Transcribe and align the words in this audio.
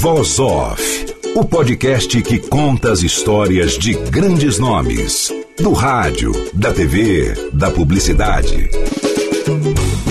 Voz 0.00 0.38
Off, 0.38 1.06
o 1.34 1.44
podcast 1.44 2.22
que 2.22 2.38
conta 2.38 2.92
as 2.92 3.02
histórias 3.02 3.76
de 3.76 3.94
grandes 3.94 4.56
nomes, 4.56 5.28
do 5.58 5.72
rádio, 5.72 6.30
da 6.54 6.72
TV, 6.72 7.34
da 7.52 7.68
publicidade. 7.68 8.70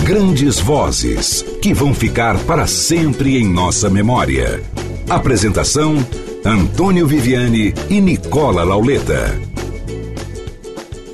Grandes 0.04 0.60
vozes 0.60 1.40
que 1.62 1.72
vão 1.72 1.94
ficar 1.94 2.38
para 2.44 2.66
sempre 2.66 3.38
em 3.38 3.50
nossa 3.50 3.88
memória. 3.88 4.62
Apresentação: 5.08 5.94
Antônio 6.44 7.06
Viviane 7.06 7.72
e 7.88 7.98
Nicola 7.98 8.64
Lauleta. 8.64 9.40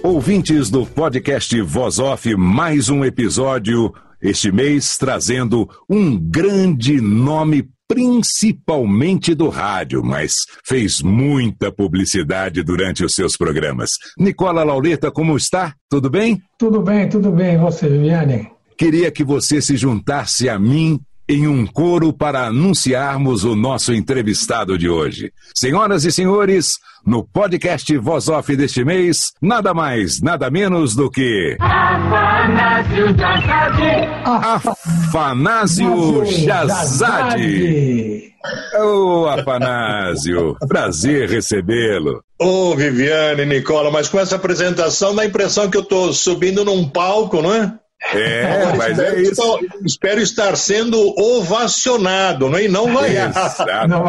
Ouvintes 0.02 0.68
do 0.68 0.84
podcast 0.84 1.60
Voz 1.62 2.00
Off, 2.00 2.34
mais 2.34 2.88
um 2.88 3.04
episódio, 3.04 3.94
este 4.20 4.50
mês 4.50 4.98
trazendo 4.98 5.70
um 5.88 6.18
grande 6.18 7.00
nome 7.00 7.72
principalmente 7.88 9.34
do 9.34 9.48
rádio, 9.48 10.02
mas 10.02 10.34
fez 10.66 11.02
muita 11.02 11.70
publicidade 11.70 12.62
durante 12.62 13.04
os 13.04 13.14
seus 13.14 13.36
programas. 13.36 13.90
Nicola 14.18 14.64
Laureta, 14.64 15.10
como 15.10 15.36
está? 15.36 15.74
Tudo 15.88 16.08
bem? 16.08 16.42
Tudo 16.58 16.82
bem, 16.82 17.08
tudo 17.08 17.30
bem. 17.30 17.54
E 17.54 17.58
você, 17.58 17.88
Viviane? 17.88 18.50
Queria 18.76 19.10
que 19.10 19.22
você 19.22 19.60
se 19.60 19.76
juntasse 19.76 20.48
a 20.48 20.58
mim 20.58 20.98
em 21.28 21.46
um 21.46 21.66
coro 21.66 22.12
para 22.12 22.46
anunciarmos 22.46 23.44
o 23.44 23.56
nosso 23.56 23.92
entrevistado 23.92 24.76
de 24.76 24.88
hoje. 24.88 25.32
Senhoras 25.54 26.04
e 26.04 26.12
senhores, 26.12 26.74
no 27.06 27.24
podcast 27.24 27.96
Voz 27.98 28.28
Off 28.28 28.54
deste 28.56 28.84
mês, 28.84 29.32
nada 29.40 29.72
mais, 29.72 30.20
nada 30.20 30.50
menos 30.50 30.94
do 30.94 31.10
que. 31.10 31.56
Afanásio 31.60 33.16
Jazade! 33.16 34.08
Afanásio 35.08 36.24
Jazade! 36.26 38.34
Ô, 38.76 39.22
oh, 39.22 39.28
Afanásio, 39.28 40.54
prazer 40.68 41.30
recebê-lo. 41.30 42.22
Ô, 42.38 42.72
oh, 42.72 42.76
Viviane, 42.76 43.46
Nicola, 43.46 43.90
mas 43.90 44.08
com 44.08 44.20
essa 44.20 44.36
apresentação 44.36 45.14
dá 45.14 45.22
a 45.22 45.26
impressão 45.26 45.70
que 45.70 45.78
eu 45.78 45.82
estou 45.82 46.12
subindo 46.12 46.62
num 46.62 46.86
palco, 46.86 47.40
não 47.40 47.54
é? 47.54 47.72
É, 48.12 48.72
mas 48.76 48.98
é 48.98 49.22
isso. 49.22 49.60
Espero 49.84 50.20
estar 50.20 50.56
sendo 50.56 50.98
ovacionado, 51.18 52.48
não 52.48 52.58
é? 52.58 52.64
E 52.64 52.68
não 52.68 52.92
vaiado. 52.92 53.34
Não, 53.88 54.04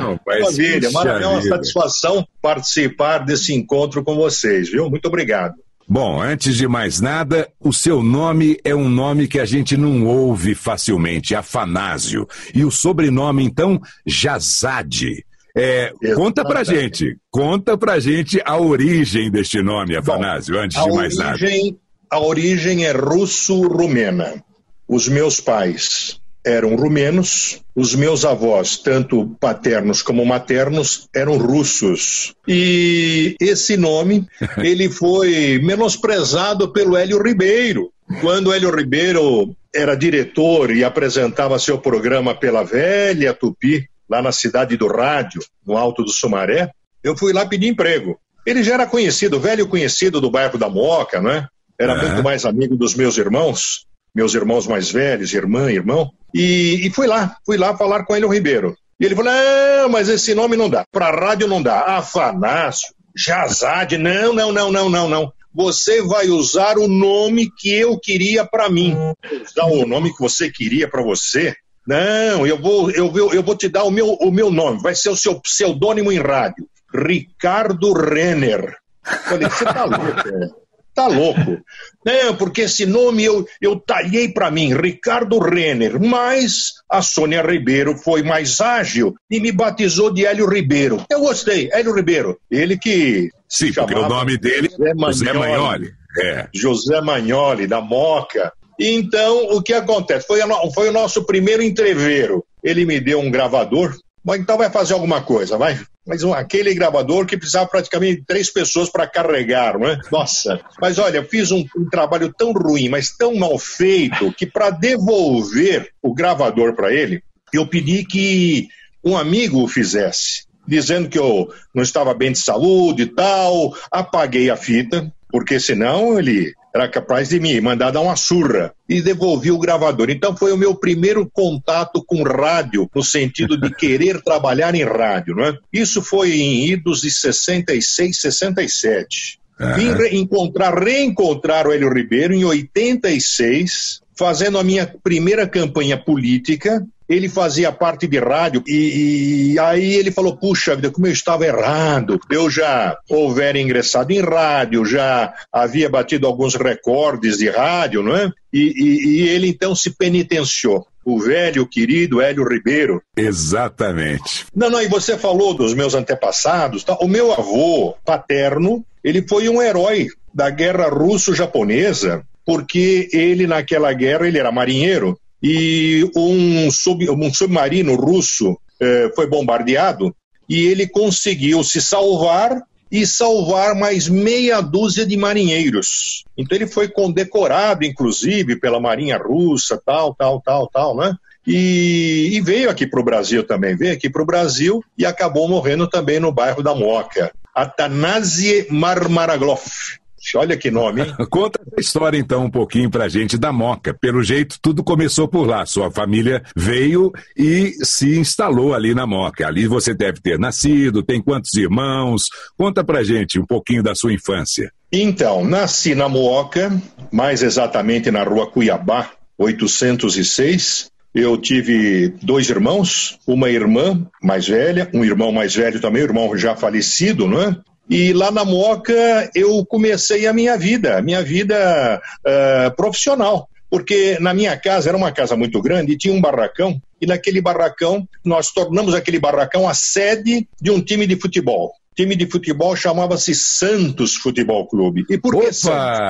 não 0.00 0.20
mas 0.26 0.40
maravilha, 0.40 0.90
maravilha. 0.90 1.24
É 1.24 1.28
uma 1.28 1.42
satisfação 1.42 2.26
participar 2.40 3.18
desse 3.18 3.54
encontro 3.54 4.04
com 4.04 4.14
vocês, 4.14 4.70
viu? 4.70 4.88
Muito 4.88 5.06
obrigado. 5.06 5.54
Bom, 5.88 6.20
antes 6.20 6.56
de 6.56 6.66
mais 6.66 7.00
nada, 7.00 7.48
o 7.60 7.72
seu 7.72 8.02
nome 8.02 8.58
é 8.64 8.74
um 8.74 8.88
nome 8.88 9.28
que 9.28 9.38
a 9.38 9.44
gente 9.44 9.76
não 9.76 10.04
ouve 10.04 10.54
facilmente, 10.54 11.34
Afanásio. 11.34 12.26
E 12.52 12.64
o 12.64 12.72
sobrenome, 12.72 13.44
então, 13.44 13.80
Jazade. 14.04 15.24
É, 15.56 15.90
conta 16.14 16.44
pra 16.44 16.62
gente, 16.64 17.16
conta 17.30 17.78
pra 17.78 17.98
gente 17.98 18.42
a 18.44 18.58
origem 18.58 19.30
deste 19.30 19.62
nome, 19.62 19.96
Afanásio, 19.96 20.54
Bom, 20.54 20.60
antes 20.60 20.82
de 20.82 20.90
mais 20.90 21.16
origem, 21.16 21.18
nada 21.18 21.30
a 21.30 21.32
origem 21.32 21.78
é 22.10 22.92
russo-rumena. 22.92 24.42
Os 24.88 25.08
meus 25.08 25.40
pais 25.40 26.20
eram 26.44 26.76
rumenos, 26.76 27.60
os 27.74 27.96
meus 27.96 28.24
avós, 28.24 28.78
tanto 28.78 29.36
paternos 29.40 30.00
como 30.00 30.24
maternos, 30.24 31.08
eram 31.14 31.36
russos. 31.36 32.34
E 32.46 33.34
esse 33.40 33.76
nome, 33.76 34.26
ele 34.58 34.88
foi 34.88 35.60
menosprezado 35.62 36.72
pelo 36.72 36.96
Hélio 36.96 37.20
Ribeiro. 37.20 37.90
Quando 38.20 38.52
Hélio 38.52 38.74
Ribeiro 38.74 39.56
era 39.74 39.96
diretor 39.96 40.70
e 40.70 40.84
apresentava 40.84 41.58
seu 41.58 41.78
programa 41.78 42.32
pela 42.32 42.62
velha 42.62 43.34
Tupi, 43.34 43.88
lá 44.08 44.22
na 44.22 44.30
cidade 44.30 44.76
do 44.76 44.86
rádio, 44.86 45.42
no 45.66 45.76
Alto 45.76 46.04
do 46.04 46.12
Sumaré, 46.12 46.70
eu 47.02 47.16
fui 47.16 47.32
lá 47.32 47.44
pedir 47.44 47.66
emprego. 47.66 48.18
Ele 48.46 48.62
já 48.62 48.74
era 48.74 48.86
conhecido, 48.86 49.40
velho 49.40 49.66
conhecido 49.66 50.20
do 50.20 50.30
bairro 50.30 50.56
da 50.56 50.68
Moca, 50.68 51.20
né? 51.20 51.48
Era 51.78 51.94
uhum. 51.94 52.08
muito 52.08 52.22
mais 52.22 52.44
amigo 52.44 52.76
dos 52.76 52.94
meus 52.94 53.18
irmãos, 53.18 53.86
meus 54.14 54.34
irmãos 54.34 54.66
mais 54.66 54.90
velhos, 54.90 55.34
irmã, 55.34 55.70
irmão. 55.70 56.10
E, 56.34 56.86
e 56.86 56.90
fui 56.90 57.06
lá, 57.06 57.36
fui 57.44 57.56
lá 57.56 57.76
falar 57.76 58.04
com 58.04 58.16
ele, 58.16 58.24
o 58.24 58.32
Ribeiro. 58.32 58.76
E 58.98 59.04
ele 59.04 59.14
falou: 59.14 59.32
não, 59.32 59.88
mas 59.90 60.08
esse 60.08 60.34
nome 60.34 60.56
não 60.56 60.70
dá. 60.70 60.84
Para 60.90 61.10
rádio 61.10 61.46
não 61.46 61.62
dá. 61.62 61.80
Afanásio, 61.80 62.88
Jazade, 63.16 63.98
não, 63.98 64.32
não, 64.32 64.52
não, 64.52 64.72
não, 64.72 64.88
não, 64.88 65.08
não. 65.08 65.32
Você 65.54 66.02
vai 66.02 66.28
usar 66.28 66.76
o 66.76 66.86
nome 66.86 67.50
que 67.58 67.72
eu 67.72 67.98
queria 67.98 68.44
para 68.44 68.68
mim. 68.68 68.94
Usar 69.42 69.66
o 69.66 69.86
nome 69.86 70.12
que 70.12 70.20
você 70.20 70.50
queria 70.50 70.88
para 70.88 71.02
você? 71.02 71.54
Não, 71.86 72.46
eu 72.46 72.60
vou, 72.60 72.90
eu, 72.90 73.10
vou, 73.10 73.32
eu 73.32 73.42
vou 73.42 73.56
te 73.56 73.68
dar 73.68 73.84
o 73.84 73.90
meu, 73.90 74.14
o 74.14 74.30
meu 74.30 74.50
nome. 74.50 74.82
Vai 74.82 74.94
ser 74.94 75.08
o 75.08 75.16
seu 75.16 75.40
pseudônimo 75.40 76.12
em 76.12 76.18
rádio. 76.18 76.68
Ricardo 76.94 77.92
Renner. 77.92 78.76
Falei, 79.02 79.48
você 79.48 79.64
tá 79.64 79.84
louco, 79.84 80.28
é? 80.28 80.65
Tá 80.96 81.06
louco. 81.06 81.62
Não, 82.04 82.34
porque 82.38 82.62
esse 82.62 82.86
nome 82.86 83.22
eu, 83.22 83.46
eu 83.60 83.78
talhei 83.78 84.30
para 84.30 84.50
mim, 84.50 84.74
Ricardo 84.74 85.38
Renner, 85.38 86.00
mas 86.00 86.72
a 86.90 87.02
Sônia 87.02 87.42
Ribeiro 87.42 87.94
foi 87.98 88.22
mais 88.22 88.60
ágil 88.62 89.14
e 89.30 89.38
me 89.38 89.52
batizou 89.52 90.10
de 90.10 90.24
Hélio 90.24 90.48
Ribeiro. 90.48 91.04
Eu 91.10 91.20
gostei, 91.20 91.68
Hélio 91.70 91.94
Ribeiro. 91.94 92.38
Ele 92.50 92.78
que. 92.78 93.30
Sim, 93.46 93.72
porque 93.74 93.94
o 93.94 94.08
nome 94.08 94.38
dele 94.38 94.70
é 94.80 95.12
José 95.12 95.32
Magnoli. 95.34 95.92
É. 96.18 96.48
José 96.54 97.00
Magnoli, 97.02 97.66
da 97.66 97.80
Moca. 97.82 98.50
Então, 98.80 99.50
o 99.50 99.62
que 99.62 99.74
acontece? 99.74 100.26
Foi, 100.26 100.40
foi 100.74 100.88
o 100.88 100.92
nosso 100.92 101.24
primeiro 101.24 101.62
entreveiro. 101.62 102.44
Ele 102.64 102.86
me 102.86 102.98
deu 102.98 103.20
um 103.20 103.30
gravador, 103.30 103.94
Bom, 104.26 104.34
então 104.34 104.58
vai 104.58 104.68
fazer 104.68 104.92
alguma 104.92 105.22
coisa, 105.22 105.56
vai. 105.56 105.78
Mas 106.06 106.22
um, 106.22 106.32
aquele 106.32 106.72
gravador 106.74 107.26
que 107.26 107.36
precisava 107.36 107.68
praticamente 107.68 108.20
de 108.20 108.26
três 108.26 108.50
pessoas 108.50 108.88
para 108.88 109.06
carregar, 109.06 109.78
não 109.78 109.88
é? 109.88 109.98
Nossa. 110.10 110.60
Mas 110.80 110.98
olha, 110.98 111.24
fiz 111.24 111.50
um, 111.50 111.64
um 111.76 111.88
trabalho 111.90 112.32
tão 112.32 112.52
ruim, 112.52 112.88
mas 112.88 113.10
tão 113.10 113.34
mal 113.34 113.58
feito, 113.58 114.32
que 114.32 114.46
para 114.46 114.70
devolver 114.70 115.90
o 116.02 116.14
gravador 116.14 116.74
para 116.74 116.92
ele, 116.92 117.22
eu 117.52 117.66
pedi 117.66 118.04
que 118.04 118.68
um 119.04 119.16
amigo 119.16 119.62
o 119.62 119.68
fizesse 119.68 120.46
dizendo 120.66 121.08
que 121.08 121.18
eu 121.18 121.52
não 121.74 121.82
estava 121.82 122.12
bem 122.12 122.32
de 122.32 122.38
saúde 122.38 123.02
e 123.02 123.06
tal. 123.06 123.74
Apaguei 123.90 124.50
a 124.50 124.56
fita, 124.56 125.12
porque 125.30 125.60
senão 125.60 126.18
ele 126.18 126.52
era 126.76 126.88
capaz 126.88 127.30
de 127.30 127.40
me 127.40 127.58
mandar 127.60 127.90
dar 127.90 128.02
uma 128.02 128.16
surra 128.16 128.72
e 128.88 129.00
devolvi 129.00 129.50
o 129.50 129.58
gravador. 129.58 130.10
Então 130.10 130.36
foi 130.36 130.52
o 130.52 130.56
meu 130.56 130.74
primeiro 130.74 131.28
contato 131.32 132.04
com 132.04 132.22
rádio, 132.22 132.88
no 132.94 133.02
sentido 133.02 133.58
de 133.58 133.70
querer 133.74 134.22
trabalhar 134.22 134.74
em 134.74 134.84
rádio, 134.84 135.34
não 135.34 135.44
é? 135.44 135.58
Isso 135.72 136.02
foi 136.02 136.36
em 136.36 136.66
idos 136.68 137.00
de 137.00 137.10
66, 137.10 138.20
67. 138.20 139.38
Uhum. 139.58 139.74
Vim 139.74 139.92
reencontrar, 139.94 140.78
reencontrar 140.78 141.66
o 141.66 141.72
Hélio 141.72 141.92
Ribeiro 141.92 142.34
em 142.34 142.44
86, 142.44 144.02
fazendo 144.16 144.58
a 144.58 144.64
minha 144.64 144.86
primeira 145.02 145.48
campanha 145.48 145.96
política 145.96 146.86
ele 147.08 147.28
fazia 147.28 147.70
parte 147.70 148.06
de 148.06 148.18
rádio 148.18 148.62
e, 148.66 149.52
e, 149.52 149.58
aí 149.58 149.94
ele 149.94 150.10
falou: 150.10 150.36
puxa 150.36 150.74
vida, 150.74 150.90
como 150.90 151.06
eu 151.06 151.12
estava 151.12 151.46
errado. 151.46 152.18
Eu 152.30 152.50
já 152.50 152.96
houvera 153.08 153.60
ingressado 153.60 154.12
em 154.12 154.20
rádio, 154.20 154.84
já 154.84 155.32
havia 155.52 155.88
batido 155.88 156.26
alguns 156.26 156.54
recordes 156.54 157.38
de 157.38 157.48
rádio, 157.48 158.02
não 158.02 158.16
é? 158.16 158.30
E, 158.52 158.72
e, 158.76 159.08
e 159.08 159.28
ele 159.28 159.48
então 159.48 159.74
se 159.74 159.90
penitenciou. 159.90 160.86
O 161.04 161.20
velho 161.20 161.64
querido 161.68 162.20
Hélio 162.20 162.48
Ribeiro. 162.48 163.00
Exatamente. 163.16 164.44
Não, 164.52 164.68
não, 164.68 164.82
e 164.82 164.88
você 164.88 165.16
falou 165.16 165.54
dos 165.54 165.72
meus 165.72 165.94
antepassados. 165.94 166.82
Tá? 166.82 166.96
O 167.00 167.06
meu 167.06 167.32
avô 167.32 167.94
paterno, 168.04 168.84
ele 169.04 169.24
foi 169.28 169.48
um 169.48 169.62
herói 169.62 170.08
da 170.34 170.50
guerra 170.50 170.88
russo-japonesa, 170.88 172.24
porque 172.44 173.08
ele, 173.12 173.46
naquela 173.46 173.92
guerra, 173.92 174.26
ele 174.26 174.38
era 174.38 174.50
marinheiro 174.50 175.16
e 175.42 176.10
um, 176.16 176.70
sub, 176.70 177.08
um 177.10 177.32
submarino 177.32 177.94
russo 177.94 178.58
eh, 178.80 179.10
foi 179.14 179.26
bombardeado 179.26 180.14
e 180.48 180.66
ele 180.66 180.86
conseguiu 180.86 181.62
se 181.64 181.80
salvar 181.80 182.62
e 182.90 183.06
salvar 183.06 183.74
mais 183.74 184.08
meia 184.08 184.60
dúzia 184.60 185.04
de 185.04 185.16
marinheiros. 185.16 186.24
Então 186.36 186.56
ele 186.56 186.66
foi 186.66 186.88
condecorado, 186.88 187.84
inclusive, 187.84 188.56
pela 188.56 188.80
Marinha 188.80 189.18
Russa, 189.18 189.80
tal, 189.84 190.14
tal, 190.14 190.40
tal, 190.40 190.68
tal, 190.68 190.96
né? 190.96 191.14
E, 191.46 192.30
e, 192.32 192.40
veio 192.40 192.68
aqui 192.68 192.86
para 192.86 193.00
o 193.00 193.04
Brasil 193.04 193.44
também, 193.44 193.76
veio 193.76 193.92
aqui 193.92 194.10
para 194.10 194.22
o 194.22 194.26
Brasil 194.26 194.82
e 194.98 195.06
acabou 195.06 195.48
morrendo 195.48 195.88
também 195.88 196.18
no 196.18 196.32
bairro 196.32 196.62
da 196.62 196.74
Moca. 196.74 197.32
Atanasie 197.54 198.66
Marmaragloff. 198.68 199.98
Olha 200.34 200.56
que 200.56 200.70
nome, 200.70 201.02
hein? 201.02 201.14
Conta 201.30 201.60
a 201.76 201.80
história 201.80 202.18
então 202.18 202.44
um 202.44 202.50
pouquinho 202.50 202.90
pra 202.90 203.08
gente 203.08 203.36
da 203.38 203.52
Moca. 203.52 203.94
Pelo 203.94 204.22
jeito, 204.22 204.56
tudo 204.60 204.82
começou 204.82 205.28
por 205.28 205.46
lá. 205.46 205.64
Sua 205.66 205.90
família 205.90 206.42
veio 206.56 207.12
e 207.36 207.72
se 207.82 208.18
instalou 208.18 208.74
ali 208.74 208.94
na 208.94 209.06
Moca. 209.06 209.46
Ali 209.46 209.66
você 209.66 209.94
deve 209.94 210.20
ter 210.20 210.38
nascido, 210.38 211.02
tem 211.02 211.22
quantos 211.22 211.54
irmãos? 211.54 212.22
Conta 212.56 212.82
pra 212.82 213.04
gente 213.04 213.38
um 213.38 213.46
pouquinho 213.46 213.82
da 213.82 213.94
sua 213.94 214.12
infância. 214.12 214.70
Então, 214.92 215.44
nasci 215.44 215.94
na 215.94 216.08
Moca, 216.08 216.72
mais 217.12 217.42
exatamente 217.42 218.10
na 218.10 218.22
rua 218.22 218.50
Cuiabá, 218.50 219.10
806. 219.36 220.90
Eu 221.14 221.36
tive 221.38 222.14
dois 222.22 222.48
irmãos, 222.50 223.18
uma 223.26 223.48
irmã 223.48 224.06
mais 224.22 224.46
velha, 224.46 224.88
um 224.92 225.04
irmão 225.04 225.32
mais 225.32 225.54
velho 225.54 225.80
também, 225.80 226.02
um 226.02 226.06
irmão 226.06 226.36
já 226.36 226.54
falecido, 226.54 227.26
não 227.26 227.40
é? 227.40 227.56
E 227.88 228.12
lá 228.12 228.30
na 228.30 228.44
Moca 228.44 229.30
eu 229.34 229.64
comecei 229.64 230.26
a 230.26 230.32
minha 230.32 230.56
vida, 230.56 230.98
a 230.98 231.02
minha 231.02 231.22
vida 231.22 232.00
uh, 232.26 232.76
profissional. 232.76 233.48
Porque 233.68 234.16
na 234.20 234.32
minha 234.32 234.56
casa, 234.56 234.88
era 234.88 234.96
uma 234.96 235.10
casa 235.10 235.36
muito 235.36 235.60
grande, 235.60 235.92
e 235.92 235.98
tinha 235.98 236.14
um 236.14 236.20
barracão, 236.20 236.80
e 237.00 237.06
naquele 237.06 237.40
barracão, 237.40 238.08
nós 238.24 238.52
tornamos 238.52 238.94
aquele 238.94 239.18
barracão 239.18 239.68
a 239.68 239.74
sede 239.74 240.48
de 240.60 240.70
um 240.70 240.80
time 240.80 241.06
de 241.06 241.16
futebol 241.16 241.72
time 241.96 242.14
de 242.14 242.26
futebol 242.26 242.76
chamava-se 242.76 243.34
Santos 243.34 244.14
Futebol 244.16 244.66
Clube. 244.66 245.06
E 245.08 245.16
por 245.16 245.32
que 245.32 245.44
Opa, 245.44 245.52
Santos? 245.52 246.00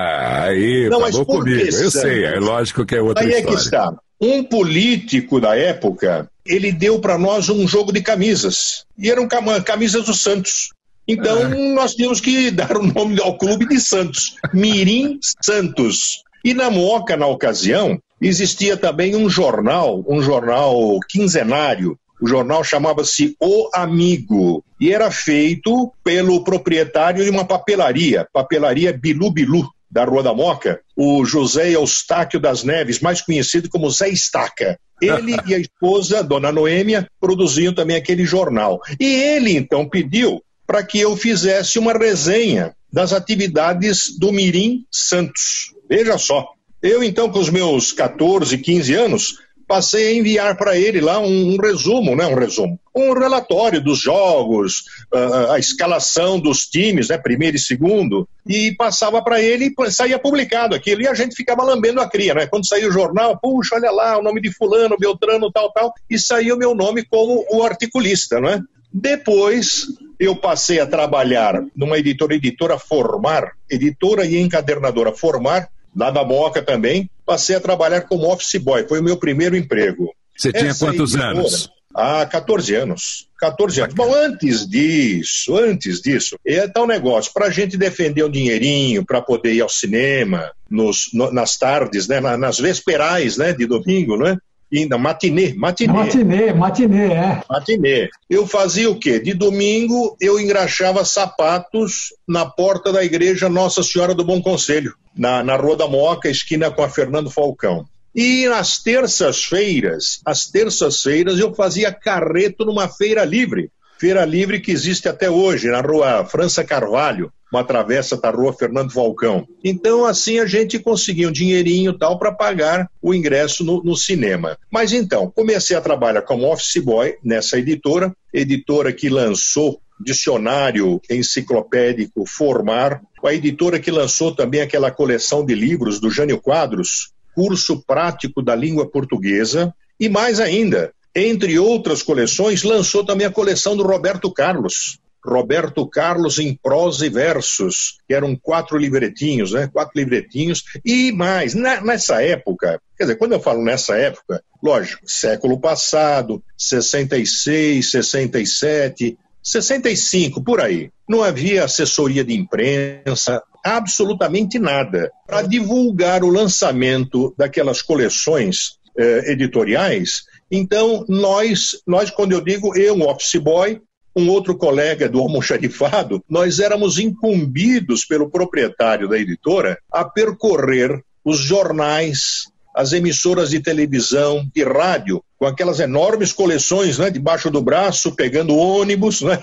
Aí, 0.40 0.88
Não, 0.90 1.00
falou 1.00 1.24
comigo. 1.24 1.60
Eu 1.60 1.90
sei, 1.92 2.24
é 2.24 2.40
lógico 2.40 2.84
que 2.84 2.96
é 2.96 3.00
outra 3.00 3.22
aí 3.22 3.30
história. 3.30 3.48
Aí 3.48 3.54
é 3.54 3.56
que 3.56 3.62
está. 3.62 3.94
Um 4.20 4.42
político 4.42 5.40
da 5.40 5.56
época, 5.56 6.28
ele 6.44 6.72
deu 6.72 6.98
para 6.98 7.16
nós 7.16 7.48
um 7.48 7.68
jogo 7.68 7.92
de 7.92 8.02
camisas. 8.02 8.84
E 8.98 9.10
eram 9.10 9.28
camisas 9.64 10.06
do 10.06 10.14
Santos. 10.14 10.70
Então, 11.08 11.52
é. 11.52 11.72
nós 11.72 11.94
tínhamos 11.94 12.20
que 12.20 12.50
dar 12.50 12.76
o 12.76 12.86
nome 12.86 13.20
ao 13.20 13.38
clube 13.38 13.66
de 13.66 13.80
Santos, 13.80 14.36
Mirim 14.52 15.18
Santos. 15.42 16.22
E 16.44 16.52
na 16.54 16.70
Moca, 16.70 17.16
na 17.16 17.26
ocasião, 17.26 17.98
existia 18.20 18.76
também 18.76 19.14
um 19.14 19.28
jornal, 19.28 20.04
um 20.08 20.20
jornal 20.22 20.98
quinzenário. 21.08 21.98
O 22.20 22.26
jornal 22.26 22.64
chamava-se 22.64 23.36
O 23.40 23.68
Amigo 23.74 24.64
e 24.80 24.92
era 24.92 25.10
feito 25.10 25.92
pelo 26.02 26.42
proprietário 26.42 27.24
de 27.24 27.30
uma 27.30 27.44
papelaria, 27.44 28.26
papelaria 28.32 28.92
Bilu 28.92 29.30
Bilu, 29.30 29.68
da 29.90 30.04
Rua 30.04 30.22
da 30.22 30.34
Moca, 30.34 30.80
o 30.96 31.24
José 31.24 31.70
Eustáquio 31.70 32.40
das 32.40 32.62
Neves, 32.62 33.00
mais 33.00 33.20
conhecido 33.20 33.68
como 33.68 33.90
Zé 33.90 34.08
Estaca. 34.08 34.78
Ele 35.00 35.36
e 35.46 35.54
a 35.54 35.58
esposa, 35.58 36.22
Dona 36.22 36.50
Noêmia, 36.50 37.06
produziam 37.20 37.72
também 37.72 37.96
aquele 37.96 38.24
jornal. 38.24 38.80
E 38.98 39.04
ele 39.04 39.56
então 39.56 39.88
pediu 39.88 40.42
para 40.66 40.82
que 40.82 40.98
eu 40.98 41.16
fizesse 41.16 41.78
uma 41.78 41.92
resenha 41.92 42.74
das 42.92 43.12
atividades 43.12 44.18
do 44.18 44.32
Mirim 44.32 44.84
Santos. 44.90 45.74
Veja 45.88 46.18
só. 46.18 46.48
Eu, 46.82 47.02
então, 47.02 47.30
com 47.30 47.38
os 47.38 47.50
meus 47.50 47.92
14, 47.92 48.58
15 48.58 48.94
anos, 48.94 49.38
passei 49.66 50.08
a 50.08 50.14
enviar 50.14 50.56
para 50.56 50.78
ele 50.78 51.00
lá 51.00 51.18
um, 51.18 51.54
um, 51.54 51.56
resumo, 51.56 52.14
né, 52.14 52.26
um 52.26 52.34
resumo, 52.34 52.78
um 52.94 53.12
relatório 53.12 53.82
dos 53.82 53.98
jogos, 53.98 54.84
uh, 55.12 55.52
a 55.52 55.58
escalação 55.58 56.38
dos 56.38 56.66
times, 56.66 57.08
né, 57.08 57.18
primeiro 57.18 57.56
e 57.56 57.60
segundo, 57.60 58.28
e 58.46 58.72
passava 58.72 59.20
para 59.22 59.42
ele 59.42 59.74
e 59.76 59.90
saía 59.90 60.18
publicado 60.18 60.74
aquilo, 60.74 61.02
e 61.02 61.08
a 61.08 61.14
gente 61.14 61.34
ficava 61.34 61.64
lambendo 61.64 62.00
a 62.00 62.08
cria, 62.08 62.34
né, 62.34 62.46
quando 62.46 62.66
saía 62.66 62.88
o 62.88 62.92
jornal, 62.92 63.38
puxa, 63.40 63.74
olha 63.74 63.90
lá, 63.90 64.16
o 64.18 64.22
nome 64.22 64.40
de 64.40 64.52
fulano, 64.52 64.96
Beltrano, 64.98 65.50
tal, 65.50 65.72
tal, 65.72 65.92
e 66.08 66.18
saía 66.18 66.54
o 66.54 66.58
meu 66.58 66.74
nome 66.74 67.04
como 67.04 67.44
o 67.50 67.62
articulista, 67.62 68.40
né. 68.40 68.62
Depois, 68.92 69.86
eu 70.18 70.36
passei 70.36 70.80
a 70.80 70.86
trabalhar 70.86 71.62
numa 71.74 71.98
editora, 71.98 72.34
editora 72.34 72.78
Formar, 72.78 73.52
editora 73.70 74.24
e 74.24 74.36
encadernadora 74.38 75.12
Formar, 75.12 75.68
lá 75.94 76.10
da 76.10 76.24
Moca 76.24 76.62
também. 76.62 77.10
Passei 77.24 77.56
a 77.56 77.60
trabalhar 77.60 78.02
como 78.02 78.30
office 78.30 78.60
boy, 78.60 78.86
foi 78.86 79.00
o 79.00 79.02
meu 79.02 79.16
primeiro 79.16 79.56
emprego. 79.56 80.14
Você 80.36 80.52
tinha 80.52 80.70
Essa 80.70 80.86
quantos 80.86 81.14
editora, 81.14 81.38
anos? 81.38 81.70
Há 81.94 82.26
14 82.26 82.74
anos. 82.74 83.26
14 83.38 83.80
anos. 83.80 83.94
Bom, 83.94 84.14
antes 84.14 84.68
disso, 84.68 85.56
antes 85.56 86.00
disso, 86.00 86.38
é 86.46 86.68
tal 86.68 86.86
negócio, 86.86 87.32
para 87.32 87.46
a 87.46 87.50
gente 87.50 87.76
defender 87.76 88.22
um 88.22 88.30
dinheirinho, 88.30 89.04
para 89.04 89.22
poder 89.22 89.54
ir 89.54 89.62
ao 89.62 89.68
cinema, 89.68 90.52
nos, 90.70 91.10
no, 91.12 91.32
nas 91.32 91.56
tardes, 91.56 92.06
né, 92.06 92.20
nas 92.20 92.58
vesperais 92.58 93.36
né, 93.38 93.52
de 93.52 93.66
domingo, 93.66 94.16
né? 94.16 94.36
Ainda, 94.72 94.98
matinê, 94.98 95.54
matinê. 95.54 95.92
Matinê, 95.92 96.52
matinê, 96.52 97.12
é. 97.12 97.42
Matinê. 97.48 98.08
Eu 98.28 98.46
fazia 98.46 98.90
o 98.90 98.98
quê? 98.98 99.18
De 99.20 99.34
domingo 99.34 100.16
eu 100.20 100.40
engraxava 100.40 101.04
sapatos 101.04 102.14
na 102.26 102.46
porta 102.46 102.92
da 102.92 103.04
igreja 103.04 103.48
Nossa 103.48 103.82
Senhora 103.82 104.14
do 104.14 104.24
Bom 104.24 104.42
Conselho, 104.42 104.94
na, 105.16 105.42
na 105.42 105.56
Rua 105.56 105.76
da 105.76 105.86
Moca, 105.86 106.28
esquina 106.28 106.70
com 106.70 106.82
a 106.82 106.88
Fernando 106.88 107.30
Falcão. 107.30 107.86
E 108.14 108.48
nas 108.48 108.78
terças-feiras, 108.78 110.20
às 110.24 110.46
terças-feiras, 110.46 111.38
eu 111.38 111.54
fazia 111.54 111.92
carreto 111.92 112.64
numa 112.64 112.88
feira 112.88 113.24
livre. 113.24 113.70
Feira 113.98 114.24
livre 114.24 114.60
que 114.60 114.70
existe 114.70 115.08
até 115.08 115.30
hoje, 115.30 115.68
na 115.68 115.80
rua 115.80 116.24
França 116.24 116.62
Carvalho, 116.62 117.32
uma 117.50 117.64
travessa 117.64 118.16
da 118.16 118.30
rua 118.30 118.52
Fernando 118.52 118.92
Falcão. 118.92 119.46
Então, 119.64 120.04
assim, 120.04 120.38
a 120.38 120.46
gente 120.46 120.78
conseguia 120.78 121.28
um 121.28 121.32
dinheirinho 121.32 121.96
tal 121.96 122.18
para 122.18 122.32
pagar 122.32 122.90
o 123.00 123.14
ingresso 123.14 123.64
no, 123.64 123.82
no, 123.82 123.96
cinema. 123.96 124.58
Mas 124.70 124.92
então, 124.92 125.30
comecei 125.30 125.76
a 125.76 125.80
trabalhar 125.80 126.22
como 126.22 126.50
office 126.50 126.82
boy 126.82 127.16
nessa 127.22 127.58
editora, 127.58 128.14
editora 128.32 128.92
que 128.92 129.08
lançou 129.08 129.80
dicionário 129.98 131.00
enciclopédico 131.10 132.26
Formar, 132.26 133.00
a 133.24 133.32
editora 133.32 133.80
que 133.80 133.90
lançou 133.90 134.34
também 134.34 134.60
aquela 134.60 134.90
coleção 134.90 135.44
de 135.44 135.54
livros 135.54 135.98
do 135.98 136.10
Jânio 136.10 136.40
Quadros, 136.40 137.12
Curso 137.34 137.82
Prático 137.84 138.42
da 138.42 138.54
Língua 138.54 138.88
Portuguesa, 138.88 139.74
e 139.98 140.08
mais 140.08 140.38
ainda, 140.38 140.92
entre 141.16 141.58
outras 141.58 142.02
coleções, 142.02 142.62
lançou 142.62 143.04
também 143.04 143.26
a 143.26 143.30
coleção 143.30 143.74
do 143.74 143.82
Roberto 143.82 144.30
Carlos, 144.30 144.98
Roberto 145.26 145.88
Carlos 145.88 146.38
em 146.38 146.54
prosa 146.54 147.06
e 147.06 147.08
versos, 147.08 147.98
que 148.06 148.14
eram 148.14 148.36
quatro 148.36 148.78
livretinhos, 148.78 149.52
né? 149.52 149.68
Quatro 149.72 149.92
livretinhos 149.96 150.62
e 150.84 151.10
mais. 151.10 151.54
Na, 151.54 151.80
nessa 151.80 152.22
época, 152.22 152.80
quer 152.96 153.04
dizer, 153.04 153.16
quando 153.16 153.32
eu 153.32 153.40
falo 153.40 153.64
nessa 153.64 153.96
época, 153.96 154.42
lógico, 154.62 155.02
século 155.04 155.58
passado, 155.58 156.42
66, 156.56 157.90
67, 157.90 159.18
65, 159.42 160.44
por 160.44 160.60
aí. 160.60 160.90
Não 161.08 161.22
havia 161.22 161.64
assessoria 161.64 162.24
de 162.24 162.34
imprensa, 162.34 163.42
absolutamente 163.64 164.58
nada. 164.58 165.10
Para 165.26 165.42
divulgar 165.42 166.22
o 166.22 166.30
lançamento 166.30 167.34
daquelas 167.36 167.82
coleções 167.82 168.78
eh, 168.98 169.32
editoriais, 169.32 170.22
então 170.50 171.04
nós, 171.08 171.82
nós, 171.86 172.10
quando 172.10 172.32
eu 172.32 172.40
digo 172.40 172.76
eu, 172.76 172.94
um 172.94 173.08
office 173.08 173.40
boy, 173.40 173.80
um 174.16 174.30
outro 174.30 174.56
colega 174.56 175.08
do 175.08 175.20
almoxarifado, 175.20 176.24
nós 176.28 176.58
éramos 176.58 176.98
incumbidos 176.98 178.04
pelo 178.04 178.30
proprietário 178.30 179.08
da 179.08 179.18
editora 179.18 179.78
a 179.92 180.04
percorrer 180.04 181.02
os 181.22 181.38
jornais, 181.38 182.44
as 182.74 182.92
emissoras 182.92 183.50
de 183.50 183.60
televisão, 183.60 184.48
de 184.54 184.62
rádio, 184.62 185.22
com 185.38 185.46
aquelas 185.46 185.80
enormes 185.80 186.32
coleções 186.32 186.98
né, 186.98 187.10
debaixo 187.10 187.50
do 187.50 187.60
braço, 187.60 188.14
pegando 188.14 188.56
ônibus, 188.56 189.20
né, 189.20 189.42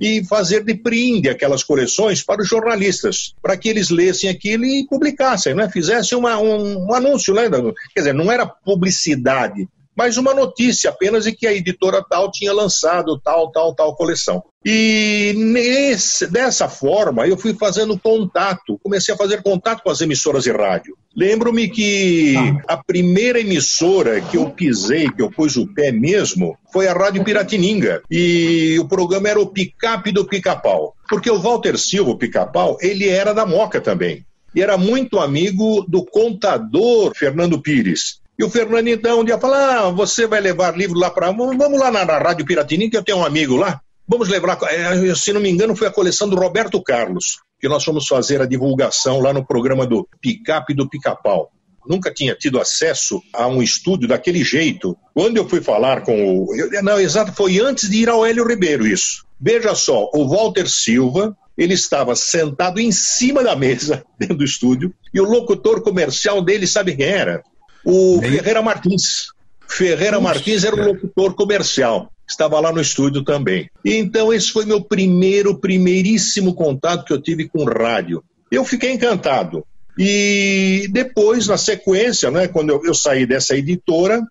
e 0.00 0.24
fazer 0.24 0.64
de 0.64 0.72
brinde 0.72 1.28
aquelas 1.28 1.62
coleções 1.62 2.22
para 2.22 2.40
os 2.40 2.48
jornalistas, 2.48 3.34
para 3.42 3.56
que 3.56 3.68
eles 3.68 3.90
lessem 3.90 4.30
aquilo 4.30 4.64
e 4.64 4.86
publicassem, 4.86 5.54
né, 5.54 5.68
fizessem 5.68 6.16
uma, 6.16 6.38
um, 6.38 6.86
um 6.86 6.94
anúncio. 6.94 7.34
Né, 7.34 7.50
quer 7.94 8.00
dizer, 8.00 8.14
não 8.14 8.32
era 8.32 8.46
publicidade, 8.46 9.68
mas 9.96 10.16
uma 10.16 10.34
notícia 10.34 10.90
apenas 10.90 11.24
de 11.24 11.32
que 11.32 11.46
a 11.46 11.52
editora 11.52 12.04
tal 12.08 12.30
tinha 12.30 12.52
lançado 12.52 13.20
tal, 13.20 13.50
tal, 13.50 13.74
tal 13.74 13.94
coleção. 13.94 14.42
E 14.64 15.34
nesse, 15.36 16.26
dessa 16.26 16.68
forma 16.68 17.26
eu 17.26 17.36
fui 17.36 17.54
fazendo 17.54 17.98
contato, 17.98 18.78
comecei 18.82 19.14
a 19.14 19.18
fazer 19.18 19.42
contato 19.42 19.82
com 19.82 19.90
as 19.90 20.00
emissoras 20.00 20.44
de 20.44 20.50
rádio. 20.50 20.96
Lembro-me 21.14 21.68
que 21.68 22.34
a 22.66 22.76
primeira 22.76 23.38
emissora 23.38 24.20
que 24.20 24.36
eu 24.36 24.50
pisei, 24.50 25.08
que 25.10 25.22
eu 25.22 25.30
pus 25.30 25.56
o 25.56 25.66
pé 25.72 25.92
mesmo, 25.92 26.58
foi 26.72 26.88
a 26.88 26.92
Rádio 26.92 27.22
Piratininga. 27.22 28.02
E 28.10 28.76
o 28.80 28.88
programa 28.88 29.28
era 29.28 29.40
o 29.40 29.46
Picape 29.46 30.10
do 30.10 30.24
Pica-Pau. 30.24 30.94
Porque 31.08 31.30
o 31.30 31.38
Walter 31.38 31.78
Silva, 31.78 32.10
o 32.10 32.18
Pica-Pau, 32.18 32.78
ele 32.80 33.08
era 33.08 33.32
da 33.32 33.46
Moca 33.46 33.80
também. 33.80 34.24
E 34.54 34.62
era 34.62 34.76
muito 34.76 35.20
amigo 35.20 35.84
do 35.86 36.04
contador 36.04 37.12
Fernando 37.14 37.60
Pires. 37.60 38.20
E 38.38 38.44
o 38.44 38.50
Fernando, 38.50 38.88
então, 38.88 39.20
um 39.20 39.24
dia 39.24 39.38
fala: 39.38 39.86
ah, 39.86 39.90
você 39.90 40.26
vai 40.26 40.40
levar 40.40 40.76
livro 40.76 40.98
lá 40.98 41.10
para. 41.10 41.30
Vamos 41.30 41.78
lá 41.78 41.90
na, 41.90 42.04
Rádio 42.04 42.44
Piratini, 42.44 42.90
que 42.90 42.96
eu 42.96 43.04
tenho 43.04 43.18
um 43.18 43.24
amigo 43.24 43.56
lá. 43.56 43.80
Vamos 44.06 44.28
lembrar, 44.28 44.58
é, 44.64 45.14
se 45.14 45.32
não 45.32 45.40
me 45.40 45.48
engano, 45.48 45.74
foi 45.74 45.88
a 45.88 45.92
coleção 45.92 46.28
do 46.28 46.36
Roberto 46.36 46.82
Carlos, 46.82 47.38
que 47.58 47.68
nós 47.68 47.82
fomos 47.82 48.06
fazer 48.06 48.42
a 48.42 48.46
divulgação 48.46 49.18
lá 49.20 49.32
no 49.32 49.46
programa 49.46 49.86
do 49.86 50.06
Picape 50.20 50.74
do 50.74 50.86
Pica-Pau. 50.88 51.50
Nunca 51.86 52.12
tinha 52.12 52.34
tido 52.34 52.60
acesso 52.60 53.22
a 53.32 53.46
um 53.46 53.62
estúdio 53.62 54.08
daquele 54.08 54.44
jeito. 54.44 54.96
Quando 55.14 55.38
eu 55.38 55.48
fui 55.48 55.62
falar 55.62 56.02
com 56.02 56.38
o. 56.38 56.48
Não, 56.82 57.00
exato, 57.00 57.32
foi 57.32 57.60
antes 57.60 57.88
de 57.88 58.02
ir 58.02 58.08
ao 58.10 58.26
Hélio 58.26 58.46
Ribeiro 58.46 58.86
isso. 58.86 59.24
Veja 59.40 59.74
só, 59.74 60.10
o 60.14 60.28
Walter 60.28 60.68
Silva, 60.68 61.36
ele 61.56 61.74
estava 61.74 62.14
sentado 62.16 62.80
em 62.80 62.90
cima 62.90 63.42
da 63.42 63.54
mesa, 63.54 64.04
dentro 64.18 64.36
do 64.36 64.44
estúdio, 64.44 64.92
e 65.12 65.20
o 65.20 65.24
locutor 65.24 65.82
comercial 65.82 66.42
dele, 66.42 66.66
sabe 66.66 66.96
quem 66.96 67.06
era? 67.06 67.42
O 67.84 68.20
Ferreira 68.20 68.62
Martins. 68.62 69.32
Ferreira 69.68 70.20
Martins 70.20 70.64
era 70.64 70.76
o 70.76 70.84
locutor 70.84 71.34
comercial. 71.34 72.10
Estava 72.28 72.58
lá 72.58 72.72
no 72.72 72.80
estúdio 72.80 73.22
também. 73.22 73.68
E 73.84 73.94
então 73.94 74.32
esse 74.32 74.50
foi 74.50 74.64
meu 74.64 74.82
primeiro, 74.82 75.58
primeiríssimo 75.58 76.54
contato 76.54 77.04
que 77.04 77.12
eu 77.12 77.20
tive 77.20 77.48
com 77.48 77.64
rádio. 77.64 78.22
Eu 78.50 78.64
fiquei 78.64 78.92
encantado. 78.92 79.64
E 79.98 80.88
depois, 80.90 81.46
na 81.46 81.56
sequência, 81.56 82.30
né, 82.30 82.48
quando 82.48 82.70
eu, 82.70 82.84
eu 82.84 82.94
saí 82.94 83.26
dessa 83.26 83.56
editora, 83.56 84.22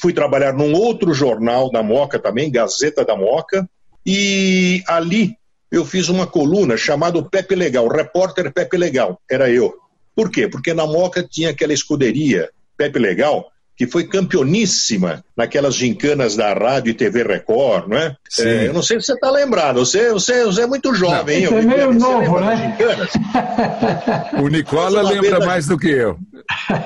fui 0.00 0.12
trabalhar 0.12 0.52
num 0.52 0.72
outro 0.74 1.12
jornal 1.14 1.70
da 1.70 1.82
Moca 1.82 2.18
também, 2.18 2.50
Gazeta 2.50 3.04
da 3.04 3.14
Moca, 3.14 3.68
e 4.04 4.82
ali 4.88 5.36
eu 5.70 5.84
fiz 5.84 6.08
uma 6.08 6.26
coluna 6.26 6.76
chamada 6.76 7.22
Pepe 7.22 7.54
Legal, 7.54 7.86
repórter 7.86 8.52
Pepe 8.52 8.76
Legal, 8.76 9.20
era 9.30 9.48
eu. 9.48 9.72
Por 10.14 10.30
quê? 10.30 10.48
Porque 10.48 10.74
na 10.74 10.86
Moca 10.86 11.22
tinha 11.22 11.50
aquela 11.50 11.72
escuderia 11.72 12.50
Pepe 12.76 12.98
Legal, 12.98 13.46
que 13.76 13.86
foi 13.86 14.06
campeoníssima 14.06 15.24
naquelas 15.36 15.74
gincanas 15.74 16.36
da 16.36 16.52
Rádio 16.52 16.90
e 16.90 16.94
TV 16.94 17.22
Record, 17.22 17.88
não 17.88 17.96
é? 17.96 18.16
é 18.38 18.68
eu 18.68 18.72
não 18.72 18.82
sei 18.82 19.00
se 19.00 19.06
você 19.06 19.14
está 19.14 19.30
lembrado, 19.30 19.78
você, 19.78 20.12
você, 20.12 20.44
você, 20.44 20.62
é 20.62 20.66
muito 20.66 20.94
jovem, 20.94 21.42
não, 21.42 21.58
hein? 21.58 21.58
É 21.58 21.62
meio 21.62 21.92
novo, 21.94 22.40
né? 22.40 22.76
o 24.40 24.48
Nicola 24.48 25.02
lembra 25.02 25.40
mais 25.40 25.66
do 25.66 25.78
que 25.78 25.88
eu. 25.88 26.18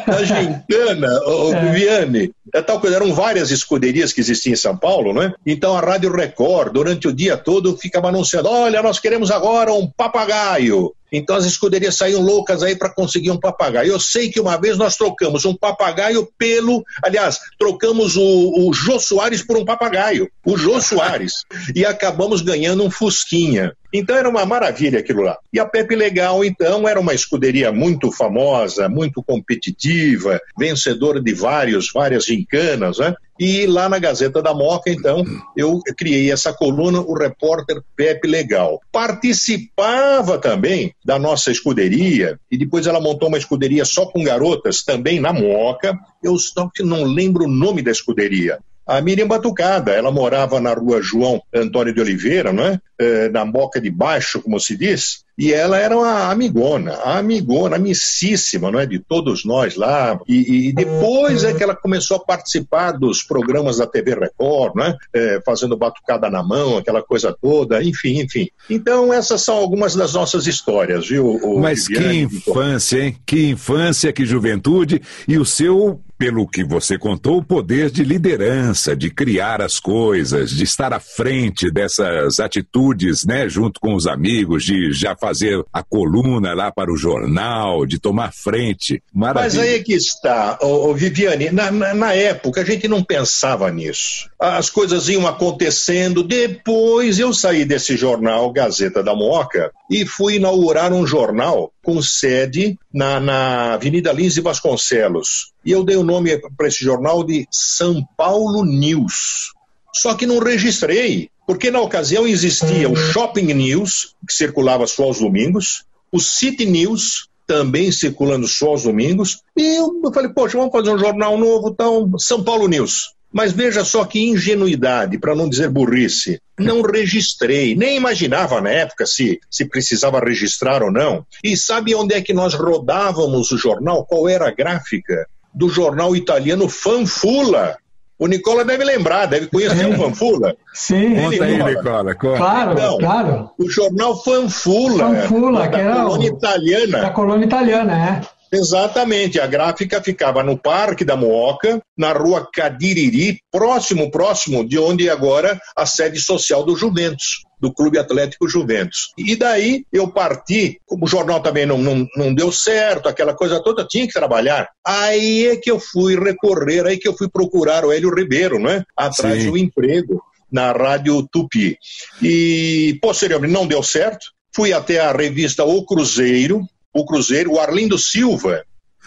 A 0.06 0.22
gincana, 0.22 1.08
o 1.26 1.52
é. 1.54 1.60
Viviane, 1.64 2.32
é 2.54 2.62
tal 2.62 2.80
coisa, 2.80 2.96
eram 2.96 3.12
várias 3.12 3.50
escuderias 3.50 4.12
que 4.12 4.20
existiam 4.20 4.52
em 4.52 4.56
São 4.56 4.76
Paulo, 4.76 5.12
não 5.12 5.22
é? 5.22 5.34
Então 5.44 5.76
a 5.76 5.80
Rádio 5.80 6.14
Record, 6.14 6.72
durante 6.72 7.08
o 7.08 7.12
dia 7.12 7.36
todo, 7.36 7.76
ficava 7.76 8.08
anunciando: 8.08 8.48
olha, 8.48 8.82
nós 8.82 9.00
queremos 9.00 9.30
agora 9.30 9.72
um 9.72 9.90
papagaio. 9.90 10.94
Então 11.12 11.36
as 11.36 11.44
escuderias 11.44 11.96
saíam 11.96 12.20
loucas 12.20 12.62
aí 12.62 12.76
para 12.76 12.90
conseguir 12.90 13.30
um 13.30 13.38
papagaio. 13.38 13.92
Eu 13.92 14.00
sei 14.00 14.30
que 14.30 14.40
uma 14.40 14.56
vez 14.56 14.76
nós 14.76 14.96
trocamos 14.96 15.44
um 15.44 15.54
papagaio 15.54 16.28
pelo. 16.38 16.84
Aliás, 17.02 17.38
trocamos 17.58 18.16
o, 18.16 18.68
o 18.68 18.72
Jô 18.72 18.98
Soares 18.98 19.42
por 19.42 19.56
um 19.56 19.64
papagaio. 19.64 20.28
O 20.44 20.56
Jô 20.56 20.80
Soares. 20.82 21.44
e 21.74 21.84
acabamos 21.84 22.42
ganhando 22.42 22.84
um 22.84 22.90
Fusquinha. 22.90 23.72
Então 23.92 24.16
era 24.16 24.28
uma 24.28 24.44
maravilha 24.44 24.98
aquilo 24.98 25.22
lá. 25.22 25.38
E 25.52 25.58
a 25.58 25.64
Pepe 25.64 25.94
Legal, 25.94 26.44
então, 26.44 26.86
era 26.86 27.00
uma 27.00 27.14
escuderia 27.14 27.72
muito 27.72 28.12
famosa, 28.12 28.88
muito 28.88 29.22
competitiva, 29.22 30.40
vencedora 30.58 31.20
de 31.20 31.32
vários, 31.32 31.90
várias 31.92 32.26
gincanas, 32.26 32.98
né? 32.98 33.14
E 33.38 33.66
lá 33.66 33.88
na 33.88 33.98
Gazeta 33.98 34.42
da 34.42 34.54
Moca, 34.54 34.90
então, 34.90 35.24
eu 35.56 35.80
criei 35.96 36.30
essa 36.30 36.52
coluna, 36.52 37.00
o 37.00 37.14
repórter 37.14 37.82
Pepe 37.94 38.26
Legal. 38.26 38.80
Participava 38.90 40.38
também 40.38 40.94
da 41.04 41.18
nossa 41.18 41.50
escuderia, 41.50 42.38
e 42.50 42.56
depois 42.56 42.86
ela 42.86 43.00
montou 43.00 43.28
uma 43.28 43.38
escuderia 43.38 43.84
só 43.84 44.06
com 44.06 44.22
garotas, 44.22 44.82
também 44.82 45.20
na 45.20 45.32
Moca. 45.32 45.98
Eu 46.22 46.36
não 46.80 47.04
lembro 47.04 47.44
o 47.44 47.50
nome 47.50 47.82
da 47.82 47.90
escuderia 47.90 48.58
a 48.86 49.00
Miriam 49.00 49.26
Batucada. 49.26 49.92
Ela 49.92 50.12
morava 50.12 50.60
na 50.60 50.72
rua 50.72 51.02
João 51.02 51.42
Antônio 51.52 51.92
de 51.92 52.00
Oliveira, 52.00 52.52
não 52.52 52.64
é? 52.64 52.80
é 52.98 53.28
na 53.28 53.44
Moca 53.44 53.80
de 53.80 53.90
Baixo, 53.90 54.40
como 54.40 54.60
se 54.60 54.76
diz. 54.76 55.25
E 55.38 55.52
ela 55.52 55.78
era 55.78 55.96
uma 55.96 56.30
amigona, 56.30 56.94
amigona, 57.02 57.76
amicíssima, 57.76 58.70
não 58.70 58.80
é? 58.80 58.86
De 58.86 58.98
todos 58.98 59.44
nós 59.44 59.76
lá. 59.76 60.18
E, 60.26 60.68
e, 60.68 60.72
depois 60.72 61.44
é 61.44 61.52
que 61.52 61.62
ela 61.62 61.76
começou 61.76 62.16
a 62.16 62.20
participar 62.24 62.92
dos 62.92 63.22
programas 63.22 63.76
da 63.76 63.86
TV 63.86 64.14
Record, 64.14 64.74
não 64.74 64.84
é? 64.84 64.96
é 65.14 65.40
fazendo 65.44 65.76
batucada 65.76 66.30
na 66.30 66.42
mão, 66.42 66.78
aquela 66.78 67.02
coisa 67.02 67.36
toda, 67.40 67.82
enfim, 67.82 68.20
enfim. 68.20 68.48
Então, 68.70 69.12
essas 69.12 69.42
são 69.42 69.56
algumas 69.56 69.94
das 69.94 70.14
nossas 70.14 70.46
histórias, 70.46 71.06
viu? 71.06 71.38
Mas 71.60 71.86
Viviane, 71.86 72.28
que 72.28 72.36
infância, 72.36 72.98
hein? 72.98 73.16
Que 73.26 73.50
infância, 73.50 74.12
que 74.12 74.24
juventude. 74.24 75.02
E 75.28 75.38
o 75.38 75.44
seu 75.44 76.00
pelo 76.18 76.46
que 76.46 76.64
você 76.64 76.98
contou, 76.98 77.38
o 77.38 77.44
poder 77.44 77.90
de 77.90 78.02
liderança, 78.02 78.96
de 78.96 79.10
criar 79.10 79.60
as 79.60 79.78
coisas, 79.78 80.50
de 80.50 80.64
estar 80.64 80.92
à 80.92 81.00
frente 81.00 81.70
dessas 81.70 82.40
atitudes, 82.40 83.24
né, 83.24 83.48
junto 83.48 83.78
com 83.78 83.94
os 83.94 84.06
amigos, 84.06 84.64
de 84.64 84.92
já 84.92 85.14
fazer 85.26 85.60
a 85.72 85.82
coluna 85.82 86.54
lá 86.54 86.70
para 86.70 86.92
o 86.92 86.96
jornal, 86.96 87.84
de 87.84 87.98
tomar 87.98 88.32
frente. 88.32 89.02
Maravilha. 89.12 89.44
Mas 89.44 89.58
aí 89.58 89.74
é 89.74 89.82
que 89.82 89.92
está, 89.92 90.56
ô, 90.62 90.88
ô 90.88 90.94
Viviane, 90.94 91.50
na, 91.50 91.68
na, 91.72 91.92
na 91.94 92.12
época 92.12 92.60
a 92.60 92.64
gente 92.64 92.86
não 92.86 93.02
pensava 93.02 93.68
nisso. 93.72 94.30
As 94.38 94.70
coisas 94.70 95.08
iam 95.08 95.26
acontecendo, 95.26 96.22
depois 96.22 97.18
eu 97.18 97.34
saí 97.34 97.64
desse 97.64 97.96
jornal, 97.96 98.52
Gazeta 98.52 99.02
da 99.02 99.16
Moca, 99.16 99.72
e 99.90 100.06
fui 100.06 100.36
inaugurar 100.36 100.92
um 100.92 101.04
jornal 101.04 101.72
com 101.82 102.00
sede 102.00 102.78
na, 102.94 103.18
na 103.18 103.74
Avenida 103.74 104.12
Lins 104.12 104.36
e 104.36 104.40
Vasconcelos. 104.40 105.52
E 105.64 105.72
eu 105.72 105.82
dei 105.82 105.96
o 105.96 106.04
nome 106.04 106.40
para 106.56 106.68
esse 106.68 106.84
jornal 106.84 107.24
de 107.24 107.48
São 107.50 108.00
Paulo 108.16 108.64
News. 108.64 109.52
Só 109.92 110.14
que 110.14 110.26
não 110.26 110.38
registrei, 110.38 111.30
porque 111.46 111.70
na 111.70 111.80
ocasião 111.80 112.26
existia 112.26 112.88
o 112.88 112.96
Shopping 112.96 113.54
News, 113.54 114.14
que 114.26 114.34
circulava 114.34 114.86
só 114.86 115.04
aos 115.04 115.20
domingos, 115.20 115.84
o 116.10 116.18
City 116.18 116.66
News, 116.66 117.28
também 117.46 117.92
circulando 117.92 118.48
só 118.48 118.70
aos 118.70 118.82
domingos, 118.82 119.42
e 119.56 119.78
eu 119.78 120.00
falei, 120.12 120.30
poxa, 120.30 120.58
vamos 120.58 120.72
fazer 120.72 120.90
um 120.90 120.98
jornal 120.98 121.38
novo, 121.38 121.68
então, 121.68 122.10
São 122.18 122.42
Paulo 122.42 122.66
News. 122.66 123.14
Mas 123.32 123.52
veja 123.52 123.84
só 123.84 124.04
que 124.04 124.20
ingenuidade, 124.20 125.18
para 125.18 125.34
não 125.34 125.48
dizer 125.48 125.68
burrice. 125.68 126.40
Não 126.58 126.80
registrei, 126.80 127.74
nem 127.74 127.96
imaginava 127.96 128.60
na 128.60 128.70
época 128.70 129.04
se, 129.04 129.38
se 129.50 129.66
precisava 129.66 130.20
registrar 130.20 130.82
ou 130.82 130.90
não. 130.90 131.26
E 131.44 131.56
sabe 131.56 131.94
onde 131.94 132.14
é 132.14 132.22
que 132.22 132.32
nós 132.32 132.54
rodávamos 132.54 133.52
o 133.52 133.58
jornal? 133.58 134.06
Qual 134.06 134.28
era 134.28 134.48
a 134.48 134.52
gráfica? 134.52 135.26
Do 135.52 135.68
jornal 135.68 136.16
italiano 136.16 136.68
Fanfula. 136.68 137.76
O 138.18 138.26
Nicola 138.26 138.64
deve 138.64 138.82
lembrar, 138.82 139.26
deve 139.26 139.46
conhecer 139.46 139.86
o 139.86 139.96
Fanfula. 139.96 140.56
Sim. 140.72 141.16
Conta 141.16 141.44
aí, 141.44 141.62
Nicola. 141.62 142.14
Conta. 142.14 142.36
Claro, 142.38 142.74
não, 142.74 142.98
claro. 142.98 143.50
O 143.58 143.68
jornal 143.68 144.22
Fanfula. 144.22 144.98
Fanfula, 144.98 145.68
que 145.68 145.76
era 145.76 145.96
colônia 145.96 146.28
italiana. 146.28 146.98
Da 147.00 147.10
colônia 147.10 147.44
italiana, 147.44 148.22
é. 148.22 148.36
Exatamente, 148.52 149.40
a 149.40 149.46
gráfica 149.46 150.00
ficava 150.00 150.42
no 150.42 150.56
Parque 150.56 151.04
da 151.04 151.16
Mooca, 151.16 151.82
na 151.96 152.12
rua 152.12 152.48
Cadiriri, 152.52 153.40
próximo, 153.50 154.10
próximo 154.10 154.66
de 154.66 154.78
onde 154.78 155.08
é 155.08 155.12
agora 155.12 155.58
a 155.76 155.84
sede 155.84 156.20
social 156.20 156.62
do 156.62 156.76
Juventus, 156.76 157.42
do 157.58 157.72
Clube 157.72 157.98
Atlético 157.98 158.48
Juventus. 158.48 159.12
E 159.16 159.34
daí 159.34 159.84
eu 159.92 160.08
parti, 160.08 160.78
como 160.84 161.04
o 161.04 161.08
jornal 161.08 161.40
também 161.40 161.66
não, 161.66 161.78
não, 161.78 162.06
não 162.16 162.34
deu 162.34 162.52
certo, 162.52 163.08
aquela 163.08 163.34
coisa 163.34 163.62
toda, 163.62 163.86
tinha 163.86 164.06
que 164.06 164.12
trabalhar. 164.12 164.68
Aí 164.86 165.46
é 165.46 165.56
que 165.56 165.70
eu 165.70 165.80
fui 165.80 166.18
recorrer, 166.18 166.86
aí 166.86 166.98
que 166.98 167.08
eu 167.08 167.16
fui 167.16 167.28
procurar 167.28 167.84
o 167.84 167.92
Hélio 167.92 168.14
Ribeiro, 168.14 168.58
né? 168.58 168.84
Atrás 168.96 169.42
Sim. 169.42 169.50
do 169.50 169.58
emprego 169.58 170.22
na 170.50 170.72
Rádio 170.72 171.26
Tupi. 171.30 171.76
E 172.22 172.98
posteriormente 173.00 173.52
não 173.52 173.66
deu 173.66 173.82
certo, 173.82 174.26
fui 174.54 174.72
até 174.72 175.00
a 175.00 175.12
revista 175.12 175.64
O 175.64 175.84
Cruzeiro, 175.84 176.62
o 176.94 177.04
Cruzeiro, 177.04 177.52
o 177.52 177.60
Arlindo 177.60 177.98
Silva, 177.98 178.64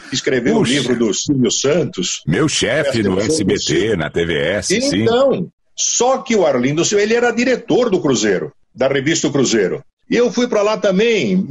que 0.10 0.16
escreveu 0.16 0.56
Puxa. 0.56 0.72
o 0.72 0.74
livro 0.74 0.96
do 0.98 1.14
Silvio 1.14 1.52
Santos. 1.52 2.22
Meu 2.28 2.48
chefe 2.48 3.04
no 3.04 3.20
SBT, 3.20 3.96
na 3.96 4.10
TVS, 4.10 4.72
então, 4.72 4.90
sim. 4.90 5.02
Então, 5.04 5.52
só 5.82 6.18
que 6.18 6.36
o 6.36 6.46
Arlindo 6.46 6.84
Silva, 6.84 7.04
ele 7.04 7.16
era 7.16 7.32
diretor 7.32 7.90
do 7.90 8.02
Cruzeiro, 8.02 8.52
da 8.76 8.90
revista 8.90 9.30
Cruzeiro. 9.30 9.82
E 10.10 10.16
eu 10.16 10.32
fui 10.32 10.48
para 10.48 10.64
lá 10.64 10.76
também 10.76 11.48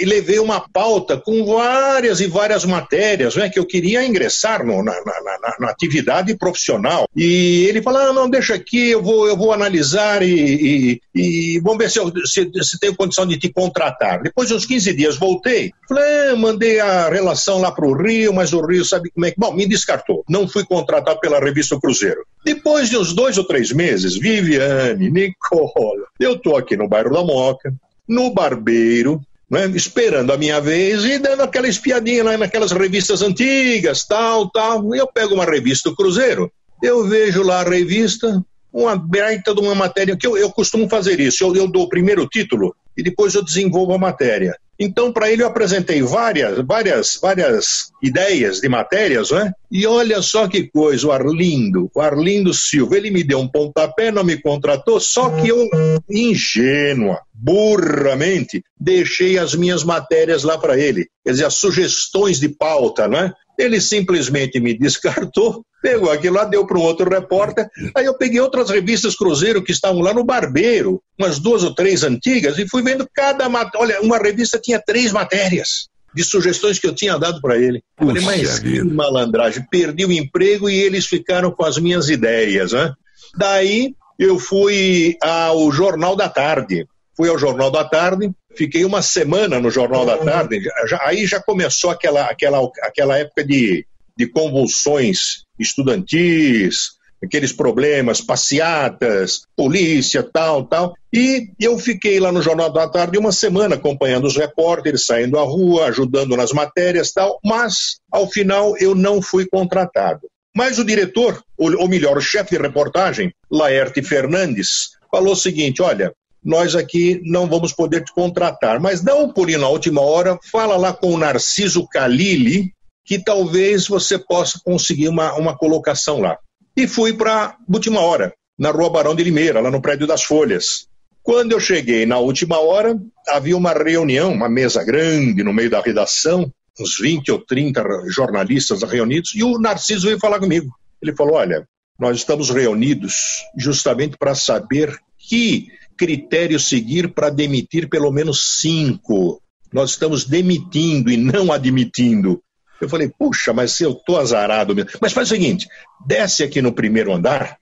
e 0.00 0.04
levei 0.04 0.38
uma 0.38 0.60
pauta 0.60 1.16
com 1.16 1.46
várias 1.46 2.20
e 2.20 2.26
várias 2.26 2.64
matérias 2.64 3.34
né, 3.36 3.48
que 3.48 3.58
eu 3.58 3.64
queria 3.64 4.04
ingressar 4.04 4.64
no, 4.66 4.82
na, 4.82 4.92
na, 4.92 5.22
na, 5.22 5.56
na, 5.60 5.70
atividade 5.70 6.36
profissional. 6.36 7.08
E 7.16 7.64
ele 7.68 7.80
falou: 7.80 8.00
ah, 8.00 8.12
não, 8.12 8.28
deixa 8.28 8.54
aqui, 8.54 8.90
eu 8.90 9.02
vou, 9.02 9.26
eu 9.26 9.36
vou 9.36 9.52
analisar 9.52 10.22
e, 10.22 11.00
e, 11.14 11.54
e 11.54 11.60
vamos 11.60 11.78
ver 11.78 11.90
se, 11.90 11.98
eu, 11.98 12.12
se, 12.26 12.50
se 12.62 12.78
tenho 12.78 12.94
condição 12.94 13.26
de 13.26 13.38
te 13.38 13.50
contratar. 13.50 14.22
Depois 14.22 14.48
de 14.48 14.54
uns 14.54 14.66
15 14.66 14.94
dias 14.94 15.16
voltei, 15.16 15.72
falei, 15.88 16.28
ah, 16.30 16.36
mandei 16.36 16.80
a 16.80 17.08
relação 17.08 17.60
lá 17.60 17.72
para 17.72 17.86
o 17.86 17.96
Rio, 17.96 18.34
mas 18.34 18.52
o 18.52 18.60
Rio 18.60 18.84
sabe 18.84 19.10
como 19.10 19.24
é 19.24 19.30
que. 19.30 19.40
Bom, 19.40 19.54
me 19.54 19.66
descartou. 19.66 20.22
Não 20.28 20.46
fui 20.46 20.66
contratado 20.66 21.18
pela 21.18 21.40
revista 21.40 21.80
Cruzeiro. 21.80 22.26
Depois 22.44 22.90
de 22.90 22.98
uns 22.98 23.14
dois 23.14 23.38
ou 23.38 23.44
três 23.44 23.72
meses, 23.72 24.18
Viviane, 24.18 25.10
Nicola, 25.10 26.04
eu 26.20 26.34
estou 26.34 26.56
aqui 26.56 26.76
no 26.76 26.88
bairro 26.88 27.12
da 27.12 27.22
Moca, 27.22 27.72
no 28.08 28.32
barbeiro, 28.32 29.20
né, 29.50 29.66
esperando 29.74 30.32
a 30.32 30.38
minha 30.38 30.60
vez 30.60 31.04
e 31.04 31.18
dando 31.18 31.42
aquela 31.42 31.68
espiadinha 31.68 32.24
lá 32.24 32.38
naquelas 32.38 32.72
revistas 32.72 33.22
antigas, 33.22 34.04
tal, 34.06 34.50
tal. 34.50 34.94
E 34.94 34.98
eu 34.98 35.06
pego 35.06 35.34
uma 35.34 35.44
revista 35.44 35.90
do 35.90 35.96
Cruzeiro, 35.96 36.50
eu 36.82 37.06
vejo 37.06 37.42
lá 37.42 37.60
a 37.60 37.68
revista, 37.68 38.42
uma 38.72 38.96
baita 38.96 39.54
de 39.54 39.60
uma 39.60 39.74
matéria, 39.74 40.16
que 40.16 40.26
eu, 40.26 40.36
eu 40.36 40.50
costumo 40.50 40.88
fazer 40.88 41.20
isso, 41.20 41.44
eu, 41.44 41.54
eu 41.54 41.68
dou 41.68 41.84
o 41.84 41.88
primeiro 41.88 42.26
título 42.26 42.74
e 42.96 43.02
depois 43.02 43.34
eu 43.34 43.44
desenvolvo 43.44 43.92
a 43.92 43.98
matéria. 43.98 44.56
Então, 44.78 45.12
para 45.12 45.30
ele, 45.30 45.42
eu 45.42 45.46
apresentei 45.46 46.02
várias, 46.02 46.58
várias, 46.66 47.18
várias 47.20 47.92
ideias 48.02 48.60
de 48.60 48.68
matérias, 48.68 49.30
né? 49.30 49.52
E 49.70 49.86
olha 49.86 50.20
só 50.20 50.48
que 50.48 50.68
coisa, 50.68 51.06
o 51.06 51.12
Arlindo, 51.12 51.88
o 51.94 52.00
Arlindo 52.00 52.52
Silva, 52.52 52.96
ele 52.96 53.10
me 53.10 53.22
deu 53.22 53.38
um 53.38 53.46
pontapé, 53.46 54.10
não 54.10 54.24
me 54.24 54.36
contratou, 54.40 54.98
só 54.98 55.30
que 55.30 55.48
eu, 55.48 55.68
ingênua, 56.10 57.20
burramente, 57.32 58.64
deixei 58.78 59.38
as 59.38 59.54
minhas 59.54 59.84
matérias 59.84 60.42
lá 60.42 60.58
para 60.58 60.76
ele. 60.76 61.06
Quer 61.24 61.30
dizer, 61.30 61.44
as 61.44 61.54
sugestões 61.54 62.40
de 62.40 62.48
pauta, 62.48 63.06
né? 63.06 63.32
Ele 63.56 63.80
simplesmente 63.80 64.58
me 64.58 64.74
descartou, 64.78 65.64
pegou 65.82 66.10
aquilo 66.10 66.36
lá, 66.36 66.44
deu 66.44 66.64
para 66.66 66.78
um 66.78 66.82
outro 66.82 67.10
repórter. 67.10 67.68
Aí 67.96 68.04
eu 68.04 68.14
peguei 68.16 68.40
outras 68.40 68.70
revistas 68.70 69.16
Cruzeiro 69.16 69.62
que 69.62 69.72
estavam 69.72 70.00
lá 70.00 70.14
no 70.14 70.24
Barbeiro, 70.24 71.02
umas 71.18 71.38
duas 71.38 71.62
ou 71.64 71.74
três 71.74 72.02
antigas, 72.04 72.56
e 72.58 72.66
fui 72.68 72.82
vendo 72.82 73.06
cada 73.12 73.48
matéria. 73.48 73.80
Olha, 73.80 74.00
uma 74.00 74.16
revista 74.18 74.58
tinha 74.58 74.80
três 74.80 75.12
matérias 75.12 75.88
de 76.14 76.22
sugestões 76.22 76.78
que 76.78 76.86
eu 76.86 76.94
tinha 76.94 77.18
dado 77.18 77.40
para 77.40 77.56
ele. 77.58 77.82
Puxa 77.96 78.20
Falei, 78.20 78.24
mas 78.42 78.58
que 78.58 78.82
malandragem. 78.84 79.64
Perdi 79.70 80.04
o 80.04 80.12
emprego 80.12 80.68
e 80.70 80.74
eles 80.78 81.06
ficaram 81.06 81.50
com 81.50 81.64
as 81.64 81.78
minhas 81.78 82.08
ideias. 82.10 82.72
Né? 82.72 82.92
Daí 83.36 83.94
eu 84.18 84.38
fui 84.38 85.16
ao 85.22 85.72
Jornal 85.72 86.14
da 86.14 86.28
Tarde. 86.28 86.86
Fui 87.16 87.28
ao 87.28 87.38
Jornal 87.38 87.70
da 87.70 87.84
Tarde, 87.84 88.30
fiquei 88.56 88.84
uma 88.86 89.02
semana 89.02 89.60
no 89.60 89.70
Jornal 89.70 90.04
da 90.06 90.16
Tarde. 90.18 90.60
já- 90.86 91.00
aí 91.04 91.26
já 91.26 91.40
começou 91.42 91.90
aquela, 91.90 92.24
aquela, 92.24 92.58
aquela 92.82 93.18
época 93.18 93.44
de, 93.44 93.86
de 94.16 94.26
convulsões 94.26 95.44
estudantis, 95.62 97.00
aqueles 97.24 97.52
problemas, 97.52 98.20
passeatas, 98.20 99.42
polícia, 99.56 100.22
tal, 100.22 100.64
tal. 100.64 100.94
E 101.12 101.50
eu 101.60 101.78
fiquei 101.78 102.18
lá 102.18 102.32
no 102.32 102.42
Jornal 102.42 102.70
da 102.70 102.88
Tarde 102.88 103.18
uma 103.18 103.32
semana 103.32 103.76
acompanhando 103.76 104.26
os 104.26 104.36
repórteres, 104.36 105.06
saindo 105.06 105.38
à 105.38 105.42
rua, 105.42 105.86
ajudando 105.86 106.36
nas 106.36 106.52
matérias, 106.52 107.12
tal, 107.12 107.38
mas 107.44 108.00
ao 108.10 108.28
final 108.28 108.76
eu 108.78 108.94
não 108.94 109.22
fui 109.22 109.46
contratado. 109.46 110.20
Mas 110.54 110.78
o 110.78 110.84
diretor, 110.84 111.42
ou, 111.56 111.88
melhor, 111.88 112.18
o 112.18 112.20
chefe 112.20 112.56
de 112.56 112.62
reportagem, 112.62 113.32
Laerte 113.50 114.02
Fernandes, 114.02 114.90
falou 115.10 115.32
o 115.32 115.36
seguinte: 115.36 115.80
olha, 115.80 116.12
nós 116.44 116.74
aqui 116.74 117.22
não 117.24 117.46
vamos 117.46 117.72
poder 117.72 118.04
te 118.04 118.12
contratar, 118.12 118.80
mas 118.80 119.00
dá 119.00 119.14
um 119.14 119.32
pulinho 119.32 119.60
na 119.60 119.68
última 119.68 120.02
hora, 120.02 120.38
fala 120.50 120.76
lá 120.76 120.92
com 120.92 121.14
o 121.14 121.18
Narciso 121.18 121.86
Calili, 121.88 122.72
que 123.04 123.18
talvez 123.18 123.86
você 123.86 124.18
possa 124.18 124.60
conseguir 124.64 125.08
uma, 125.08 125.34
uma 125.34 125.56
colocação 125.56 126.20
lá. 126.20 126.38
E 126.76 126.86
fui 126.86 127.12
para 127.12 127.56
última 127.68 128.00
hora, 128.00 128.32
na 128.58 128.70
Rua 128.70 128.90
Barão 128.90 129.14
de 129.14 129.24
Limeira, 129.24 129.60
lá 129.60 129.70
no 129.70 129.82
prédio 129.82 130.06
das 130.06 130.22
Folhas. 130.22 130.86
Quando 131.22 131.52
eu 131.52 131.60
cheguei 131.60 132.04
na 132.06 132.18
última 132.18 132.58
hora, 132.58 132.98
havia 133.28 133.56
uma 133.56 133.72
reunião, 133.72 134.32
uma 134.32 134.48
mesa 134.48 134.82
grande 134.84 135.44
no 135.44 135.52
meio 135.52 135.70
da 135.70 135.80
redação, 135.80 136.52
uns 136.80 136.98
20 136.98 137.30
ou 137.30 137.38
30 137.44 137.84
jornalistas 138.08 138.82
reunidos, 138.82 139.32
e 139.34 139.44
o 139.44 139.58
Narciso 139.58 140.06
veio 140.06 140.18
falar 140.18 140.40
comigo. 140.40 140.74
Ele 141.00 141.14
falou: 141.14 141.34
Olha, 141.34 141.66
nós 141.98 142.16
estamos 142.16 142.50
reunidos 142.50 143.42
justamente 143.56 144.16
para 144.16 144.34
saber 144.34 144.98
que 145.18 145.68
critério 145.96 146.58
seguir 146.58 147.12
para 147.12 147.30
demitir 147.30 147.88
pelo 147.88 148.10
menos 148.10 148.60
cinco. 148.60 149.40
Nós 149.72 149.90
estamos 149.90 150.24
demitindo 150.24 151.10
e 151.10 151.16
não 151.16 151.52
admitindo. 151.52 152.42
Eu 152.82 152.88
falei, 152.88 153.08
puxa, 153.08 153.52
mas 153.52 153.80
eu 153.80 153.94
tô 153.94 154.18
azarado 154.18 154.74
mesmo. 154.74 154.90
Mas 155.00 155.12
faz 155.12 155.28
o 155.28 155.34
seguinte: 155.34 155.68
desce 156.04 156.42
aqui 156.42 156.60
no 156.60 156.72
primeiro 156.72 157.12
andar, 157.12 157.56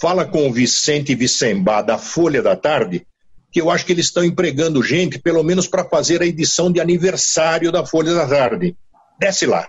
fala 0.00 0.24
com 0.24 0.48
o 0.48 0.52
Vicente 0.52 1.14
Vicembá 1.14 1.80
da 1.80 1.96
Folha 1.96 2.42
da 2.42 2.56
Tarde, 2.56 3.06
que 3.52 3.60
eu 3.60 3.70
acho 3.70 3.86
que 3.86 3.92
eles 3.92 4.06
estão 4.06 4.24
empregando 4.24 4.82
gente, 4.82 5.16
pelo 5.20 5.44
menos 5.44 5.68
para 5.68 5.84
fazer 5.84 6.20
a 6.20 6.26
edição 6.26 6.72
de 6.72 6.80
aniversário 6.80 7.70
da 7.70 7.86
Folha 7.86 8.14
da 8.14 8.26
Tarde. 8.26 8.76
Desce 9.20 9.46
lá. 9.46 9.68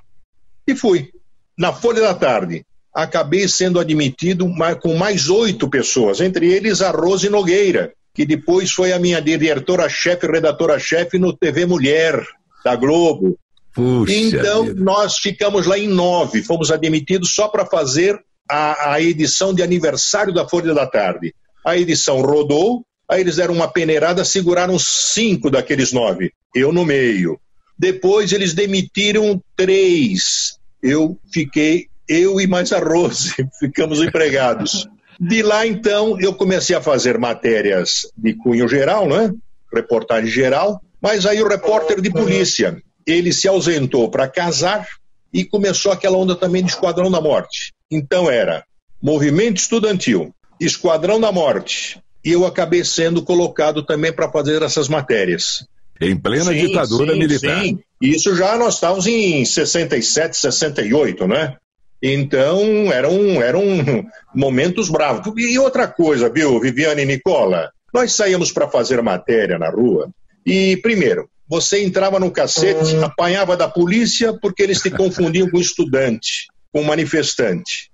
E 0.67 0.75
fui. 0.75 1.11
Na 1.55 1.71
Folha 1.71 2.01
da 2.01 2.15
Tarde, 2.15 2.65
acabei 2.91 3.47
sendo 3.47 3.79
admitido 3.79 4.51
com 4.81 4.95
mais 4.95 5.29
oito 5.29 5.69
pessoas, 5.69 6.19
entre 6.19 6.51
eles 6.51 6.81
a 6.81 6.89
Rose 6.89 7.29
Nogueira, 7.29 7.93
que 8.11 8.25
depois 8.25 8.71
foi 8.71 8.91
a 8.91 8.97
minha 8.97 9.21
diretora-chefe, 9.21 10.25
redatora-chefe 10.25 11.19
no 11.19 11.31
TV 11.31 11.67
Mulher, 11.67 12.25
da 12.63 12.75
Globo. 12.75 13.37
Puxa 13.75 14.13
Então, 14.13 14.65
vida. 14.65 14.81
nós 14.81 15.17
ficamos 15.17 15.67
lá 15.67 15.77
em 15.77 15.87
nove, 15.87 16.41
fomos 16.41 16.71
admitidos 16.71 17.35
só 17.35 17.49
para 17.49 17.65
fazer 17.65 18.17
a, 18.49 18.93
a 18.93 19.01
edição 19.01 19.53
de 19.53 19.61
aniversário 19.61 20.33
da 20.33 20.47
Folha 20.47 20.73
da 20.73 20.87
Tarde. 20.87 21.35
A 21.63 21.77
edição 21.77 22.21
rodou, 22.21 22.85
aí 23.09 23.19
eles 23.21 23.35
deram 23.35 23.53
uma 23.53 23.67
peneirada, 23.67 24.23
seguraram 24.23 24.79
cinco 24.79 25.49
daqueles 25.51 25.91
nove, 25.91 26.31
eu 26.55 26.71
no 26.71 26.85
meio. 26.85 27.37
Depois 27.77 28.31
eles 28.31 28.53
demitiram 28.53 29.41
três, 29.57 30.57
eu 30.81 31.19
fiquei, 31.33 31.87
eu 32.07 32.39
e 32.39 32.47
mais 32.47 32.71
a 32.71 32.79
Rose, 32.79 33.33
ficamos 33.59 33.99
empregados. 33.99 34.87
De 35.19 35.41
lá, 35.41 35.67
então, 35.67 36.19
eu 36.19 36.33
comecei 36.33 36.75
a 36.75 36.81
fazer 36.81 37.17
matérias 37.17 38.07
de 38.17 38.33
cunho 38.33 38.67
geral, 38.67 39.07
né? 39.07 39.31
reportagem 39.73 40.29
geral, 40.29 40.81
mas 41.01 41.25
aí 41.25 41.41
o 41.41 41.47
repórter 41.47 41.99
de 41.99 42.09
polícia, 42.09 42.77
ele 43.05 43.31
se 43.31 43.47
ausentou 43.47 44.09
para 44.09 44.27
casar 44.27 44.87
e 45.33 45.43
começou 45.43 45.91
aquela 45.91 46.17
onda 46.17 46.35
também 46.35 46.63
de 46.63 46.71
Esquadrão 46.71 47.11
da 47.11 47.21
Morte. 47.21 47.73
Então 47.91 48.29
era 48.29 48.63
Movimento 49.01 49.57
Estudantil, 49.57 50.33
Esquadrão 50.59 51.19
da 51.19 51.31
Morte, 51.31 51.99
e 52.23 52.31
eu 52.31 52.45
acabei 52.45 52.83
sendo 52.83 53.21
colocado 53.21 53.83
também 53.83 54.11
para 54.11 54.31
fazer 54.31 54.61
essas 54.61 54.87
matérias. 54.87 55.67
Em 56.01 56.17
plena 56.17 56.51
Sim, 56.51 56.67
ditadura 56.67 57.13
sim, 57.13 57.19
militar. 57.19 57.61
Sim. 57.61 57.79
Isso 58.01 58.35
já 58.35 58.57
nós 58.57 58.75
estávamos 58.75 59.07
em 59.07 59.45
67, 59.45 60.35
68, 60.35 61.27
né? 61.27 61.55
Então 62.01 62.91
eram, 62.91 63.41
eram 63.41 63.63
momentos 64.33 64.89
bravos. 64.89 65.33
E 65.37 65.57
outra 65.57 65.87
coisa, 65.87 66.29
viu, 66.29 66.59
Viviane 66.59 67.03
e 67.03 67.05
Nicola? 67.05 67.71
Nós 67.93 68.13
saíamos 68.13 68.51
para 68.51 68.67
fazer 68.67 69.01
matéria 69.01 69.57
na 69.57 69.69
rua 69.69 70.09
e, 70.45 70.77
primeiro, 70.77 71.29
você 71.47 71.83
entrava 71.83 72.19
no 72.19 72.31
cacete, 72.31 72.95
apanhava 73.03 73.55
da 73.55 73.67
polícia 73.67 74.33
porque 74.41 74.63
eles 74.63 74.81
te 74.81 74.89
confundiam 74.89 75.49
com 75.49 75.59
estudante, 75.59 76.47
com 76.73 76.83
manifestante. 76.83 77.89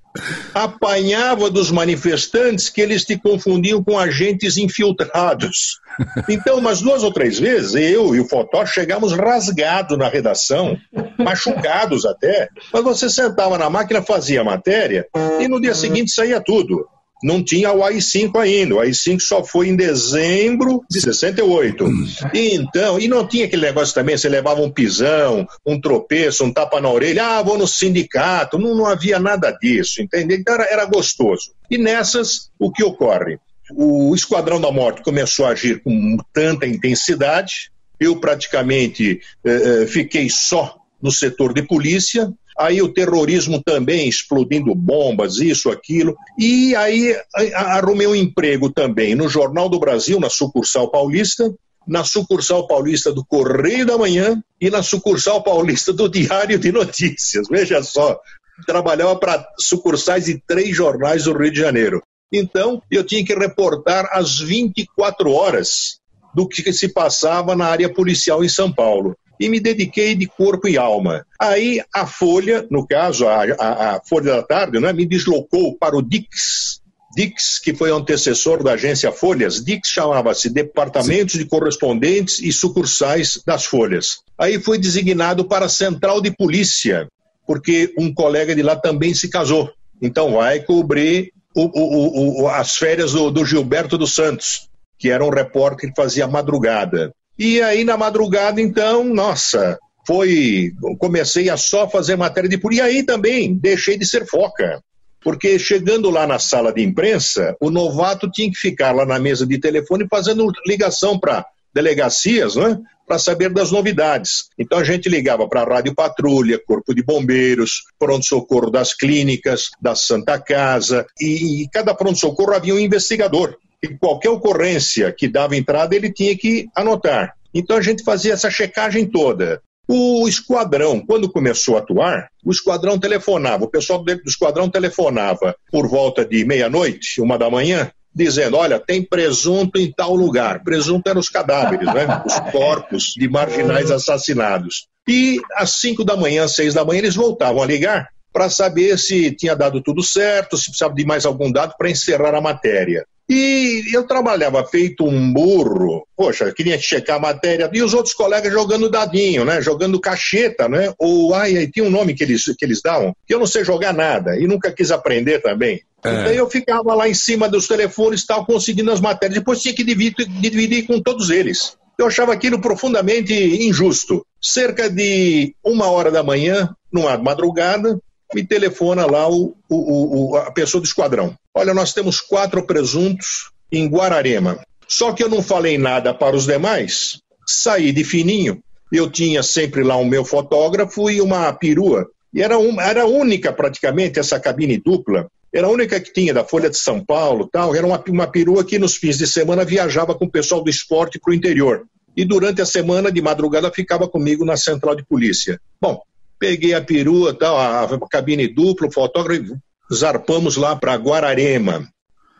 Apanhava 0.53 1.49
dos 1.49 1.71
manifestantes 1.71 2.69
que 2.69 2.81
eles 2.81 3.05
te 3.05 3.17
confundiam 3.17 3.81
com 3.81 3.97
agentes 3.97 4.57
infiltrados. 4.57 5.79
Então, 6.27 6.57
umas 6.57 6.81
duas 6.81 7.03
ou 7.03 7.13
três 7.13 7.39
vezes, 7.39 7.75
eu 7.75 8.13
e 8.13 8.19
o 8.19 8.27
Fotó 8.27 8.65
chegamos 8.65 9.13
rasgados 9.13 9.97
na 9.97 10.09
redação, 10.09 10.77
machucados 11.17 12.05
até, 12.05 12.49
mas 12.73 12.83
você 12.83 13.09
sentava 13.09 13.57
na 13.57 13.69
máquina, 13.69 14.01
fazia 14.01 14.41
a 14.41 14.45
matéria 14.45 15.07
e 15.39 15.47
no 15.47 15.61
dia 15.61 15.73
seguinte 15.73 16.11
saía 16.11 16.41
tudo. 16.41 16.85
Não 17.23 17.43
tinha 17.43 17.71
o 17.71 17.83
AI-5 17.83 18.35
ainda, 18.39 18.75
o 18.75 18.79
AI-5 18.79 19.19
só 19.19 19.43
foi 19.43 19.69
em 19.69 19.75
dezembro 19.75 20.83
de 20.89 21.01
68. 21.01 21.85
E 22.33 22.55
então, 22.55 22.99
e 22.99 23.07
não 23.07 23.27
tinha 23.27 23.45
aquele 23.45 23.63
negócio 23.63 23.93
também, 23.93 24.17
você 24.17 24.27
levava 24.27 24.61
um 24.61 24.71
pisão, 24.71 25.47
um 25.65 25.79
tropeço, 25.79 26.43
um 26.43 26.51
tapa 26.51 26.81
na 26.81 26.89
orelha, 26.89 27.37
ah, 27.37 27.41
vou 27.43 27.57
no 27.57 27.67
sindicato, 27.67 28.57
não, 28.57 28.75
não 28.75 28.85
havia 28.85 29.19
nada 29.19 29.51
disso, 29.51 30.01
entendeu? 30.01 30.37
Então 30.37 30.55
era, 30.55 30.65
era 30.65 30.85
gostoso. 30.85 31.51
E 31.69 31.77
nessas, 31.77 32.49
o 32.59 32.71
que 32.71 32.83
ocorre? 32.83 33.37
O 33.73 34.13
Esquadrão 34.13 34.59
da 34.59 34.71
Morte 34.71 35.01
começou 35.01 35.45
a 35.45 35.49
agir 35.49 35.81
com 35.81 36.17
tanta 36.33 36.67
intensidade, 36.67 37.71
eu 37.99 38.19
praticamente 38.19 39.21
eh, 39.45 39.83
eh, 39.83 39.87
fiquei 39.87 40.27
só 40.29 40.75
no 41.01 41.11
setor 41.11 41.53
de 41.53 41.63
polícia, 41.63 42.31
aí 42.61 42.81
o 42.81 42.93
terrorismo 42.93 43.61
também 43.63 44.07
explodindo 44.07 44.73
bombas, 44.75 45.37
isso, 45.37 45.69
aquilo, 45.69 46.15
e 46.37 46.75
aí 46.75 47.15
arrumei 47.53 48.07
um 48.07 48.15
emprego 48.15 48.71
também 48.71 49.15
no 49.15 49.27
Jornal 49.27 49.69
do 49.69 49.79
Brasil, 49.79 50.19
na 50.19 50.29
sucursal 50.29 50.89
paulista, 50.89 51.53
na 51.87 52.03
sucursal 52.03 52.67
paulista 52.67 53.11
do 53.11 53.25
Correio 53.25 53.85
da 53.85 53.97
Manhã 53.97 54.41
e 54.59 54.69
na 54.69 54.83
sucursal 54.83 55.43
paulista 55.43 55.91
do 55.91 56.07
Diário 56.07 56.59
de 56.59 56.71
Notícias. 56.71 57.47
Veja 57.49 57.81
só, 57.81 58.19
trabalhava 58.65 59.15
para 59.15 59.45
sucursais 59.59 60.25
de 60.25 60.41
três 60.47 60.75
jornais 60.75 61.23
do 61.23 61.37
Rio 61.37 61.51
de 61.51 61.59
Janeiro. 61.59 62.01
Então, 62.31 62.81
eu 62.89 63.03
tinha 63.03 63.25
que 63.25 63.33
reportar 63.33 64.07
às 64.11 64.39
24 64.39 65.31
horas 65.31 65.99
do 66.33 66.47
que 66.47 66.71
se 66.71 66.89
passava 66.89 67.55
na 67.55 67.65
área 67.65 67.91
policial 67.91 68.43
em 68.43 68.49
São 68.49 68.71
Paulo. 68.71 69.17
E 69.41 69.49
me 69.49 69.59
dediquei 69.59 70.13
de 70.15 70.27
corpo 70.27 70.67
e 70.67 70.77
alma. 70.77 71.25
Aí 71.39 71.81
a 71.93 72.05
Folha, 72.05 72.65
no 72.69 72.85
caso, 72.87 73.27
a, 73.27 73.43
a- 73.43 73.95
a 73.95 74.01
Folha 74.07 74.35
da 74.35 74.43
Tarde, 74.43 74.79
né, 74.79 74.93
me 74.93 75.05
deslocou 75.05 75.75
para 75.77 75.97
o 75.97 76.01
Dix. 76.01 76.79
Dix, 77.15 77.59
que 77.59 77.73
foi 77.73 77.91
antecessor 77.91 78.63
da 78.63 78.73
agência 78.73 79.11
Folhas, 79.11 79.61
Dix 79.65 79.89
chamava-se 79.89 80.49
Departamentos 80.49 81.37
de 81.37 81.43
Correspondentes 81.45 82.39
e 82.39 82.53
Sucursais 82.53 83.41
das 83.45 83.65
Folhas. 83.65 84.19
Aí 84.37 84.59
fui 84.61 84.77
designado 84.77 85.43
para 85.43 85.65
a 85.65 85.69
Central 85.69 86.21
de 86.21 86.31
Polícia, 86.31 87.07
porque 87.45 87.93
um 87.97 88.13
colega 88.13 88.55
de 88.55 88.61
lá 88.61 88.75
também 88.77 89.13
se 89.13 89.27
casou. 89.29 89.69
Então 90.01 90.33
vai 90.35 90.61
cobrir 90.61 91.33
o, 91.53 91.63
o, 91.63 92.43
o, 92.43 92.47
as 92.47 92.77
férias 92.77 93.11
do, 93.11 93.29
do 93.29 93.45
Gilberto 93.45 93.97
dos 93.97 94.13
Santos, 94.15 94.69
que 94.97 95.09
era 95.09 95.25
um 95.25 95.29
repórter 95.29 95.89
que 95.89 96.01
fazia 96.01 96.27
madrugada. 96.27 97.11
E 97.37 97.61
aí, 97.61 97.83
na 97.83 97.97
madrugada, 97.97 98.61
então, 98.61 99.03
nossa, 99.03 99.79
foi. 100.05 100.71
Comecei 100.99 101.49
a 101.49 101.57
só 101.57 101.89
fazer 101.89 102.15
matéria 102.15 102.49
de 102.49 102.57
polícia. 102.57 102.83
E 102.83 102.97
aí 102.97 103.03
também 103.03 103.53
deixei 103.53 103.97
de 103.97 104.05
ser 104.05 104.25
foca. 104.27 104.81
Porque 105.23 105.59
chegando 105.59 106.09
lá 106.09 106.25
na 106.25 106.39
sala 106.39 106.73
de 106.73 106.81
imprensa, 106.81 107.55
o 107.61 107.69
novato 107.69 108.29
tinha 108.29 108.49
que 108.49 108.57
ficar 108.57 108.91
lá 108.91 109.05
na 109.05 109.19
mesa 109.19 109.45
de 109.45 109.59
telefone 109.59 110.07
fazendo 110.09 110.51
ligação 110.65 111.19
para 111.19 111.45
delegacias, 111.73 112.55
né? 112.55 112.79
Para 113.07 113.19
saber 113.19 113.51
das 113.51 113.71
novidades. 113.71 114.45
Então 114.57 114.79
a 114.79 114.83
gente 114.83 115.09
ligava 115.09 115.47
para 115.47 115.61
a 115.61 115.75
Rádio 115.75 115.93
Patrulha, 115.93 116.59
Corpo 116.65 116.95
de 116.95 117.03
Bombeiros, 117.03 117.83
pronto-socorro 117.99 118.71
das 118.71 118.93
clínicas, 118.93 119.69
da 119.79 119.95
Santa 119.95 120.39
Casa, 120.39 121.05
e, 121.19 121.63
e 121.63 121.69
cada 121.69 121.93
pronto-socorro 121.93 122.53
havia 122.53 122.73
um 122.73 122.79
investigador. 122.79 123.57
E 123.83 123.89
qualquer 123.89 124.29
ocorrência 124.29 125.11
que 125.11 125.27
dava 125.27 125.55
entrada, 125.55 125.95
ele 125.95 126.11
tinha 126.11 126.37
que 126.37 126.69
anotar. 126.75 127.35
Então 127.53 127.77
a 127.77 127.81
gente 127.81 128.03
fazia 128.03 128.33
essa 128.33 128.49
checagem 128.49 129.05
toda. 129.05 129.61
O 129.87 130.27
esquadrão, 130.27 130.99
quando 130.99 131.31
começou 131.31 131.75
a 131.75 131.79
atuar, 131.79 132.29
o 132.45 132.51
esquadrão 132.51 132.97
telefonava, 132.97 133.65
o 133.65 133.69
pessoal 133.69 134.01
do 134.01 134.11
esquadrão 134.25 134.69
telefonava 134.69 135.55
por 135.69 135.87
volta 135.87 136.23
de 136.23 136.45
meia-noite, 136.45 137.19
uma 137.19 137.37
da 137.37 137.49
manhã, 137.49 137.91
dizendo: 138.13 138.55
olha, 138.55 138.79
tem 138.79 139.03
presunto 139.03 139.79
em 139.79 139.91
tal 139.91 140.15
lugar. 140.15 140.63
Presunto 140.63 141.09
eram 141.09 141.19
os 141.19 141.29
cadáveres, 141.29 141.87
né? 141.93 142.05
os 142.25 142.39
corpos 142.51 143.13
de 143.17 143.27
marginais 143.27 143.91
assassinados. 143.91 144.87
E 145.09 145.41
às 145.55 145.71
cinco 145.71 146.05
da 146.05 146.15
manhã, 146.15 146.47
seis 146.47 146.73
da 146.73 146.85
manhã, 146.85 146.99
eles 146.99 147.15
voltavam 147.15 147.61
a 147.61 147.65
ligar 147.65 148.09
para 148.31 148.49
saber 148.49 148.97
se 148.97 149.31
tinha 149.31 149.55
dado 149.55 149.81
tudo 149.81 150.03
certo, 150.03 150.57
se 150.57 150.65
precisava 150.65 150.93
de 150.93 151.05
mais 151.05 151.25
algum 151.25 151.51
dado 151.51 151.75
para 151.77 151.89
encerrar 151.89 152.35
a 152.35 152.41
matéria. 152.41 153.05
E 153.29 153.83
eu 153.93 154.03
trabalhava 154.05 154.65
feito 154.65 155.05
um 155.05 155.31
burro, 155.31 156.05
poxa, 156.17 156.51
queria 156.51 156.77
checar 156.77 157.15
a 157.15 157.19
matéria, 157.19 157.69
e 157.71 157.81
os 157.81 157.93
outros 157.93 158.13
colegas 158.13 158.51
jogando 158.51 158.89
dadinho, 158.89 159.45
né? 159.45 159.61
Jogando 159.61 160.01
cacheta, 160.01 160.67
né? 160.67 160.93
Ou, 160.99 161.33
ai, 161.33 161.57
ai 161.57 161.67
tinha 161.67 161.85
um 161.85 161.89
nome 161.89 162.13
que 162.13 162.23
eles, 162.23 162.43
que 162.43 162.65
eles 162.65 162.81
davam, 162.81 163.15
que 163.25 163.33
eu 163.33 163.39
não 163.39 163.47
sei 163.47 163.63
jogar 163.63 163.93
nada, 163.93 164.37
e 164.37 164.45
nunca 164.45 164.69
quis 164.69 164.91
aprender 164.91 165.41
também. 165.41 165.81
É. 166.03 166.09
Então 166.09 166.31
eu 166.33 166.49
ficava 166.49 166.93
lá 166.93 167.07
em 167.07 167.13
cima 167.13 167.47
dos 167.47 167.67
telefones, 167.69 168.25
tal, 168.25 168.45
conseguindo 168.45 168.91
as 168.91 168.99
matérias, 168.99 169.39
depois 169.39 169.61
tinha 169.61 169.73
que 169.73 169.83
dividir, 169.85 170.27
dividir 170.27 170.85
com 170.85 170.99
todos 170.99 171.29
eles. 171.29 171.77
Eu 171.97 172.07
achava 172.07 172.33
aquilo 172.33 172.59
profundamente 172.59 173.33
injusto. 173.33 174.25
Cerca 174.41 174.89
de 174.89 175.55
uma 175.63 175.89
hora 175.89 176.11
da 176.11 176.23
manhã, 176.23 176.75
numa 176.91 177.17
madrugada, 177.17 177.97
me 178.33 178.45
telefona 178.45 179.05
lá 179.05 179.29
o, 179.29 179.55
o, 179.69 180.31
o, 180.31 180.37
a 180.37 180.51
pessoa 180.51 180.81
do 180.81 180.85
esquadrão. 180.85 181.35
Olha, 181.53 181.73
nós 181.73 181.93
temos 181.93 182.21
quatro 182.21 182.63
presuntos 182.63 183.51
em 183.71 183.87
Guararema. 183.87 184.59
Só 184.87 185.13
que 185.13 185.23
eu 185.23 185.29
não 185.29 185.41
falei 185.41 185.77
nada 185.77 186.13
para 186.13 186.35
os 186.35 186.45
demais, 186.45 187.21
saí 187.47 187.91
de 187.91 188.03
fininho. 188.03 188.61
Eu 188.91 189.09
tinha 189.09 189.41
sempre 189.41 189.83
lá 189.83 189.95
o 189.95 190.05
meu 190.05 190.25
fotógrafo 190.25 191.09
e 191.09 191.21
uma 191.21 191.51
perua. 191.53 192.09
E 192.33 192.41
era, 192.41 192.57
uma, 192.57 192.83
era 192.83 193.05
única 193.05 193.53
praticamente 193.53 194.19
essa 194.19 194.39
cabine 194.39 194.77
dupla. 194.77 195.27
Era 195.53 195.67
a 195.67 195.69
única 195.69 195.99
que 195.99 196.13
tinha 196.13 196.33
da 196.33 196.43
Folha 196.43 196.69
de 196.69 196.77
São 196.77 197.03
Paulo 197.03 197.49
tal. 197.51 197.75
Era 197.75 197.85
uma, 197.85 198.01
uma 198.09 198.27
perua 198.27 198.65
que 198.65 198.79
nos 198.79 198.95
fins 198.95 199.17
de 199.17 199.27
semana 199.27 199.65
viajava 199.65 200.15
com 200.15 200.25
o 200.25 200.31
pessoal 200.31 200.61
do 200.61 200.69
esporte 200.69 201.19
para 201.19 201.31
o 201.31 201.33
interior. 201.33 201.85
E 202.15 202.25
durante 202.25 202.61
a 202.61 202.65
semana, 202.65 203.11
de 203.11 203.21
madrugada, 203.21 203.71
ficava 203.71 204.07
comigo 204.07 204.43
na 204.43 204.57
central 204.57 204.95
de 204.95 205.05
polícia. 205.05 205.59
Bom, 205.81 206.01
peguei 206.41 206.73
a 206.73 206.81
perua, 206.81 207.35
tal, 207.35 207.55
a, 207.55 207.83
a 207.83 208.09
cabine 208.09 208.47
dupla, 208.47 208.87
o 208.87 208.91
fotógrafo, 208.91 209.55
zarpamos 209.93 210.57
lá 210.57 210.75
para 210.75 210.95
Guararema. 210.95 211.87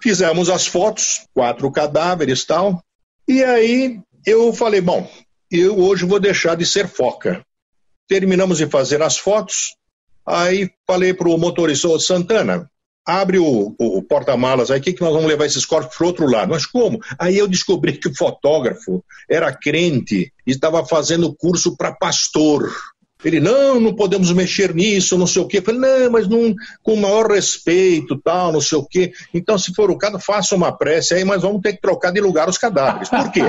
Fizemos 0.02 0.50
as 0.50 0.66
fotos, 0.66 1.28
quatro 1.36 1.72
cadáveres 1.72 2.44
tal. 2.44 2.84
E 3.28 3.44
aí 3.44 4.00
eu 4.26 4.52
falei, 4.54 4.82
bom, 4.82 5.08
eu 5.52 5.78
hoje 5.78 6.04
vou 6.04 6.20
deixar 6.20 6.56
de 6.56 6.66
ser 6.66 6.88
foca. 6.88 7.46
Terminamos 8.08 8.58
de 8.58 8.66
fazer 8.66 9.04
as 9.04 9.20
fotos. 9.20 9.76
Aí 10.26 10.72
falei 10.88 11.14
para 11.14 11.30
o 11.30 11.38
motorista, 11.38 12.00
Santana, 12.00 12.68
abre 13.06 13.38
o, 13.38 13.76
o 13.78 14.02
porta-malas 14.02 14.72
aí, 14.72 14.82
que, 14.82 14.94
que 14.94 15.02
nós 15.02 15.14
vamos 15.14 15.28
levar 15.28 15.46
esses 15.46 15.66
corpos 15.66 15.96
para 15.96 16.08
outro 16.08 16.26
lado? 16.26 16.50
Mas 16.50 16.66
como? 16.66 17.00
Aí 17.20 17.38
eu 17.38 17.48
descobri 17.48 17.94
que 18.00 18.08
o 18.08 18.16
fotógrafo 18.16 19.06
era 19.30 19.54
crente 19.54 20.34
e 20.48 20.52
estava 20.52 20.84
fazendo 20.84 21.36
curso 21.36 21.78
para 21.78 21.94
pastor. 21.94 22.68
Ele, 23.24 23.40
não, 23.40 23.80
não 23.80 23.94
podemos 23.94 24.32
mexer 24.32 24.74
nisso, 24.74 25.18
não 25.18 25.28
sei 25.28 25.42
o 25.42 25.48
quê. 25.48 25.60
Eu 25.60 25.64
falei, 25.64 25.80
não, 25.80 26.12
mas 26.12 26.28
não, 26.28 26.56
com 26.82 26.94
o 26.94 27.02
maior 27.02 27.30
respeito, 27.32 28.20
tal, 28.24 28.52
não 28.52 28.62
sei 28.62 28.78
o 28.78 28.86
quê. 28.86 29.12
Então, 29.34 29.58
se 29.58 29.74
for 29.74 29.92
o 29.92 29.98
caso, 29.98 30.20
faça 30.20 30.56
uma 30.56 30.72
prece 30.72 31.14
aí, 31.14 31.24
mas 31.24 31.42
vamos 31.42 31.62
ter 31.62 31.74
que 31.74 31.82
trocar 31.82 32.12
de 32.12 32.20
lugar 32.20 32.50
os 32.50 32.58
cadáveres. 32.58 33.10
Por 33.10 33.32
quê? 33.32 33.44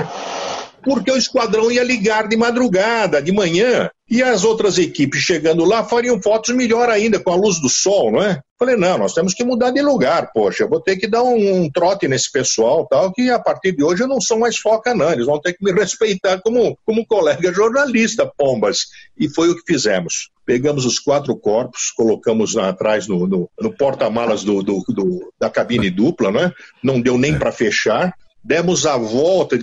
Porque 0.83 1.11
o 1.11 1.17
esquadrão 1.17 1.71
ia 1.71 1.83
ligar 1.83 2.27
de 2.27 2.35
madrugada, 2.35 3.21
de 3.21 3.31
manhã, 3.31 3.89
e 4.09 4.21
as 4.21 4.43
outras 4.43 4.77
equipes 4.77 5.21
chegando 5.21 5.63
lá 5.63 5.83
fariam 5.83 6.21
fotos 6.21 6.53
melhor 6.55 6.89
ainda, 6.89 7.19
com 7.19 7.31
a 7.31 7.35
luz 7.35 7.59
do 7.59 7.69
sol, 7.69 8.11
não 8.11 8.21
é? 8.21 8.41
Falei, 8.59 8.75
não, 8.75 8.97
nós 8.97 9.13
temos 9.13 9.33
que 9.33 9.43
mudar 9.43 9.71
de 9.71 9.81
lugar, 9.81 10.31
poxa, 10.33 10.67
vou 10.67 10.79
ter 10.79 10.97
que 10.97 11.07
dar 11.07 11.23
um, 11.23 11.63
um, 11.63 11.69
trote 11.69 12.07
nesse 12.07 12.31
pessoal, 12.31 12.85
tal, 12.87 13.11
que 13.11 13.29
a 13.29 13.39
partir 13.39 13.71
de 13.71 13.83
hoje 13.83 14.03
eu 14.03 14.07
não 14.07 14.21
sou 14.21 14.37
mais 14.37 14.57
foca, 14.57 14.93
não, 14.93 15.11
eles 15.11 15.25
vão 15.25 15.39
ter 15.39 15.53
que 15.53 15.63
me 15.63 15.71
respeitar 15.71 16.39
como, 16.41 16.77
como 16.85 17.05
colega 17.05 17.51
jornalista, 17.51 18.31
pombas. 18.37 18.85
E 19.17 19.27
foi 19.27 19.49
o 19.49 19.55
que 19.55 19.63
fizemos. 19.65 20.29
Pegamos 20.45 20.85
os 20.85 20.99
quatro 20.99 21.35
corpos, 21.35 21.91
colocamos 21.91 22.55
atrás 22.55 23.07
no, 23.07 23.25
no, 23.25 23.49
no 23.59 23.75
porta-malas 23.75 24.43
do, 24.43 24.61
do, 24.61 24.83
do, 24.89 25.33
da 25.39 25.49
cabine 25.49 25.89
dupla, 25.89 26.31
não 26.31 26.41
é? 26.41 26.53
Não 26.83 27.01
deu 27.01 27.17
nem 27.17 27.37
para 27.37 27.51
fechar, 27.51 28.13
demos 28.43 28.85
a 28.85 28.97
volta, 28.97 29.57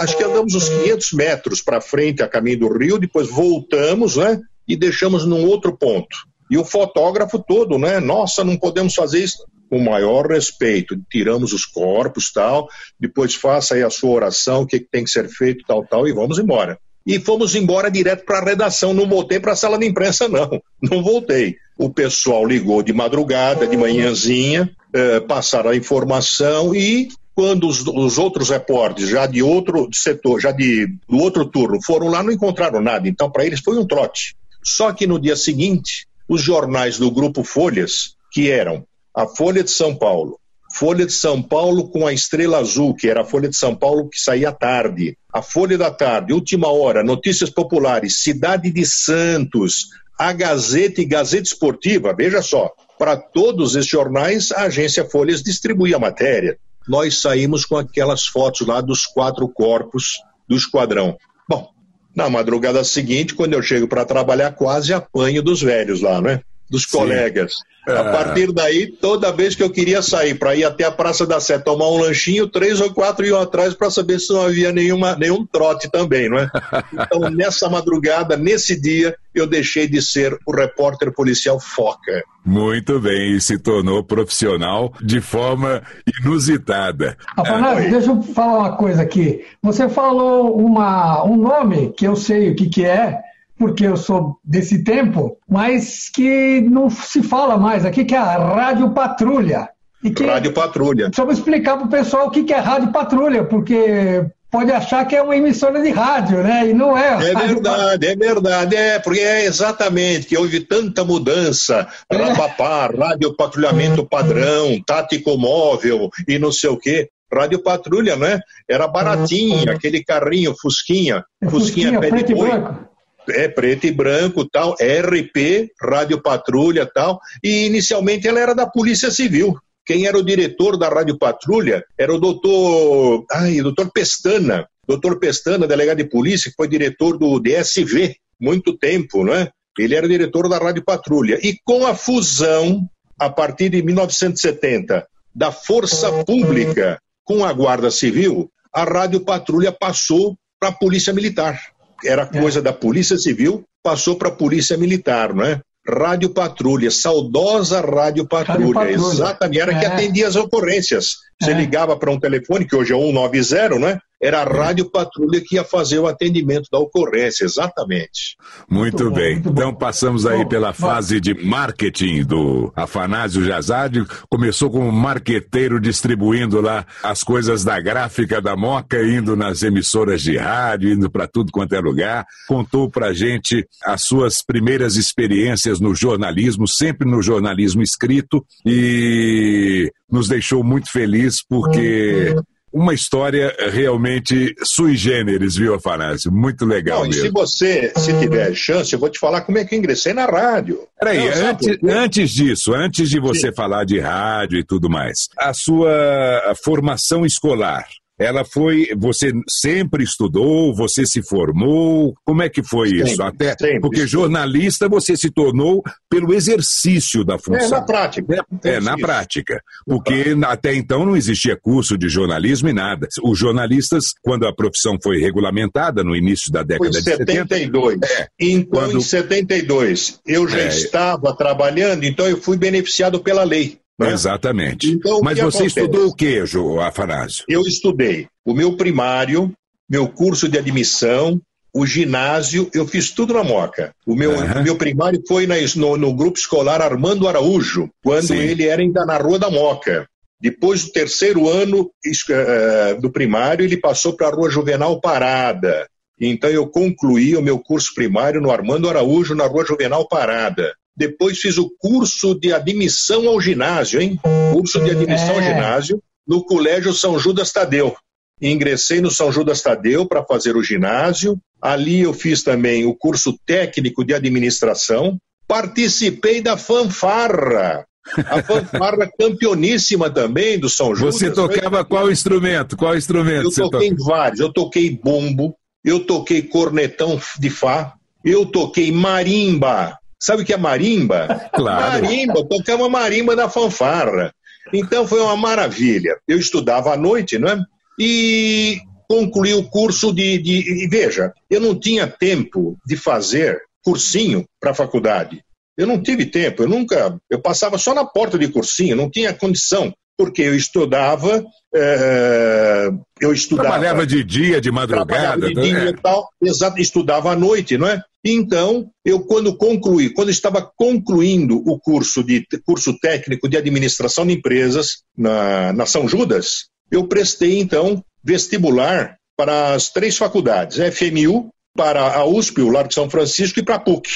acho 0.00 0.16
que 0.16 0.24
andamos 0.24 0.54
uns 0.54 0.68
500 0.68 1.12
metros 1.12 1.62
para 1.62 1.80
frente 1.80 2.22
a 2.22 2.28
caminho 2.28 2.60
do 2.60 2.78
rio, 2.78 2.98
depois 2.98 3.28
voltamos, 3.28 4.16
né? 4.16 4.40
E 4.66 4.76
deixamos 4.76 5.26
num 5.26 5.44
outro 5.46 5.76
ponto. 5.76 6.16
E 6.50 6.56
o 6.56 6.64
fotógrafo 6.64 7.38
todo, 7.38 7.78
né? 7.78 8.00
Nossa, 8.00 8.42
não 8.42 8.56
podemos 8.56 8.94
fazer 8.94 9.22
isso. 9.22 9.44
Com 9.68 9.78
maior 9.78 10.26
respeito, 10.26 10.98
tiramos 11.08 11.52
os 11.52 11.64
corpos, 11.64 12.32
tal, 12.32 12.68
depois 12.98 13.36
faça 13.36 13.76
aí 13.76 13.84
a 13.84 13.90
sua 13.90 14.10
oração, 14.10 14.62
o 14.62 14.66
que 14.66 14.80
tem 14.80 15.04
que 15.04 15.10
ser 15.10 15.28
feito, 15.28 15.64
tal, 15.64 15.86
tal, 15.86 16.08
e 16.08 16.12
vamos 16.12 16.40
embora. 16.40 16.76
E 17.06 17.20
fomos 17.20 17.54
embora 17.54 17.88
direto 17.88 18.24
para 18.24 18.38
a 18.38 18.44
redação, 18.44 18.92
não 18.92 19.08
voltei 19.08 19.38
para 19.38 19.52
a 19.52 19.56
sala 19.56 19.78
de 19.78 19.86
imprensa, 19.86 20.28
não. 20.28 20.60
Não 20.82 21.02
voltei. 21.02 21.56
O 21.78 21.90
pessoal 21.90 22.44
ligou 22.44 22.82
de 22.82 22.92
madrugada, 22.92 23.66
de 23.66 23.76
manhãzinha, 23.76 24.70
eh, 24.92 25.20
passaram 25.20 25.70
a 25.70 25.76
informação 25.76 26.74
e 26.74 27.08
quando 27.34 27.68
os, 27.68 27.86
os, 27.86 28.18
outros 28.18 28.50
repórteres, 28.50 29.10
já 29.10 29.26
de 29.26 29.42
outro 29.42 29.88
setor, 29.92 30.40
já 30.40 30.52
de, 30.52 30.86
do 31.08 31.18
outro 31.18 31.46
turno, 31.46 31.78
foram 31.82 32.08
lá, 32.08 32.22
não 32.22 32.32
encontraram 32.32 32.80
nada. 32.80 33.08
Então, 33.08 33.30
para 33.30 33.44
eles 33.44 33.60
foi 33.60 33.78
um 33.78 33.86
trote. 33.86 34.34
Só 34.62 34.92
que 34.92 35.06
no 35.06 35.18
dia 35.18 35.36
seguinte, 35.36 36.06
os 36.28 36.42
jornais 36.42 36.98
do 36.98 37.10
Grupo 37.10 37.42
Folhas, 37.42 38.14
que 38.32 38.50
eram 38.50 38.84
a 39.14 39.26
Folha 39.26 39.64
de 39.64 39.70
São 39.70 39.94
Paulo, 39.94 40.38
Folha 40.72 41.04
de 41.04 41.12
São 41.12 41.42
Paulo 41.42 41.88
com 41.88 42.06
a 42.06 42.12
Estrela 42.12 42.58
Azul, 42.58 42.94
que 42.94 43.08
era 43.08 43.22
a 43.22 43.24
Folha 43.24 43.48
de 43.48 43.56
São 43.56 43.74
Paulo 43.74 44.08
que 44.08 44.20
saía 44.20 44.50
à 44.50 44.52
tarde, 44.52 45.16
a 45.32 45.42
Folha 45.42 45.76
da 45.76 45.90
Tarde, 45.90 46.32
Última 46.32 46.68
Hora, 46.68 47.02
Notícias 47.02 47.50
Populares, 47.50 48.22
Cidade 48.22 48.70
de 48.70 48.86
Santos, 48.86 49.88
a 50.18 50.32
Gazeta 50.32 51.00
e 51.00 51.04
Gazeta 51.04 51.44
Esportiva, 51.44 52.14
veja 52.14 52.40
só, 52.42 52.70
para 52.98 53.16
todos 53.16 53.74
esses 53.74 53.90
jornais, 53.90 54.52
a 54.52 54.64
agência 54.64 55.04
Folhas 55.04 55.42
distribuía 55.42 55.96
a 55.96 56.00
matéria 56.00 56.56
nós 56.88 57.20
saímos 57.20 57.64
com 57.64 57.76
aquelas 57.76 58.26
fotos 58.26 58.66
lá 58.66 58.80
dos 58.80 59.06
quatro 59.06 59.48
corpos 59.48 60.20
do 60.48 60.56
esquadrão. 60.56 61.16
Bom, 61.48 61.70
na 62.14 62.28
madrugada 62.28 62.82
seguinte, 62.84 63.34
quando 63.34 63.54
eu 63.54 63.62
chego 63.62 63.86
para 63.86 64.04
trabalhar, 64.04 64.52
quase 64.52 64.92
apanho 64.92 65.42
dos 65.42 65.62
velhos 65.62 66.00
lá, 66.00 66.20
né? 66.20 66.40
Dos 66.70 66.84
Sim. 66.84 66.98
colegas. 66.98 67.54
A 67.86 67.92
é. 67.92 68.12
partir 68.12 68.52
daí, 68.52 68.86
toda 68.86 69.32
vez 69.32 69.54
que 69.54 69.62
eu 69.62 69.70
queria 69.70 70.02
sair 70.02 70.34
para 70.34 70.54
ir 70.54 70.64
até 70.64 70.84
a 70.84 70.90
Praça 70.92 71.26
da 71.26 71.40
Sé 71.40 71.58
tomar 71.58 71.88
um 71.88 71.98
lanchinho, 71.98 72.46
três 72.46 72.80
ou 72.80 72.92
quatro 72.92 73.26
iam 73.26 73.40
atrás 73.40 73.74
para 73.74 73.90
saber 73.90 74.20
se 74.20 74.32
não 74.32 74.42
havia 74.42 74.70
nenhuma, 74.70 75.16
nenhum 75.16 75.46
trote 75.46 75.90
também, 75.90 76.28
não 76.28 76.38
é? 76.38 76.50
Então, 76.92 77.30
nessa 77.30 77.68
madrugada, 77.68 78.36
nesse 78.36 78.78
dia, 78.78 79.16
eu 79.34 79.46
deixei 79.46 79.88
de 79.88 80.02
ser 80.02 80.38
o 80.46 80.52
repórter 80.52 81.12
policial 81.12 81.58
foca. 81.58 82.22
Muito 82.44 83.00
bem, 83.00 83.36
e 83.36 83.40
se 83.40 83.58
tornou 83.58 84.04
profissional 84.04 84.92
de 85.00 85.20
forma 85.20 85.82
inusitada. 86.22 87.16
Afanásio, 87.36 87.86
é. 87.86 87.90
deixa 87.90 88.10
eu 88.10 88.22
falar 88.22 88.58
uma 88.58 88.76
coisa 88.76 89.02
aqui. 89.02 89.44
Você 89.62 89.88
falou 89.88 90.56
uma, 90.56 91.24
um 91.24 91.36
nome 91.36 91.92
que 91.92 92.06
eu 92.06 92.16
sei 92.16 92.50
o 92.50 92.56
que, 92.56 92.68
que 92.68 92.84
é, 92.84 93.18
porque 93.60 93.86
eu 93.86 93.94
sou 93.94 94.38
desse 94.42 94.82
tempo, 94.82 95.36
mas 95.46 96.08
que 96.08 96.62
não 96.62 96.88
se 96.88 97.22
fala 97.22 97.58
mais 97.58 97.84
aqui, 97.84 98.06
que 98.06 98.14
é 98.14 98.18
a 98.18 98.38
Rádio 98.38 98.88
Patrulha. 98.92 99.68
E 100.02 100.10
que, 100.10 100.24
Rádio 100.24 100.54
Patrulha. 100.54 101.10
Só 101.14 101.24
vou 101.24 101.34
explicar 101.34 101.76
para 101.76 101.86
o 101.86 101.90
pessoal 101.90 102.28
o 102.28 102.30
que 102.30 102.50
é 102.50 102.56
Rádio 102.56 102.90
Patrulha, 102.90 103.44
porque 103.44 104.24
pode 104.50 104.72
achar 104.72 105.04
que 105.06 105.14
é 105.14 105.20
uma 105.20 105.36
emissora 105.36 105.82
de 105.82 105.90
rádio, 105.90 106.42
né? 106.42 106.70
E 106.70 106.72
não 106.72 106.96
é. 106.96 107.32
É 107.32 107.34
verdade, 107.34 108.06
é 108.06 108.16
verdade. 108.16 108.76
É, 108.76 108.98
porque 108.98 109.20
é 109.20 109.44
exatamente 109.44 110.26
que 110.26 110.38
houve 110.38 110.60
tanta 110.60 111.04
mudança. 111.04 111.86
É. 112.08 112.16
Rapapá, 112.16 112.86
rádio 112.86 113.36
patrulhamento 113.36 114.06
padrão, 114.06 114.82
tático 114.86 115.36
móvel 115.36 116.08
e 116.26 116.38
não 116.38 116.50
sei 116.50 116.70
o 116.70 116.78
quê. 116.78 117.10
Rádio 117.30 117.62
Patrulha, 117.62 118.16
né? 118.16 118.40
Era 118.68 118.88
baratinha, 118.88 119.70
uhum. 119.70 119.76
aquele 119.76 120.02
carrinho, 120.02 120.54
Fusquinha, 120.58 121.22
é 121.42 121.48
Fusquinha, 121.48 122.00
Fusquinha 122.00 122.00
pé 122.00 122.22
de 122.22 122.34
boi. 122.34 122.89
É, 123.30 123.48
preto 123.48 123.86
e 123.86 123.92
branco, 123.92 124.48
tal, 124.48 124.74
RP, 124.74 125.72
Rádio 125.80 126.22
Patrulha, 126.22 126.86
tal. 126.86 127.20
E 127.42 127.66
inicialmente 127.66 128.26
ela 128.28 128.40
era 128.40 128.54
da 128.54 128.66
Polícia 128.66 129.10
Civil. 129.10 129.56
Quem 129.84 130.06
era 130.06 130.16
o 130.16 130.24
diretor 130.24 130.76
da 130.76 130.88
Rádio 130.88 131.18
Patrulha 131.18 131.84
era 131.98 132.14
o 132.14 132.18
doutor, 132.18 133.24
ai, 133.30 133.60
doutor 133.60 133.90
Pestana. 133.92 134.68
Doutor 134.86 135.18
Pestana, 135.18 135.66
delegado 135.66 135.98
de 135.98 136.04
polícia, 136.04 136.50
que 136.50 136.56
foi 136.56 136.68
diretor 136.68 137.16
do 137.16 137.38
DSV 137.38 138.16
muito 138.40 138.76
tempo, 138.76 139.22
não 139.24 139.34
é? 139.34 139.50
Ele 139.78 139.94
era 139.94 140.08
diretor 140.08 140.48
da 140.48 140.58
Rádio 140.58 140.82
Patrulha. 140.84 141.38
E 141.42 141.56
com 141.64 141.86
a 141.86 141.94
fusão, 141.94 142.88
a 143.18 143.28
partir 143.30 143.68
de 143.68 143.82
1970, 143.82 145.06
da 145.34 145.52
Força 145.52 146.24
Pública 146.24 147.00
com 147.24 147.44
a 147.44 147.52
Guarda 147.52 147.90
Civil, 147.90 148.50
a 148.74 148.84
Rádio 148.84 149.20
Patrulha 149.20 149.70
passou 149.70 150.36
para 150.58 150.70
a 150.70 150.72
Polícia 150.72 151.12
Militar. 151.12 151.60
Era 152.04 152.26
coisa 152.26 152.60
é. 152.60 152.62
da 152.62 152.72
Polícia 152.72 153.16
Civil, 153.16 153.64
passou 153.82 154.16
para 154.16 154.28
a 154.28 154.32
Polícia 154.32 154.76
Militar, 154.76 155.34
não 155.34 155.44
é? 155.44 155.60
Rádio 155.88 156.30
Patrulha, 156.30 156.90
saudosa 156.90 157.80
Rádio 157.80 158.26
Patrulha, 158.26 158.58
Rádio 158.58 158.74
Patrulha. 158.74 159.12
exatamente, 159.12 159.60
era 159.60 159.72
é. 159.72 159.78
que 159.78 159.86
atendia 159.86 160.28
as 160.28 160.36
ocorrências. 160.36 161.16
Você 161.40 161.52
é. 161.52 161.54
ligava 161.54 161.96
para 161.96 162.10
um 162.10 162.20
telefone, 162.20 162.66
que 162.66 162.76
hoje 162.76 162.92
é 162.92 162.96
190, 162.96 163.78
né? 163.78 163.98
Era 164.22 164.42
a 164.42 164.44
Rádio 164.44 164.90
Patrulha 164.90 165.40
que 165.40 165.54
ia 165.54 165.64
fazer 165.64 165.98
o 165.98 166.06
atendimento 166.06 166.68
da 166.70 166.78
ocorrência, 166.78 167.44
exatamente. 167.44 168.36
Muito, 168.68 169.04
muito 169.04 169.10
bem. 169.10 169.40
Bom, 169.40 169.50
então 169.50 169.74
passamos 169.74 170.26
aí 170.26 170.46
pela 170.46 170.74
fase 170.74 171.18
de 171.18 171.32
marketing 171.32 172.24
do 172.24 172.70
Afanásio 172.76 173.42
Jazade. 173.42 174.04
Começou 174.28 174.70
como 174.70 174.92
marqueteiro 174.92 175.80
distribuindo 175.80 176.60
lá 176.60 176.84
as 177.02 177.22
coisas 177.22 177.64
da 177.64 177.80
gráfica 177.80 178.42
da 178.42 178.54
Moca, 178.54 179.02
indo 179.02 179.34
nas 179.34 179.62
emissoras 179.62 180.20
de 180.20 180.36
rádio, 180.36 180.92
indo 180.92 181.10
para 181.10 181.26
tudo 181.26 181.50
quanto 181.50 181.74
é 181.74 181.80
lugar. 181.80 182.26
Contou 182.46 182.90
para 182.90 183.14
gente 183.14 183.66
as 183.84 184.02
suas 184.02 184.44
primeiras 184.44 184.96
experiências 184.96 185.80
no 185.80 185.94
jornalismo, 185.94 186.68
sempre 186.68 187.08
no 187.08 187.22
jornalismo 187.22 187.80
escrito, 187.80 188.44
e 188.66 189.90
nos 190.10 190.28
deixou 190.28 190.62
muito 190.62 190.92
feliz 190.92 191.42
porque 191.42 192.34
uhum 192.36 192.42
uma 192.72 192.94
história 192.94 193.54
realmente 193.72 194.54
sui 194.62 194.96
generis, 194.96 195.56
viu, 195.56 195.74
Afanásio? 195.74 196.32
Muito 196.32 196.64
legal 196.64 197.00
Não, 197.00 197.08
mesmo. 197.08 197.22
Se 197.22 197.30
você, 197.30 197.92
se 197.96 198.18
tiver 198.18 198.54
chance, 198.54 198.92
eu 198.92 198.98
vou 198.98 199.08
te 199.08 199.18
falar 199.18 199.40
como 199.42 199.58
é 199.58 199.64
que 199.64 199.74
eu 199.74 199.78
ingressei 199.78 200.12
na 200.12 200.26
rádio. 200.26 200.80
Peraí, 200.98 201.28
antes, 201.28 201.78
antes 201.82 202.30
disso, 202.30 202.72
antes 202.72 203.08
de 203.08 203.18
você 203.18 203.48
Sim. 203.48 203.54
falar 203.54 203.84
de 203.84 203.98
rádio 203.98 204.58
e 204.58 204.64
tudo 204.64 204.88
mais, 204.88 205.28
a 205.38 205.52
sua 205.52 206.54
formação 206.62 207.26
escolar, 207.26 207.86
ela 208.20 208.44
foi. 208.44 208.88
Você 208.98 209.32
sempre 209.48 210.04
estudou, 210.04 210.74
você 210.74 211.06
se 211.06 211.22
formou? 211.22 212.14
Como 212.22 212.42
é 212.42 212.50
que 212.50 212.62
foi 212.62 212.90
sempre, 212.90 213.10
isso? 213.10 213.22
Até 213.22 213.56
porque 213.80 214.06
jornalista 214.06 214.88
você 214.90 215.16
se 215.16 215.30
tornou 215.30 215.82
pelo 216.08 216.34
exercício 216.34 217.24
da 217.24 217.38
função. 217.38 217.66
É 217.66 217.70
na 217.70 217.82
prática. 217.82 218.44
É, 218.62 218.68
é 218.74 218.80
na 218.80 218.92
isso. 218.92 219.00
prática. 219.00 219.62
Porque 219.86 220.36
até 220.46 220.74
então 220.74 221.06
não 221.06 221.16
existia 221.16 221.56
curso 221.56 221.96
de 221.96 222.10
jornalismo 222.10 222.68
e 222.68 222.74
nada. 222.74 223.08
Os 223.22 223.38
jornalistas, 223.38 224.12
quando 224.22 224.46
a 224.46 224.54
profissão 224.54 224.98
foi 225.02 225.18
regulamentada 225.18 226.04
no 226.04 226.14
início 226.14 226.52
da 226.52 226.62
década 226.62 226.90
foi 226.92 227.00
de 227.00 227.02
72. 227.02 227.98
70, 228.00 228.06
é, 228.06 228.28
então, 228.38 228.66
quando... 228.70 228.98
em 228.98 229.00
72, 229.00 230.20
eu 230.26 230.46
já 230.46 230.60
é, 230.60 230.68
estava 230.68 231.34
trabalhando, 231.34 232.04
então 232.04 232.28
eu 232.28 232.36
fui 232.36 232.58
beneficiado 232.58 233.20
pela 233.20 233.44
lei. 233.44 233.79
Né? 234.00 234.12
Exatamente. 234.12 234.90
Então, 234.90 235.20
Mas 235.22 235.38
você 235.38 235.58
acontece? 235.58 235.80
estudou 235.80 236.08
o 236.08 236.14
que, 236.14 236.42
Afanásio? 236.80 237.44
Eu 237.46 237.62
estudei 237.62 238.26
o 238.44 238.54
meu 238.54 238.76
primário, 238.76 239.52
meu 239.88 240.08
curso 240.08 240.48
de 240.48 240.58
admissão, 240.58 241.38
o 241.72 241.86
ginásio, 241.86 242.68
eu 242.74 242.86
fiz 242.86 243.10
tudo 243.10 243.34
na 243.34 243.44
Moca. 243.44 243.92
O 244.06 244.16
meu, 244.16 244.32
uhum. 244.32 244.62
meu 244.62 244.76
primário 244.76 245.22
foi 245.28 245.46
na, 245.46 245.54
no, 245.76 245.96
no, 245.96 246.14
grupo 246.14 246.38
escolar 246.38 246.80
Armando 246.80 247.28
Araújo, 247.28 247.90
quando 248.02 248.28
Sim. 248.28 248.38
ele 248.38 248.66
era 248.66 248.80
ainda 248.80 249.04
na 249.04 249.18
Rua 249.18 249.38
da 249.38 249.50
Moca. 249.50 250.06
Depois 250.40 250.84
do 250.84 250.92
terceiro 250.92 251.48
ano 251.48 251.82
uh, 251.82 253.00
do 253.00 253.10
primário, 253.12 253.64
ele 253.64 253.76
passou 253.76 254.16
para 254.16 254.28
a 254.28 254.30
Rua 254.30 254.50
Juvenal 254.50 254.98
Parada. 254.98 255.86
Então 256.18 256.48
eu 256.50 256.66
concluí 256.66 257.36
o 257.36 257.42
meu 257.42 257.58
curso 257.58 257.94
primário 257.94 258.40
no 258.40 258.50
Armando 258.50 258.88
Araújo, 258.88 259.34
na 259.34 259.46
Rua 259.46 259.64
Juvenal 259.66 260.08
Parada. 260.08 260.74
Depois 260.96 261.38
fiz 261.38 261.56
o 261.58 261.70
curso 261.78 262.34
de 262.34 262.52
admissão 262.52 263.28
ao 263.28 263.40
ginásio, 263.40 264.00
hein? 264.00 264.18
Curso 264.52 264.80
de 264.82 264.90
admissão 264.90 265.30
é. 265.30 265.34
ao 265.36 265.42
ginásio 265.42 266.02
no 266.26 266.44
Colégio 266.44 266.92
São 266.92 267.18
Judas 267.18 267.52
Tadeu. 267.52 267.96
Ingressei 268.40 269.00
no 269.00 269.10
São 269.10 269.30
Judas 269.30 269.60
Tadeu 269.60 270.06
para 270.06 270.24
fazer 270.24 270.56
o 270.56 270.62
ginásio. 270.62 271.38
Ali 271.60 272.00
eu 272.00 272.14
fiz 272.14 272.42
também 272.42 272.86
o 272.86 272.94
curso 272.94 273.38
técnico 273.44 274.04
de 274.04 274.14
administração. 274.14 275.18
Participei 275.46 276.40
da 276.40 276.56
fanfarra. 276.56 277.84
A 278.26 278.40
fanfarra 278.42 279.10
campeoníssima 279.18 280.08
também 280.08 280.58
do 280.58 280.68
São 280.68 280.94
Judas. 280.94 281.16
Você 281.16 281.30
tocava 281.30 281.84
qual 281.84 282.10
instrumento? 282.10 282.76
Qual 282.76 282.96
instrumento? 282.96 283.50
Eu 283.60 283.70
toquei 283.70 283.90
toca? 283.90 284.04
vários. 284.04 284.40
Eu 284.40 284.52
toquei 284.52 284.90
bombo, 284.90 285.54
eu 285.84 286.00
toquei 286.00 286.42
cornetão 286.42 287.20
de 287.38 287.50
fá, 287.50 287.94
eu 288.24 288.46
toquei 288.46 288.90
marimba, 288.90 289.98
Sabe 290.20 290.42
o 290.42 290.44
que 290.44 290.52
é 290.52 290.56
marimba? 290.56 291.48
Claro. 291.54 292.02
Marimba, 292.02 292.44
tocava 292.46 292.88
marimba 292.88 293.34
na 293.34 293.48
fanfarra. 293.48 294.32
Então 294.72 295.06
foi 295.06 295.20
uma 295.20 295.36
maravilha. 295.36 296.16
Eu 296.28 296.38
estudava 296.38 296.92
à 296.92 296.96
noite, 296.96 297.38
não 297.38 297.48
é? 297.48 297.58
E 297.98 298.78
concluí 299.08 299.52
o 299.54 299.64
curso 299.64 300.12
de, 300.12 300.38
de. 300.38 300.84
E 300.84 300.88
veja, 300.88 301.32
eu 301.50 301.60
não 301.60 301.78
tinha 301.78 302.06
tempo 302.06 302.76
de 302.86 302.96
fazer 302.96 303.60
cursinho 303.82 304.44
para 304.60 304.70
a 304.70 304.74
faculdade. 304.74 305.42
Eu 305.76 305.86
não 305.86 306.00
tive 306.00 306.26
tempo, 306.26 306.62
eu 306.62 306.68
nunca. 306.68 307.18
Eu 307.28 307.40
passava 307.40 307.78
só 307.78 307.94
na 307.94 308.04
porta 308.04 308.38
de 308.38 308.48
cursinho, 308.48 308.96
não 308.96 309.10
tinha 309.10 309.34
condição 309.34 309.92
porque 310.20 310.42
eu 310.42 310.54
estudava, 310.54 311.42
é, 311.74 312.90
eu 313.22 313.32
estudava. 313.32 313.70
Trabalhava 313.70 314.06
de 314.06 314.22
dia, 314.22 314.60
de 314.60 314.70
madrugada. 314.70 315.48
De 315.48 315.54
dia 315.54 315.78
é. 315.78 315.88
e 315.88 315.94
tal, 315.94 316.28
exato, 316.42 316.78
estudava 316.78 317.32
à 317.32 317.36
noite, 317.36 317.78
não 317.78 317.88
é? 317.88 318.02
Então, 318.24 318.90
eu 319.04 319.20
quando 319.20 319.56
concluí, 319.56 320.10
quando 320.10 320.30
estava 320.30 320.62
concluindo 320.76 321.56
o 321.66 321.78
curso 321.78 322.22
de 322.22 322.46
curso 322.64 322.98
técnico 322.98 323.48
de 323.48 323.56
administração 323.56 324.26
de 324.26 324.34
empresas 324.34 325.02
na, 325.16 325.72
na 325.72 325.86
São 325.86 326.06
Judas, 326.06 326.66
eu 326.90 327.06
prestei 327.06 327.58
então 327.58 328.04
vestibular 328.22 329.16
para 329.36 329.72
as 329.72 329.88
três 329.88 330.18
faculdades, 330.18 330.76
FMU, 330.94 331.48
para 331.74 332.14
a 332.14 332.26
USP, 332.26 332.60
o 332.60 332.68
Largo 332.68 332.88
de 332.88 332.94
São 332.94 333.08
Francisco 333.08 333.58
e 333.58 333.62
para 333.62 333.76
a 333.76 333.80
PUC. 333.80 334.10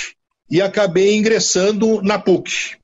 E 0.50 0.60
acabei 0.60 1.16
ingressando 1.16 2.02
na 2.02 2.18
PUC. 2.18 2.76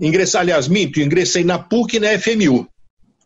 Ingressei, 0.00 0.40
aliás, 0.40 0.66
minto, 0.66 1.00
ingressei 1.00 1.44
na 1.44 1.56
PUC 1.56 1.96
e 1.96 2.00
na 2.00 2.18
FMU. 2.18 2.66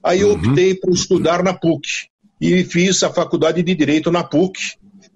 Aí 0.05 0.21
eu 0.21 0.29
uhum. 0.29 0.35
optei 0.35 0.75
por 0.75 0.93
estudar 0.93 1.43
na 1.43 1.55
PUC 1.55 2.09
e 2.39 2.63
fiz 2.65 3.03
a 3.03 3.11
faculdade 3.11 3.63
de 3.63 3.75
Direito 3.75 4.11
na 4.11 4.23
PUC. 4.23 4.61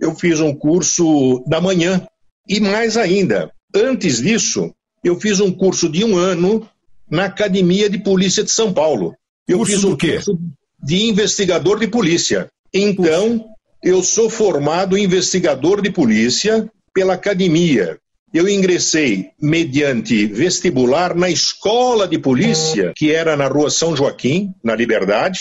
Eu 0.01 0.15
fiz 0.15 0.41
um 0.41 0.55
curso 0.55 1.45
da 1.47 1.61
manhã 1.61 2.07
e 2.49 2.61
mais 2.61 2.97
ainda, 2.97 3.51
antes 3.75 4.21
disso, 4.21 4.73
eu 5.05 5.19
fiz 5.19 5.41
um 5.41 5.53
curso 5.53 5.89
de 5.89 6.05
um 6.05 6.17
ano 6.17 6.69
na 7.11 7.27
Academia 7.27 7.89
de 7.89 7.99
Polícia 7.99 8.43
de 8.43 8.51
São 8.51 8.73
Paulo. 8.73 9.15
Eu 9.47 9.59
curso 9.59 9.73
fiz 9.73 9.85
um 9.85 9.97
curso 9.97 10.39
de 10.83 11.05
investigador 11.05 11.79
de 11.79 11.87
polícia. 11.87 12.49
Então, 12.73 13.47
eu 13.83 14.03
sou 14.03 14.31
formado 14.31 14.97
investigador 14.97 15.83
de 15.83 15.91
polícia 15.91 16.71
pela 16.95 17.15
academia 17.15 17.99
eu 18.33 18.49
ingressei 18.49 19.31
mediante 19.41 20.27
vestibular 20.27 21.15
na 21.15 21.29
escola 21.29 22.09
de 22.09 22.19
polícia, 22.19 22.93
que 22.97 23.13
era 23.13 23.37
na 23.37 23.47
rua 23.47 23.69
São 23.69 23.95
Joaquim, 23.95 24.55
na 24.65 24.75
Liberdade. 24.75 25.39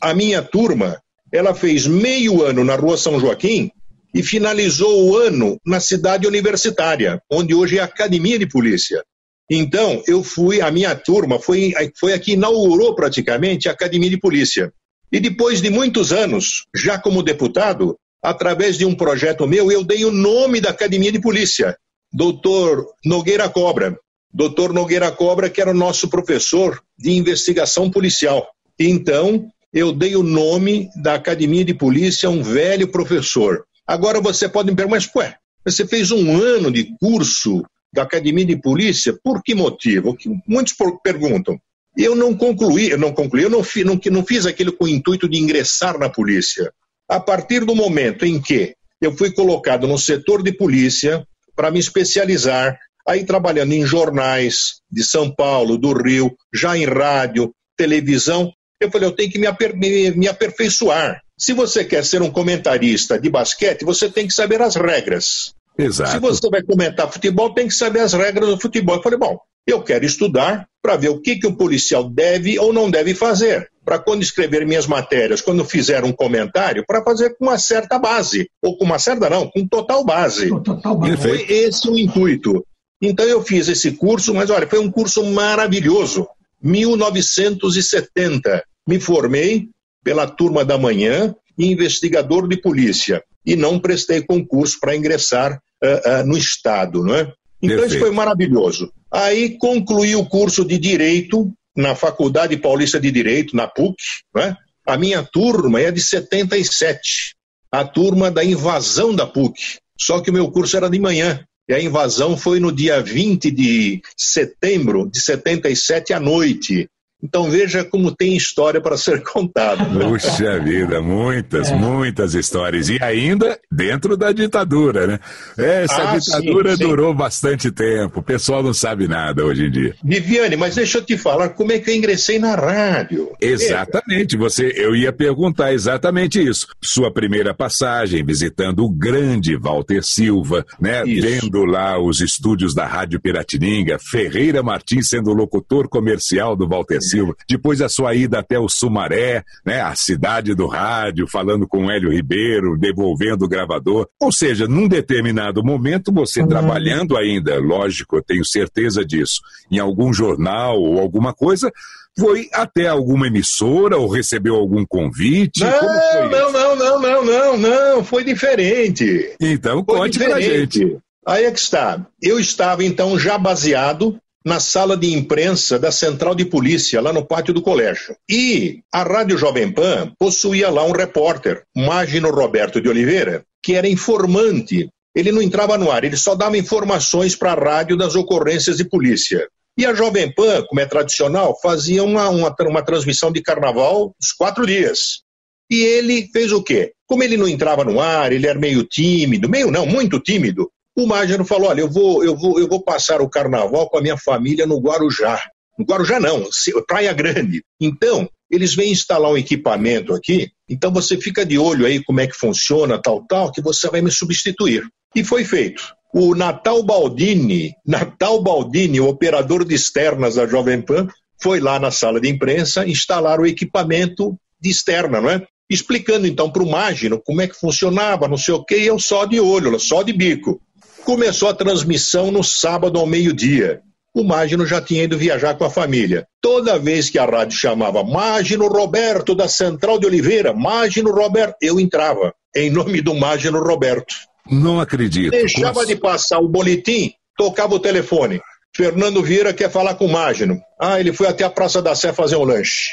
A 0.00 0.14
minha 0.14 0.40
turma, 0.40 1.00
ela 1.32 1.54
fez 1.54 1.88
meio 1.88 2.42
ano 2.42 2.62
na 2.62 2.76
rua 2.76 2.96
São 2.96 3.18
Joaquim 3.18 3.70
e 4.14 4.22
finalizou 4.22 5.06
o 5.06 5.16
ano 5.16 5.58
na 5.66 5.80
cidade 5.80 6.26
universitária, 6.26 7.20
onde 7.30 7.54
hoje 7.54 7.78
é 7.78 7.80
a 7.80 7.84
Academia 7.84 8.38
de 8.38 8.46
Polícia. 8.46 9.02
Então, 9.50 10.02
eu 10.06 10.22
fui, 10.22 10.60
a 10.60 10.70
minha 10.70 10.94
turma 10.94 11.38
foi, 11.38 11.72
foi 11.98 12.12
a 12.12 12.18
que 12.18 12.32
inaugurou 12.32 12.94
praticamente 12.94 13.68
a 13.68 13.72
Academia 13.72 14.08
de 14.08 14.18
Polícia. 14.18 14.72
E 15.12 15.20
depois 15.20 15.60
de 15.60 15.68
muitos 15.68 16.12
anos, 16.12 16.64
já 16.74 16.98
como 16.98 17.22
deputado, 17.22 17.96
através 18.22 18.78
de 18.78 18.86
um 18.86 18.94
projeto 18.94 19.46
meu, 19.46 19.70
eu 19.70 19.84
dei 19.84 20.04
o 20.04 20.10
nome 20.10 20.60
da 20.60 20.70
Academia 20.70 21.12
de 21.12 21.20
Polícia, 21.20 21.76
doutor 22.12 22.86
Nogueira 23.04 23.48
Cobra. 23.48 23.98
Doutor 24.32 24.72
Nogueira 24.72 25.12
Cobra, 25.12 25.48
que 25.48 25.60
era 25.60 25.70
o 25.70 25.74
nosso 25.74 26.08
professor 26.08 26.82
de 26.98 27.12
investigação 27.12 27.88
policial. 27.88 28.48
Então, 28.78 29.46
eu 29.72 29.92
dei 29.92 30.16
o 30.16 30.22
nome 30.22 30.88
da 30.96 31.14
academia 31.14 31.64
de 31.64 31.74
polícia 31.74 32.28
a 32.28 32.32
um 32.32 32.42
velho 32.42 32.88
professor. 32.88 33.64
Agora 33.86 34.20
você 34.20 34.48
pode 34.48 34.70
me 34.70 34.76
perguntar, 34.76 34.96
mas 34.96 35.10
ué, 35.14 35.36
você 35.64 35.86
fez 35.86 36.10
um 36.10 36.36
ano 36.36 36.70
de 36.70 36.94
curso 36.98 37.62
da 37.92 38.02
academia 38.02 38.44
de 38.44 38.56
polícia, 38.56 39.16
por 39.22 39.42
que 39.42 39.54
motivo? 39.54 40.16
Muitos 40.46 40.74
perguntam. 41.02 41.58
Eu 41.96 42.16
não 42.16 42.36
concluí, 42.36 42.90
eu 42.90 42.98
não 42.98 43.12
concluí, 43.12 43.44
eu 43.44 43.50
não, 43.50 43.62
fi, 43.62 43.84
não, 43.84 44.00
não 44.10 44.24
fiz 44.24 44.46
aquilo 44.46 44.72
com 44.72 44.84
o 44.84 44.88
intuito 44.88 45.28
de 45.28 45.38
ingressar 45.38 45.96
na 45.96 46.08
polícia. 46.08 46.72
A 47.08 47.20
partir 47.20 47.64
do 47.64 47.74
momento 47.74 48.24
em 48.24 48.40
que 48.40 48.74
eu 49.00 49.16
fui 49.16 49.30
colocado 49.30 49.86
no 49.86 49.96
setor 49.96 50.42
de 50.42 50.52
polícia 50.52 51.24
para 51.54 51.70
me 51.70 51.78
especializar, 51.78 52.76
aí 53.06 53.24
trabalhando 53.24 53.72
em 53.74 53.86
jornais 53.86 54.80
de 54.90 55.04
São 55.04 55.32
Paulo, 55.32 55.78
do 55.78 55.92
Rio, 55.92 56.34
já 56.52 56.76
em 56.76 56.84
rádio, 56.84 57.54
televisão, 57.76 58.52
eu 58.84 58.90
falei, 58.90 59.08
eu 59.08 59.12
tenho 59.12 59.30
que 59.30 59.38
me, 59.38 59.46
aper 59.46 59.76
me, 59.76 60.10
me 60.12 60.28
aperfeiçoar. 60.28 61.20
Se 61.36 61.52
você 61.52 61.84
quer 61.84 62.04
ser 62.04 62.22
um 62.22 62.30
comentarista 62.30 63.18
de 63.18 63.28
basquete, 63.28 63.84
você 63.84 64.08
tem 64.08 64.26
que 64.26 64.34
saber 64.34 64.62
as 64.62 64.76
regras. 64.76 65.52
Exato. 65.76 66.12
Se 66.12 66.18
você 66.18 66.48
vai 66.48 66.62
comentar 66.62 67.10
futebol, 67.10 67.52
tem 67.52 67.66
que 67.66 67.74
saber 67.74 68.00
as 68.00 68.12
regras 68.12 68.48
do 68.48 68.60
futebol. 68.60 68.96
Eu 68.96 69.02
falei, 69.02 69.18
bom, 69.18 69.38
eu 69.66 69.82
quero 69.82 70.04
estudar 70.04 70.68
para 70.82 70.96
ver 70.96 71.08
o 71.08 71.20
que, 71.20 71.36
que 71.36 71.46
o 71.46 71.56
policial 71.56 72.08
deve 72.08 72.58
ou 72.58 72.72
não 72.72 72.90
deve 72.90 73.14
fazer. 73.14 73.68
Para 73.84 73.98
quando 73.98 74.22
escrever 74.22 74.66
minhas 74.66 74.86
matérias, 74.86 75.40
quando 75.40 75.64
fizer 75.64 76.04
um 76.04 76.12
comentário, 76.12 76.84
para 76.86 77.02
fazer 77.02 77.36
com 77.36 77.46
uma 77.46 77.58
certa 77.58 77.98
base. 77.98 78.48
Ou 78.62 78.78
com 78.78 78.84
uma 78.84 78.98
certa, 78.98 79.28
não, 79.28 79.50
com 79.50 79.66
total 79.66 80.04
base. 80.04 80.48
Total 80.62 80.96
base. 80.96 81.16
Foi 81.16 81.44
esse 81.48 81.88
o 81.88 81.98
intuito. 81.98 82.64
Então 83.02 83.26
eu 83.26 83.42
fiz 83.42 83.68
esse 83.68 83.92
curso, 83.92 84.32
mas 84.32 84.50
olha, 84.50 84.66
foi 84.66 84.78
um 84.78 84.90
curso 84.90 85.24
maravilhoso. 85.24 86.26
1970. 86.62 88.62
Me 88.88 89.00
formei 89.00 89.68
pela 90.02 90.26
turma 90.26 90.64
da 90.64 90.76
manhã, 90.76 91.34
investigador 91.58 92.46
de 92.48 92.60
polícia, 92.60 93.22
e 93.44 93.56
não 93.56 93.78
prestei 93.78 94.22
concurso 94.22 94.78
para 94.80 94.96
ingressar 94.96 95.60
uh, 95.82 96.20
uh, 96.22 96.26
no 96.26 96.36
Estado. 96.36 97.02
Não 97.02 97.14
é? 97.14 97.32
Então 97.62 97.76
Perfeito. 97.78 97.86
isso 97.86 97.98
foi 97.98 98.10
maravilhoso. 98.10 98.92
Aí 99.10 99.56
concluí 99.58 100.14
o 100.14 100.26
curso 100.26 100.64
de 100.64 100.78
Direito 100.78 101.52
na 101.76 101.94
Faculdade 101.94 102.56
Paulista 102.56 103.00
de 103.00 103.10
Direito, 103.10 103.56
na 103.56 103.66
PUC. 103.66 103.96
É? 104.36 104.54
A 104.86 104.98
minha 104.98 105.22
turma 105.22 105.80
é 105.80 105.90
de 105.90 106.00
77, 106.00 107.34
a 107.72 107.84
turma 107.84 108.30
da 108.30 108.44
invasão 108.44 109.14
da 109.14 109.26
PUC. 109.26 109.78
Só 109.98 110.20
que 110.20 110.30
o 110.30 110.32
meu 110.32 110.50
curso 110.50 110.76
era 110.76 110.90
de 110.90 110.98
manhã. 110.98 111.44
E 111.68 111.72
a 111.72 111.80
invasão 111.80 112.36
foi 112.36 112.60
no 112.60 112.70
dia 112.70 113.02
20 113.02 113.50
de 113.50 114.02
setembro 114.16 115.08
de 115.10 115.20
77 115.20 116.12
à 116.12 116.20
noite. 116.20 116.88
Então 117.24 117.50
veja 117.50 117.82
como 117.82 118.14
tem 118.14 118.36
história 118.36 118.82
para 118.82 118.98
ser 118.98 119.22
contada. 119.24 119.82
Puxa 119.86 120.60
vida, 120.60 121.00
muitas, 121.00 121.70
é. 121.70 121.74
muitas 121.74 122.34
histórias. 122.34 122.90
E 122.90 122.98
ainda 123.00 123.58
dentro 123.72 124.14
da 124.14 124.30
ditadura, 124.30 125.06
né? 125.06 125.18
Essa 125.56 126.10
ah, 126.10 126.18
ditadura 126.18 126.72
sim, 126.72 126.76
sim. 126.76 126.88
durou 126.88 127.14
bastante 127.14 127.70
tempo. 127.70 128.20
O 128.20 128.22
pessoal 128.22 128.62
não 128.62 128.74
sabe 128.74 129.08
nada 129.08 129.42
hoje 129.42 129.64
em 129.64 129.70
dia. 129.70 129.94
Viviane, 130.04 130.54
mas 130.54 130.74
deixa 130.74 130.98
eu 130.98 131.02
te 131.02 131.16
falar 131.16 131.48
como 131.50 131.72
é 131.72 131.78
que 131.78 131.90
eu 131.90 131.94
ingressei 131.94 132.38
na 132.38 132.54
rádio. 132.54 133.32
Exatamente, 133.40 134.36
você, 134.36 134.74
eu 134.76 134.94
ia 134.94 135.12
perguntar 135.12 135.72
exatamente 135.72 136.46
isso. 136.46 136.66
Sua 136.82 137.10
primeira 137.10 137.54
passagem 137.54 138.22
visitando 138.22 138.84
o 138.84 138.90
grande 138.90 139.56
Walter 139.56 140.02
Silva, 140.02 140.66
né? 140.78 141.02
Isso. 141.06 141.26
Vendo 141.26 141.64
lá 141.64 141.98
os 141.98 142.20
estúdios 142.20 142.74
da 142.74 142.84
Rádio 142.84 143.18
Piratininga, 143.18 143.98
Ferreira 143.98 144.62
Martins 144.62 145.08
sendo 145.08 145.32
locutor 145.32 145.88
comercial 145.88 146.54
do 146.54 146.68
Walter 146.68 147.00
Silva. 147.00 147.13
Silva. 147.14 147.36
Depois 147.48 147.80
a 147.80 147.88
sua 147.88 148.14
ida 148.14 148.40
até 148.40 148.58
o 148.58 148.68
Sumaré, 148.68 149.44
né, 149.64 149.80
a 149.80 149.94
cidade 149.94 150.54
do 150.54 150.66
rádio, 150.66 151.26
falando 151.30 151.66
com 151.66 151.86
o 151.86 151.90
Hélio 151.90 152.10
Ribeiro, 152.10 152.76
devolvendo 152.76 153.44
o 153.44 153.48
gravador. 153.48 154.08
Ou 154.20 154.32
seja, 154.32 154.66
num 154.66 154.88
determinado 154.88 155.62
momento, 155.62 156.12
você 156.12 156.42
uhum. 156.42 156.48
trabalhando 156.48 157.16
ainda, 157.16 157.58
lógico, 157.60 158.16
eu 158.16 158.22
tenho 158.22 158.44
certeza 158.44 159.04
disso, 159.04 159.40
em 159.70 159.78
algum 159.78 160.12
jornal 160.12 160.80
ou 160.80 160.98
alguma 160.98 161.32
coisa, 161.32 161.70
foi 162.18 162.48
até 162.52 162.88
alguma 162.88 163.26
emissora 163.26 163.96
ou 163.96 164.08
recebeu 164.08 164.54
algum 164.54 164.84
convite? 164.84 165.60
Não, 165.60 166.30
não, 166.30 166.52
não, 166.52 166.76
não, 166.76 167.00
não, 167.00 167.24
não, 167.24 167.56
não, 167.56 168.04
foi 168.04 168.24
diferente. 168.24 169.34
Então 169.40 169.84
foi 169.84 169.98
conte 169.98 170.18
diferente. 170.18 170.38
pra 170.38 170.48
gente. 170.58 170.98
Aí 171.26 171.44
é 171.44 171.50
que 171.50 171.58
está. 171.58 172.06
Eu 172.22 172.38
estava 172.38 172.84
então 172.84 173.18
já 173.18 173.38
baseado 173.38 174.18
na 174.44 174.60
sala 174.60 174.96
de 174.96 175.12
imprensa 175.12 175.78
da 175.78 175.90
Central 175.90 176.34
de 176.34 176.44
Polícia, 176.44 177.00
lá 177.00 177.12
no 177.12 177.24
pátio 177.26 177.54
do 177.54 177.62
colégio. 177.62 178.14
E 178.30 178.80
a 178.92 179.02
Rádio 179.02 179.38
Jovem 179.38 179.72
Pan 179.72 180.12
possuía 180.18 180.68
lá 180.68 180.84
um 180.84 180.92
repórter, 180.92 181.62
Magno 181.74 182.30
Roberto 182.30 182.80
de 182.80 182.88
Oliveira, 182.88 183.42
que 183.62 183.74
era 183.74 183.88
informante. 183.88 184.88
Ele 185.16 185.32
não 185.32 185.40
entrava 185.40 185.78
no 185.78 185.90
ar, 185.90 186.04
ele 186.04 186.16
só 186.16 186.34
dava 186.34 186.58
informações 186.58 187.34
para 187.34 187.52
a 187.52 187.54
rádio 187.54 187.96
das 187.96 188.14
ocorrências 188.14 188.76
de 188.76 188.84
polícia. 188.84 189.48
E 189.78 189.86
a 189.86 189.94
Jovem 189.94 190.32
Pan, 190.32 190.64
como 190.68 190.80
é 190.80 190.86
tradicional, 190.86 191.58
fazia 191.60 192.04
uma, 192.04 192.28
uma, 192.28 192.54
uma 192.60 192.84
transmissão 192.84 193.32
de 193.32 193.40
carnaval 193.40 194.14
os 194.20 194.30
quatro 194.32 194.66
dias. 194.66 195.22
E 195.70 195.80
ele 195.80 196.28
fez 196.32 196.52
o 196.52 196.62
quê? 196.62 196.92
Como 197.06 197.22
ele 197.22 197.36
não 197.36 197.48
entrava 197.48 197.84
no 197.84 198.00
ar, 198.00 198.32
ele 198.32 198.46
era 198.46 198.58
meio 198.58 198.84
tímido, 198.84 199.48
meio 199.48 199.70
não, 199.70 199.86
muito 199.86 200.20
tímido, 200.20 200.70
o 200.96 201.06
Mágiano 201.06 201.44
falou: 201.44 201.68
olha, 201.68 201.80
eu 201.80 201.90
vou, 201.90 202.24
eu, 202.24 202.36
vou, 202.36 202.58
eu 202.58 202.68
vou 202.68 202.82
passar 202.82 203.20
o 203.20 203.28
carnaval 203.28 203.88
com 203.88 203.98
a 203.98 204.02
minha 204.02 204.16
família 204.16 204.66
no 204.66 204.78
Guarujá. 204.78 205.40
No 205.78 205.84
Guarujá 205.84 206.20
não, 206.20 206.48
Praia 206.86 207.12
Grande. 207.12 207.64
Então, 207.80 208.28
eles 208.50 208.74
vêm 208.74 208.92
instalar 208.92 209.30
um 209.30 209.36
equipamento 209.36 210.14
aqui, 210.14 210.50
então 210.68 210.92
você 210.92 211.16
fica 211.16 211.44
de 211.44 211.58
olho 211.58 211.86
aí 211.86 212.02
como 212.04 212.20
é 212.20 212.26
que 212.26 212.36
funciona, 212.36 213.00
tal, 213.00 213.24
tal, 213.26 213.50
que 213.50 213.60
você 213.60 213.88
vai 213.88 214.00
me 214.00 214.10
substituir. 214.10 214.84
E 215.14 215.24
foi 215.24 215.44
feito. 215.44 215.82
O 216.14 216.34
Natal 216.34 216.82
Baldini, 216.84 217.74
Natal 217.84 218.40
Baldini, 218.40 219.00
o 219.00 219.08
operador 219.08 219.64
de 219.64 219.74
externas 219.74 220.36
da 220.36 220.46
Jovem 220.46 220.80
Pan, 220.80 221.08
foi 221.42 221.58
lá 221.58 221.78
na 221.80 221.90
sala 221.90 222.20
de 222.20 222.28
imprensa 222.28 222.86
instalar 222.86 223.40
o 223.40 223.46
equipamento 223.46 224.38
de 224.60 224.70
externa, 224.70 225.20
não 225.20 225.30
é? 225.30 225.44
Explicando 225.68 226.26
então 226.26 226.50
para 226.50 226.62
o 226.62 226.70
Mágino 226.70 227.20
como 227.20 227.40
é 227.40 227.48
que 227.48 227.58
funcionava, 227.58 228.28
não 228.28 228.36
sei 228.36 228.54
o 228.54 228.64
quê, 228.64 228.78
e 228.78 228.86
eu 228.86 228.98
só 228.98 229.24
de 229.24 229.40
olho, 229.40 229.78
só 229.80 230.02
de 230.02 230.12
bico. 230.12 230.60
Começou 231.04 231.50
a 231.50 231.54
transmissão 231.54 232.30
no 232.30 232.42
sábado 232.42 232.98
ao 232.98 233.06
meio-dia. 233.06 233.82
O 234.14 234.24
Mágino 234.24 234.64
já 234.64 234.80
tinha 234.80 235.02
ido 235.02 235.18
viajar 235.18 235.54
com 235.54 235.64
a 235.64 235.70
família. 235.70 236.26
Toda 236.40 236.78
vez 236.78 237.10
que 237.10 237.18
a 237.18 237.26
rádio 237.26 237.58
chamava 237.58 238.02
Mágino 238.02 238.68
Roberto 238.68 239.34
da 239.34 239.46
Central 239.46 239.98
de 239.98 240.06
Oliveira, 240.06 240.54
Mágino 240.54 241.12
Roberto, 241.12 241.56
eu 241.60 241.78
entrava, 241.78 242.32
em 242.56 242.70
nome 242.70 243.02
do 243.02 243.14
Mágino 243.14 243.62
Roberto. 243.62 244.14
Não 244.50 244.80
acredito. 244.80 245.30
Deixava 245.30 245.84
de 245.84 245.94
passar 245.94 246.38
o 246.38 246.48
boletim, 246.48 247.12
tocava 247.36 247.74
o 247.74 247.80
telefone. 247.80 248.40
Fernando 248.74 249.22
Vieira 249.22 249.52
quer 249.52 249.70
falar 249.70 249.96
com 249.96 250.06
o 250.06 250.12
Mágino. 250.12 250.58
Ah, 250.80 250.98
ele 250.98 251.12
foi 251.12 251.26
até 251.26 251.44
a 251.44 251.50
Praça 251.50 251.82
da 251.82 251.94
Sé 251.94 252.14
fazer 252.14 252.36
um 252.36 252.44
lanche. 252.44 252.92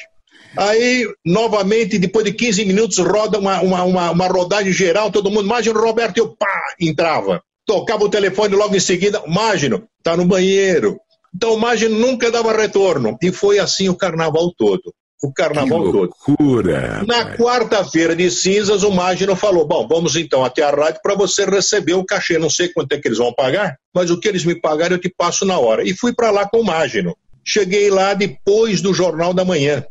Aí, 0.58 1.08
novamente, 1.26 1.98
depois 1.98 2.26
de 2.26 2.34
15 2.34 2.66
minutos, 2.66 2.98
roda 2.98 3.40
uma, 3.40 3.62
uma, 3.62 3.84
uma, 3.84 4.12
uma 4.12 4.28
rodagem 4.28 4.74
geral, 4.74 5.10
todo 5.10 5.32
mundo, 5.32 5.48
Mágino 5.48 5.80
Roberto, 5.80 6.18
eu 6.18 6.36
pá, 6.36 6.76
entrava 6.78 7.42
tocava 7.72 8.04
o 8.04 8.10
telefone 8.10 8.54
logo 8.54 8.76
em 8.76 8.82
seguida, 8.82 9.24
Mágino, 9.26 9.88
está 9.98 10.18
no 10.18 10.26
banheiro. 10.26 11.00
Então 11.34 11.54
o 11.54 11.58
Mágino 11.58 11.98
nunca 11.98 12.30
dava 12.30 12.52
retorno. 12.52 13.18
E 13.22 13.32
foi 13.32 13.60
assim 13.60 13.88
o 13.88 13.96
carnaval 13.96 14.54
todo. 14.58 14.94
O 15.24 15.32
carnaval 15.32 15.84
que 15.84 15.98
loucura, 15.98 16.98
todo. 17.00 17.08
Na 17.08 17.38
quarta-feira 17.38 18.14
de 18.14 18.30
cinzas, 18.30 18.84
o 18.84 18.92
Mágino 18.92 19.38
falou: 19.38 19.66
Bom, 19.66 19.88
vamos 19.88 20.18
então 20.18 20.44
até 20.44 20.64
a 20.64 20.70
rádio 20.70 21.00
para 21.02 21.16
você 21.16 21.46
receber 21.46 21.94
o 21.94 22.04
cachê. 22.04 22.38
Não 22.38 22.50
sei 22.50 22.68
quanto 22.68 22.92
é 22.92 23.00
que 23.00 23.08
eles 23.08 23.20
vão 23.20 23.34
pagar, 23.34 23.78
mas 23.96 24.12
o 24.12 24.20
que 24.20 24.28
eles 24.28 24.44
me 24.44 24.60
pagarem 24.60 24.98
eu 24.98 25.02
te 25.02 25.14
passo 25.16 25.46
na 25.46 25.58
hora. 25.58 25.88
E 25.88 25.96
fui 25.96 26.14
para 26.14 26.30
lá 26.30 26.50
com 26.50 26.60
o 26.60 26.66
Mágino. 26.66 27.16
Cheguei 27.46 27.90
lá 27.90 28.14
depois 28.14 28.82
do 28.82 28.94
Jornal 28.94 29.34
da 29.34 29.46
Manhã, 29.46 29.86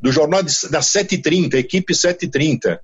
do 0.00 0.10
Jornal 0.10 0.42
de, 0.42 0.52
da 0.70 0.80
7h30, 0.80 1.54
equipe 1.54 1.92
7h30. 1.92 2.78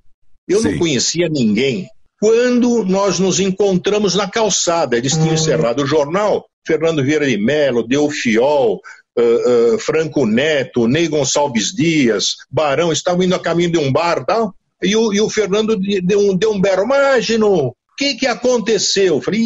Eu 0.47 0.61
Sim. 0.61 0.71
não 0.71 0.77
conhecia 0.77 1.27
ninguém 1.27 1.89
quando 2.19 2.83
nós 2.85 3.19
nos 3.19 3.39
encontramos 3.39 4.15
na 4.15 4.29
calçada. 4.29 4.97
Eles 4.97 5.13
tinham 5.13 5.29
hum. 5.29 5.33
encerrado 5.33 5.83
o 5.83 5.87
jornal, 5.87 6.45
Fernando 6.65 7.03
Vieira 7.03 7.25
de 7.25 7.37
Mello, 7.37 7.87
Delfiol, 7.87 8.81
uh, 9.17 9.75
uh, 9.75 9.79
Franco 9.79 10.25
Neto, 10.25 10.87
Ney 10.87 11.07
Gonçalves 11.07 11.73
Dias, 11.73 12.35
Barão, 12.49 12.91
estavam 12.91 13.23
indo 13.23 13.35
a 13.35 13.39
caminho 13.39 13.71
de 13.71 13.77
um 13.77 13.91
bar 13.91 14.25
tal, 14.25 14.53
e 14.81 14.95
o, 14.95 15.13
e 15.13 15.21
o 15.21 15.29
Fernando 15.29 15.77
deu 15.77 16.19
um, 16.19 16.35
deu 16.35 16.51
um 16.51 16.61
berro, 16.61 16.83
imagino, 16.83 17.67
o 17.67 17.73
que, 17.97 18.15
que 18.15 18.27
aconteceu? 18.27 19.15
Eu 19.15 19.21
falei, 19.21 19.41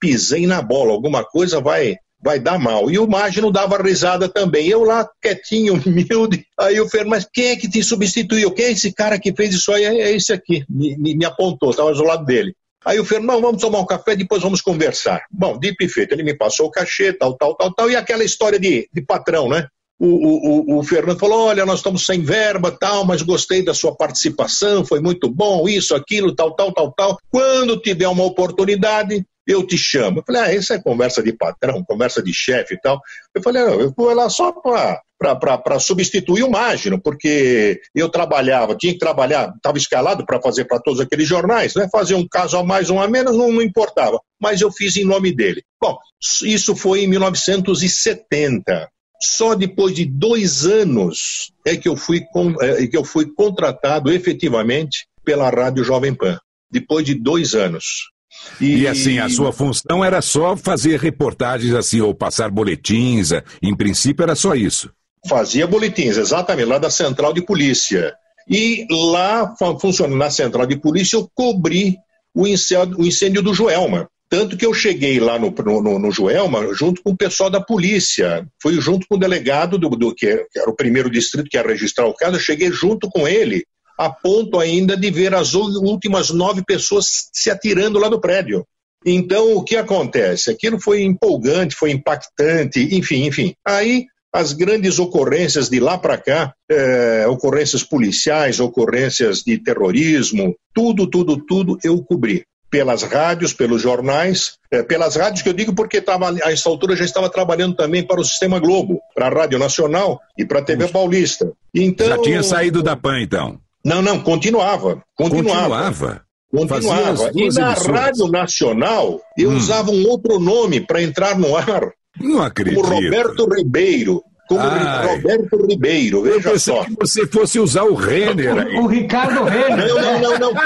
pisei 0.00 0.46
na 0.46 0.60
bola, 0.60 0.92
alguma 0.92 1.24
coisa 1.24 1.60
vai 1.60 1.96
vai 2.24 2.40
dar 2.40 2.58
mal. 2.58 2.90
E 2.90 2.98
o 2.98 3.06
Magno 3.06 3.52
dava 3.52 3.76
risada 3.76 4.28
também. 4.28 4.66
Eu 4.66 4.82
lá, 4.82 5.06
quietinho, 5.20 5.74
humilde. 5.84 6.46
Aí 6.58 6.80
o 6.80 6.88
Fer, 6.88 7.04
mas 7.04 7.28
quem 7.30 7.48
é 7.48 7.56
que 7.56 7.68
te 7.68 7.82
substituiu? 7.82 8.50
Quem 8.50 8.64
é 8.64 8.70
esse 8.72 8.92
cara 8.92 9.20
que 9.20 9.34
fez 9.34 9.54
isso 9.54 9.70
aí? 9.70 9.84
É 9.84 10.10
esse 10.10 10.32
aqui. 10.32 10.64
Me, 10.68 10.96
me, 10.96 11.14
me 11.14 11.24
apontou, 11.26 11.70
estava 11.70 11.92
do 11.92 12.02
lado 12.02 12.24
dele. 12.24 12.54
Aí 12.82 12.98
o 12.98 13.04
Fer, 13.04 13.20
não, 13.20 13.40
vamos 13.40 13.60
tomar 13.60 13.80
um 13.80 13.86
café, 13.86 14.16
depois 14.16 14.42
vamos 14.42 14.62
conversar. 14.62 15.22
Bom, 15.30 15.58
dito 15.58 15.84
e 15.84 15.88
feito, 15.88 16.12
ele 16.12 16.22
me 16.22 16.36
passou 16.36 16.66
o 16.66 16.70
cachê, 16.70 17.12
tal, 17.12 17.36
tal, 17.36 17.54
tal, 17.54 17.72
tal, 17.72 17.90
e 17.90 17.96
aquela 17.96 18.24
história 18.24 18.58
de, 18.58 18.88
de 18.92 19.02
patrão, 19.02 19.48
né? 19.48 19.66
o, 19.98 20.74
o, 20.76 20.78
o, 20.78 20.82
Fernando 20.82 21.18
falou: 21.18 21.46
olha, 21.46 21.64
nós 21.64 21.78
estamos 21.78 22.04
sem 22.04 22.20
verba, 22.22 22.70
tal, 22.70 23.04
mas 23.04 23.22
gostei 23.22 23.64
da 23.64 23.72
sua 23.72 23.96
participação, 23.96 24.84
foi 24.84 25.00
muito 25.00 25.30
bom, 25.30 25.68
isso, 25.68 25.94
aquilo, 25.94 26.34
tal, 26.34 26.54
tal, 26.54 26.72
tal, 26.72 26.92
tal. 26.92 27.16
Quando 27.30 27.80
tiver 27.80 28.08
uma 28.08 28.24
oportunidade, 28.24 29.24
eu 29.46 29.66
te 29.66 29.76
chamo. 29.76 30.20
Eu 30.20 30.24
falei, 30.26 30.42
ah, 30.42 30.54
isso 30.54 30.72
é 30.72 30.80
conversa 30.80 31.22
de 31.22 31.32
patrão, 31.32 31.84
conversa 31.84 32.22
de 32.22 32.32
chefe 32.32 32.74
e 32.74 32.80
tal. 32.80 33.00
Eu 33.34 33.42
falei, 33.42 33.62
não, 33.62 33.80
eu 33.80 33.92
vou 33.96 34.12
lá 34.14 34.28
só 34.30 34.52
para 34.52 35.78
substituir 35.78 36.42
o 36.42 36.50
Magno, 36.50 37.00
porque 37.00 37.80
eu 37.94 38.08
trabalhava, 38.08 38.76
tinha 38.76 38.92
que 38.92 38.98
trabalhar, 38.98 39.52
estava 39.54 39.78
escalado 39.78 40.24
para 40.24 40.40
fazer 40.40 40.64
para 40.64 40.80
todos 40.80 41.00
aqueles 41.00 41.28
jornais, 41.28 41.74
né? 41.74 41.88
fazer 41.90 42.14
um 42.14 42.26
caso 42.26 42.56
a 42.56 42.64
mais, 42.64 42.90
um 42.90 43.00
a 43.00 43.08
menos, 43.08 43.36
não, 43.36 43.52
não 43.52 43.62
importava. 43.62 44.20
Mas 44.40 44.60
eu 44.60 44.70
fiz 44.70 44.96
em 44.96 45.04
nome 45.04 45.34
dele. 45.34 45.62
Bom, 45.80 45.96
isso 46.42 46.74
foi 46.74 47.04
em 47.04 47.08
1970. 47.08 48.88
Só 49.22 49.54
depois 49.54 49.94
de 49.94 50.04
dois 50.04 50.66
anos 50.66 51.52
é 51.66 51.76
que 51.76 51.88
eu 51.88 51.96
fui, 51.96 52.22
é 52.60 52.86
que 52.86 52.96
eu 52.96 53.04
fui 53.04 53.32
contratado 53.34 54.12
efetivamente 54.12 55.06
pela 55.24 55.48
Rádio 55.48 55.82
Jovem 55.82 56.14
Pan. 56.14 56.38
Depois 56.70 57.06
de 57.06 57.14
dois 57.14 57.54
anos. 57.54 58.13
E... 58.60 58.82
e... 58.82 58.88
assim, 58.88 59.18
a 59.18 59.28
sua 59.28 59.52
função 59.52 60.04
era 60.04 60.20
só 60.22 60.56
fazer 60.56 61.00
reportagens 61.00 61.74
assim, 61.74 62.00
ou 62.00 62.14
passar 62.14 62.50
boletins, 62.50 63.32
é, 63.32 63.42
em 63.62 63.74
princípio 63.76 64.22
era 64.22 64.34
só 64.34 64.54
isso. 64.54 64.90
Fazia 65.28 65.66
boletins, 65.66 66.16
exatamente, 66.16 66.66
lá 66.66 66.78
da 66.78 66.90
central 66.90 67.32
de 67.32 67.42
polícia. 67.42 68.14
E 68.48 68.86
lá, 68.90 69.54
funcionando 69.80 70.18
na 70.18 70.30
central 70.30 70.66
de 70.66 70.76
polícia, 70.76 71.16
eu 71.16 71.28
cobri 71.34 71.96
o 72.34 72.46
incêndio, 72.46 72.98
o 72.98 73.06
incêndio 73.06 73.42
do 73.42 73.54
Joelma. 73.54 74.08
Tanto 74.28 74.56
que 74.56 74.66
eu 74.66 74.74
cheguei 74.74 75.20
lá 75.20 75.38
no, 75.38 75.50
no, 75.50 75.98
no, 75.98 76.10
Joelma 76.10 76.74
junto 76.74 77.02
com 77.02 77.10
o 77.10 77.16
pessoal 77.16 77.48
da 77.48 77.60
polícia. 77.60 78.46
Fui 78.60 78.80
junto 78.80 79.06
com 79.06 79.14
o 79.14 79.18
delegado 79.18 79.78
do, 79.78 79.88
do 79.90 80.14
que, 80.14 80.26
era 80.56 80.68
o 80.68 80.74
primeiro 80.74 81.08
distrito 81.08 81.48
que 81.48 81.56
ia 81.56 81.62
registrar 81.62 82.06
o 82.06 82.14
caso, 82.14 82.36
eu 82.36 82.40
cheguei 82.40 82.70
junto 82.72 83.08
com 83.08 83.28
ele 83.28 83.64
a 83.98 84.10
ponto 84.10 84.58
ainda 84.58 84.96
de 84.96 85.10
ver 85.10 85.34
as 85.34 85.54
últimas 85.54 86.30
nove 86.30 86.62
pessoas 86.64 87.28
se 87.32 87.50
atirando 87.50 87.98
lá 87.98 88.08
do 88.08 88.20
prédio. 88.20 88.66
Então, 89.04 89.54
o 89.54 89.62
que 89.62 89.76
acontece? 89.76 90.50
Aquilo 90.50 90.80
foi 90.80 91.02
empolgante, 91.02 91.76
foi 91.76 91.90
impactante, 91.90 92.80
enfim, 92.96 93.26
enfim. 93.26 93.54
Aí, 93.66 94.06
as 94.32 94.52
grandes 94.52 94.98
ocorrências 94.98 95.68
de 95.68 95.78
lá 95.78 95.98
para 95.98 96.16
cá, 96.16 96.54
é, 96.68 97.26
ocorrências 97.28 97.84
policiais, 97.84 98.58
ocorrências 98.58 99.42
de 99.42 99.58
terrorismo, 99.58 100.56
tudo, 100.74 101.06
tudo, 101.06 101.36
tudo 101.36 101.78
eu 101.84 102.02
cobri. 102.02 102.44
Pelas 102.70 103.04
rádios, 103.04 103.52
pelos 103.52 103.80
jornais, 103.80 104.54
é, 104.72 104.82
pelas 104.82 105.14
rádios 105.14 105.42
que 105.42 105.48
eu 105.48 105.52
digo 105.52 105.72
porque 105.72 106.00
tava, 106.00 106.30
a 106.42 106.50
essa 106.50 106.68
altura 106.68 106.96
já 106.96 107.04
estava 107.04 107.30
trabalhando 107.30 107.76
também 107.76 108.04
para 108.04 108.20
o 108.20 108.24
Sistema 108.24 108.58
Globo, 108.58 109.00
para 109.14 109.26
a 109.26 109.30
Rádio 109.30 109.60
Nacional 109.60 110.20
e 110.36 110.44
para 110.44 110.58
a 110.58 110.64
TV 110.64 110.88
Paulista. 110.88 111.52
Então, 111.72 112.08
já 112.08 112.18
tinha 112.18 112.42
saído 112.42 112.82
da 112.82 112.96
PAN, 112.96 113.20
então? 113.20 113.60
Não, 113.84 114.00
não, 114.00 114.20
continuava. 114.20 115.02
Continuava. 115.16 116.22
Continuava. 116.50 117.30
E 117.34 117.48
na 117.52 117.72
emissoras. 117.72 117.86
Rádio 117.86 118.28
Nacional, 118.28 119.20
eu 119.36 119.50
hum. 119.50 119.56
usava 119.56 119.90
um 119.90 120.06
outro 120.08 120.38
nome 120.38 120.80
para 120.80 121.02
entrar 121.02 121.36
no 121.36 121.56
ar. 121.56 121.90
Não 122.20 122.40
acredito. 122.40 122.80
Como 122.80 122.94
Roberto 122.94 123.46
Ribeiro. 123.54 124.22
Como 124.46 124.60
Ai. 124.60 125.16
Roberto 125.16 125.66
Ribeiro, 125.66 126.22
veja 126.22 126.50
eu 126.50 126.58
só. 126.58 126.84
que 126.84 126.94
você 127.00 127.26
fosse 127.26 127.58
usar 127.58 127.84
o 127.84 127.94
Renner 127.94 128.58
aí. 128.58 128.76
O 128.76 128.86
Ricardo 128.86 129.42
Renner. 129.44 129.88
Não, 129.88 130.20
não, 130.20 130.38
não, 130.38 130.52
não. 130.52 130.62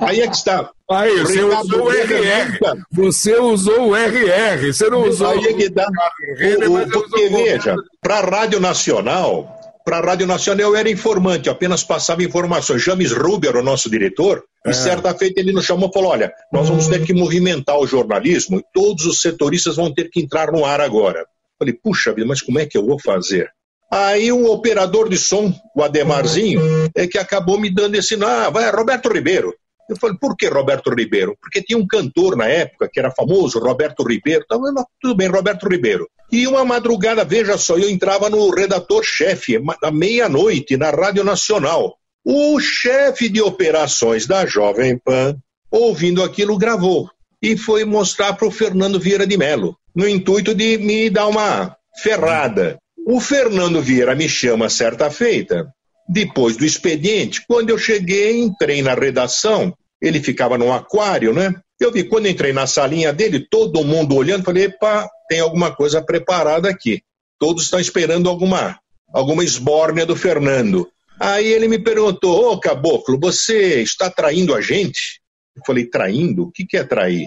Aí 0.00 0.22
é 0.22 0.26
que 0.26 0.34
está. 0.36 0.70
Aí, 0.90 1.20
você 1.20 1.44
Ricardo 1.44 1.66
usou 1.66 1.84
o 1.84 1.90
RR. 1.92 2.58
Você 2.90 3.38
usou 3.38 3.88
o 3.90 3.94
RR, 3.94 4.72
você 4.72 4.90
não 4.90 5.06
usou 5.06 5.28
aí 5.28 5.44
é 5.44 5.52
que 5.52 5.68
dá. 5.68 5.86
O, 5.86 6.78
o, 6.78 6.90
porque, 6.90 7.28
veja, 7.28 7.76
para 8.00 8.18
a 8.18 8.22
Rádio 8.22 8.58
Nacional, 8.58 9.59
para 9.84 9.98
a 9.98 10.00
Rádio 10.00 10.26
Nacional 10.26 10.68
eu 10.68 10.76
era 10.76 10.90
informante, 10.90 11.48
eu 11.48 11.52
apenas 11.52 11.82
passava 11.82 12.22
informações. 12.22 12.82
James 12.82 13.12
Rubio 13.12 13.48
era 13.48 13.60
o 13.60 13.64
nosso 13.64 13.90
diretor, 13.90 14.44
é. 14.66 14.70
e 14.70 14.74
certa 14.74 15.14
feita 15.14 15.40
ele 15.40 15.52
nos 15.52 15.64
chamou 15.64 15.88
e 15.88 15.92
falou: 15.92 16.10
olha, 16.10 16.32
nós 16.52 16.68
vamos 16.68 16.88
ter 16.88 17.04
que 17.04 17.12
movimentar 17.12 17.78
o 17.78 17.86
jornalismo 17.86 18.58
e 18.58 18.64
todos 18.72 19.06
os 19.06 19.20
setoristas 19.20 19.76
vão 19.76 19.92
ter 19.92 20.10
que 20.10 20.20
entrar 20.20 20.52
no 20.52 20.64
ar 20.64 20.80
agora. 20.80 21.24
Falei, 21.58 21.74
puxa 21.74 22.12
vida, 22.12 22.26
mas 22.26 22.40
como 22.40 22.58
é 22.58 22.66
que 22.66 22.76
eu 22.76 22.86
vou 22.86 22.98
fazer? 22.98 23.50
Aí 23.92 24.30
o 24.30 24.46
operador 24.46 25.08
de 25.08 25.18
som, 25.18 25.52
o 25.74 25.82
Ademarzinho, 25.82 26.60
é 26.94 27.08
que 27.08 27.18
acabou 27.18 27.58
me 27.58 27.68
dando 27.68 27.96
esse 27.96 28.16
nome. 28.16 28.32
Ah, 28.32 28.48
vai, 28.48 28.70
Roberto 28.70 29.12
Ribeiro. 29.12 29.52
Eu 29.90 29.96
falei, 29.96 30.16
por 30.20 30.36
que 30.36 30.46
Roberto 30.46 30.94
Ribeiro? 30.94 31.36
Porque 31.40 31.60
tinha 31.60 31.76
um 31.76 31.84
cantor 31.84 32.36
na 32.36 32.46
época 32.46 32.88
que 32.90 33.00
era 33.00 33.10
famoso, 33.10 33.58
Roberto 33.58 34.04
Ribeiro. 34.04 34.44
Então, 34.44 34.62
tudo 35.00 35.16
bem, 35.16 35.26
Roberto 35.26 35.68
Ribeiro. 35.68 36.08
E 36.30 36.46
uma 36.46 36.64
madrugada, 36.64 37.24
veja 37.24 37.58
só, 37.58 37.76
eu 37.76 37.90
entrava 37.90 38.30
no 38.30 38.50
redator-chefe, 38.50 39.60
à 39.82 39.90
meia-noite, 39.90 40.76
na 40.76 40.90
Rádio 40.90 41.24
Nacional. 41.24 41.96
O 42.24 42.60
chefe 42.60 43.28
de 43.28 43.42
operações 43.42 44.28
da 44.28 44.46
Jovem 44.46 44.96
Pan, 44.96 45.36
ouvindo 45.72 46.22
aquilo, 46.22 46.56
gravou 46.56 47.10
e 47.42 47.56
foi 47.56 47.84
mostrar 47.84 48.34
para 48.34 48.46
o 48.46 48.50
Fernando 48.50 49.00
Vieira 49.00 49.26
de 49.26 49.36
Mello, 49.36 49.76
no 49.92 50.08
intuito 50.08 50.54
de 50.54 50.78
me 50.78 51.10
dar 51.10 51.26
uma 51.26 51.74
ferrada. 52.00 52.78
O 53.04 53.18
Fernando 53.18 53.82
Vieira 53.82 54.14
me 54.14 54.28
chama 54.28 54.68
certa 54.68 55.10
feita, 55.10 55.66
depois 56.08 56.56
do 56.56 56.64
expediente, 56.64 57.44
quando 57.46 57.70
eu 57.70 57.78
cheguei, 57.78 58.38
entrei 58.38 58.82
na 58.82 58.94
redação, 58.94 59.76
ele 60.00 60.20
ficava 60.20 60.58
num 60.58 60.72
aquário, 60.72 61.32
né? 61.32 61.54
Eu 61.78 61.92
vi, 61.92 62.04
quando 62.04 62.28
entrei 62.28 62.52
na 62.52 62.66
salinha 62.66 63.12
dele, 63.12 63.46
todo 63.50 63.84
mundo 63.84 64.14
olhando, 64.14 64.44
falei, 64.44 64.64
epa, 64.64 65.08
tem 65.28 65.40
alguma 65.40 65.74
coisa 65.74 66.02
preparada 66.02 66.68
aqui. 66.68 67.02
Todos 67.38 67.64
estão 67.64 67.80
esperando 67.80 68.28
alguma, 68.28 68.78
alguma 69.12 69.42
esbórnia 69.42 70.04
do 70.04 70.14
Fernando. 70.14 70.90
Aí 71.18 71.46
ele 71.46 71.68
me 71.68 71.78
perguntou, 71.78 72.52
ô 72.52 72.60
caboclo, 72.60 73.18
você 73.18 73.82
está 73.82 74.10
traindo 74.10 74.54
a 74.54 74.60
gente? 74.60 75.20
Eu 75.56 75.62
falei, 75.66 75.86
traindo? 75.86 76.44
O 76.44 76.50
que, 76.50 76.66
que 76.66 76.76
é 76.76 76.84
trair? 76.84 77.26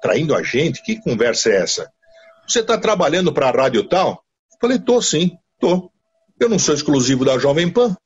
Traindo 0.00 0.34
a 0.34 0.42
gente? 0.42 0.82
Que 0.82 1.00
conversa 1.00 1.50
é 1.50 1.56
essa? 1.56 1.90
Você 2.46 2.60
está 2.60 2.76
trabalhando 2.78 3.32
para 3.32 3.48
a 3.48 3.52
rádio 3.52 3.88
tal? 3.88 4.22
Eu 4.52 4.58
falei, 4.60 4.78
tô 4.78 5.00
sim, 5.00 5.32
tô. 5.60 5.90
Eu 6.44 6.48
não 6.48 6.58
sou 6.58 6.74
exclusivo 6.74 7.24
da 7.24 7.38
Jovem 7.38 7.68
Pan. 7.68 7.96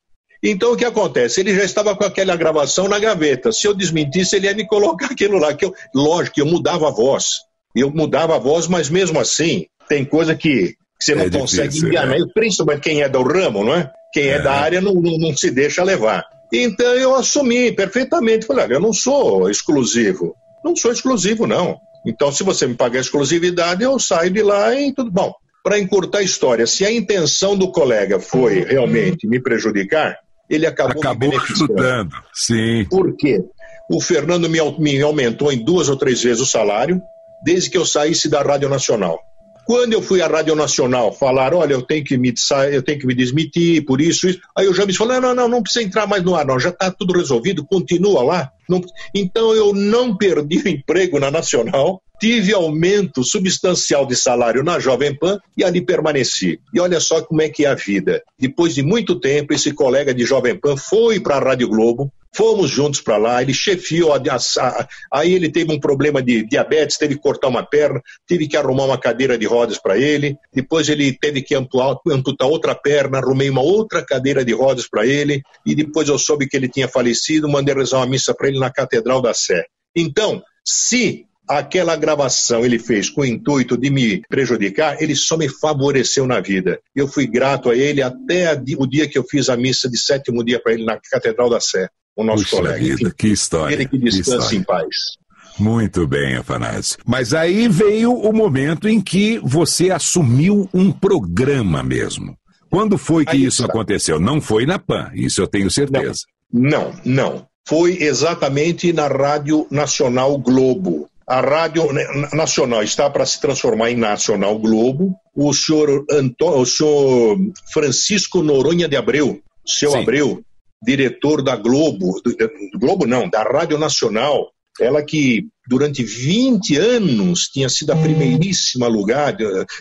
Então 0.42 0.72
o 0.72 0.76
que 0.76 0.84
acontece? 0.84 1.40
Ele 1.40 1.54
já 1.54 1.64
estava 1.64 1.96
com 1.96 2.04
aquela 2.04 2.36
gravação 2.36 2.88
na 2.88 2.98
gaveta. 2.98 3.50
Se 3.50 3.66
eu 3.66 3.74
desmentisse, 3.74 4.36
ele 4.36 4.46
ia 4.46 4.54
me 4.54 4.66
colocar 4.66 5.06
aquilo 5.12 5.38
lá. 5.38 5.54
Que 5.54 5.64
eu, 5.64 5.74
lógico, 5.94 6.40
eu 6.40 6.46
mudava 6.46 6.88
a 6.88 6.90
voz. 6.90 7.40
Eu 7.74 7.90
mudava 7.90 8.36
a 8.36 8.38
voz, 8.38 8.66
mas 8.66 8.88
mesmo 8.88 9.18
assim, 9.18 9.66
tem 9.88 10.04
coisa 10.04 10.34
que, 10.34 10.74
você 11.00 11.14
não 11.14 11.24
é 11.24 11.30
consegue 11.30 11.68
difícil, 11.68 11.88
enganar. 11.88 12.16
É. 12.16 12.26
Principalmente 12.32 12.80
quem 12.80 13.02
é 13.02 13.08
do 13.08 13.22
ramo, 13.22 13.64
não 13.64 13.74
é? 13.74 13.90
Quem 14.12 14.24
é, 14.24 14.34
é 14.34 14.42
da 14.42 14.52
área 14.52 14.80
não, 14.80 14.94
não, 14.94 15.18
não, 15.18 15.36
se 15.36 15.50
deixa 15.50 15.82
levar. 15.82 16.24
Então 16.52 16.86
eu 16.94 17.14
assumi 17.14 17.72
perfeitamente. 17.72 18.46
Falei, 18.46 18.64
olha, 18.64 18.74
eu 18.74 18.80
não 18.80 18.92
sou 18.92 19.50
exclusivo. 19.50 20.34
Não 20.64 20.74
sou 20.74 20.90
exclusivo, 20.90 21.46
não. 21.46 21.78
Então, 22.06 22.30
se 22.30 22.44
você 22.44 22.66
me 22.66 22.74
pagar 22.74 23.00
exclusividade, 23.00 23.82
eu 23.82 23.98
saio 23.98 24.30
de 24.30 24.42
lá 24.42 24.74
e 24.74 24.92
tudo 24.94 25.10
bom. 25.10 25.34
Para 25.66 25.80
encurtar 25.80 26.18
a 26.18 26.22
história, 26.22 26.64
se 26.64 26.84
a 26.84 26.92
intenção 26.92 27.58
do 27.58 27.72
colega 27.72 28.20
foi 28.20 28.60
realmente 28.60 29.26
me 29.26 29.42
prejudicar, 29.42 30.16
ele 30.48 30.64
acabou, 30.64 31.02
acabou 31.02 31.28
me 31.28 31.36
ajudando. 31.36 32.14
Sim. 32.32 32.86
Por 32.88 33.16
quê? 33.16 33.42
O 33.90 34.00
Fernando 34.00 34.48
me, 34.48 34.60
me 34.78 35.02
aumentou 35.02 35.52
em 35.52 35.58
duas 35.64 35.88
ou 35.88 35.96
três 35.96 36.22
vezes 36.22 36.40
o 36.40 36.46
salário, 36.46 37.02
desde 37.44 37.68
que 37.68 37.76
eu 37.76 37.84
saísse 37.84 38.28
da 38.28 38.42
Rádio 38.42 38.68
Nacional. 38.68 39.18
Quando 39.66 39.92
eu 39.92 40.00
fui 40.00 40.22
à 40.22 40.28
Rádio 40.28 40.54
Nacional 40.54 41.12
falar, 41.12 41.52
olha, 41.52 41.72
eu 41.72 41.82
tenho 41.82 42.04
que 42.04 42.16
me, 42.16 42.32
eu 42.70 42.82
tenho 42.84 43.00
que 43.00 43.06
me 43.08 43.16
desmitir 43.16 43.84
por 43.84 44.00
isso, 44.00 44.28
isso. 44.28 44.38
aí 44.56 44.68
o 44.68 44.72
James 44.72 44.94
falou, 44.94 45.20
não, 45.20 45.34
não, 45.34 45.48
não 45.48 45.62
precisa 45.64 45.84
entrar 45.84 46.06
mais 46.06 46.22
no 46.22 46.36
ar, 46.36 46.46
não, 46.46 46.60
já 46.60 46.68
está 46.68 46.92
tudo 46.92 47.18
resolvido, 47.18 47.66
continua 47.66 48.22
lá. 48.22 48.52
Não... 48.68 48.80
Então 49.12 49.52
eu 49.52 49.74
não 49.74 50.16
perdi 50.16 50.58
o 50.58 50.68
emprego 50.68 51.18
na 51.18 51.28
Nacional, 51.28 52.00
tive 52.20 52.52
aumento 52.52 53.22
substancial 53.22 54.06
de 54.06 54.16
salário 54.16 54.62
na 54.62 54.78
Jovem 54.78 55.14
Pan 55.14 55.38
e 55.56 55.64
ali 55.64 55.80
permaneci. 55.80 56.58
E 56.72 56.80
olha 56.80 57.00
só 57.00 57.22
como 57.22 57.42
é 57.42 57.48
que 57.48 57.64
é 57.64 57.68
a 57.68 57.74
vida. 57.74 58.22
Depois 58.38 58.74
de 58.74 58.82
muito 58.82 59.18
tempo, 59.20 59.52
esse 59.52 59.72
colega 59.72 60.14
de 60.14 60.24
Jovem 60.24 60.58
Pan 60.58 60.76
foi 60.76 61.20
para 61.20 61.36
a 61.36 61.40
Rádio 61.40 61.68
Globo, 61.68 62.10
Fomos 62.36 62.68
juntos 62.68 63.00
para 63.00 63.16
lá, 63.16 63.40
ele 63.40 63.54
chefiou, 63.54 64.12
a, 64.12 64.18
a, 64.18 64.88
aí 65.10 65.32
ele 65.32 65.48
teve 65.48 65.72
um 65.72 65.80
problema 65.80 66.20
de 66.20 66.46
diabetes, 66.46 66.98
teve 66.98 67.14
que 67.14 67.22
cortar 67.22 67.48
uma 67.48 67.64
perna, 67.64 68.02
teve 68.26 68.46
que 68.46 68.58
arrumar 68.58 68.84
uma 68.84 68.98
cadeira 68.98 69.38
de 69.38 69.46
rodas 69.46 69.78
para 69.78 69.96
ele, 69.96 70.36
depois 70.52 70.90
ele 70.90 71.14
teve 71.14 71.40
que 71.40 71.54
amputar, 71.54 71.96
amputar 72.10 72.46
outra 72.46 72.74
perna, 72.74 73.16
arrumei 73.16 73.48
uma 73.48 73.62
outra 73.62 74.04
cadeira 74.04 74.44
de 74.44 74.52
rodas 74.52 74.86
para 74.86 75.06
ele, 75.06 75.40
e 75.64 75.74
depois 75.74 76.10
eu 76.10 76.18
soube 76.18 76.46
que 76.46 76.54
ele 76.54 76.68
tinha 76.68 76.86
falecido, 76.86 77.48
mandei 77.48 77.74
rezar 77.74 78.00
uma 78.00 78.06
missa 78.06 78.34
para 78.34 78.48
ele 78.48 78.58
na 78.58 78.70
Catedral 78.70 79.22
da 79.22 79.32
Sé. 79.32 79.64
Então, 79.96 80.42
se 80.62 81.25
aquela 81.48 81.96
gravação 81.96 82.64
ele 82.64 82.78
fez 82.78 83.08
com 83.10 83.22
o 83.22 83.26
intuito 83.26 83.76
de 83.76 83.90
me 83.90 84.22
prejudicar, 84.28 85.00
ele 85.00 85.14
só 85.14 85.36
me 85.36 85.48
favoreceu 85.48 86.26
na 86.26 86.40
vida. 86.40 86.80
Eu 86.94 87.06
fui 87.08 87.26
grato 87.26 87.70
a 87.70 87.76
ele 87.76 88.02
até 88.02 88.52
o 88.78 88.86
dia 88.86 89.08
que 89.08 89.18
eu 89.18 89.24
fiz 89.24 89.48
a 89.48 89.56
missa 89.56 89.88
de 89.88 89.98
sétimo 89.98 90.44
dia 90.44 90.60
para 90.60 90.72
ele 90.72 90.84
na 90.84 90.98
Catedral 91.10 91.50
da 91.50 91.60
Sé 91.60 91.88
o 92.16 92.24
nosso 92.24 92.44
Puxa 92.44 92.56
colega. 92.56 92.78
Vida, 92.78 93.14
que 93.16 93.28
história. 93.28 93.74
Ele 93.74 93.86
que 93.86 93.98
descanse 93.98 94.56
em 94.56 94.62
paz. 94.62 95.16
Muito 95.58 96.06
bem, 96.06 96.36
Afanásio. 96.36 96.98
Mas 97.06 97.32
aí 97.32 97.68
veio 97.68 98.12
o 98.12 98.32
momento 98.32 98.88
em 98.88 99.00
que 99.00 99.38
você 99.42 99.90
assumiu 99.90 100.68
um 100.72 100.90
programa 100.90 101.82
mesmo. 101.82 102.36
Quando 102.70 102.98
foi 102.98 103.24
que 103.24 103.32
aí 103.32 103.44
isso 103.44 103.62
está. 103.62 103.72
aconteceu? 103.72 104.18
Não 104.18 104.40
foi 104.40 104.66
na 104.66 104.78
PAN, 104.78 105.10
isso 105.14 105.40
eu 105.40 105.46
tenho 105.46 105.70
certeza. 105.70 106.20
Não, 106.52 106.92
não. 107.04 107.32
não. 107.32 107.46
Foi 107.68 108.00
exatamente 108.00 108.92
na 108.92 109.08
Rádio 109.08 109.66
Nacional 109.70 110.38
Globo. 110.38 111.08
A 111.28 111.40
Rádio 111.40 111.88
Nacional 112.32 112.84
está 112.84 113.10
para 113.10 113.26
se 113.26 113.40
transformar 113.40 113.90
em 113.90 113.96
Nacional 113.96 114.56
Globo. 114.58 115.14
O 115.34 115.52
senhor, 115.52 116.04
Antônio, 116.10 116.60
o 116.60 116.66
senhor 116.66 117.36
Francisco 117.72 118.42
Noronha 118.42 118.88
de 118.88 118.96
Abreu, 118.96 119.40
seu 119.66 119.90
Sim. 119.90 120.02
Abreu, 120.02 120.42
diretor 120.80 121.42
da 121.42 121.56
Globo, 121.56 122.20
do, 122.22 122.32
do 122.32 122.78
Globo 122.78 123.06
não, 123.06 123.28
da 123.28 123.42
Rádio 123.42 123.76
Nacional, 123.76 124.52
ela 124.80 125.02
que 125.02 125.48
durante 125.66 126.04
20 126.04 126.76
anos 126.76 127.48
tinha 127.48 127.68
sido 127.68 127.92
a 127.92 127.96
primeiríssima 127.96 128.86
lugar 128.86 129.36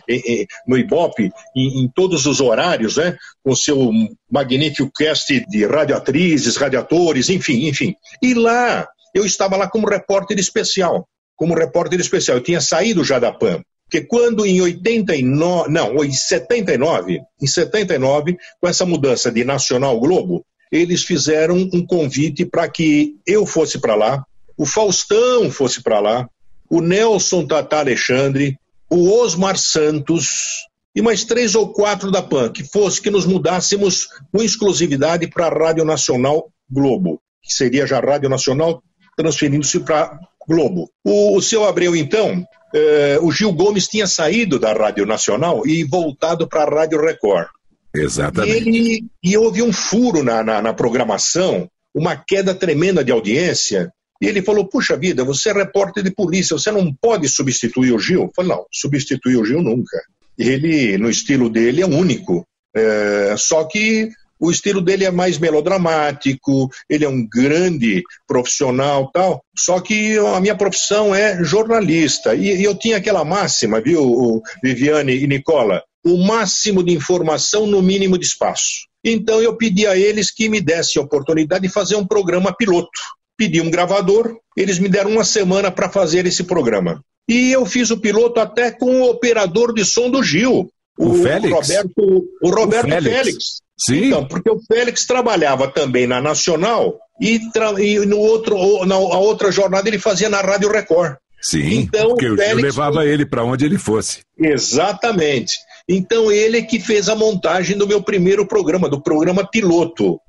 eh, 0.09 0.45
no 0.67 0.77
Ibope, 0.77 1.31
em, 1.55 1.83
em, 1.83 1.91
todos 1.93 2.25
os 2.25 2.39
horários, 2.41 2.97
né? 2.97 3.15
com 3.43 3.55
seu 3.55 3.91
magnífico 4.31 4.91
cast 4.95 5.45
de 5.47 5.65
radioatrizes, 5.65 6.55
radiatores, 6.55 7.29
enfim, 7.29 7.67
enfim. 7.67 7.93
E 8.21 8.33
lá, 8.33 8.87
eu 9.13 9.25
estava 9.25 9.55
lá 9.55 9.69
como 9.69 9.87
repórter 9.87 10.39
especial, 10.39 11.07
como 11.35 11.55
repórter 11.55 11.99
especial. 11.99 12.37
Eu 12.37 12.43
tinha 12.43 12.61
saído 12.61 13.03
já 13.03 13.19
da 13.19 13.31
PAN, 13.31 13.61
porque 13.85 14.01
quando 14.01 14.45
em 14.45 14.61
89, 14.61 15.69
não, 15.69 16.03
em 16.03 16.11
79, 16.11 17.21
em 17.41 17.47
79, 17.47 18.37
com 18.59 18.67
essa 18.67 18.85
mudança 18.85 19.31
de 19.31 19.43
Nacional 19.43 19.99
Globo, 19.99 20.45
eles 20.71 21.03
fizeram 21.03 21.55
um 21.55 21.85
convite 21.85 22.45
para 22.45 22.67
que 22.67 23.15
eu 23.25 23.45
fosse 23.45 23.79
para 23.79 23.95
lá, 23.95 24.25
o 24.57 24.65
Faustão 24.65 25.51
fosse 25.51 25.83
para 25.83 25.99
lá, 25.99 26.27
o 26.69 26.81
Nelson 26.81 27.45
Tata 27.45 27.77
Alexandre, 27.77 28.57
o 28.89 29.09
Osmar 29.11 29.57
Santos 29.57 30.65
e 30.95 31.01
mais 31.01 31.25
três 31.25 31.55
ou 31.55 31.71
quatro 31.73 32.09
da 32.09 32.21
PAN, 32.21 32.51
que 32.51 32.63
fosse 32.63 33.01
que 33.01 33.11
nos 33.11 33.25
mudássemos 33.25 34.07
com 34.31 34.41
exclusividade 34.41 35.27
para 35.27 35.47
a 35.47 35.49
Rádio 35.49 35.85
Nacional 35.85 36.49
Globo, 36.69 37.21
que 37.43 37.53
seria 37.53 37.85
já 37.85 37.97
a 37.97 38.01
Rádio 38.01 38.29
Nacional 38.29 38.81
transferindo-se 39.15 39.79
para 39.81 40.17
Globo. 40.47 40.89
O, 41.03 41.37
o 41.37 41.41
seu 41.41 41.65
Abreu, 41.65 41.95
então, 41.95 42.45
eh, 42.73 43.17
o 43.21 43.31
Gil 43.31 43.51
Gomes 43.53 43.87
tinha 43.87 44.07
saído 44.07 44.59
da 44.59 44.73
Rádio 44.73 45.05
Nacional 45.05 45.65
e 45.65 45.83
voltado 45.83 46.47
para 46.47 46.63
a 46.63 46.81
Rádio 46.81 46.99
Record. 46.99 47.47
Exatamente. 47.95 48.51
E, 48.51 48.57
ele, 48.57 49.05
e 49.23 49.37
houve 49.37 49.61
um 49.61 49.71
furo 49.71 50.23
na, 50.23 50.43
na, 50.43 50.61
na 50.61 50.73
programação, 50.73 51.69
uma 51.93 52.15
queda 52.15 52.53
tremenda 52.53 53.03
de 53.03 53.11
audiência, 53.11 53.91
e 54.21 54.27
ele 54.27 54.41
falou: 54.41 54.67
Puxa 54.67 54.97
vida, 54.97 55.23
você 55.23 55.49
é 55.49 55.53
repórter 55.53 56.03
de 56.03 56.11
polícia, 56.11 56.57
você 56.57 56.71
não 56.71 56.93
pode 56.93 57.27
substituir 57.27 57.91
o 57.91 57.99
Gil? 57.99 58.23
Eu 58.23 58.31
falei: 58.35 58.51
Não, 58.51 58.65
substituir 58.71 59.37
o 59.37 59.45
Gil 59.45 59.61
nunca. 59.61 59.97
Ele, 60.37 60.97
no 60.97 61.09
estilo 61.09 61.49
dele, 61.49 61.81
é 61.81 61.85
único. 61.85 62.45
É, 62.75 63.35
só 63.37 63.63
que 63.63 64.09
o 64.39 64.51
estilo 64.51 64.81
dele 64.81 65.05
é 65.05 65.11
mais 65.11 65.37
melodramático, 65.37 66.69
ele 66.89 67.05
é 67.05 67.09
um 67.09 67.27
grande 67.27 68.03
profissional 68.27 69.09
tal. 69.11 69.43
Só 69.57 69.79
que 69.79 70.17
a 70.17 70.39
minha 70.39 70.55
profissão 70.55 71.13
é 71.13 71.43
jornalista. 71.43 72.35
E, 72.35 72.61
e 72.61 72.63
eu 72.63 72.75
tinha 72.75 72.97
aquela 72.97 73.23
máxima, 73.23 73.81
viu, 73.81 74.41
Viviane 74.63 75.15
e 75.15 75.27
Nicola? 75.27 75.81
O 76.05 76.17
máximo 76.17 76.83
de 76.83 76.93
informação 76.93 77.65
no 77.65 77.81
mínimo 77.81 78.17
de 78.17 78.25
espaço. 78.25 78.85
Então 79.03 79.41
eu 79.41 79.55
pedi 79.55 79.85
a 79.85 79.95
eles 79.95 80.31
que 80.31 80.49
me 80.49 80.61
dessem 80.61 81.01
a 81.01 81.05
oportunidade 81.05 81.67
de 81.67 81.73
fazer 81.73 81.95
um 81.95 82.05
programa 82.05 82.55
piloto 82.55 82.89
pedi 83.37 83.61
um 83.61 83.69
gravador, 83.69 84.37
eles 84.55 84.79
me 84.79 84.89
deram 84.89 85.11
uma 85.11 85.23
semana 85.23 85.71
para 85.71 85.89
fazer 85.89 86.25
esse 86.25 86.43
programa. 86.43 87.01
E 87.27 87.51
eu 87.51 87.65
fiz 87.65 87.89
o 87.91 87.99
piloto 87.99 88.39
até 88.39 88.71
com 88.71 89.01
o 89.01 89.09
operador 89.09 89.73
de 89.73 89.83
som 89.83 90.09
do 90.09 90.23
Gil, 90.23 90.69
o, 90.97 91.09
o 91.09 91.15
Félix. 91.15 91.53
Roberto, 91.53 92.27
o 92.41 92.49
Roberto 92.49 92.87
o 92.87 92.89
Félix. 92.89 93.15
Félix. 93.15 93.45
Sim. 93.77 94.05
Então, 94.05 94.25
porque 94.25 94.49
o 94.49 94.59
Félix 94.65 95.05
trabalhava 95.05 95.67
também 95.67 96.07
na 96.07 96.21
Nacional 96.21 96.97
e, 97.21 97.39
e 97.79 97.99
no 98.05 98.17
outro, 98.17 98.85
na 98.85 98.95
a 98.95 99.17
outra 99.17 99.51
jornada 99.51 99.87
ele 99.87 99.99
fazia 99.99 100.29
na 100.29 100.41
Rádio 100.41 100.71
Record. 100.71 101.15
Sim, 101.41 101.81
então, 101.81 102.09
porque 102.09 102.29
o 102.29 102.35
Félix 102.35 102.63
levava 102.63 103.05
ele 103.05 103.25
para 103.25 103.43
onde 103.43 103.65
ele 103.65 103.77
fosse. 103.77 104.21
Exatamente. 104.39 105.53
Então 105.87 106.31
ele 106.31 106.63
que 106.63 106.79
fez 106.79 107.07
a 107.09 107.15
montagem 107.15 107.77
do 107.77 107.87
meu 107.87 108.01
primeiro 108.01 108.47
programa, 108.47 108.89
do 108.89 109.01
programa 109.01 109.47
piloto. 109.47 110.19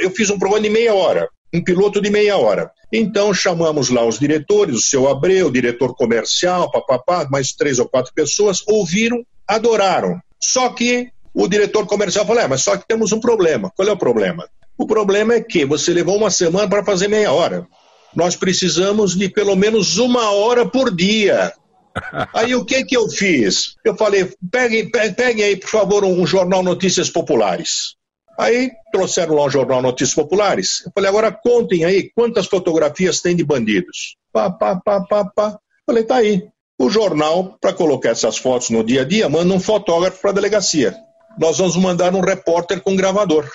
Eu 0.00 0.10
fiz 0.10 0.30
um 0.30 0.38
programa 0.38 0.62
de 0.62 0.70
meia 0.70 0.94
hora 0.94 1.28
um 1.56 1.62
piloto 1.62 2.00
de 2.00 2.10
meia 2.10 2.36
hora. 2.36 2.70
Então 2.92 3.32
chamamos 3.34 3.88
lá 3.88 4.04
os 4.04 4.18
diretores, 4.18 4.76
o 4.76 4.82
seu 4.82 5.08
Abreu, 5.08 5.48
o 5.48 5.52
diretor 5.52 5.94
comercial, 5.94 6.70
papapá, 6.70 7.26
mais 7.30 7.52
três 7.52 7.78
ou 7.78 7.88
quatro 7.88 8.12
pessoas, 8.14 8.62
ouviram, 8.66 9.24
adoraram. 9.48 10.20
Só 10.40 10.68
que 10.68 11.08
o 11.36 11.46
diretor 11.46 11.86
comercial 11.86 12.24
falou: 12.24 12.42
é, 12.42 12.48
mas 12.48 12.62
só 12.62 12.76
que 12.76 12.88
temos 12.88 13.12
um 13.12 13.20
problema. 13.20 13.70
Qual 13.76 13.86
é 13.86 13.92
o 13.92 13.96
problema? 13.96 14.48
O 14.78 14.86
problema 14.86 15.34
é 15.34 15.40
que 15.40 15.66
você 15.66 15.92
levou 15.92 16.16
uma 16.16 16.30
semana 16.30 16.68
para 16.68 16.84
fazer 16.84 17.08
meia 17.08 17.30
hora. 17.30 17.66
Nós 18.14 18.34
precisamos 18.34 19.14
de 19.14 19.28
pelo 19.28 19.54
menos 19.54 19.98
uma 19.98 20.30
hora 20.30 20.66
por 20.66 20.94
dia. 20.94 21.52
Aí 22.34 22.54
o 22.54 22.64
que 22.64 22.84
que 22.84 22.96
eu 22.96 23.08
fiz? 23.08 23.74
Eu 23.84 23.94
falei, 23.96 24.30
peguem, 24.50 24.90
peguem 24.90 25.44
aí, 25.44 25.56
por 25.56 25.70
favor, 25.70 26.04
um 26.04 26.26
jornal 26.26 26.62
Notícias 26.62 27.08
Populares. 27.08 27.96
Aí 28.38 28.70
trouxeram 28.92 29.34
lá 29.34 29.44
o 29.44 29.50
jornal 29.50 29.80
Notícias 29.80 30.14
Populares. 30.14 30.82
Eu 30.84 30.92
falei, 30.94 31.08
agora 31.08 31.32
contem 31.32 31.84
aí 31.84 32.10
quantas 32.14 32.46
fotografias 32.46 33.22
tem 33.22 33.34
de 33.34 33.42
bandidos. 33.42 34.16
Pá, 34.30 34.50
pá, 34.50 34.76
pá, 34.76 35.00
pá, 35.00 35.24
pá. 35.24 35.58
Falei, 35.86 36.04
tá 36.04 36.16
aí. 36.16 36.46
O 36.78 36.90
jornal, 36.90 37.56
para 37.58 37.72
colocar 37.72 38.10
essas 38.10 38.36
fotos 38.36 38.68
no 38.68 38.84
dia 38.84 39.00
a 39.00 39.04
dia, 39.04 39.26
manda 39.30 39.54
um 39.54 39.60
fotógrafo 39.60 40.20
para 40.20 40.32
a 40.32 40.34
delegacia. 40.34 40.94
Nós 41.38 41.58
vamos 41.58 41.76
mandar 41.76 42.14
um 42.14 42.20
repórter 42.20 42.80
com 42.80 42.96
gravador. 42.96 43.48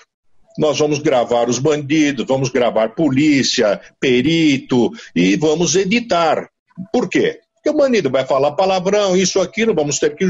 Nós 0.58 0.78
vamos 0.78 1.00
gravar 1.00 1.50
os 1.50 1.60
bandidos, 1.60 2.26
vamos 2.28 2.50
gravar 2.50 2.90
polícia, 2.90 3.80
perito 4.00 4.92
e 5.16 5.36
vamos 5.36 5.76
editar. 5.76 6.50
Por 6.92 7.10
quê? 7.10 7.40
Porque 7.56 7.70
o 7.70 7.80
bandido 7.80 8.10
vai 8.10 8.26
falar 8.26 8.54
palavrão, 8.54 9.16
isso, 9.16 9.40
aquilo, 9.40 9.74
vamos 9.74 10.00
ter 10.00 10.16
que 10.16 10.26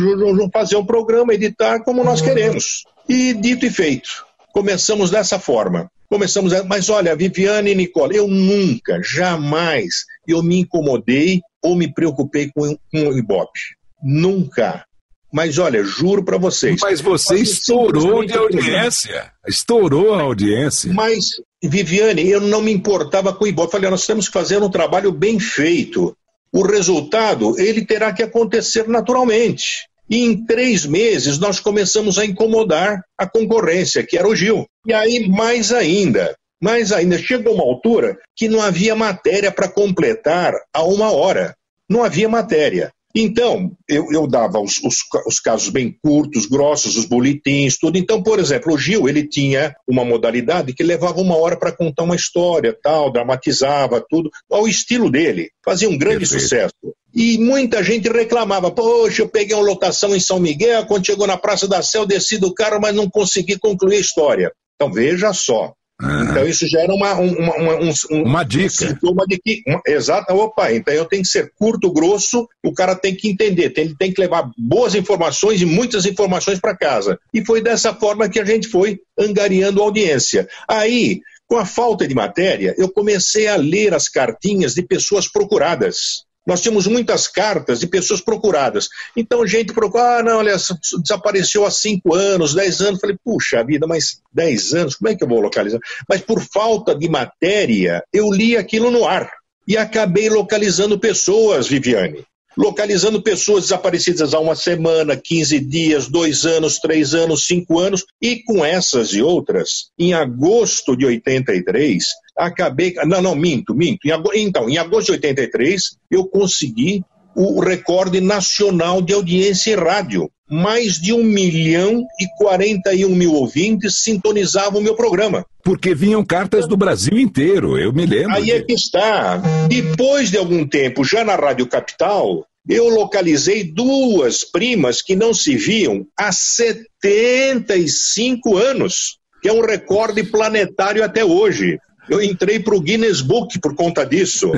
fazer 0.54 0.76
um 0.76 0.86
programa, 0.86 1.34
editar 1.34 1.82
como 1.84 2.04
nós 2.04 2.22
queremos. 2.22 2.84
E 3.08 3.34
dito 3.34 3.66
e 3.66 3.70
feito. 3.70 4.26
Começamos 4.54 5.10
dessa 5.10 5.39
forma. 5.39 5.89
Começamos, 6.10 6.52
mas 6.66 6.89
olha, 6.89 7.16
Viviane 7.16 7.72
e 7.72 7.76
Nicole, 7.76 8.18
eu 8.18 8.28
nunca, 8.28 9.02
jamais, 9.02 10.04
eu 10.28 10.43
me 10.43 10.60
incomodei 10.60 11.39
ou 11.64 11.74
me 11.74 11.91
preocupei 11.91 12.52
com, 12.54 12.76
com 12.91 13.08
o 13.08 13.18
Ibope. 13.18 13.60
Nunca. 14.04 14.84
Mas 15.32 15.57
olha, 15.57 15.84
juro 15.84 16.23
para 16.23 16.38
vocês. 16.38 16.82
Mas 16.82 16.99
você 16.99 17.36
estourou 17.36 18.25
de 18.25 18.34
audiência. 18.34 19.32
Estourou 19.47 20.13
a 20.13 20.21
audiência. 20.21 20.91
Mas, 20.93 21.25
Viviane, 21.63 22.27
eu 22.29 22.41
não 22.41 22.61
me 22.61 22.71
importava 22.71 23.34
com 23.34 23.45
o 23.45 23.47
Ibope. 23.47 23.71
Falei, 23.71 23.89
nós 23.89 24.05
temos 24.05 24.27
que 24.27 24.34
fazer 24.34 24.61
um 24.61 24.69
trabalho 24.69 25.11
bem 25.11 25.39
feito. 25.39 26.15
O 26.51 26.63
resultado, 26.63 27.57
ele 27.57 27.86
terá 27.86 28.11
que 28.11 28.21
acontecer 28.21 28.89
naturalmente. 28.89 29.88
E 30.09 30.25
em 30.25 30.45
três 30.45 30.86
meses 30.86 31.39
nós 31.39 31.61
começamos 31.61 32.19
a 32.19 32.25
incomodar 32.25 33.01
a 33.17 33.25
concorrência, 33.25 34.05
que 34.05 34.17
era 34.17 34.27
o 34.27 34.36
Gil. 34.36 34.65
E 34.86 34.93
aí, 34.93 35.29
mais 35.29 35.71
ainda, 35.71 36.36
mais 36.61 36.91
ainda, 36.91 37.17
chegou 37.17 37.55
uma 37.55 37.63
altura 37.63 38.17
que 38.36 38.49
não 38.49 38.61
havia 38.61 38.93
matéria 38.93 39.49
para 39.49 39.69
completar 39.69 40.53
a 40.73 40.84
uma 40.84 41.11
hora. 41.11 41.55
Não 41.89 42.03
havia 42.03 42.27
matéria. 42.27 42.91
Então, 43.16 43.72
eu, 43.88 44.12
eu 44.12 44.26
dava 44.28 44.59
os, 44.59 44.82
os, 44.84 44.97
os, 45.28 45.39
casos 45.39 45.70
bem 45.70 45.95
curtos, 46.03 46.45
grossos, 46.45 46.97
os 46.97 47.05
boletins, 47.05 47.78
tudo. 47.78 47.97
Então, 47.97 48.24
por 48.24 48.39
exemplo, 48.39 48.74
o 48.74 48.78
Gil, 48.78 49.07
ele 49.09 49.28
tinha 49.28 49.76
uma 49.88 50.05
modalidade 50.05 50.74
que 50.74 50.84
levava 50.84 51.20
uma 51.20 51.36
hora 51.36 51.57
para 51.57 51.72
contar 51.72 52.03
uma 52.03 52.16
história, 52.16 52.78
tal, 52.82 53.12
dramatizava 53.12 54.03
tudo, 54.09 54.30
ao 54.49 54.68
estilo 54.68 55.09
dele. 55.09 55.49
Fazia 55.64 55.89
um 55.89 55.97
grande 55.97 56.20
Perfeito. 56.20 56.41
sucesso. 56.41 56.74
E 57.14 57.38
muita 57.38 57.84
gente 57.84 58.09
reclamava, 58.09 58.72
poxa, 58.72 59.22
eu 59.22 59.28
peguei 59.28 59.55
uma 59.55 59.66
lotação 59.66 60.16
em 60.16 60.20
São 60.20 60.39
Miguel, 60.39 60.86
quando 60.86 61.05
chegou 61.05 61.28
na 61.28 61.38
Praça 61.38 61.68
da 61.68 61.82
Sé, 61.82 61.97
eu 61.97 62.05
desci 62.05 62.38
do 62.38 62.53
carro, 62.53 62.80
mas 62.80 62.95
não 62.95 63.09
consegui 63.09 63.59
concluir 63.59 63.97
a 63.97 64.01
história. 64.01 64.51
Então, 64.76 64.91
veja 64.91 65.34
só, 65.34 65.74
Uhum. 66.02 66.24
Então 66.24 66.45
isso 66.45 66.68
gera 66.68 66.93
uma, 66.93 67.14
uma, 67.14 67.56
uma, 67.56 67.76
um, 67.76 68.24
uma 68.24 68.43
dica. 68.43 68.66
Um 68.66 68.70
sintoma 68.70 69.26
de 69.28 69.38
que. 69.38 69.62
Uma, 69.68 69.82
exato, 69.86 70.34
opa, 70.34 70.74
então 70.74 70.93
eu 70.93 71.06
tenho 71.06 71.22
que 71.22 71.30
ser 71.30 71.52
curto, 71.58 71.91
grosso, 71.91 72.47
o 72.64 72.74
cara 72.74 72.95
tem 72.95 73.16
que 73.16 73.30
entender, 73.30 73.70
tem, 73.70 73.93
tem 73.93 74.12
que 74.12 74.20
levar 74.20 74.49
boas 74.58 74.95
informações 74.95 75.62
e 75.62 75.66
muitas 75.66 76.06
informações 76.06 76.60
para 76.60 76.76
casa. 76.76 77.20
E 77.34 77.45
foi 77.45 77.62
dessa 77.62 77.93
forma 77.93 78.30
que 78.30 78.39
a 78.39 78.45
gente 78.45 78.68
foi 78.68 78.99
angariando 79.18 79.82
audiência. 79.82 80.47
Aí, 80.68 81.22
com 81.47 81.58
a 81.58 81.66
falta 81.66 82.08
de 82.08 82.16
matéria, 82.16 82.74
eu 82.78 82.89
comecei 82.89 83.47
a 83.47 83.56
ler 83.56 83.93
as 83.93 84.08
cartinhas 84.08 84.74
de 84.74 84.82
pessoas 84.82 85.28
procuradas. 85.28 86.24
Nós 86.45 86.61
tínhamos 86.61 86.87
muitas 86.87 87.27
cartas 87.27 87.79
de 87.79 87.87
pessoas 87.87 88.19
procuradas. 88.19 88.89
Então, 89.15 89.45
gente 89.45 89.73
procura, 89.73 90.19
ah, 90.19 90.23
não, 90.23 90.37
olha, 90.37 90.55
desapareceu 91.01 91.65
há 91.65 91.71
cinco 91.71 92.15
anos, 92.15 92.55
dez 92.55 92.81
anos. 92.81 92.99
Falei, 92.99 93.15
puxa 93.23 93.63
vida, 93.63 93.85
mas 93.85 94.21
dez 94.33 94.73
anos, 94.73 94.95
como 94.95 95.09
é 95.09 95.15
que 95.15 95.23
eu 95.23 95.27
vou 95.27 95.39
localizar? 95.39 95.79
Mas 96.09 96.21
por 96.21 96.41
falta 96.41 96.95
de 96.95 97.07
matéria, 97.07 98.03
eu 98.11 98.31
li 98.31 98.57
aquilo 98.57 98.89
no 98.89 99.05
ar. 99.05 99.31
E 99.67 99.77
acabei 99.77 100.29
localizando 100.29 100.99
pessoas, 100.99 101.67
Viviane. 101.67 102.25
Localizando 102.57 103.21
pessoas 103.21 103.63
desaparecidas 103.63 104.33
há 104.33 104.39
uma 104.39 104.55
semana, 104.55 105.15
15 105.15 105.59
dias, 105.59 106.07
dois 106.09 106.45
anos, 106.45 106.79
três 106.79 107.13
anos, 107.13 107.47
cinco 107.47 107.79
anos, 107.79 108.03
e 108.21 108.43
com 108.43 108.65
essas 108.65 109.13
e 109.13 109.21
outras, 109.21 109.91
em 109.97 110.13
agosto 110.13 110.97
de 110.97 111.05
83, 111.05 112.03
acabei. 112.41 112.93
Não, 113.05 113.21
não, 113.21 113.35
minto, 113.35 113.75
minto. 113.75 113.99
Então, 114.35 114.69
em 114.69 114.77
agosto 114.77 115.07
de 115.07 115.13
83, 115.13 115.97
eu 116.09 116.25
consegui 116.25 117.03
o 117.35 117.59
recorde 117.61 118.19
nacional 118.19 119.01
de 119.01 119.13
audiência 119.13 119.73
em 119.73 119.75
rádio. 119.75 120.29
Mais 120.49 120.95
de 120.95 121.13
1 121.13 121.23
milhão 121.23 122.03
e 122.19 122.27
41 122.37 123.15
mil 123.15 123.33
ouvintes 123.33 123.99
sintonizavam 123.99 124.81
o 124.81 124.83
meu 124.83 124.95
programa. 124.95 125.45
Porque 125.63 125.95
vinham 125.95 126.25
cartas 126.25 126.67
do 126.67 126.75
Brasil 126.75 127.17
inteiro, 127.17 127.77
eu 127.77 127.93
me 127.93 128.05
lembro. 128.05 128.35
Aí 128.35 128.51
é 128.51 128.61
que 128.61 128.73
está. 128.73 129.37
Depois 129.69 130.29
de 130.29 130.37
algum 130.37 130.67
tempo, 130.67 131.05
já 131.05 131.23
na 131.23 131.37
Rádio 131.37 131.67
Capital, 131.67 132.45
eu 132.67 132.89
localizei 132.89 133.63
duas 133.63 134.43
primas 134.43 135.01
que 135.01 135.15
não 135.15 135.33
se 135.33 135.55
viam 135.55 136.05
há 136.19 136.33
75 136.33 138.57
anos, 138.57 139.19
que 139.41 139.47
é 139.47 139.53
um 139.53 139.61
recorde 139.61 140.23
planetário 140.23 141.01
até 141.03 141.23
hoje. 141.23 141.79
Eu 142.10 142.22
entrei 142.22 142.60
para 142.60 142.76
o 142.76 142.82
Guinness 142.82 143.22
Book 143.22 143.60
por 143.60 143.76
conta 143.76 144.06
disso. 144.06 144.52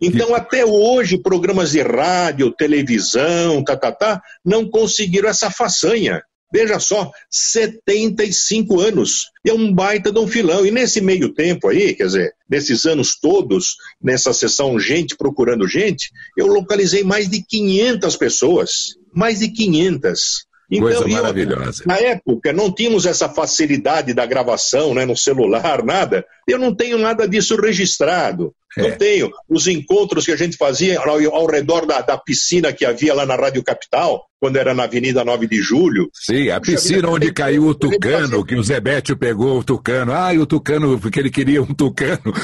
Então, 0.00 0.34
até 0.34 0.64
hoje, 0.64 1.18
programas 1.18 1.72
de 1.72 1.80
rádio, 1.80 2.52
televisão, 2.52 3.64
tá, 3.64 3.76
tá, 3.76 3.90
tá, 3.90 4.22
não 4.44 4.68
conseguiram 4.68 5.28
essa 5.28 5.50
façanha. 5.50 6.22
Veja 6.52 6.78
só, 6.78 7.10
75 7.30 8.80
anos. 8.80 9.30
É 9.44 9.52
um 9.52 9.72
baita 9.72 10.12
de 10.12 10.18
um 10.18 10.28
filão. 10.28 10.64
E 10.64 10.70
nesse 10.70 11.00
meio 11.00 11.32
tempo 11.34 11.68
aí, 11.68 11.94
quer 11.94 12.06
dizer, 12.06 12.34
nesses 12.48 12.86
anos 12.86 13.18
todos, 13.18 13.76
nessa 14.00 14.32
sessão 14.32 14.78
Gente 14.78 15.16
Procurando 15.16 15.66
Gente, 15.66 16.10
eu 16.36 16.46
localizei 16.46 17.02
mais 17.02 17.28
de 17.28 17.42
500 17.42 18.16
pessoas. 18.16 18.94
Mais 19.12 19.40
de 19.40 19.48
500. 19.48 20.46
Então, 20.70 20.88
Coisa 20.88 21.06
maravilhosa. 21.06 21.82
Eu, 21.82 21.86
na 21.86 21.98
época, 21.98 22.52
não 22.52 22.72
tínhamos 22.72 23.06
essa 23.06 23.28
facilidade 23.28 24.12
da 24.12 24.26
gravação 24.26 24.94
né, 24.94 25.04
no 25.04 25.16
celular, 25.16 25.84
nada. 25.84 26.24
Eu 26.46 26.58
não 26.58 26.74
tenho 26.74 26.98
nada 26.98 27.28
disso 27.28 27.56
registrado. 27.56 28.52
Não 28.76 28.88
é. 28.88 28.92
tenho. 28.92 29.30
Os 29.48 29.66
encontros 29.66 30.26
que 30.26 30.32
a 30.32 30.36
gente 30.36 30.56
fazia 30.56 31.00
ao, 31.00 31.18
ao 31.34 31.46
redor 31.46 31.86
da, 31.86 32.00
da, 32.00 32.18
piscina 32.18 32.72
que 32.72 32.84
havia 32.84 33.14
lá 33.14 33.24
na 33.24 33.36
Rádio 33.36 33.62
Capital, 33.62 34.26
quando 34.40 34.56
era 34.56 34.74
na 34.74 34.84
Avenida 34.84 35.24
9 35.24 35.46
de 35.46 35.56
Julho. 35.62 36.10
Sim, 36.12 36.50
a 36.50 36.60
piscina 36.60 37.08
onde 37.08 37.32
caiu 37.32 37.64
o 37.64 37.74
tucano, 37.74 38.44
que 38.44 38.54
o 38.54 38.62
Zebete 38.62 39.16
pegou 39.16 39.58
o 39.58 39.64
tucano. 39.64 40.12
Ah, 40.12 40.32
e 40.34 40.38
o 40.38 40.46
tucano, 40.46 40.98
porque 40.98 41.18
ele 41.20 41.30
queria 41.30 41.62
um 41.62 41.74
tucano. 41.74 42.20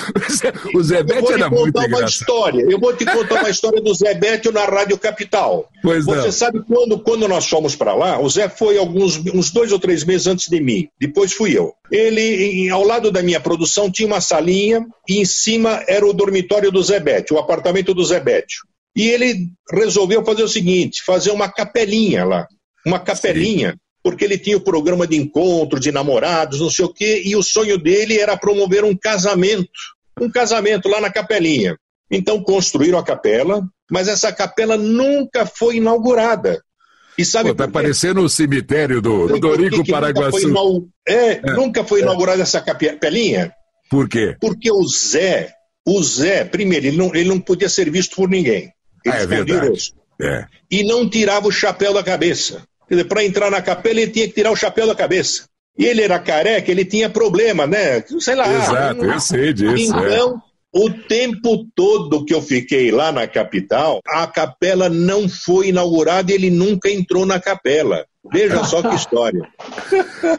O 0.74 0.82
Zebete 0.82 1.32
era 1.32 1.50
muito 1.50 1.76
uma 1.76 1.86
engraçado. 1.86 2.08
História. 2.08 2.66
Eu 2.68 2.78
vou 2.78 2.94
te 2.94 3.04
contar 3.04 3.40
uma 3.40 3.50
história 3.50 3.80
do 3.80 3.92
Zebete 3.94 4.50
na 4.50 4.64
Rádio 4.64 4.98
Capital. 4.98 5.68
Pois 5.82 6.04
Você 6.04 6.24
não. 6.24 6.32
sabe 6.32 6.62
quando, 6.66 6.98
quando 6.98 7.28
nós 7.28 7.46
fomos 7.46 7.76
para 7.76 7.94
lá, 7.94 8.20
o 8.20 8.28
Zé 8.28 8.48
foi 8.48 8.78
alguns 8.78 9.18
uns 9.32 9.50
dois 9.50 9.72
ou 9.72 9.78
três 9.78 10.04
meses 10.04 10.26
antes 10.26 10.48
de 10.48 10.60
mim. 10.60 10.88
Depois 11.00 11.32
fui 11.32 11.56
eu. 11.56 11.74
Ele, 11.90 12.68
ao 12.70 12.84
lado 12.84 13.10
da 13.10 13.22
minha 13.22 13.40
produção, 13.40 13.90
tinha 13.90 14.06
uma 14.06 14.20
salinha 14.20 14.84
e 15.08 15.20
em 15.20 15.24
cima 15.24 15.82
era 15.86 16.06
o 16.06 16.12
dormitório 16.12 16.70
do 16.70 16.82
Zebete, 16.82 17.34
o 17.34 17.38
apartamento 17.38 17.92
do 17.94 18.04
Zebete. 18.04 18.56
E 18.96 19.08
ele 19.08 19.48
resolveu 19.72 20.24
fazer 20.24 20.42
o 20.42 20.48
seguinte: 20.48 21.02
fazer 21.04 21.30
uma 21.30 21.50
capelinha 21.50 22.24
lá. 22.24 22.46
Uma 22.86 22.98
capelinha, 22.98 23.70
Sim. 23.70 23.78
porque 24.02 24.24
ele 24.24 24.36
tinha 24.36 24.56
o 24.56 24.64
programa 24.64 25.06
de 25.06 25.16
encontro, 25.16 25.78
de 25.78 25.92
namorados, 25.92 26.60
não 26.60 26.70
sei 26.70 26.84
o 26.84 26.92
quê, 26.92 27.22
e 27.24 27.36
o 27.36 27.42
sonho 27.42 27.78
dele 27.78 28.18
era 28.18 28.36
promover 28.36 28.84
um 28.84 28.96
casamento. 28.96 29.70
Um 30.20 30.30
casamento 30.30 30.88
lá 30.88 31.00
na 31.00 31.10
capelinha. 31.10 31.76
Então 32.10 32.42
construíram 32.42 32.98
a 32.98 33.04
capela, 33.04 33.62
mas 33.90 34.08
essa 34.08 34.30
capela 34.30 34.76
nunca 34.76 35.46
foi 35.46 35.76
inaugurada. 35.76 36.60
E 37.16 37.24
sabe 37.24 37.50
Pô, 37.50 37.54
tá 37.54 37.68
parecendo 37.68 38.22
o 38.22 38.28
cemitério 38.28 39.00
do, 39.00 39.26
do 39.28 39.38
Dorico 39.38 39.86
Paraguaçu. 39.86 40.48
Nunca 40.48 40.60
foi, 40.60 41.14
é, 41.14 41.32
é, 41.32 41.52
nunca 41.52 41.84
foi 41.84 42.00
é. 42.00 42.02
inaugurada 42.02 42.42
essa 42.42 42.60
capelinha. 42.60 43.52
Por 43.90 44.08
quê? 44.08 44.36
Porque 44.40 44.70
o 44.72 44.86
Zé, 44.86 45.52
o 45.86 46.02
Zé, 46.02 46.44
primeiro, 46.44 46.86
ele 46.86 46.96
não, 46.96 47.14
ele 47.14 47.28
não 47.28 47.38
podia 47.40 47.68
ser 47.68 47.90
visto 47.90 48.16
por 48.16 48.28
ninguém. 48.28 48.72
Ah, 49.06 49.16
é 49.16 49.26
verdade. 49.26 49.94
É. 50.20 50.44
E 50.70 50.84
não 50.84 51.08
tirava 51.08 51.48
o 51.48 51.52
chapéu 51.52 51.92
da 51.92 52.02
cabeça. 52.02 52.62
Quer 52.88 52.96
dizer, 52.96 53.08
para 53.08 53.24
entrar 53.24 53.50
na 53.50 53.62
capela, 53.62 54.00
ele 54.00 54.10
tinha 54.10 54.28
que 54.28 54.34
tirar 54.34 54.50
o 54.50 54.56
chapéu 54.56 54.86
da 54.86 54.94
cabeça. 54.94 55.44
E 55.78 55.86
ele 55.86 56.02
era 56.02 56.18
careca, 56.18 56.70
ele 56.70 56.84
tinha 56.84 57.08
problema, 57.08 57.66
né? 57.66 58.02
Sei 58.20 58.34
lá. 58.34 58.46
Exato, 58.46 59.04
eu 59.04 59.20
sei 59.20 59.52
disso. 59.52 59.96
É. 59.96 60.14
Então, 60.14 60.42
o 60.72 60.90
tempo 60.90 61.66
todo 61.74 62.24
que 62.24 62.32
eu 62.32 62.40
fiquei 62.40 62.90
lá 62.90 63.12
na 63.12 63.26
capital, 63.26 64.00
a 64.06 64.26
capela 64.26 64.88
não 64.88 65.28
foi 65.28 65.68
inaugurada 65.68 66.32
e 66.32 66.34
ele 66.34 66.50
nunca 66.50 66.90
entrou 66.90 67.26
na 67.26 67.38
capela. 67.38 68.06
Veja 68.32 68.62
só 68.64 68.80
que 68.82 68.94
história. 68.94 69.42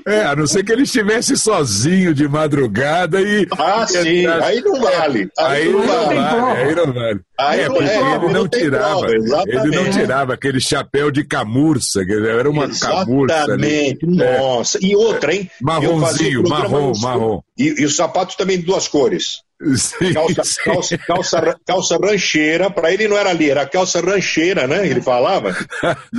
É, 0.07 0.23
a 0.23 0.36
não 0.36 0.47
ser 0.47 0.63
que 0.63 0.71
ele 0.71 0.84
estivesse 0.84 1.36
sozinho 1.38 2.13
de 2.13 2.27
madrugada 2.27 3.21
e. 3.21 3.45
Ah, 3.57 3.86
sim, 3.86 4.25
aí 4.25 4.61
não 4.61 4.79
vale. 4.81 5.29
Aí, 5.38 5.61
aí 5.61 5.69
não, 5.71 5.86
vale. 5.86 6.15
vale. 6.15 6.61
Aí 6.61 6.75
não 6.75 6.93
vale. 6.93 7.19
Aí 7.38 7.59
é, 7.61 7.67
porque 7.67 7.84
é, 7.84 8.15
ele 8.15 8.34
não, 8.34 8.47
tirava. 8.47 8.99
Prova, 8.99 9.43
ele 9.47 9.75
não 9.75 9.89
tirava 9.89 10.34
aquele 10.34 10.59
chapéu 10.59 11.11
de 11.11 11.25
camurça, 11.25 12.05
que 12.05 12.13
era 12.13 12.49
uma 12.49 12.65
exatamente. 12.65 13.05
camurça. 13.05 13.36
Exatamente, 13.36 14.05
nossa. 14.05 14.79
E 14.81 14.95
outra, 14.95 15.36
hein? 15.36 15.51
Marronzinho, 15.61 16.43
marrom, 16.47 16.93
marrom. 17.01 17.41
E, 17.57 17.81
e 17.81 17.86
os 17.86 17.95
sapatos 17.95 18.36
também 18.36 18.57
de 18.57 18.65
duas 18.65 18.88
cores. 18.88 19.41
Sim, 19.78 20.14
calça, 20.14 20.43
sim. 20.43 20.61
Calça, 20.64 20.97
calça, 20.97 21.59
calça, 21.66 21.97
rancheira, 21.97 22.70
para 22.70 22.93
ele 22.93 23.07
não 23.07 23.18
era 23.18 23.30
ali, 23.30 23.49
era 23.49 23.66
calça 23.66 24.01
rancheira, 24.01 24.68
né? 24.68 24.88
Ele 24.88 25.01
falava. 25.01 25.55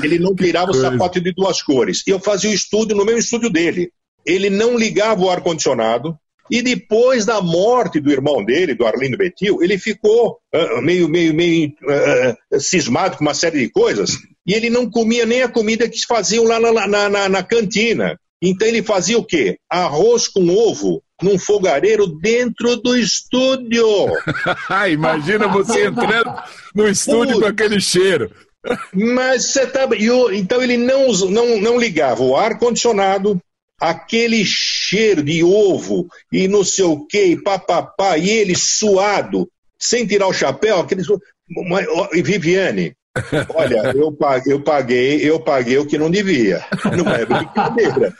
Ele 0.02 0.18
não 0.18 0.34
tirava 0.36 0.70
o 0.70 0.74
sapato 0.74 1.20
de 1.20 1.32
duas 1.32 1.62
cores. 1.62 2.02
E 2.06 2.10
eu 2.10 2.18
fazia 2.18 2.50
o 2.50 2.54
estúdio 2.54 2.96
no 2.96 3.04
meu 3.04 3.18
estúdio 3.18 3.50
dele. 3.50 3.90
Ele 4.24 4.48
não 4.48 4.76
ligava 4.76 5.22
o 5.22 5.30
ar-condicionado. 5.30 6.16
E 6.50 6.60
depois 6.60 7.24
da 7.24 7.40
morte 7.40 8.00
do 8.00 8.10
irmão 8.10 8.44
dele, 8.44 8.74
do 8.74 8.86
Arlindo 8.86 9.16
Betil, 9.16 9.62
ele 9.62 9.78
ficou 9.78 10.38
uh, 10.54 10.82
meio, 10.82 11.08
meio, 11.08 11.32
meio 11.32 11.68
uh, 11.68 12.60
cismado 12.60 13.16
com 13.16 13.24
uma 13.24 13.32
série 13.32 13.60
de 13.60 13.70
coisas. 13.70 14.18
E 14.46 14.52
ele 14.52 14.68
não 14.68 14.90
comia 14.90 15.24
nem 15.24 15.42
a 15.42 15.48
comida 15.48 15.88
que 15.88 15.98
faziam 16.06 16.44
lá 16.44 16.60
na, 16.60 16.86
na, 16.86 17.08
na, 17.08 17.28
na 17.30 17.42
cantina. 17.42 18.18
Então 18.42 18.68
ele 18.68 18.82
fazia 18.82 19.18
o 19.18 19.24
quê? 19.24 19.56
Arroz 19.70 20.28
com 20.28 20.46
ovo 20.50 21.02
num 21.22 21.38
fogareiro 21.38 22.06
dentro 22.06 22.76
do 22.76 22.96
estúdio. 22.96 23.86
Imagina 24.90 25.48
você 25.48 25.86
entrando 25.88 26.34
no 26.74 26.88
estúdio 26.88 27.40
com 27.40 27.46
aquele 27.46 27.80
cheiro. 27.80 28.30
Mas 28.92 29.52
você 29.52 29.66
tá. 29.66 29.88
Então 30.32 30.62
ele 30.62 30.76
não, 30.76 31.12
não, 31.30 31.60
não 31.60 31.78
ligava 31.78 32.22
o 32.22 32.36
ar-condicionado, 32.36 33.38
aquele 33.78 34.44
cheiro 34.44 35.22
de 35.22 35.44
ovo 35.44 36.06
e 36.32 36.48
não 36.48 36.64
sei 36.64 36.84
o 36.84 37.04
que, 37.06 37.24
e 37.24 37.42
papapá, 37.42 38.16
e 38.16 38.30
ele 38.30 38.54
suado, 38.54 39.48
sem 39.78 40.06
tirar 40.06 40.26
o 40.26 40.32
chapéu, 40.32 40.78
aquele. 40.78 41.02
Viviane, 42.22 42.96
Olha, 43.54 43.92
eu 43.94 44.10
paguei, 44.10 44.52
eu 44.52 44.60
paguei, 44.60 45.30
eu 45.30 45.40
paguei 45.40 45.78
o 45.78 45.86
que 45.86 45.96
não 45.96 46.10
devia. 46.10 46.64
Não 46.96 47.12
é 47.12 47.24
brincadeira. 47.24 48.12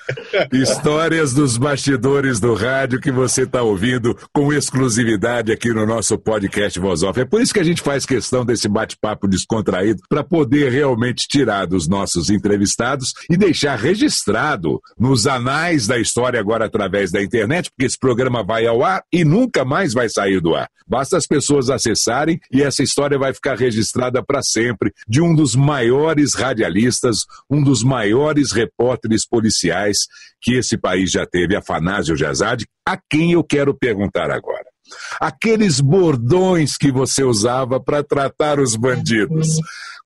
Histórias 0.52 1.34
dos 1.34 1.56
bastidores 1.56 2.38
do 2.38 2.54
rádio 2.54 3.00
que 3.00 3.10
você 3.10 3.42
está 3.42 3.62
ouvindo 3.62 4.16
com 4.32 4.52
exclusividade 4.52 5.50
aqui 5.50 5.70
no 5.70 5.84
nosso 5.84 6.16
podcast 6.16 6.78
Voz 6.78 7.02
Off. 7.02 7.20
É 7.20 7.24
por 7.24 7.40
isso 7.40 7.52
que 7.52 7.58
a 7.58 7.64
gente 7.64 7.82
faz 7.82 8.06
questão 8.06 8.44
desse 8.44 8.68
bate-papo 8.68 9.26
descontraído 9.26 10.00
para 10.08 10.22
poder 10.22 10.70
realmente 10.70 11.26
tirar 11.28 11.66
dos 11.66 11.88
nossos 11.88 12.30
entrevistados 12.30 13.12
e 13.28 13.36
deixar 13.36 13.76
registrado 13.76 14.80
nos 14.96 15.26
anais 15.26 15.88
da 15.88 15.98
história 15.98 16.38
agora 16.38 16.66
através 16.66 17.10
da 17.10 17.20
internet, 17.20 17.68
porque 17.70 17.86
esse 17.86 17.98
programa 17.98 18.44
vai 18.44 18.64
ao 18.66 18.84
ar 18.84 19.02
e 19.12 19.24
nunca 19.24 19.64
mais 19.64 19.92
vai 19.92 20.08
sair 20.08 20.40
do 20.40 20.54
ar. 20.54 20.68
Basta 20.86 21.16
as 21.16 21.26
pessoas 21.26 21.70
acessarem 21.70 22.38
e 22.52 22.62
essa 22.62 22.82
história 22.82 23.18
vai 23.18 23.32
ficar 23.32 23.56
registrada 23.56 24.22
para 24.22 24.42
sempre 24.42 24.83
sempre 24.84 24.92
de 25.08 25.22
um 25.22 25.34
dos 25.34 25.54
maiores 25.54 26.34
radialistas, 26.34 27.18
um 27.50 27.62
dos 27.62 27.82
maiores 27.82 28.52
repórteres 28.52 29.26
policiais 29.26 29.98
que 30.40 30.54
esse 30.58 30.76
país 30.76 31.10
já 31.10 31.26
teve, 31.26 31.56
Afanásio 31.56 32.16
Jazade, 32.16 32.66
a 32.86 32.98
quem 33.10 33.32
eu 33.32 33.42
quero 33.42 33.74
perguntar 33.74 34.30
agora. 34.30 34.64
Aqueles 35.18 35.80
bordões 35.80 36.76
que 36.76 36.92
você 36.92 37.24
usava 37.24 37.80
para 37.80 38.02
tratar 38.02 38.60
os 38.60 38.76
bandidos. 38.76 39.56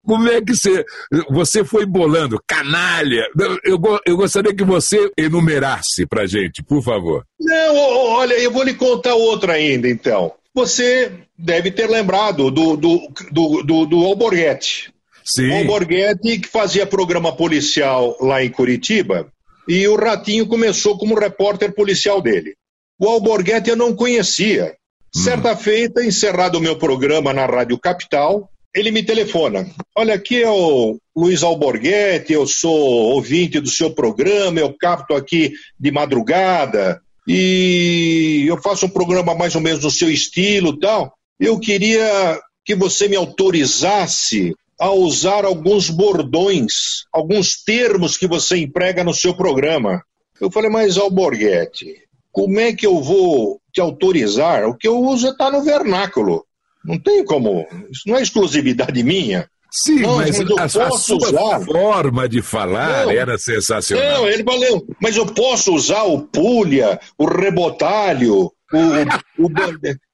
Como 0.07 0.29
é 0.29 0.41
que 0.41 0.55
você, 0.55 0.85
você 1.29 1.65
foi 1.65 1.85
bolando? 1.85 2.41
Canalha! 2.47 3.27
Eu, 3.65 3.81
eu 4.07 4.17
gostaria 4.17 4.55
que 4.55 4.65
você 4.65 5.11
enumerasse 5.19 6.07
para 6.07 6.27
gente, 6.27 6.63
por 6.63 6.83
favor. 6.83 7.25
Não, 7.41 7.77
olha, 7.77 8.35
eu 8.35 8.53
vou 8.53 8.63
lhe 8.63 8.75
contar 8.75 9.15
outra 9.17 9.55
ainda, 9.55 9.89
então. 9.89 10.33
Você 10.55 11.28
deve 11.39 11.71
ter 11.71 11.89
lembrado 11.89 12.51
do, 12.51 12.77
do, 12.77 13.09
do, 13.31 13.63
do, 13.63 13.87
do 13.87 14.05
Alborguete. 14.05 14.93
Sim. 15.25 15.51
O 15.51 15.57
Alborguete 15.59 16.39
que 16.39 16.49
fazia 16.49 16.87
programa 16.87 17.35
policial 17.35 18.17
lá 18.21 18.43
em 18.43 18.51
Curitiba 18.51 19.31
e 19.69 19.87
o 19.87 19.97
Ratinho 19.97 20.47
começou 20.47 20.99
como 20.99 21.19
repórter 21.19 21.75
policial 21.75 22.21
dele. 22.21 22.55
O 22.99 23.09
Alborguete 23.09 23.71
eu 23.71 23.77
não 23.77 23.95
conhecia. 23.95 24.75
Certa 25.15 25.57
feita, 25.57 26.05
encerrado 26.05 26.57
o 26.57 26.61
meu 26.61 26.77
programa 26.77 27.33
na 27.33 27.47
Rádio 27.47 27.79
Capital, 27.79 28.51
ele 28.75 28.91
me 28.91 29.03
telefona. 29.03 29.67
Olha, 29.97 30.15
aqui 30.15 30.43
é 30.43 30.51
o 30.51 30.99
Luiz 31.17 31.43
Alborguete, 31.43 32.33
eu 32.33 32.47
sou 32.47 32.77
ouvinte 32.77 33.61
do 33.61 33.69
seu 33.69 33.91
programa, 33.91 34.61
eu 34.61 34.75
capto 34.79 35.15
aqui 35.15 35.53
de 35.79 35.91
madrugada 35.91 37.01
e 37.27 38.45
eu 38.47 38.61
faço 38.61 38.87
um 38.87 38.91
programa 38.91 39.35
mais 39.35 39.55
ou 39.55 39.61
menos 39.61 39.83
no 39.83 39.91
seu 39.91 40.11
estilo 40.11 40.79
tal. 40.79 41.13
Eu 41.39 41.59
queria 41.59 42.41
que 42.65 42.75
você 42.75 43.09
me 43.09 43.17
autorizasse 43.17 44.55
a 44.79 44.91
usar 44.91 45.45
alguns 45.45 45.91
bordões, 45.91 47.05
alguns 47.13 47.63
termos 47.63 48.17
que 48.17 48.27
você 48.27 48.59
emprega 48.59 49.03
no 49.03 49.13
seu 49.13 49.35
programa. 49.35 50.03
Eu 50.41 50.51
falei, 50.51 50.71
mas 50.71 50.97
Alborguete, 50.97 51.95
como 52.31 52.61
é 52.61 52.73
que 52.73 52.87
eu 52.87 53.03
vou 53.03 53.61
te 53.73 53.81
autorizar? 53.81 54.69
O 54.69 54.77
que 54.77 54.87
eu 54.87 54.99
uso 55.01 55.31
está 55.31 55.51
no 55.51 55.65
vernáculo. 55.65 56.45
Não 56.85 56.99
tem 56.99 57.25
como. 57.25 57.67
Isso 57.91 58.03
não 58.07 58.17
é 58.17 58.23
exclusividade 58.23 59.03
minha. 59.03 59.49
Sim, 59.71 60.01
não, 60.01 60.17
mas, 60.17 60.39
mas 60.39 60.77
a, 60.77 60.87
a, 60.87 60.91
sua 60.93 61.17
usar. 61.17 61.61
forma 61.61 62.29
de 62.29 62.41
falar 62.41 63.05
não, 63.05 63.13
era 63.13 63.37
sensacional. 63.37 64.23
Não, 64.23 64.29
ele 64.29 64.43
valeu. 64.43 64.87
Mas 65.01 65.17
eu 65.17 65.27
posso 65.27 65.75
usar 65.75 66.05
o 66.05 66.23
pulha, 66.23 66.99
o 67.19 67.27
rebotalho, 67.27 68.51
o, 68.73 69.47
o, 69.47 69.51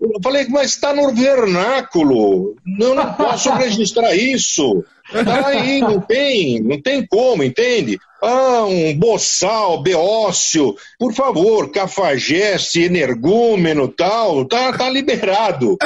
eu 0.00 0.20
falei, 0.22 0.46
mas 0.48 0.70
está 0.70 0.94
no 0.94 1.12
vernáculo. 1.14 2.56
Eu 2.78 2.94
não 2.94 3.12
posso 3.14 3.52
registrar 3.52 4.14
isso. 4.14 4.84
Tá 5.12 5.48
aí, 5.48 5.80
não 5.80 6.00
tem, 6.00 6.60
não 6.60 6.80
tem 6.80 7.06
como, 7.06 7.42
entende? 7.42 7.98
Ah, 8.22 8.64
um 8.64 8.96
boçal, 8.96 9.82
beócio, 9.82 10.74
por 10.98 11.12
favor, 11.12 11.70
cafajeste, 11.70 12.82
energúmeno, 12.82 13.86
tal, 13.86 14.46
tá, 14.46 14.72
tá 14.72 14.88
liberado. 14.88 15.76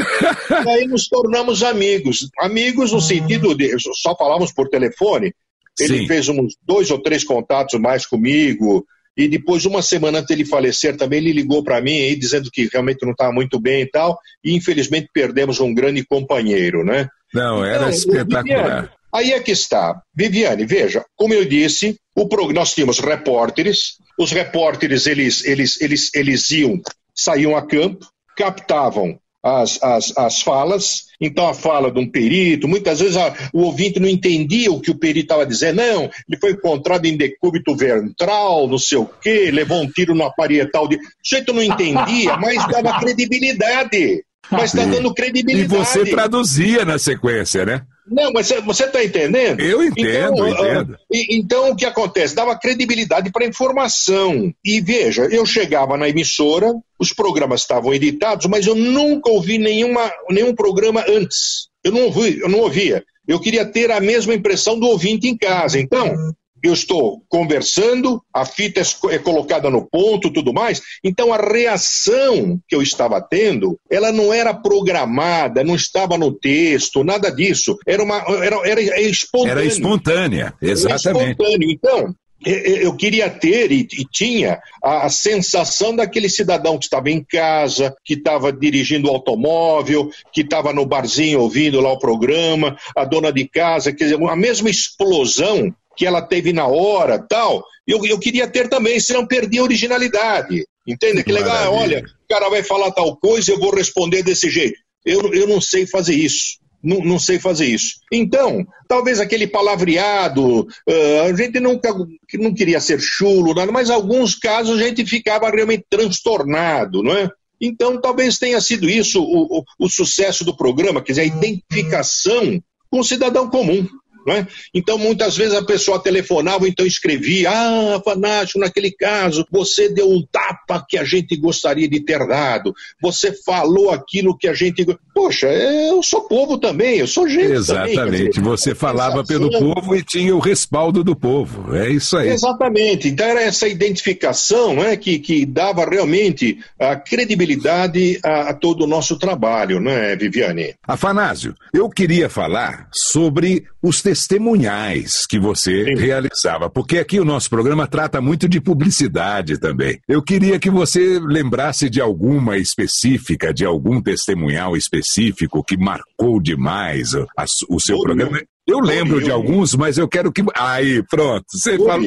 aí 0.68 0.86
nos 0.86 1.08
tornamos 1.08 1.62
amigos. 1.62 2.28
Amigos 2.38 2.92
no 2.92 3.00
sentido 3.00 3.56
de, 3.56 3.74
só 3.94 4.14
falávamos 4.16 4.52
por 4.52 4.68
telefone. 4.68 5.34
Ele 5.80 5.98
Sim. 6.00 6.06
fez 6.06 6.28
uns 6.28 6.56
dois 6.62 6.90
ou 6.90 7.00
três 7.00 7.24
contatos 7.24 7.78
mais 7.80 8.06
comigo, 8.06 8.84
e 9.18 9.26
depois, 9.26 9.66
uma 9.66 9.82
semana 9.82 10.18
antes 10.20 10.28
de 10.28 10.34
ele 10.34 10.48
falecer, 10.48 10.96
também 10.96 11.18
ele 11.18 11.32
ligou 11.32 11.64
para 11.64 11.80
mim 11.80 11.98
aí, 11.98 12.14
dizendo 12.14 12.48
que 12.52 12.68
realmente 12.72 13.04
não 13.04 13.10
estava 13.10 13.32
muito 13.32 13.58
bem 13.58 13.82
e 13.82 13.90
tal, 13.90 14.16
e 14.44 14.54
infelizmente 14.54 15.08
perdemos 15.12 15.58
um 15.58 15.74
grande 15.74 16.06
companheiro, 16.06 16.84
né? 16.84 17.08
Não, 17.34 17.64
era 17.64 17.78
então, 17.78 17.88
espetacular. 17.90 18.44
Viviane, 18.44 18.88
aí 19.12 19.32
é 19.32 19.40
que 19.40 19.50
está. 19.50 20.00
Viviane, 20.14 20.64
veja, 20.64 21.04
como 21.16 21.34
eu 21.34 21.44
disse, 21.44 21.98
o 22.16 22.52
nós 22.52 22.72
tínhamos 22.72 23.00
repórteres, 23.00 23.96
os 24.16 24.30
repórteres, 24.30 25.08
eles, 25.08 25.44
eles, 25.44 25.80
eles, 25.80 26.14
eles 26.14 26.50
iam, 26.52 26.80
saíam 27.12 27.56
a 27.56 27.66
campo, 27.66 28.06
captavam 28.36 29.18
as, 29.42 29.82
as, 29.82 30.16
as 30.16 30.42
falas. 30.42 31.08
Então, 31.20 31.48
a 31.48 31.54
fala 31.54 31.90
de 31.90 31.98
um 31.98 32.08
perito, 32.08 32.68
muitas 32.68 33.00
vezes 33.00 33.16
a, 33.16 33.34
o 33.52 33.62
ouvinte 33.62 33.98
não 33.98 34.08
entendia 34.08 34.70
o 34.70 34.80
que 34.80 34.90
o 34.90 34.98
perito 34.98 35.24
estava 35.24 35.46
dizendo. 35.46 35.76
Não, 35.76 36.04
ele 36.04 36.40
foi 36.40 36.52
encontrado 36.52 37.06
em 37.06 37.16
decúbito 37.16 37.74
ventral, 37.76 38.68
não 38.68 38.78
sei 38.78 38.98
o 38.98 39.06
quê, 39.06 39.50
levou 39.50 39.80
um 39.80 39.90
tiro 39.90 40.14
na 40.14 40.30
parietal. 40.30 40.86
De... 40.86 40.96
O 40.96 41.00
sujeito 41.22 41.52
não 41.52 41.62
entendia, 41.62 42.36
mas 42.36 42.66
dava 42.68 43.00
credibilidade. 43.00 44.24
Mas 44.50 44.74
está 44.74 44.86
dando 44.86 45.12
credibilidade. 45.12 45.74
E 45.74 45.84
você 45.84 46.04
traduzia 46.06 46.84
na 46.84 46.98
sequência, 46.98 47.66
né? 47.66 47.82
Não, 48.10 48.32
mas 48.32 48.50
você 48.64 48.84
está 48.84 49.04
entendendo? 49.04 49.60
Eu 49.60 49.84
entendo, 49.84 50.48
então, 50.48 50.48
eu 50.48 50.48
entendo. 50.48 50.96
Então, 51.12 51.70
o 51.70 51.76
que 51.76 51.84
acontece? 51.84 52.34
Dava 52.34 52.58
credibilidade 52.58 53.30
para 53.30 53.44
a 53.44 53.48
informação. 53.48 54.52
E 54.64 54.80
veja, 54.80 55.24
eu 55.24 55.44
chegava 55.44 55.96
na 55.98 56.08
emissora, 56.08 56.72
os 56.98 57.12
programas 57.12 57.60
estavam 57.60 57.92
editados, 57.92 58.46
mas 58.46 58.66
eu 58.66 58.74
nunca 58.74 59.30
ouvi 59.30 59.58
nenhuma, 59.58 60.10
nenhum 60.30 60.54
programa 60.54 61.04
antes. 61.06 61.68
Eu 61.84 61.92
não, 61.92 62.04
ouvi, 62.04 62.40
eu 62.40 62.48
não 62.48 62.60
ouvia. 62.60 63.04
Eu 63.26 63.38
queria 63.38 63.66
ter 63.66 63.90
a 63.90 64.00
mesma 64.00 64.34
impressão 64.34 64.78
do 64.78 64.86
ouvinte 64.86 65.28
em 65.28 65.36
casa. 65.36 65.78
Então, 65.78 66.14
eu 66.62 66.72
estou 66.72 67.22
conversando, 67.28 68.22
a 68.32 68.44
fita 68.44 68.80
é, 69.10 69.18
colocada 69.18 69.70
no 69.70 69.86
ponto, 69.88 70.32
tudo 70.32 70.52
mais. 70.52 70.80
Então 71.02 71.32
a 71.32 71.36
reação 71.36 72.60
que 72.68 72.74
eu 72.74 72.82
estava 72.82 73.20
tendo, 73.20 73.78
ela 73.90 74.12
não 74.12 74.32
era 74.32 74.54
programada, 74.54 75.64
não 75.64 75.74
estava 75.74 76.16
no 76.18 76.32
texto, 76.32 77.04
nada 77.04 77.30
disso. 77.30 77.76
Era 77.86 78.02
uma 78.02 78.18
era, 78.42 78.68
era 78.68 79.00
espontânea. 79.00 79.52
Era 79.52 79.64
espontânea, 79.64 80.54
exatamente. 80.60 81.30
Espontâneo. 81.30 81.70
Então, 81.70 82.14
eu 82.44 82.94
queria 82.94 83.28
ter 83.28 83.72
e, 83.72 83.84
tinha 83.84 84.60
a, 84.82 85.06
a, 85.06 85.10
sensação 85.10 85.94
daquele 85.94 86.28
cidadão 86.28 86.78
que 86.78 86.84
estava 86.84 87.10
em 87.10 87.22
casa, 87.22 87.94
que 88.04 88.14
estava 88.14 88.52
dirigindo 88.52 89.08
o 89.08 89.10
automóvel, 89.10 90.08
que 90.32 90.42
estava 90.42 90.72
no 90.72 90.86
barzinho 90.86 91.40
ouvindo 91.40 91.80
lá 91.80 91.92
o 91.92 91.98
programa, 91.98 92.76
a 92.96 93.04
dona 93.04 93.32
de 93.32 93.46
casa, 93.48 93.92
quer 93.92 94.04
dizer, 94.04 94.22
a 94.22 94.36
mesma 94.36 94.70
explosão 94.70 95.74
que 95.98 96.06
ela 96.06 96.22
teve 96.22 96.52
na 96.52 96.66
hora 96.66 97.18
tal. 97.18 97.64
Eu, 97.86 98.04
eu 98.06 98.18
queria 98.20 98.46
ter 98.46 98.68
também, 98.68 99.00
senão 99.00 99.26
perdia 99.26 99.60
a 99.60 99.64
originalidade. 99.64 100.64
Entende? 100.86 101.24
Que 101.24 101.32
legal, 101.32 101.74
olha, 101.74 101.98
o 101.98 102.28
cara 102.32 102.48
vai 102.48 102.62
falar 102.62 102.92
tal 102.92 103.16
coisa, 103.16 103.50
eu 103.50 103.58
vou 103.58 103.74
responder 103.74 104.22
desse 104.22 104.48
jeito. 104.48 104.78
Eu, 105.04 105.34
eu 105.34 105.46
não 105.46 105.60
sei 105.60 105.86
fazer 105.86 106.14
isso. 106.14 106.58
Não, 106.80 107.00
não 107.00 107.18
sei 107.18 107.40
fazer 107.40 107.66
isso. 107.66 107.96
Então, 108.12 108.64
talvez 108.88 109.18
aquele 109.18 109.48
palavreado, 109.48 110.60
uh, 110.60 111.22
a 111.28 111.34
gente 111.34 111.58
nunca 111.58 111.92
não 112.34 112.54
queria 112.54 112.80
ser 112.80 113.00
chulo, 113.00 113.52
nada, 113.52 113.72
mas 113.72 113.88
em 113.88 113.92
alguns 113.92 114.36
casos 114.36 114.78
a 114.78 114.82
gente 114.84 115.04
ficava 115.04 115.50
realmente 115.50 115.84
transtornado, 115.90 117.02
não 117.02 117.12
é? 117.12 117.28
Então, 117.60 118.00
talvez 118.00 118.38
tenha 118.38 118.60
sido 118.60 118.88
isso 118.88 119.20
o, 119.20 119.58
o, 119.58 119.64
o 119.80 119.88
sucesso 119.88 120.44
do 120.44 120.56
programa, 120.56 121.02
quer 121.02 121.12
dizer, 121.12 121.22
a 121.22 121.24
identificação 121.24 122.62
com 122.88 123.00
o 123.00 123.04
cidadão 123.04 123.50
comum. 123.50 123.88
É? 124.32 124.46
Então, 124.74 124.98
muitas 124.98 125.36
vezes 125.36 125.54
a 125.54 125.64
pessoa 125.64 126.02
telefonava, 126.02 126.68
então 126.68 126.86
escrevia: 126.86 127.50
Ah, 127.50 128.00
Fanático, 128.04 128.58
naquele 128.58 128.90
caso, 128.90 129.46
você 129.50 129.88
deu 129.88 130.10
um 130.10 130.24
tapa 130.68 130.84
que 130.86 130.98
a 130.98 131.04
gente 131.04 131.34
gostaria 131.36 131.88
de 131.88 132.00
ter 132.00 132.26
dado, 132.26 132.74
você 133.00 133.32
falou 133.32 133.90
aquilo 133.90 134.36
que 134.36 134.46
a 134.46 134.52
gente. 134.52 134.86
Poxa, 135.14 135.48
eu 135.48 136.02
sou 136.02 136.28
povo 136.28 136.58
também, 136.58 136.98
eu 136.98 137.06
sou 137.06 137.26
gente. 137.26 137.52
Exatamente, 137.52 138.34
também, 138.34 138.42
você 138.42 138.74
falava 138.74 139.24
pelo 139.24 139.50
povo 139.50 139.96
e 139.96 140.02
tinha 140.02 140.36
o 140.36 140.38
respaldo 140.38 141.02
do 141.02 141.16
povo, 141.16 141.74
é 141.74 141.88
isso 141.88 142.16
aí. 142.16 142.28
Exatamente, 142.28 143.08
então 143.08 143.26
era 143.26 143.42
essa 143.42 143.66
identificação 143.66 144.76
né, 144.76 144.96
que, 144.96 145.18
que 145.18 145.46
dava 145.46 145.88
realmente 145.88 146.58
a 146.78 146.94
credibilidade 146.94 148.20
a, 148.22 148.50
a 148.50 148.54
todo 148.54 148.84
o 148.84 148.86
nosso 148.86 149.18
trabalho, 149.18 149.80
né, 149.80 150.14
Viviane? 150.14 150.74
Afanásio, 150.86 151.54
eu 151.72 151.88
queria 151.88 152.28
falar 152.28 152.88
sobre 152.92 153.64
os 153.82 154.02
testemunhais 154.02 155.24
que 155.26 155.38
você 155.38 155.84
Sim. 155.84 155.94
realizava, 155.94 156.68
porque 156.68 156.98
aqui 156.98 157.18
o 157.18 157.24
nosso 157.24 157.48
programa 157.48 157.86
trata 157.86 158.20
muito 158.20 158.48
de 158.48 158.60
publicidade 158.60 159.58
também. 159.58 160.00
Eu 160.08 160.22
queria 160.22 160.57
que 160.58 160.70
você 160.70 161.18
lembrasse 161.18 161.88
de 161.88 162.00
alguma 162.00 162.56
específica, 162.56 163.52
de 163.52 163.64
algum 163.64 164.00
testemunhal 164.00 164.76
específico 164.76 165.64
que 165.64 165.76
marcou 165.76 166.40
demais 166.40 167.14
o, 167.14 167.26
a, 167.36 167.44
o 167.68 167.80
seu 167.80 168.00
programa. 168.00 168.40
Eu 168.66 168.80
lembro 168.80 169.22
de 169.22 169.30
alguns, 169.30 169.74
mas 169.74 169.96
eu 169.96 170.06
quero 170.06 170.30
que. 170.30 170.42
Aí, 170.54 171.02
pronto. 171.08 171.44
Você 171.48 171.78
fala. 171.78 172.02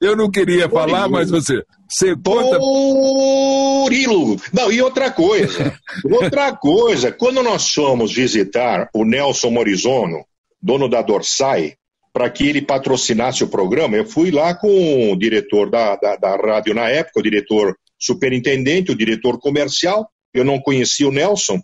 Eu 0.00 0.14
não 0.14 0.30
queria 0.30 0.68
falar, 0.68 1.08
mas 1.08 1.30
você. 1.30 1.62
Você 1.88 2.14
conta. 2.14 2.58
Murilo! 2.58 4.36
Não, 4.52 4.70
e 4.70 4.82
outra 4.82 5.10
coisa. 5.10 5.74
outra 6.04 6.54
coisa. 6.54 7.10
Quando 7.10 7.42
nós 7.42 7.72
fomos 7.72 8.12
visitar 8.12 8.90
o 8.94 9.04
Nelson 9.04 9.50
Morizono, 9.50 10.24
dono 10.60 10.88
da 10.88 11.00
Dorsai, 11.00 11.74
para 12.14 12.30
que 12.30 12.48
ele 12.48 12.62
patrocinasse 12.62 13.42
o 13.42 13.48
programa. 13.48 13.96
Eu 13.96 14.06
fui 14.06 14.30
lá 14.30 14.54
com 14.54 15.10
o 15.10 15.16
diretor 15.16 15.68
da, 15.68 15.96
da, 15.96 16.14
da 16.14 16.36
rádio 16.36 16.72
na 16.72 16.88
época, 16.88 17.18
o 17.18 17.22
diretor 17.22 17.74
superintendente, 17.98 18.92
o 18.92 18.96
diretor 18.96 19.38
comercial. 19.38 20.08
Eu 20.32 20.44
não 20.44 20.60
conhecia 20.60 21.08
o 21.08 21.12
Nelson. 21.12 21.60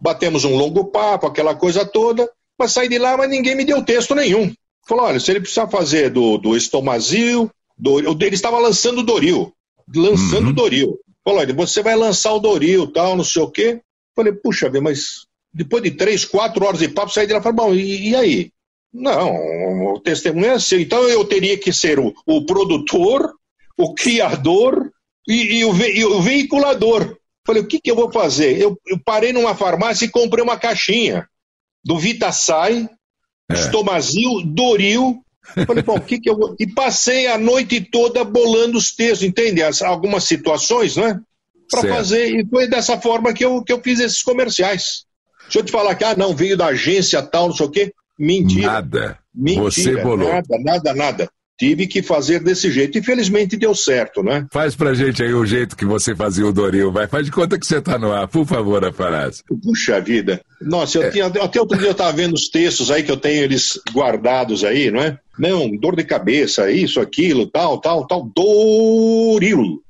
Batemos 0.00 0.44
um 0.44 0.56
longo 0.56 0.86
papo, 0.86 1.26
aquela 1.26 1.54
coisa 1.54 1.84
toda, 1.84 2.28
mas 2.58 2.72
saí 2.72 2.88
de 2.88 2.98
lá, 2.98 3.16
mas 3.16 3.30
ninguém 3.30 3.54
me 3.54 3.64
deu 3.64 3.84
texto 3.84 4.14
nenhum. 4.14 4.52
Falou: 4.86 5.06
olha, 5.06 5.20
se 5.20 5.30
ele 5.30 5.40
precisar 5.40 5.68
fazer 5.68 6.10
do, 6.10 6.36
do 6.38 6.56
Estomazil, 6.56 7.50
do, 7.76 8.00
ele 8.00 8.34
estava 8.34 8.58
lançando 8.58 9.00
o 9.00 9.04
Doril, 9.04 9.52
lançando 9.94 10.46
o 10.46 10.48
uhum. 10.48 10.54
Doril. 10.54 10.98
Falou: 11.24 11.40
olha, 11.40 11.54
você 11.54 11.82
vai 11.82 11.96
lançar 11.96 12.32
o 12.34 12.40
Doril, 12.40 12.86
tal, 12.86 13.16
não 13.16 13.24
sei 13.24 13.42
o 13.42 13.50
quê. 13.50 13.80
Falei: 14.14 14.32
puxa, 14.32 14.70
mas 14.82 15.26
depois 15.54 15.82
de 15.84 15.92
três, 15.92 16.24
quatro 16.24 16.64
horas 16.66 16.80
de 16.80 16.88
papo, 16.88 17.12
saí 17.12 17.26
de 17.26 17.32
lá 17.32 17.38
e 17.38 17.42
falei, 17.42 17.56
bom, 17.56 17.74
e, 17.74 18.10
e, 18.10 18.16
aí? 18.16 18.50
Não, 18.92 19.92
o 19.92 20.00
testemunho 20.00 20.46
é 20.46 20.54
assim. 20.54 20.80
Então 20.80 21.08
eu 21.08 21.24
teria 21.24 21.56
que 21.56 21.72
ser 21.72 22.00
o, 22.00 22.12
o 22.26 22.44
produtor, 22.44 23.32
o 23.78 23.94
criador 23.94 24.83
e, 25.26 25.58
e, 25.58 25.64
o, 25.64 25.72
ve, 25.72 25.92
e, 25.92 26.04
o, 26.04 26.20
veiculador. 26.20 27.16
Falei, 27.46 27.62
o 27.62 27.66
que, 27.66 27.80
que 27.80 27.90
eu 27.90 27.96
vou 27.96 28.10
fazer? 28.10 28.58
Eu, 28.58 28.78
eu, 28.86 28.98
parei 29.04 29.32
numa 29.32 29.54
farmácia 29.54 30.06
e 30.06 30.10
comprei 30.10 30.42
uma 30.42 30.58
caixinha 30.58 31.28
do 31.84 31.98
Vitasai, 31.98 32.88
é. 33.50 33.54
Estomazil, 33.54 34.42
Doril. 34.44 35.22
Falei, 35.66 35.82
bom, 35.82 35.96
o 35.96 36.00
que, 36.00 36.18
que 36.18 36.30
eu 36.30 36.36
vou. 36.36 36.56
E 36.58 36.66
passei 36.66 37.26
a 37.26 37.36
noite 37.36 37.80
toda 37.80 38.24
bolando 38.24 38.78
os 38.78 38.94
textos, 38.94 39.22
entende? 39.22 39.62
As, 39.62 39.82
algumas 39.82 40.24
situações, 40.24 40.96
né? 40.96 41.20
para 41.70 41.88
fazer. 41.88 42.34
E 42.34 42.46
foi 42.46 42.68
dessa 42.68 43.00
forma 43.00 43.32
que 43.32 43.44
eu, 43.44 43.62
que 43.62 43.72
eu 43.72 43.80
fiz 43.82 44.00
esses 44.00 44.22
comerciais. 44.22 45.04
Se 45.48 45.58
eu 45.58 45.62
te 45.62 45.72
falar 45.72 45.94
que, 45.94 46.04
ah, 46.04 46.16
não, 46.16 46.34
veio 46.34 46.56
da 46.56 46.66
agência 46.66 47.22
tal, 47.22 47.48
não 47.48 47.56
sei 47.56 47.66
o 47.66 47.70
quê, 47.70 47.92
mentira. 48.18 48.72
Nada. 48.72 49.18
Mentira, 49.34 49.62
Você 49.62 49.96
bolou. 50.02 50.28
Nada, 50.28 50.58
nada, 50.60 50.94
nada. 50.94 51.30
Tive 51.58 51.86
que 51.86 52.02
fazer 52.02 52.40
desse 52.40 52.70
jeito. 52.70 52.98
Infelizmente 52.98 53.56
deu 53.56 53.74
certo, 53.74 54.22
né? 54.22 54.44
Faz 54.52 54.74
pra 54.74 54.92
gente 54.92 55.22
aí 55.22 55.32
o 55.32 55.46
jeito 55.46 55.76
que 55.76 55.84
você 55.84 56.14
fazia 56.14 56.44
o 56.46 56.52
Doril, 56.52 56.90
vai. 56.90 57.06
Faz 57.06 57.24
de 57.26 57.30
conta 57.32 57.58
que 57.58 57.64
você 57.66 57.80
tá 57.80 57.96
no 57.98 58.12
ar, 58.12 58.26
por 58.26 58.44
favor, 58.46 58.84
Afanásio. 58.84 59.44
Puxa 59.62 60.00
vida. 60.00 60.40
Nossa, 60.60 60.98
eu 60.98 61.02
É. 61.04 61.10
tinha, 61.10 61.26
até 61.26 61.60
outro 61.60 61.78
dia 61.78 61.88
eu 61.88 61.92
estava 61.92 62.12
vendo 62.12 62.34
os 62.34 62.48
textos 62.48 62.90
aí 62.90 63.02
que 63.04 63.10
eu 63.10 63.16
tenho 63.16 63.42
eles 63.44 63.78
guardados 63.92 64.64
aí, 64.64 64.90
não 64.90 65.00
é? 65.00 65.16
Não, 65.38 65.70
dor 65.76 65.94
de 65.96 66.04
cabeça, 66.04 66.70
isso, 66.70 67.00
aquilo, 67.00 67.46
tal, 67.46 67.80
tal, 67.80 68.06
tal. 68.06 68.28
Dorilo. 68.34 69.82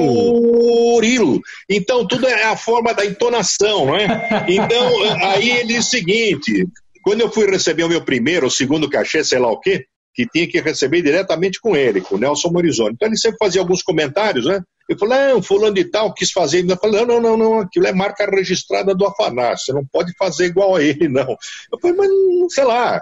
Dorilo. 0.00 1.40
Então, 1.68 2.06
tudo 2.06 2.26
é 2.26 2.44
a 2.44 2.56
forma 2.56 2.92
da 2.94 3.04
entonação, 3.04 3.86
não 3.86 3.96
é? 3.96 4.44
Então, 4.48 4.90
aí 5.30 5.50
ele 5.50 5.74
diz 5.74 5.86
o 5.86 5.90
seguinte: 5.90 6.66
quando 7.02 7.20
eu 7.20 7.30
fui 7.30 7.46
receber 7.50 7.84
o 7.84 7.88
meu 7.88 8.04
primeiro 8.04 8.46
ou 8.46 8.50
segundo 8.50 8.88
cachê, 8.88 9.22
sei 9.24 9.38
lá 9.38 9.50
o 9.50 9.60
quê, 9.60 9.84
que 10.14 10.26
tinha 10.26 10.46
que 10.46 10.60
receber 10.60 11.02
diretamente 11.02 11.60
com 11.60 11.76
ele, 11.76 12.00
com 12.00 12.16
o 12.16 12.18
Nelson 12.18 12.50
Morizoni. 12.50 12.92
Então 12.94 13.08
ele 13.08 13.16
sempre 13.16 13.38
fazia 13.38 13.60
alguns 13.60 13.82
comentários, 13.82 14.46
né? 14.46 14.62
Eu 14.88 14.98
falei, 14.98 15.32
não, 15.32 15.42
fulano 15.42 15.74
de 15.74 15.84
tal 15.84 16.12
quis 16.12 16.30
fazer. 16.30 16.68
Eu 16.68 16.76
falei, 16.76 17.04
não, 17.06 17.20
não, 17.20 17.36
não, 17.36 17.60
aquilo 17.60 17.86
é 17.86 17.92
marca 17.92 18.28
registrada 18.28 18.94
do 18.94 19.06
Afanásio, 19.06 19.66
você 19.66 19.72
não 19.72 19.86
pode 19.86 20.12
fazer 20.18 20.46
igual 20.46 20.76
a 20.76 20.82
ele, 20.82 21.08
não. 21.08 21.36
Eu 21.72 21.78
falei, 21.80 21.96
mas 21.96 22.10
sei 22.52 22.64
lá, 22.64 23.00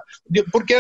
porque 0.53 0.75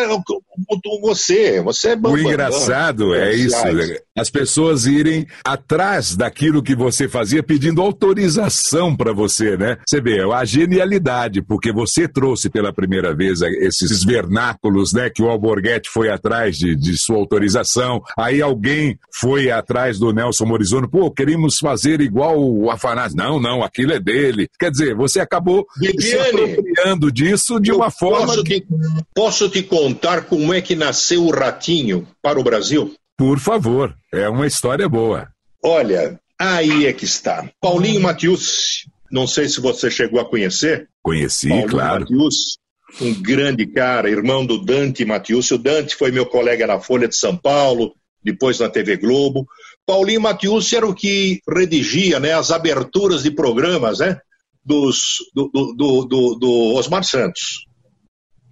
você, 1.01 1.61
você 1.61 1.91
é 1.91 1.97
O 1.97 2.18
engraçado 2.18 3.14
é 3.14 3.35
isso, 3.35 3.64
né? 3.72 3.99
As 4.20 4.28
pessoas 4.28 4.84
irem 4.84 5.26
atrás 5.44 6.14
daquilo 6.14 6.62
que 6.62 6.74
você 6.74 7.08
fazia 7.08 7.42
pedindo 7.42 7.80
autorização 7.80 8.94
para 8.94 9.12
você, 9.12 9.56
né? 9.56 9.78
Você 9.86 10.00
vê, 10.00 10.20
a 10.20 10.44
genialidade, 10.44 11.40
porque 11.40 11.72
você 11.72 12.06
trouxe 12.06 12.50
pela 12.50 12.72
primeira 12.72 13.14
vez 13.14 13.40
esses 13.40 14.04
vernáculos, 14.04 14.92
né? 14.92 15.08
Que 15.08 15.22
o 15.22 15.28
Alborguete 15.30 15.88
foi 15.88 16.10
atrás 16.10 16.56
de, 16.56 16.76
de 16.76 16.98
sua 16.98 17.16
autorização, 17.16 18.02
aí 18.18 18.42
alguém 18.42 18.98
foi 19.18 19.50
atrás 19.50 19.98
do 19.98 20.12
Nelson 20.12 20.44
Morizono, 20.44 20.88
pô, 20.88 21.10
queríamos 21.10 21.56
fazer 21.58 22.00
igual 22.00 22.38
o 22.38 22.70
Afanásio. 22.70 23.16
Não, 23.16 23.40
não, 23.40 23.62
aquilo 23.62 23.92
é 23.92 24.00
dele. 24.00 24.48
Quer 24.58 24.70
dizer, 24.70 24.94
você 24.94 25.20
acabou 25.20 25.66
se 25.78 25.86
Viviane, 25.86 26.52
apropriando 26.52 27.10
disso 27.10 27.58
de 27.58 27.72
uma 27.72 27.90
forma 27.90 28.26
Posso 28.26 28.44
que... 28.44 28.60
te, 28.60 28.66
posso 29.14 29.48
te 29.48 29.62
contar 29.62 30.24
como 30.24 30.52
é 30.52 30.60
que 30.60 30.76
nasceu 30.76 31.24
o 31.24 31.30
Ratinho 31.30 32.06
para 32.22 32.38
o 32.38 32.44
Brasil? 32.44 32.94
Por 33.20 33.38
favor, 33.38 33.94
é 34.10 34.26
uma 34.30 34.46
história 34.46 34.88
boa. 34.88 35.28
Olha, 35.62 36.18
aí 36.38 36.86
é 36.86 36.92
que 36.94 37.04
está. 37.04 37.50
Paulinho 37.60 38.00
Matius, 38.00 38.86
não 39.12 39.26
sei 39.26 39.46
se 39.46 39.60
você 39.60 39.90
chegou 39.90 40.18
a 40.18 40.24
conhecer. 40.24 40.88
Conheci, 41.02 41.50
Paulinho 41.50 41.68
claro. 41.68 42.00
Matius, 42.00 42.56
um 42.98 43.12
grande 43.20 43.66
cara, 43.66 44.08
irmão 44.08 44.46
do 44.46 44.64
Dante 44.64 45.04
Matius. 45.04 45.50
O 45.50 45.58
Dante 45.58 45.96
foi 45.96 46.10
meu 46.10 46.24
colega 46.24 46.66
na 46.66 46.80
Folha 46.80 47.06
de 47.06 47.14
São 47.14 47.36
Paulo, 47.36 47.94
depois 48.24 48.58
na 48.58 48.70
TV 48.70 48.96
Globo. 48.96 49.46
Paulinho 49.84 50.22
Matius 50.22 50.72
era 50.72 50.86
o 50.86 50.94
que 50.94 51.42
redigia 51.46 52.18
né, 52.18 52.32
as 52.32 52.50
aberturas 52.50 53.22
de 53.22 53.30
programas 53.30 53.98
né, 53.98 54.18
dos, 54.64 55.18
do, 55.34 55.50
do, 55.52 55.74
do, 55.74 56.04
do, 56.06 56.34
do 56.36 56.74
Osmar 56.74 57.04
Santos. 57.04 57.66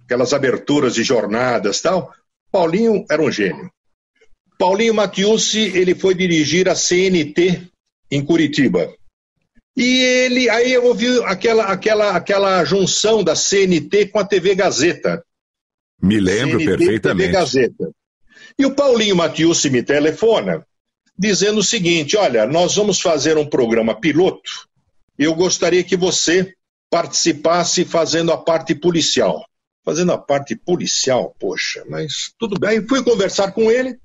Aquelas 0.05 0.31
aberturas 0.31 0.93
de 0.93 1.03
jornadas 1.03 1.81
tal. 1.81 2.13
Paulinho 2.51 3.03
era 3.09 3.19
um 3.19 3.31
gênio. 3.31 3.71
Paulinho 4.59 4.93
Matiusi, 4.93 5.71
ele 5.73 5.95
foi 5.95 6.13
dirigir 6.13 6.67
a 6.67 6.75
CNT 6.75 7.65
em 8.11 8.21
Curitiba. 8.21 8.93
E 9.75 10.01
ele, 10.01 10.49
aí 10.49 10.73
eu 10.73 10.83
ouvi 10.83 11.07
aquela, 11.23 11.67
aquela, 11.67 12.11
aquela 12.11 12.65
junção 12.65 13.23
da 13.23 13.37
CNT 13.37 14.07
com 14.07 14.19
a 14.19 14.25
TV 14.25 14.55
Gazeta. 14.55 15.23
Me 16.01 16.19
lembro 16.19 16.59
CNT, 16.59 16.77
perfeitamente. 16.77 17.29
TV 17.29 17.39
Gazeta. 17.39 17.91
E 18.57 18.65
o 18.65 18.75
Paulinho 18.75 19.15
Matiusi 19.15 19.69
me 19.69 19.81
telefona 19.81 20.67
dizendo 21.17 21.59
o 21.59 21.63
seguinte: 21.63 22.17
olha, 22.17 22.45
nós 22.45 22.75
vamos 22.75 22.99
fazer 22.99 23.37
um 23.37 23.47
programa 23.47 23.97
piloto. 23.97 24.67
Eu 25.17 25.35
gostaria 25.35 25.85
que 25.85 25.95
você 25.95 26.53
participasse 26.91 27.85
fazendo 27.85 28.33
a 28.33 28.37
parte 28.37 28.75
policial. 28.75 29.45
Fazendo 29.85 30.11
a 30.11 30.17
parte 30.17 30.53
policial, 30.53 31.33
poxa, 31.39 31.85
mas 31.89 32.33
tudo 32.37 32.59
bem. 32.59 32.85
Fui 32.85 33.01
conversar 33.01 33.53
com 33.53 33.71
ele 33.71 33.97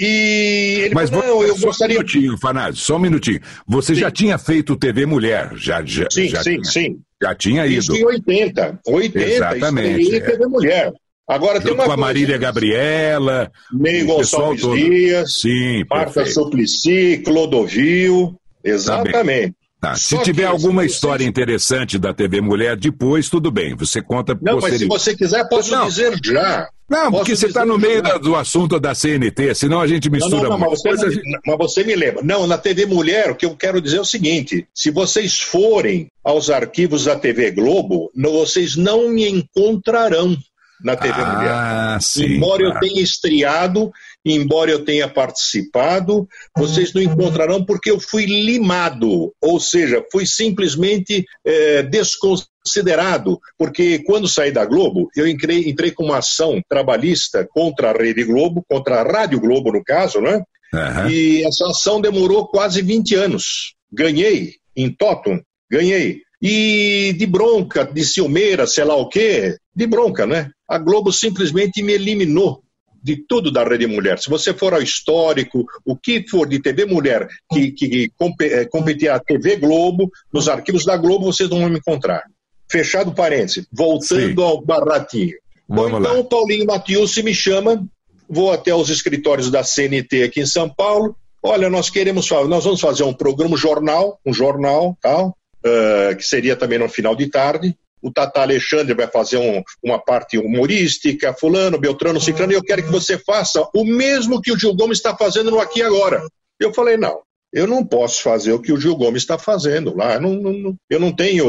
e 0.00 0.80
ele 0.84 0.94
Mas 0.94 1.10
falou: 1.10 1.24
não, 1.26 1.42
eu 1.42 1.56
só 1.56 1.66
gostaria. 1.66 1.96
um 1.96 1.98
minutinho, 2.00 2.38
Fanásio, 2.38 2.76
só 2.80 2.96
um 2.96 3.00
minutinho. 3.00 3.40
Você 3.66 3.94
Sim. 3.94 4.00
já 4.00 4.10
tinha 4.10 4.38
feito 4.38 4.76
TV 4.76 5.06
Mulher, 5.06 5.52
já, 5.56 5.82
já, 5.84 6.06
Sim, 6.10 6.28
já, 6.28 6.42
sim, 6.42 6.52
tinha, 6.60 6.64
sim. 6.64 6.96
já 7.22 7.34
tinha 7.34 7.66
Isso 7.66 7.94
ido. 7.94 8.02
em 8.02 8.06
80. 8.06 8.80
80, 8.86 9.24
Exatamente, 9.30 10.00
estreei 10.02 10.20
é. 10.22 10.24
TV 10.30 10.46
Mulher. 10.46 10.92
Agora 11.28 11.60
tem 11.60 11.68
Junto 11.72 11.74
uma 11.74 11.84
com 11.84 11.92
a 11.92 11.94
coisa, 11.94 12.06
Marília 12.06 12.38
Gabriela, 12.38 13.52
Ney 13.72 14.04
Gonçalves 14.04 14.62
todo. 14.62 14.76
Dias, 14.76 15.30
sim, 15.40 15.84
Marta 15.90 16.12
perfeito. 16.14 16.34
Suplicy, 16.40 17.22
Clodovil. 17.24 18.34
Exatamente. 18.64 19.54
Tá, 19.80 19.94
Se 19.94 20.16
Só 20.16 20.22
tiver 20.22 20.44
alguma 20.44 20.82
se 20.82 20.88
história 20.88 21.24
interessante 21.24 21.98
da 21.98 22.12
TV 22.12 22.40
Mulher, 22.40 22.76
depois 22.76 23.28
tudo 23.28 23.50
bem, 23.50 23.76
você 23.76 24.02
conta 24.02 24.36
Não, 24.40 24.58
mas 24.58 24.74
se 24.78 24.86
você 24.86 25.14
quiser, 25.14 25.46
posso 25.48 25.70
Não. 25.70 25.86
dizer 25.86 26.18
já. 26.24 26.68
Não, 26.88 27.10
porque 27.12 27.32
Posso 27.32 27.40
você 27.42 27.46
está 27.48 27.66
no 27.66 27.76
meio 27.78 28.02
da- 28.02 28.16
do 28.16 28.34
assunto 28.34 28.80
da 28.80 28.94
CNT, 28.94 29.54
senão 29.54 29.78
a 29.80 29.86
gente 29.86 30.08
Não, 30.08 30.12
mistura 30.16 30.42
não, 30.44 30.50
não, 30.50 30.58
mas 30.58 30.82
muito. 30.82 30.98
você, 31.00 31.10
gente- 31.10 31.40
mas 31.46 31.58
você 31.58 31.84
me 31.84 31.94
lembra. 31.94 32.22
Não, 32.22 32.46
na 32.46 32.56
TV 32.56 32.86
Mulher, 32.86 33.30
o 33.30 33.34
que 33.34 33.44
eu 33.44 33.54
quero 33.54 33.80
dizer 33.80 33.98
é 33.98 34.00
o 34.00 34.04
seguinte: 34.06 34.66
se 34.74 34.90
vocês 34.90 35.38
forem 35.38 36.06
aos 36.24 36.48
arquivos 36.48 37.04
da 37.04 37.14
TV 37.14 37.50
Globo, 37.50 38.10
não- 38.14 38.32
vocês 38.32 38.74
não 38.74 39.08
me 39.10 39.28
encontrarão 39.28 40.34
na 40.82 40.96
TV 40.96 41.14
Mulher. 41.14 41.50
Ah, 41.50 41.98
sim. 42.00 42.36
embora 42.36 42.62
eu 42.62 42.70
claro. 42.70 42.86
tenha 42.86 43.02
estreado, 43.02 43.90
embora 44.24 44.70
eu 44.70 44.84
tenha 44.84 45.08
participado, 45.08 46.28
vocês 46.56 46.92
não 46.92 47.02
encontrarão 47.02 47.64
porque 47.64 47.90
eu 47.90 47.98
fui 47.98 48.26
limado, 48.26 49.32
ou 49.40 49.60
seja, 49.60 50.04
fui 50.10 50.26
simplesmente 50.26 51.24
eh, 51.44 51.82
desconsiderado, 51.82 53.38
porque 53.56 54.00
quando 54.00 54.28
saí 54.28 54.52
da 54.52 54.64
Globo, 54.64 55.08
eu 55.16 55.26
entrei, 55.26 55.68
entrei 55.68 55.90
com 55.90 56.04
uma 56.04 56.18
ação 56.18 56.60
trabalhista 56.68 57.46
contra 57.50 57.90
a 57.90 57.92
Rede 57.92 58.24
Globo, 58.24 58.64
contra 58.68 59.00
a 59.00 59.02
Rádio 59.02 59.40
Globo, 59.40 59.72
no 59.72 59.82
caso, 59.82 60.20
né? 60.20 60.42
Aham. 60.72 61.10
E 61.10 61.44
essa 61.44 61.66
ação 61.68 62.00
demorou 62.00 62.46
quase 62.46 62.82
20 62.82 63.14
anos. 63.14 63.74
Ganhei 63.90 64.54
em 64.76 64.90
Totum, 64.90 65.40
ganhei. 65.70 66.20
E 66.40 67.14
de 67.18 67.26
bronca, 67.26 67.84
de 67.84 68.04
ciumeira, 68.04 68.66
sei 68.66 68.84
lá 68.84 68.94
o 68.94 69.08
quê, 69.08 69.56
de 69.74 69.86
bronca, 69.86 70.26
né? 70.26 70.50
A 70.68 70.78
Globo 70.78 71.12
simplesmente 71.12 71.82
me 71.82 71.94
eliminou 71.94 72.62
de 73.02 73.16
tudo 73.16 73.50
da 73.50 73.64
Rede 73.64 73.86
Mulher. 73.86 74.18
Se 74.18 74.28
você 74.28 74.52
for 74.52 74.74
ao 74.74 74.82
histórico, 74.82 75.64
o 75.84 75.96
que 75.96 76.26
for 76.28 76.48
de 76.48 76.60
TV 76.60 76.84
Mulher 76.84 77.26
que, 77.50 77.70
que 77.70 78.10
eh, 78.42 78.64
competia 78.66 79.14
a 79.14 79.20
TV 79.20 79.56
Globo, 79.56 80.10
nos 80.32 80.48
arquivos 80.48 80.84
da 80.84 80.96
Globo, 80.96 81.26
vocês 81.26 81.48
não 81.48 81.60
vão 81.60 81.70
me 81.70 81.78
encontrar. 81.78 82.24
Fechado 82.70 83.12
parênteses, 83.12 83.66
voltando 83.72 84.40
Sim. 84.40 84.42
ao 84.42 84.60
baratinho. 84.60 85.36
Bom, 85.66 85.84
Vamos 85.84 86.00
então 86.00 86.14
lá. 86.14 86.20
o 86.20 86.24
Paulinho 86.24 86.66
Matiusi 86.66 87.22
me 87.22 87.34
chama, 87.34 87.86
vou 88.28 88.52
até 88.52 88.74
os 88.74 88.90
escritórios 88.90 89.50
da 89.50 89.62
CNT 89.62 90.24
aqui 90.24 90.40
em 90.40 90.46
São 90.46 90.68
Paulo. 90.68 91.16
Olha, 91.42 91.70
nós 91.70 91.88
queremos 91.88 92.28
nós 92.30 92.64
vamos 92.64 92.80
fazer 92.80 93.04
um 93.04 93.14
programa 93.14 93.54
um 93.54 93.56
jornal, 93.58 94.18
um 94.26 94.34
jornal, 94.34 94.98
tal, 95.00 95.36
eh, 95.64 96.14
que 96.16 96.24
seria 96.24 96.56
também 96.56 96.78
no 96.78 96.88
final 96.88 97.14
de 97.14 97.28
tarde. 97.28 97.76
O 98.02 98.12
Tata 98.12 98.40
Alexandre 98.40 98.94
vai 98.94 99.06
fazer 99.08 99.36
um- 99.38 99.62
uma 99.82 99.98
parte 99.98 100.38
humorística, 100.38 101.32
fulano, 101.34 101.78
Beltrano, 101.78 102.20
Ciclano, 102.20 102.52
e 102.52 102.56
eu 102.56 102.62
quero 102.62 102.82
que 102.82 102.90
você 102.90 103.18
faça 103.18 103.66
o 103.74 103.84
mesmo 103.84 104.40
que 104.40 104.52
o 104.52 104.58
Gil 104.58 104.74
Gomes 104.74 104.98
está 104.98 105.16
fazendo 105.16 105.50
no 105.50 105.60
Aqui 105.60 105.82
Agora. 105.82 106.22
Eu 106.60 106.72
falei, 106.74 106.96
não, 106.96 107.20
eu 107.52 107.66
não 107.66 107.84
posso 107.84 108.22
fazer 108.22 108.52
o 108.52 108.60
que 108.60 108.72
o 108.72 108.80
Gil 108.80 108.96
Gomes 108.96 109.22
está 109.22 109.38
fazendo 109.38 109.96
lá. 109.96 110.14
Eu 110.14 110.20
não, 110.20 110.34
não- 110.34 110.76
eu 110.90 111.00
não 111.00 111.14
tenho 111.14 111.46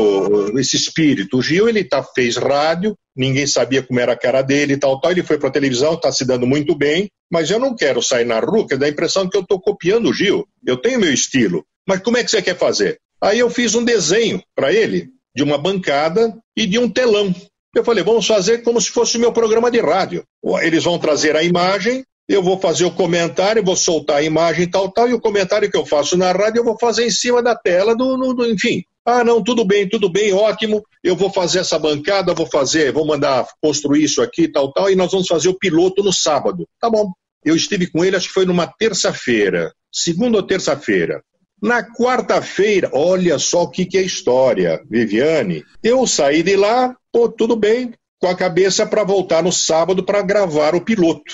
uh, 0.54 0.60
esse 0.60 0.76
espírito. 0.76 1.38
O 1.38 1.42
Gil 1.42 1.68
ele 1.68 1.84
tá, 1.84 2.02
fez 2.04 2.38
rádio, 2.38 2.96
ninguém 3.16 3.46
sabia 3.48 3.84
como 3.84 4.00
era 4.00 4.14
a 4.14 4.18
cara 4.18 4.42
dele 4.42 4.78
tal, 4.78 5.00
tal. 5.02 5.12
Ele 5.12 5.24
foi 5.24 5.38
para 5.38 5.52
televisão, 5.52 5.94
está 5.96 6.12
se 6.12 6.26
dando 6.26 6.46
muito 6.48 6.76
bem, 6.76 7.08
mas 7.32 7.50
eu 7.52 7.60
não 7.60 7.76
quero 7.76 8.02
sair 8.02 8.26
na 8.26 8.40
rua, 8.40 8.66
que 8.68 8.78
dá 8.78 8.86
a 8.86 8.90
impressão 8.90 9.30
que 9.30 9.36
eu 9.38 9.42
estou 9.42 9.60
copiando 9.60 10.10
o 10.10 10.14
Gil. 10.14 10.48
Eu 10.66 10.78
tenho 10.78 11.00
meu 11.00 11.14
estilo. 11.14 11.66
Mas 11.88 12.02
como 12.02 12.18
é 12.18 12.24
que 12.24 12.30
você 12.32 12.42
quer 12.42 12.56
fazer? 12.58 12.98
Aí 13.22 13.40
eu 13.40 13.50
fiz 13.50 13.76
um 13.76 13.84
desenho 13.84 14.42
para 14.56 14.72
ele 14.72 15.10
de 15.40 15.44
uma 15.44 15.58
bancada 15.58 16.36
e 16.56 16.68
de 16.68 16.78
um 16.78 16.90
telão. 16.90 17.34
Eu 17.74 17.82
falei, 17.86 18.04
vamos 18.04 18.28
fazer 18.28 18.58
como 18.62 18.82
se 18.82 18.90
fosse 18.92 19.16
o 19.16 19.22
meu 19.22 19.32
programa 19.32 19.72
de 19.72 19.80
rádio. 19.80 20.26
Eles 20.62 20.84
vão 20.84 21.00
trazer 21.00 21.34
a 21.38 21.42
imagem, 21.44 22.04
eu 22.28 22.44
vou 22.44 22.60
fazer 22.60 22.84
o 22.84 22.92
comentário, 22.92 23.64
vou 23.64 23.78
soltar 23.78 24.18
a 24.18 24.22
imagem 24.22 24.70
tal, 24.70 24.92
tal, 24.92 25.08
e 25.08 25.14
o 25.14 25.22
comentário 25.22 25.72
que 25.72 25.78
eu 25.78 25.86
faço 25.86 26.18
na 26.18 26.34
rádio 26.34 26.60
eu 26.60 26.66
vou 26.66 26.78
fazer 26.78 27.06
em 27.06 27.10
cima 27.10 27.42
da 27.42 27.56
tela 27.56 27.96
do, 27.96 28.18
do- 28.18 28.34
do- 28.34 28.46
enfim. 28.52 28.84
Ah, 29.06 29.24
não, 29.24 29.42
tudo 29.42 29.64
bem, 29.64 29.88
tudo 29.88 30.10
bem, 30.10 30.34
ótimo. 30.34 30.84
Eu 31.02 31.16
vou 31.16 31.32
fazer 31.32 31.60
essa 31.60 31.80
bancada, 31.80 32.34
vou 32.34 32.46
fazer, 32.46 32.92
vou 32.92 33.08
mandar 33.08 33.48
construir 33.64 34.04
isso 34.04 34.22
aqui, 34.22 34.46
tal, 34.52 34.74
tal, 34.74 34.92
e 34.92 34.96
nós 34.96 35.10
vamos 35.12 35.28
fazer 35.28 35.48
o 35.48 35.58
piloto 35.58 36.04
no 36.04 36.12
sábado. 36.12 36.68
Tá 36.82 36.90
bom. 36.90 37.10
Eu 37.46 37.56
estive 37.56 37.88
com 37.88 38.04
ele, 38.04 38.18
acho 38.18 38.28
que 38.28 38.34
foi 38.34 38.46
numa 38.46 38.68
terça-feira, 38.68 39.72
segunda 39.92 40.36
ou 40.38 40.44
terça-feira. 40.44 41.22
Na 41.62 41.84
quarta-feira, 41.84 42.90
olha 42.94 43.38
só 43.38 43.64
o 43.64 43.70
que, 43.70 43.86
que 43.86 43.98
é 43.98 44.02
história, 44.02 44.82
Viviane. 44.90 45.64
Eu 45.84 46.08
saí 46.08 46.42
de 46.42 46.56
lá, 46.56 46.96
pô, 47.12 47.28
tudo 47.30 47.56
bem, 47.56 47.94
com 48.20 48.28
a 48.28 48.36
cabeça 48.36 48.86
para 48.86 49.04
voltar 49.04 49.44
no 49.44 49.52
sábado 49.52 50.04
para 50.04 50.22
gravar 50.22 50.76
o 50.76 50.82
piloto. 50.82 51.34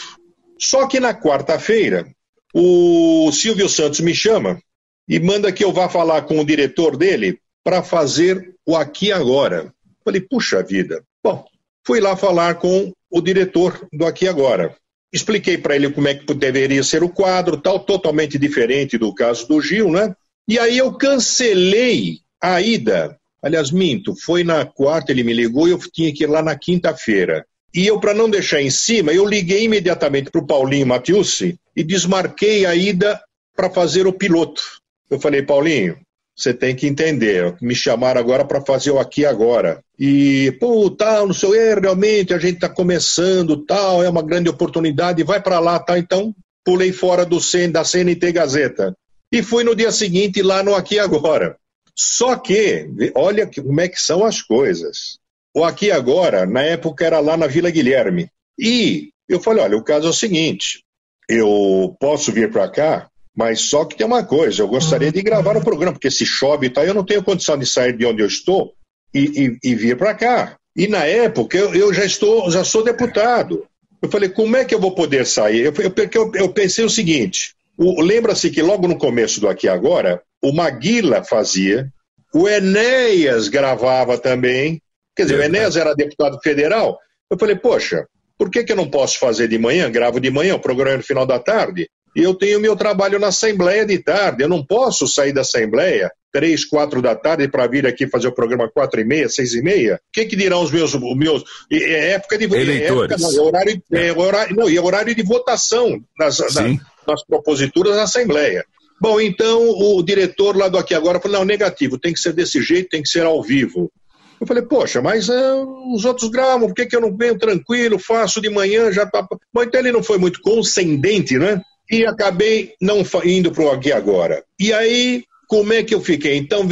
Só 0.60 0.88
que 0.88 1.00
na 1.00 1.14
quarta-feira, 1.14 2.08
o 2.54 3.32
Silvio 3.32 3.68
Santos 3.68 4.00
me 4.00 4.16
chama 4.16 4.60
e 5.08 5.20
manda 5.20 5.52
que 5.52 5.64
eu 5.64 5.72
vá 5.72 5.90
falar 5.90 6.24
com 6.24 6.40
o 6.40 6.46
diretor 6.46 6.98
dele 6.98 7.40
para 7.64 7.84
fazer 7.84 8.56
o 8.66 8.76
Aqui 8.76 9.12
Agora. 9.12 9.74
Falei, 10.04 10.22
puxa 10.22 10.64
vida. 10.64 11.04
Bom, 11.24 11.46
fui 11.86 12.00
lá 12.00 12.16
falar 12.16 12.56
com 12.56 12.92
o 13.10 13.22
diretor 13.22 13.88
do 13.92 14.06
Aqui 14.06 14.28
Agora. 14.28 14.76
Expliquei 15.16 15.58
para 15.58 15.78
ele 15.78 15.90
como 15.90 16.10
é 16.10 16.14
que 16.14 16.34
deveria 16.34 16.84
ser 16.84 17.02
o 17.02 17.08
quadro, 17.08 17.56
tal, 17.56 17.80
totalmente 17.80 18.38
diferente 18.38 18.98
do 18.98 19.16
caso 19.16 19.48
do 19.48 19.62
Gil, 19.62 19.90
né? 19.90 20.14
E 20.46 20.60
aí 20.60 20.78
eu 20.78 20.92
cancelei 20.92 22.20
a 22.42 22.62
ida. 22.62 23.18
Aliás, 23.42 23.72
minto, 23.72 24.14
foi 24.14 24.44
na 24.44 24.66
quarta, 24.66 25.14
ele 25.14 25.24
me 25.24 25.32
ligou 25.32 25.70
e 25.70 25.72
eu 25.72 25.80
tinha 25.80 26.14
que 26.14 26.26
ir 26.26 26.28
lá 26.28 26.42
na 26.42 26.54
quinta-feira. 26.58 27.46
E 27.74 27.88
eu, 27.88 27.98
para 27.98 28.14
não 28.14 28.30
deixar 28.30 28.62
em 28.62 28.70
cima, 28.70 29.14
eu 29.14 29.26
liguei 29.26 29.64
imediatamente 29.64 30.30
para 30.30 30.42
o 30.42 30.46
Paulinho 30.46 30.86
Matiusi 30.86 31.58
e 31.74 31.82
desmarquei 31.82 32.66
a 32.66 32.76
ida 32.76 33.18
para 33.56 33.70
fazer 33.70 34.06
o 34.06 34.12
piloto. 34.12 34.62
Eu 35.10 35.18
falei, 35.18 35.42
Paulinho, 35.44 35.98
você 36.36 36.54
tem 36.54 36.76
que 36.76 36.88
entender, 36.88 37.56
me 37.62 37.74
chamaram 37.74 38.20
agora 38.20 38.44
para 38.44 38.60
fazer 38.60 38.92
o 38.92 39.00
aqui 39.00 39.26
agora. 39.26 39.82
E, 39.98 40.52
pô, 40.60 40.90
tal, 40.90 41.28
não 41.28 41.34
sou 41.34 41.56
eu, 41.56 41.80
realmente, 41.80 42.34
a 42.34 42.38
gente 42.38 42.56
está 42.56 42.68
começando, 42.68 43.66
tal, 43.66 44.04
é 44.04 44.10
uma 44.10 44.22
grande 44.22 44.50
oportunidade, 44.50 45.24
vai 45.24 45.42
para 45.42 45.60
lá, 45.60 45.80
tá? 45.80 45.98
Então, 45.98 46.36
pulei 46.64 46.92
fora 46.92 47.26
do 47.26 47.40
CN, 47.40 47.72
da 47.72 47.84
CNT 47.84 48.32
Gazeta. 48.32 48.96
E 49.32 49.42
fui 49.42 49.64
no 49.64 49.76
dia 49.76 49.92
seguinte 49.92 50.42
lá 50.42 50.62
no 50.62 50.76
Aqui 50.76 51.00
Agora. 51.00 51.58
Só 51.96 52.36
que, 52.36 52.90
olha 53.16 53.48
como 53.48 53.80
é 53.80 53.88
que 53.88 54.02
são 54.02 54.26
as 54.26 54.42
coisas. 54.42 55.18
O 55.56 55.64
Aqui 55.64 55.92
Agora, 55.92 56.46
na 56.46 56.62
época, 56.62 57.06
era 57.06 57.20
lá 57.20 57.38
na 57.38 57.48
Vila 57.48 57.70
Guilherme. 57.70 58.30
E 58.60 59.12
eu 59.30 59.40
falei, 59.40 59.64
olha, 59.64 59.78
o 59.78 59.84
caso 59.84 60.08
é 60.08 60.10
o 60.10 60.14
seguinte, 60.14 60.84
eu 61.30 61.96
posso 62.00 62.32
vir 62.32 62.52
para 62.52 62.70
cá 62.70 63.10
mas 63.36 63.60
só 63.62 63.84
que 63.84 63.98
tem 63.98 64.08
uma 64.08 64.24
coisa, 64.24 64.62
eu 64.62 64.68
gostaria 64.68 65.12
de 65.12 65.22
gravar 65.22 65.58
o 65.58 65.64
programa, 65.64 65.92
porque 65.92 66.10
se 66.10 66.26
chove 66.26 66.68
e 66.68 66.70
tal, 66.70 66.86
eu 66.86 66.94
não 66.94 67.04
tenho 67.04 67.22
condição 67.22 67.58
de 67.58 67.66
sair 67.66 67.92
de 67.92 68.06
onde 68.06 68.22
eu 68.22 68.28
estou 68.28 68.74
e, 69.14 69.58
e, 69.64 69.72
e 69.72 69.76
vir 69.76 69.98
para 69.98 70.14
cá. 70.14 70.58
E 70.76 70.88
na 70.88 71.06
época 71.06 71.58
eu, 71.58 71.74
eu, 71.74 71.94
já 71.94 72.04
estou, 72.04 72.50
já 72.52 72.64
sou 72.64 72.84
deputado. 72.84 73.66
Eu 74.02 74.10
falei, 74.10 74.30
como 74.30 74.58
é 74.58 74.66
que 74.66 74.76
eu 74.76 74.80
vou 74.80 74.94
poder 74.94 75.26
sair? 75.26 75.66
Eu, 75.66 75.74
eu, 75.74 76.32
eu 76.36 76.50
pensei 76.50 76.84
o 76.84 76.90
seguinte: 76.90 77.54
lembra-se 77.78 78.50
que 78.50 78.62
logo 78.62 78.88
no 78.88 78.98
começo 78.98 79.40
do 79.40 79.48
Aqui 79.48 79.68
Agora, 79.68 80.22
o 80.44 80.52
Maguila 80.52 81.24
fazia, 81.24 81.92
o 82.34 82.48
Enéas 82.48 83.48
gravava 83.48 84.18
também. 84.18 84.82
Quer 85.16 85.24
dizer, 85.24 85.40
o 85.40 85.44
Enéas 85.44 85.78
era 85.78 85.96
deputado 85.96 86.38
federal. 86.44 87.00
Eu 87.32 87.38
falei, 87.40 87.56
poxa, 87.56 88.06
por 88.38 88.52
que, 88.52 88.64
que 88.64 88.74
eu 88.74 88.76
não 88.76 88.90
posso 88.90 89.18
fazer 89.18 89.48
de 89.48 89.58
manhã? 89.58 89.90
Gravo 89.90 90.20
de 90.20 90.30
manhã, 90.30 90.56
o 90.56 90.60
programa 90.60 90.96
é 90.96 90.98
no 90.98 91.04
final 91.04 91.26
da 91.26 91.40
tarde 91.40 91.90
e 92.16 92.24
eu 92.24 92.34
tenho 92.34 92.60
meu 92.60 92.76
trabalho 92.76 93.20
na 93.20 93.28
Assembleia 93.28 93.86
de 93.86 94.00
tarde. 94.00 94.44
Eu 94.44 94.50
não 94.50 94.66
posso 94.66 95.08
sair 95.08 95.34
da 95.34 95.42
Assembleia 95.42 96.12
três, 96.32 96.66
quatro 96.66 97.02
da 97.02 97.16
tarde 97.16 97.48
para 97.48 97.66
vir 97.66 97.88
aqui 97.88 98.08
fazer 98.08 98.28
o 98.28 98.32
programa 98.32 98.70
quatro 98.70 99.00
e 99.00 99.06
meia, 99.06 99.30
seis 99.30 99.54
e 99.54 99.62
meia. 99.62 99.96
O 99.96 100.00
que, 100.12 100.26
que 100.26 100.36
dirão 100.36 100.62
os 100.62 100.70
meus, 100.70 100.94
os 100.94 101.18
meus 101.18 101.44
é 101.72 102.12
época 102.12 102.38
de 102.38 102.44
eleitores, 102.44 103.12
época, 103.12 103.18
não, 103.20 103.38
é 103.38 103.42
horário, 103.42 103.84
é, 103.92 104.12
horário, 104.12 104.56
não, 104.56 104.70
e 104.70 104.76
é 104.76 104.82
horário 104.82 105.16
de 105.16 105.24
votação 105.24 105.98
nas, 106.20 106.40
na, 106.54 106.78
nas 107.08 107.26
proposituras 107.26 107.96
da 107.96 108.04
Assembleia. 108.04 108.66
Bom, 109.00 109.20
então 109.20 109.62
o 109.70 110.04
diretor 110.04 110.58
lá 110.58 110.68
do 110.68 110.78
Aqui 110.78 110.94
Agora 110.94 111.20
falou: 111.20 111.40
não, 111.40 111.46
negativo, 111.46 111.98
tem 111.98 112.14
que 112.14 112.20
ser 112.20 112.34
desse 112.34 112.62
jeito, 112.62 112.90
tem 112.90 113.02
que 113.02 113.10
ser 113.10 113.26
ao 113.26 113.42
vivo. 113.42 113.92
Eu 114.40 114.46
falei, 114.46 114.64
poxa, 114.64 115.02
mas 115.02 115.30
é, 115.30 115.54
os 115.94 116.04
outros 116.04 116.30
gravam, 116.30 116.68
por 116.68 116.76
que, 116.76 116.86
que 116.86 116.96
eu 116.96 117.02
não 117.02 117.16
venho 117.16 117.38
tranquilo, 117.38 117.98
faço 117.98 118.42
de 118.42 118.50
manhã, 118.50 118.92
já 118.92 119.06
tá. 119.06 119.26
Bom, 119.54 119.64
então 119.64 119.80
ele 119.80 119.94
não 119.94 120.04
foi 120.04 120.18
muito 120.18 120.42
condescendente, 120.42 121.38
né? 121.38 121.62
E 121.90 122.06
acabei 122.06 122.74
não 122.82 123.04
indo 123.24 123.52
para 123.52 123.64
o 123.64 123.72
aqui 123.72 123.92
agora. 123.92 124.44
E 124.60 124.74
aí, 124.74 125.24
como 125.48 125.74
é 125.74 125.84
que 125.84 125.94
eu 125.94 126.02
fiquei? 126.02 126.38
Então, 126.38 126.68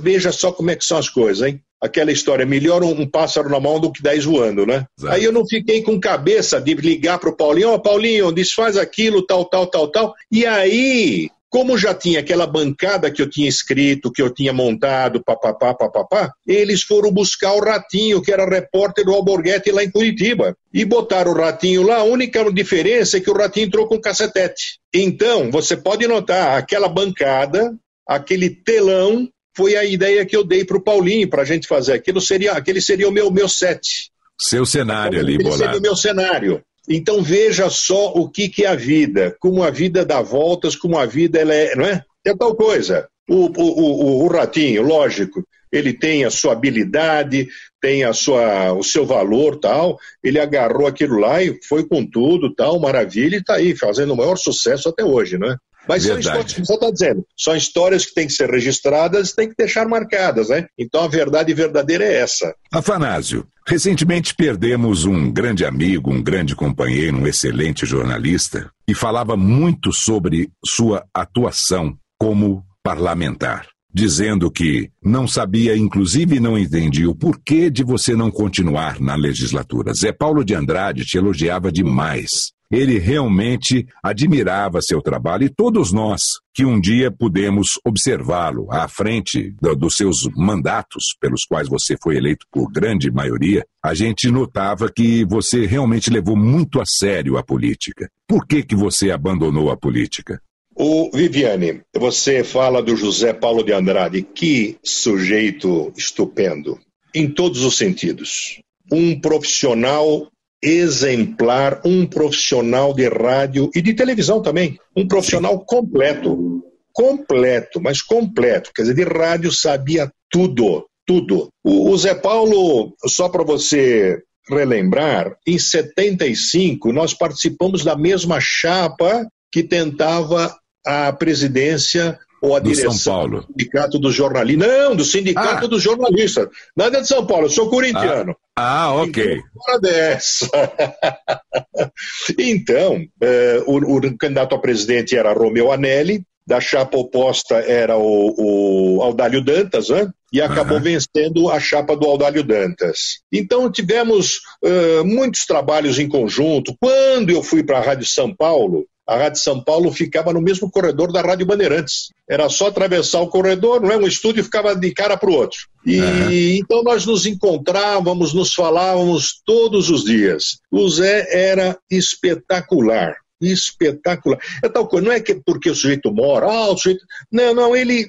veja 0.00 0.32
só 0.32 0.52
como 0.52 0.70
é 0.70 0.76
que 0.76 0.84
são 0.84 0.98
as 0.98 1.08
coisas, 1.08 1.46
hein? 1.46 1.60
Aquela 1.80 2.10
história, 2.10 2.44
melhor 2.44 2.82
um, 2.82 3.06
pássaro 3.06 3.48
na 3.48 3.60
mão 3.60 3.78
do 3.78 3.92
que 3.92 4.02
dez 4.02 4.24
voando, 4.24 4.66
né? 4.66 4.84
Exato. 4.98 5.14
Aí 5.14 5.22
eu 5.22 5.30
não 5.30 5.46
fiquei 5.46 5.80
com 5.80 6.00
cabeça 6.00 6.60
de 6.60 6.74
ligar 6.74 7.18
para 7.18 7.30
o 7.30 7.36
Paulinho, 7.36 7.70
ó, 7.70 7.74
oh, 7.74 7.80
Paulinho, 7.80 8.32
desfaz 8.32 8.76
aquilo, 8.76 9.24
tal, 9.24 9.44
tal, 9.44 9.66
tal, 9.68 9.88
tal. 9.88 10.14
E 10.30 10.44
aí, 10.44 11.30
como 11.50 11.78
já 11.78 11.94
tinha 11.94 12.20
aquela 12.20 12.46
bancada 12.46 13.10
que 13.10 13.22
eu 13.22 13.28
tinha 13.28 13.48
escrito, 13.48 14.12
que 14.12 14.20
eu 14.20 14.32
tinha 14.32 14.52
montado, 14.52 15.22
papapá, 15.24 15.74
papapá, 15.74 16.32
eles 16.46 16.82
foram 16.82 17.10
buscar 17.10 17.54
o 17.54 17.60
Ratinho, 17.60 18.20
que 18.20 18.32
era 18.32 18.48
repórter 18.48 19.04
do 19.04 19.12
Alborguete 19.12 19.70
lá 19.70 19.82
em 19.82 19.90
Curitiba. 19.90 20.54
E 20.72 20.84
botaram 20.84 21.32
o 21.32 21.34
Ratinho 21.34 21.82
lá, 21.82 21.98
a 21.98 22.04
única 22.04 22.44
diferença 22.52 23.16
é 23.16 23.20
que 23.20 23.30
o 23.30 23.36
Ratinho 23.36 23.66
entrou 23.66 23.86
com 23.86 24.00
cacetete. 24.00 24.78
Então, 24.92 25.50
você 25.50 25.76
pode 25.76 26.06
notar, 26.06 26.58
aquela 26.58 26.88
bancada, 26.88 27.74
aquele 28.06 28.50
telão, 28.50 29.28
foi 29.56 29.74
a 29.74 29.84
ideia 29.84 30.24
que 30.24 30.36
eu 30.36 30.44
dei 30.44 30.64
para 30.64 30.76
o 30.76 30.82
Paulinho, 30.82 31.28
para 31.28 31.42
a 31.42 31.44
gente 31.44 31.66
fazer. 31.66 31.94
Aquilo 31.94 32.20
seria, 32.20 32.52
aquele 32.52 32.80
seria 32.80 33.08
o 33.08 33.12
meu, 33.12 33.30
meu 33.30 33.48
set. 33.48 34.10
Seu 34.40 34.64
cenário 34.64 35.18
ali, 35.18 35.36
bolado. 35.36 35.58
Seria 35.58 35.78
o 35.78 35.82
meu 35.82 35.96
cenário. 35.96 36.62
Então 36.88 37.22
veja 37.22 37.68
só 37.68 38.12
o 38.12 38.28
que, 38.28 38.48
que 38.48 38.64
é 38.64 38.68
a 38.68 38.74
vida, 38.74 39.36
como 39.38 39.62
a 39.62 39.70
vida 39.70 40.04
dá 40.04 40.22
voltas, 40.22 40.74
como 40.74 40.96
a 40.98 41.04
vida 41.04 41.38
ela 41.38 41.54
é, 41.54 41.74
não 41.76 41.84
é? 41.84 42.02
É 42.24 42.34
tal 42.34 42.54
coisa. 42.54 43.08
O, 43.28 43.46
o, 43.46 44.22
o, 44.22 44.24
o 44.24 44.28
ratinho, 44.28 44.82
lógico, 44.82 45.44
ele 45.70 45.92
tem 45.92 46.24
a 46.24 46.30
sua 46.30 46.52
habilidade, 46.52 47.46
tem 47.80 48.04
a 48.04 48.12
sua, 48.12 48.72
o 48.72 48.82
seu 48.82 49.04
valor 49.04 49.56
tal. 49.56 49.98
Ele 50.24 50.40
agarrou 50.40 50.86
aquilo 50.86 51.18
lá 51.18 51.42
e 51.42 51.58
foi 51.68 51.86
com 51.86 52.04
tudo, 52.06 52.54
tal, 52.54 52.80
maravilha, 52.80 53.36
e 53.36 53.40
está 53.40 53.54
aí, 53.54 53.76
fazendo 53.76 54.14
o 54.14 54.16
maior 54.16 54.36
sucesso 54.36 54.88
até 54.88 55.04
hoje, 55.04 55.38
né? 55.38 55.56
Mas 55.86 56.04
Verdade. 56.04 56.24
são 56.24 56.32
histórias, 56.32 56.66
você 56.66 56.74
está 56.74 56.90
dizendo, 56.90 57.26
são 57.36 57.56
histórias 57.56 58.04
que 58.04 58.14
têm 58.14 58.26
que 58.26 58.32
ser 58.34 58.50
registradas 58.50 59.30
e 59.30 59.36
têm 59.36 59.48
que 59.48 59.54
deixar 59.56 59.88
marcadas, 59.88 60.50
né? 60.50 60.66
Então 60.78 61.02
a 61.02 61.08
verdade 61.08 61.54
verdadeira 61.54 62.04
é 62.04 62.16
essa. 62.16 62.54
Afanásio, 62.70 63.46
recentemente 63.68 64.34
perdemos 64.34 65.04
um 65.04 65.30
grande 65.30 65.64
amigo, 65.64 66.10
um 66.10 66.22
grande 66.22 66.56
companheiro, 66.56 67.18
um 67.18 67.26
excelente 67.26 67.84
jornalista, 67.84 68.70
e 68.88 68.94
falava 68.94 69.36
muito 69.36 69.92
sobre 69.92 70.50
sua 70.64 71.04
atuação 71.14 71.96
como 72.18 72.64
parlamentar 72.82 73.66
dizendo 73.92 74.50
que 74.50 74.90
não 75.02 75.26
sabia, 75.26 75.76
inclusive 75.76 76.38
não 76.38 76.58
entendia 76.58 77.10
o 77.10 77.14
porquê 77.14 77.70
de 77.70 77.82
você 77.82 78.14
não 78.14 78.30
continuar 78.30 79.00
na 79.00 79.14
legislatura. 79.16 79.94
Zé 79.94 80.12
Paulo 80.12 80.44
de 80.44 80.54
Andrade 80.54 81.04
te 81.04 81.16
elogiava 81.16 81.72
demais. 81.72 82.52
Ele 82.70 82.98
realmente 82.98 83.86
admirava 84.02 84.82
seu 84.82 85.00
trabalho 85.00 85.44
e 85.44 85.48
todos 85.48 85.90
nós 85.90 86.20
que 86.52 86.64
um 86.64 86.78
dia 86.78 87.10
pudemos 87.10 87.78
observá-lo 87.84 88.70
à 88.70 88.86
frente 88.86 89.54
do, 89.60 89.74
dos 89.74 89.96
seus 89.96 90.28
mandatos, 90.36 91.16
pelos 91.20 91.44
quais 91.44 91.68
você 91.68 91.96
foi 92.02 92.16
eleito 92.16 92.46
por 92.52 92.70
grande 92.70 93.10
maioria, 93.10 93.64
a 93.82 93.94
gente 93.94 94.30
notava 94.30 94.92
que 94.92 95.24
você 95.24 95.64
realmente 95.64 96.10
levou 96.10 96.36
muito 96.36 96.80
a 96.80 96.84
sério 96.84 97.38
a 97.38 97.42
política. 97.42 98.10
Por 98.26 98.46
que, 98.46 98.62
que 98.62 98.76
você 98.76 99.10
abandonou 99.10 99.70
a 99.70 99.76
política? 99.76 100.42
O 100.74 101.10
Viviane, 101.12 101.80
você 101.92 102.44
fala 102.44 102.80
do 102.80 102.94
José 102.94 103.32
Paulo 103.32 103.64
de 103.64 103.72
Andrade, 103.72 104.22
que 104.22 104.76
sujeito 104.80 105.92
estupendo, 105.96 106.78
em 107.14 107.28
todos 107.28 107.64
os 107.64 107.76
sentidos. 107.76 108.60
Um 108.92 109.18
profissional 109.20 110.30
exemplar, 110.62 111.80
um 111.84 112.06
profissional 112.06 112.92
de 112.92 113.08
rádio 113.08 113.70
e 113.74 113.80
de 113.80 113.94
televisão 113.94 114.42
também, 114.42 114.78
um 114.96 115.06
profissional 115.06 115.58
completo, 115.64 116.62
completo, 116.92 117.80
mas 117.80 118.02
completo, 118.02 118.70
quer 118.74 118.82
dizer, 118.82 118.94
de 118.94 119.04
rádio 119.04 119.52
sabia 119.52 120.10
tudo, 120.30 120.86
tudo. 121.06 121.48
O 121.64 121.96
Zé 121.96 122.14
Paulo, 122.14 122.94
só 123.06 123.28
para 123.28 123.44
você 123.44 124.20
relembrar, 124.48 125.36
em 125.46 125.58
75 125.58 126.92
nós 126.92 127.14
participamos 127.14 127.84
da 127.84 127.96
mesma 127.96 128.38
chapa 128.40 129.28
que 129.52 129.62
tentava 129.62 130.54
a 130.84 131.12
presidência 131.12 132.18
ou 132.40 132.56
a 132.56 132.58
do 132.58 132.70
direção 132.70 132.92
São 132.92 133.14
Paulo. 133.14 133.40
do 133.40 133.46
Sindicato 133.46 133.98
dos 133.98 134.14
Jornalistas. 134.14 134.68
Não, 134.68 134.96
do 134.96 135.04
Sindicato 135.04 135.64
ah. 135.64 135.68
dos 135.68 135.82
Jornalistas. 135.82 136.48
Nada 136.76 137.00
de 137.00 137.08
São 137.08 137.26
Paulo, 137.26 137.46
eu 137.46 137.50
sou 137.50 137.68
corintiano. 137.68 138.36
Ah, 138.56 138.84
ah 138.84 138.94
ok. 138.94 139.40
Então, 139.56 139.80
dessa. 139.80 140.48
então, 142.38 143.04
eh, 143.20 143.62
o, 143.66 143.96
o, 143.96 144.18
candidato 144.18 144.54
a 144.54 144.58
presidente 144.58 145.16
era 145.16 145.32
Romeu 145.32 145.72
Anelli, 145.72 146.22
da 146.46 146.60
chapa 146.60 146.96
oposta 146.96 147.56
era 147.56 147.96
o, 147.96 148.96
o 148.98 149.02
Audálio 149.02 149.44
Dantas, 149.44 149.90
né? 149.90 150.10
e 150.32 150.40
acabou 150.40 150.76
uhum. 150.76 150.82
vencendo 150.82 151.50
a 151.50 151.58
chapa 151.58 151.96
do 151.96 152.06
Audálio 152.06 152.42
Dantas. 152.42 153.20
Então 153.32 153.70
tivemos 153.70 154.40
uh, 154.62 155.04
muitos 155.04 155.46
trabalhos 155.46 155.98
em 155.98 156.08
conjunto. 156.08 156.74
Quando 156.80 157.30
eu 157.30 157.42
fui 157.42 157.62
para 157.62 157.78
a 157.78 157.82
Rádio 157.82 158.06
São 158.06 158.34
Paulo, 158.34 158.86
a 159.08 159.16
Rádio 159.16 159.40
São 159.40 159.58
Paulo 159.64 159.90
ficava 159.90 160.34
no 160.34 160.42
mesmo 160.42 160.70
corredor 160.70 161.10
da 161.10 161.22
Rádio 161.22 161.46
Bandeirantes. 161.46 162.12
Era 162.28 162.46
só 162.50 162.66
atravessar 162.66 163.22
o 163.22 163.28
corredor, 163.28 163.80
não 163.80 163.90
é? 163.90 163.96
Um 163.96 164.06
estúdio 164.06 164.44
ficava 164.44 164.76
de 164.76 164.92
cara 164.92 165.16
para 165.16 165.30
o 165.30 165.34
outro. 165.34 165.58
E 165.86 165.98
uhum. 165.98 166.30
então 166.60 166.82
nós 166.82 167.06
nos 167.06 167.24
encontrávamos, 167.24 168.34
nos 168.34 168.52
falávamos 168.52 169.40
todos 169.46 169.88
os 169.88 170.04
dias. 170.04 170.58
O 170.70 170.86
Zé 170.90 171.26
era 171.30 171.78
espetacular 171.90 173.16
espetacular. 173.40 174.38
É 174.64 174.68
tal 174.68 174.88
coisa, 174.88 175.06
não 175.06 175.12
é 175.12 175.20
que 175.20 175.32
porque 175.46 175.70
o 175.70 175.74
sujeito 175.74 176.12
mora, 176.12 176.46
ah, 176.46 176.72
o 176.72 176.76
sujeito. 176.76 177.04
Não, 177.30 177.54
não, 177.54 177.76
ele. 177.76 178.08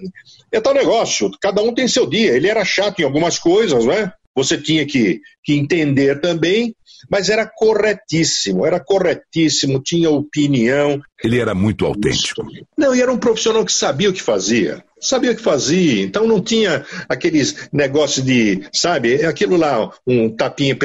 É 0.52 0.60
tal 0.60 0.74
negócio, 0.74 1.30
cada 1.40 1.62
um 1.62 1.72
tem 1.72 1.88
seu 1.88 2.08
dia. 2.08 2.36
Ele 2.36 2.48
era 2.48 2.66
chato 2.66 3.00
em 3.00 3.04
algumas 3.04 3.38
coisas, 3.38 3.86
não 3.86 3.94
é? 3.94 4.12
Você 4.36 4.58
tinha 4.58 4.86
que, 4.86 5.22
que 5.44 5.54
entender 5.54 6.20
também, 6.20 6.74
mas 7.10 7.30
era 7.30 7.46
corretíssimo, 7.46 8.66
era 8.66 8.80
corretíssimo, 8.80 9.82
tinha 9.82 10.10
opinião. 10.10 11.00
Ele 11.24 11.40
era 11.40 11.54
muito 11.54 11.86
autêntico. 11.86 12.46
Não, 12.78 12.96
e 12.96 13.02
era 13.02 13.12
um 13.12 13.18
profissional 13.18 13.64
que 13.66 13.74
sabia 13.74 14.10
o 14.10 14.14
que 14.14 14.22
fazia. 14.22 14.84
Sabia 15.02 15.32
o 15.32 15.36
que 15.36 15.42
fazia, 15.42 16.04
então 16.04 16.28
não 16.28 16.42
tinha 16.42 16.86
aqueles 17.08 17.70
negócios 17.72 18.26
de, 18.26 18.64
sabe, 18.74 19.26
aquilo 19.26 19.56
lá, 19.56 19.90
um 20.06 20.30
tapinha 20.30 20.78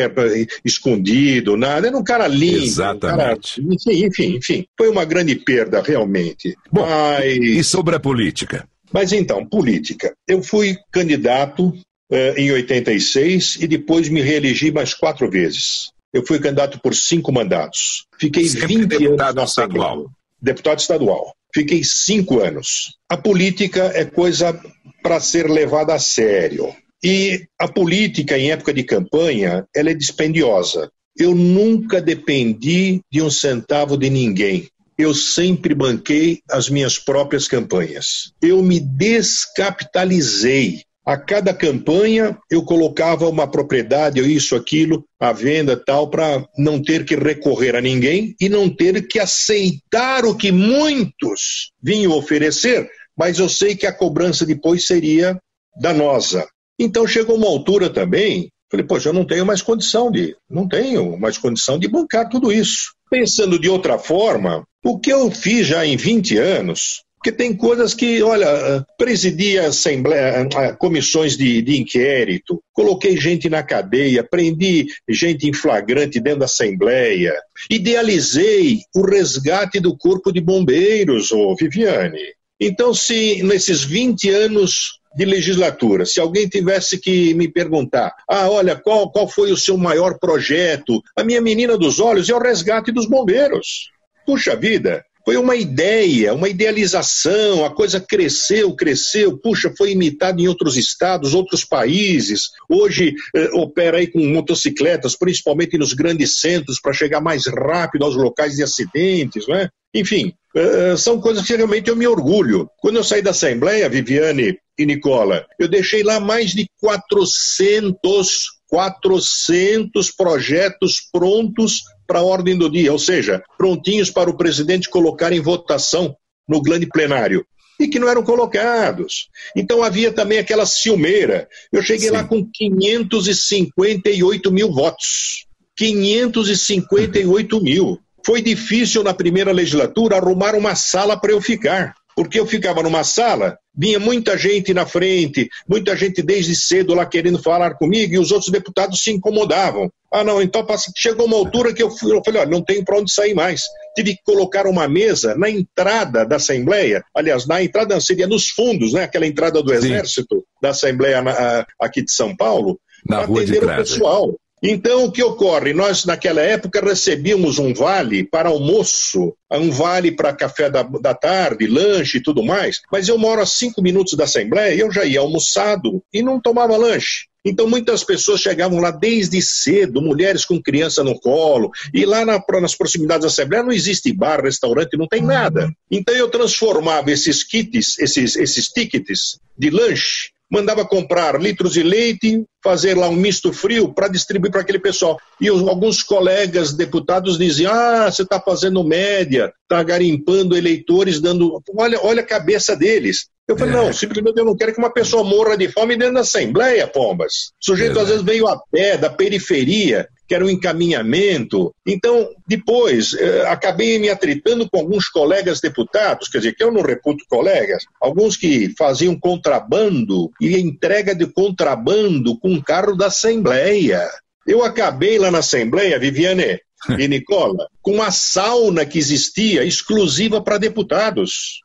escondido, 0.65 1.57
nada. 1.57 1.89
Era 1.89 1.97
um 1.97 2.05
cara 2.05 2.29
limpo. 2.29 2.63
Exatamente. 2.63 3.61
Um 3.61 3.65
cara, 3.65 3.75
enfim, 3.75 4.07
enfim, 4.07 4.37
enfim. 4.37 4.67
Foi 4.79 4.89
uma 4.89 5.05
grande 5.05 5.35
perda, 5.35 5.83
realmente. 5.83 6.57
Bom, 6.71 6.87
Mas... 6.87 7.37
E 7.37 7.65
sobre 7.65 7.97
a 7.97 8.01
política? 8.01 8.69
Mas 8.93 9.13
então, 9.13 9.45
política. 9.45 10.15
Eu 10.29 10.41
fui 10.41 10.77
candidato 10.93 11.73
eh, 12.13 12.35
em 12.37 12.53
86 12.53 13.57
e 13.61 13.67
depois 13.67 14.09
me 14.09 14.21
reelegi 14.21 14.71
mais 14.71 14.95
quatro 14.95 15.29
vezes. 15.29 15.91
Eu 16.15 16.25
fui 16.25 16.39
candidato 16.39 16.81
por 16.81 16.95
cinco 16.95 17.33
mandatos. 17.33 18.07
Fiquei 18.21 18.49
Sempre 18.49 18.69
20 18.69 18.87
deputado 18.87 19.39
anos 19.39 19.51
estadual. 19.51 20.07
Deputado 20.41 20.79
estadual. 20.79 21.35
Fiquei 21.53 21.83
cinco 21.83 22.39
anos. 22.39 22.97
A 23.09 23.17
política 23.17 23.91
é 23.95 24.05
coisa 24.05 24.57
para 25.03 25.19
ser 25.19 25.51
levada 25.51 25.93
a 25.93 25.99
sério. 25.99 26.73
E 27.03 27.49
a 27.61 27.67
política, 27.67 28.39
em 28.39 28.53
época 28.53 28.73
de 28.73 28.85
campanha, 28.85 29.67
ela 29.75 29.91
é 29.91 29.95
dispendiosa. 29.95 30.89
Eu 31.19 31.35
nunca 31.35 32.01
dependi 32.01 33.01
de 33.11 33.21
um 33.21 33.31
centavo 33.31 33.97
de 33.97 34.09
ninguém. 34.09 34.69
Eu 34.97 35.13
sempre 35.13 35.75
banquei 35.75 36.43
as 36.49 36.71
minhas 36.71 36.97
próprias 36.97 37.49
campanhas. 37.49 38.33
Eu 38.41 38.63
me 38.63 38.79
descapitalizei. 38.79 40.85
A 41.07 41.19
cada 41.19 41.53
campanha 41.53 42.39
eu 42.51 42.65
colocava 42.65 43.29
uma 43.29 43.47
propriedade, 43.47 44.21
ou 44.21 44.27
isso, 44.27 44.57
aquilo, 44.57 45.05
à 45.21 45.33
venda, 45.33 45.77
tal, 45.77 46.09
para 46.09 46.47
não 46.57 46.83
ter 46.83 47.05
que 47.05 47.15
recorrer 47.15 47.77
a 47.77 47.81
ninguém 47.81 48.35
e 48.41 48.49
não 48.49 48.71
ter 48.71 49.07
que 49.07 49.19
aceitar 49.19 50.25
o 50.25 50.35
que 50.35 50.51
muitos 50.51 51.73
vinham 51.83 52.13
oferecer, 52.13 52.89
mas 53.15 53.39
eu 53.39 53.51
sei 53.51 53.77
que 53.77 53.87
a 53.87 53.93
cobrança 53.93 54.47
depois 54.47 54.87
seria 54.87 55.39
danosa. 55.79 56.47
Então 56.79 57.07
chegou 57.07 57.37
uma 57.37 57.49
altura 57.49 57.91
também, 57.91 58.49
falei, 58.71 58.87
poxa, 58.87 59.11
eu 59.11 59.13
não 59.13 59.27
tenho 59.27 59.45
mais 59.45 59.61
condição 59.61 60.11
de, 60.11 60.35
não 60.49 60.67
tenho 60.67 61.19
mais 61.19 61.37
condição 61.37 61.79
de 61.79 61.87
bancar 61.87 62.31
tudo 62.31 62.51
isso. 62.51 62.95
Pensando 63.11 63.59
de 63.59 63.69
outra 63.69 63.99
forma, 63.99 64.65
o 64.83 64.99
que 64.99 65.13
eu 65.13 65.31
fiz 65.31 65.67
já 65.67 65.85
em 65.85 65.97
20 65.97 66.39
anos, 66.39 67.04
porque 67.25 67.33
tem 67.33 67.57
coisas 67.57 67.95
que, 67.95 68.23
olha, 68.23 68.85
presidi 68.99 69.59
assembleia, 69.59 70.47
comissões 70.79 71.39
de, 71.39 71.63
de, 71.63 71.81
inquérito, 71.81 72.63
coloquei 72.71 73.17
gente 73.17 73.49
na 73.49 73.63
cadeia, 73.63 74.23
prendi 74.23 74.89
gente 75.09 75.49
em 75.49 75.53
flagrante 75.55 76.21
dentro 76.21 76.41
da 76.41 76.45
Assembleia, 76.45 77.33
idealizei 77.71 78.81
o 78.95 79.07
resgate 79.07 79.81
do 79.81 79.97
Corpo 79.97 80.31
de 80.31 80.39
Bombeiros, 80.39 81.33
ô 81.33 81.57
Viviane. 81.57 82.21
Então, 82.61 82.93
se 82.93 83.43
nesses 83.43 83.83
20 83.83 84.29
anos 84.29 85.01
de 85.17 85.25
legislatura, 85.25 86.05
se 86.05 86.21
alguém 86.21 86.47
tivesse 86.47 86.99
que 86.99 87.33
me 87.33 87.49
perguntar, 87.49 88.13
ah, 88.29 88.51
olha, 88.51 88.77
qual, 88.77 89.11
qual 89.11 89.27
foi 89.27 89.51
o 89.51 89.57
seu 89.57 89.79
maior 89.79 90.19
projeto? 90.19 91.01
A 91.17 91.25
minha 91.25 91.41
menina 91.41 91.79
dos 91.79 92.01
olhos 92.01 92.29
é 92.29 92.35
o 92.35 92.39
resgate 92.39 92.93
dos 92.93 93.09
bombeiros. 93.09 93.89
Puxa 94.27 94.55
vida, 94.55 95.03
foi 95.25 95.39
uma 95.39 95.57
ideia, 95.57 96.35
uma 96.35 96.49
idealização, 96.49 97.65
a 97.65 97.75
coisa 97.75 97.99
cresceu, 97.99 98.75
cresceu, 98.77 99.39
puxa, 99.39 99.73
foi 99.77 99.93
imitado 99.93 100.41
em 100.41 100.49
outros 100.49 100.77
estados, 100.77 101.33
outros 101.33 101.65
países. 101.65 102.51
Hoje 102.69 103.15
eh, 103.35 103.51
opera 103.55 103.97
aí 103.97 104.07
com 104.07 104.21
motocicletas, 104.21 105.17
principalmente 105.17 105.79
nos 105.79 105.95
grandes 105.95 106.41
centros, 106.41 106.79
para 106.79 106.93
chegar 106.93 107.23
mais 107.23 107.47
rápido 107.47 108.05
aos 108.05 108.15
locais 108.15 108.57
de 108.57 108.63
acidentes, 108.63 109.49
né? 109.49 109.71
Enfim, 109.95 110.35
eh, 110.55 110.95
são 110.99 111.19
coisas 111.19 111.47
que 111.47 111.57
realmente 111.57 111.89
eu 111.89 111.97
me 111.97 112.07
orgulho. 112.07 112.69
Quando 112.79 112.97
eu 112.97 113.05
saí 113.05 113.23
da 113.23 113.31
Assembleia, 113.31 113.89
Viviane 113.89 114.59
e 114.79 114.85
Nicola, 114.85 115.47
eu 115.59 115.69
deixei 115.69 116.03
lá 116.03 116.21
mais 116.21 116.51
de 116.51 116.67
400 116.81 118.55
400 118.67 120.11
projetos 120.11 121.01
prontos 121.13 121.83
para 122.07 122.21
a 122.21 122.23
ordem 122.23 122.57
do 122.57 122.71
dia, 122.71 122.93
ou 122.93 122.99
seja, 122.99 123.43
prontinhos 123.57 124.11
para 124.11 124.31
o 124.31 124.37
presidente 124.37 124.89
colocar 124.89 125.33
em 125.33 125.41
votação 125.41 126.17
no 126.49 126.63
grande 126.63 126.87
plenário. 126.87 127.45
E 127.81 127.89
que 127.89 127.99
não 127.99 128.09
eram 128.09 128.23
colocados. 128.23 129.29
Então 129.57 129.83
havia 129.83 130.13
também 130.13 130.39
aquela 130.39 130.65
ciumeira. 130.65 131.49
Eu 131.73 131.83
cheguei 131.83 132.07
Sim. 132.09 132.15
lá 132.15 132.23
com 132.23 132.49
558 132.53 134.53
mil 134.53 134.73
votos. 134.73 135.47
558 135.77 137.61
mil. 137.61 137.99
Foi 138.25 138.41
difícil 138.41 139.03
na 139.03 139.13
primeira 139.13 139.51
legislatura 139.51 140.17
arrumar 140.17 140.55
uma 140.55 140.77
sala 140.77 141.17
para 141.17 141.33
eu 141.33 141.41
ficar 141.41 141.97
porque 142.17 142.39
eu 142.39 142.47
ficava 142.47 142.83
numa 142.83 143.05
sala, 143.05 143.59
vinha 143.77 143.99
muita 143.99 144.39
gente 144.39 144.73
na 144.73 144.87
frente, 144.87 145.49
muita 145.69 145.97
gente 145.97 146.23
desde 146.23 146.55
cedo 146.55 146.95
lá 146.95 147.05
querendo 147.05 147.43
falar 147.43 147.75
comigo, 147.75 148.15
e 148.15 148.19
os 148.19 148.31
outros 148.31 148.51
deputados 148.51 149.03
se 149.03 149.11
incomodavam. 149.11 149.91
Ah, 150.13 150.23
não, 150.23 150.41
então 150.41 150.65
chegou 150.97 151.27
uma 151.27 151.37
altura 151.37 151.75
que 151.75 151.83
eu, 151.83 151.91
fui, 151.91 152.13
eu 152.13 152.23
falei, 152.25 152.43
olha, 152.43 152.51
não 152.51 152.63
tem 152.63 152.85
para 152.85 152.99
onde 152.99 153.13
sair 153.13 153.35
mais. 153.35 153.63
Tive 153.97 154.15
que 154.15 154.23
colocar 154.23 154.67
uma 154.67 154.87
mesa 154.87 155.35
na 155.37 155.51
entrada 155.51 156.25
da 156.25 156.37
Assembleia, 156.37 157.05
aliás, 157.15 157.47
na 157.47 157.63
entrada 157.63 158.01
seria 158.01 158.27
nos 158.27 158.49
fundos, 158.51 158.93
né? 158.93 159.03
Aquela 159.03 159.27
entrada 159.27 159.61
do 159.61 159.71
Sim. 159.71 159.77
Exército 159.77 160.45
da 160.63 160.71
Assembleia 160.71 161.21
na, 161.21 161.67
aqui 161.81 162.03
de 162.03 162.13
São 162.13 162.35
Paulo, 162.37 162.79
rua 163.25 163.45
de 163.45 163.59
o 163.59 163.77
pessoal. 163.77 164.35
Então, 164.67 165.05
o 165.05 165.13
que 165.13 165.23
ocorre? 165.23 165.75
Nós, 165.75 166.07
naquela 166.07 166.41
época, 166.41 166.81
recebíamos 166.81 167.59
um 167.59 167.75
vale 167.75 168.25
para 168.25 168.49
almoço, 168.49 169.37
um 169.53 169.71
vale 169.71 170.11
para 170.11 170.33
café 170.33 170.71
da, 170.71 170.83
da 170.83 171.13
tarde, 171.13 171.67
lanche 171.67 172.17
e 172.17 172.23
tudo 172.23 172.43
mais, 172.43 172.81
mas 172.91 173.07
eu 173.07 173.19
moro 173.19 173.43
a 173.43 173.47
cinco 173.47 173.83
minutos 173.83 174.15
da 174.15 174.25
Assembleia 174.25 174.75
e 174.75 174.81
eu 174.81 174.91
já 174.91 175.05
ia 175.05 175.21
almoçado 175.21 176.03
e 176.11 176.23
não 176.23 176.41
tomava 176.41 176.79
lanche. 176.79 177.27
Então, 177.45 177.69
muitas 177.69 178.03
pessoas 178.03 178.41
chegavam 178.41 178.81
lá 178.81 178.91
desde 178.91 179.43
cedo, 179.43 180.01
mulheres 180.01 180.47
com 180.47 180.63
criança 180.63 181.05
no 181.05 181.21
colo, 181.21 181.71
e 181.93 182.07
lá 182.07 182.25
na, 182.25 182.43
nas 182.59 182.75
proximidades 182.75 183.21
da 183.21 183.29
Assembleia 183.29 183.63
não 183.63 183.71
existe 183.71 184.15
bar, 184.15 184.43
restaurante, 184.43 184.97
não 184.97 185.07
tem 185.07 185.21
nada. 185.21 185.71
Então, 185.91 186.15
eu 186.15 186.31
transformava 186.31 187.11
esses 187.11 187.45
kits, 187.45 187.99
esses, 187.99 188.35
esses 188.35 188.69
tickets 188.69 189.39
de 189.59 189.69
lanche 189.69 190.33
mandava 190.51 190.85
comprar 190.85 191.41
litros 191.41 191.73
de 191.73 191.83
leite, 191.83 192.45
fazer 192.63 192.97
lá 192.97 193.09
um 193.09 193.17
misto 193.17 193.53
frio 193.53 193.93
para 193.93 194.09
distribuir 194.09 194.51
para 194.51 194.61
aquele 194.61 194.79
pessoal. 194.79 195.19
E 195.41 195.51
os, 195.51 195.67
alguns 195.67 196.03
colegas 196.03 196.73
deputados 196.73 197.39
diziam: 197.39 197.73
ah, 197.73 198.11
você 198.11 198.23
está 198.23 198.41
fazendo 198.41 198.85
média, 198.85 199.53
está 199.63 199.83
garimpando 199.83 200.57
eleitores, 200.57 201.21
dando. 201.21 201.63
Olha, 201.77 201.99
olha 202.03 202.21
a 202.21 202.27
cabeça 202.27 202.77
deles. 202.77 203.29
Eu 203.47 203.59
falei, 203.59 203.75
é. 203.75 203.77
não, 203.77 203.93
simplesmente 203.93 204.39
eu 204.39 204.45
não 204.45 204.57
quero 204.57 204.73
que 204.73 204.79
uma 204.79 204.93
pessoa 204.93 205.23
morra 205.23 205.57
de 205.57 205.69
fome 205.69 205.97
dentro 205.97 206.15
da 206.15 206.21
Assembleia, 206.21 206.87
Pombas. 206.87 207.53
O 207.61 207.67
sujeito 207.67 207.99
é. 207.99 208.03
às 208.03 208.09
vezes 208.09 208.23
veio 208.23 208.49
a 208.49 208.59
pé, 208.71 208.97
da 208.97 209.11
periferia, 209.11 210.09
que 210.27 210.35
era 210.35 210.45
um 210.45 210.51
encaminhamento. 210.51 211.75
Então, 211.87 212.31
depois, 212.47 213.15
eh, 213.15 213.45
acabei 213.47 213.99
me 213.99 214.09
atritando 214.09 214.69
com 214.69 214.79
alguns 214.79 215.09
colegas 215.09 215.61
deputados, 215.61 216.29
quer 216.29 216.39
dizer, 216.39 216.55
que 216.55 216.65
eu 216.65 216.73
não 216.73 216.83
reputo 216.83 217.25
colegas, 217.29 217.85
alguns 218.01 218.37
que 218.37 218.75
faziam 218.77 219.19
contrabando 219.19 220.31
e 220.41 220.57
entrega 220.59 221.15
de 221.15 221.27
contrabando 221.27 222.39
com 222.39 222.63
carro 222.63 222.97
da 222.97 223.07
Assembleia. 223.07 224.09
Eu 224.47 224.63
acabei 224.63 225.19
lá 225.19 225.31
na 225.31 225.39
Assembleia, 225.39 225.99
Viviane, 225.99 226.61
e 226.99 227.09
Nicola, 227.09 227.69
com 227.83 227.93
uma 227.93 228.11
sauna 228.11 228.85
que 228.85 228.99
existia 228.99 229.65
exclusiva 229.65 230.43
para 230.43 230.59
deputados. 230.59 231.61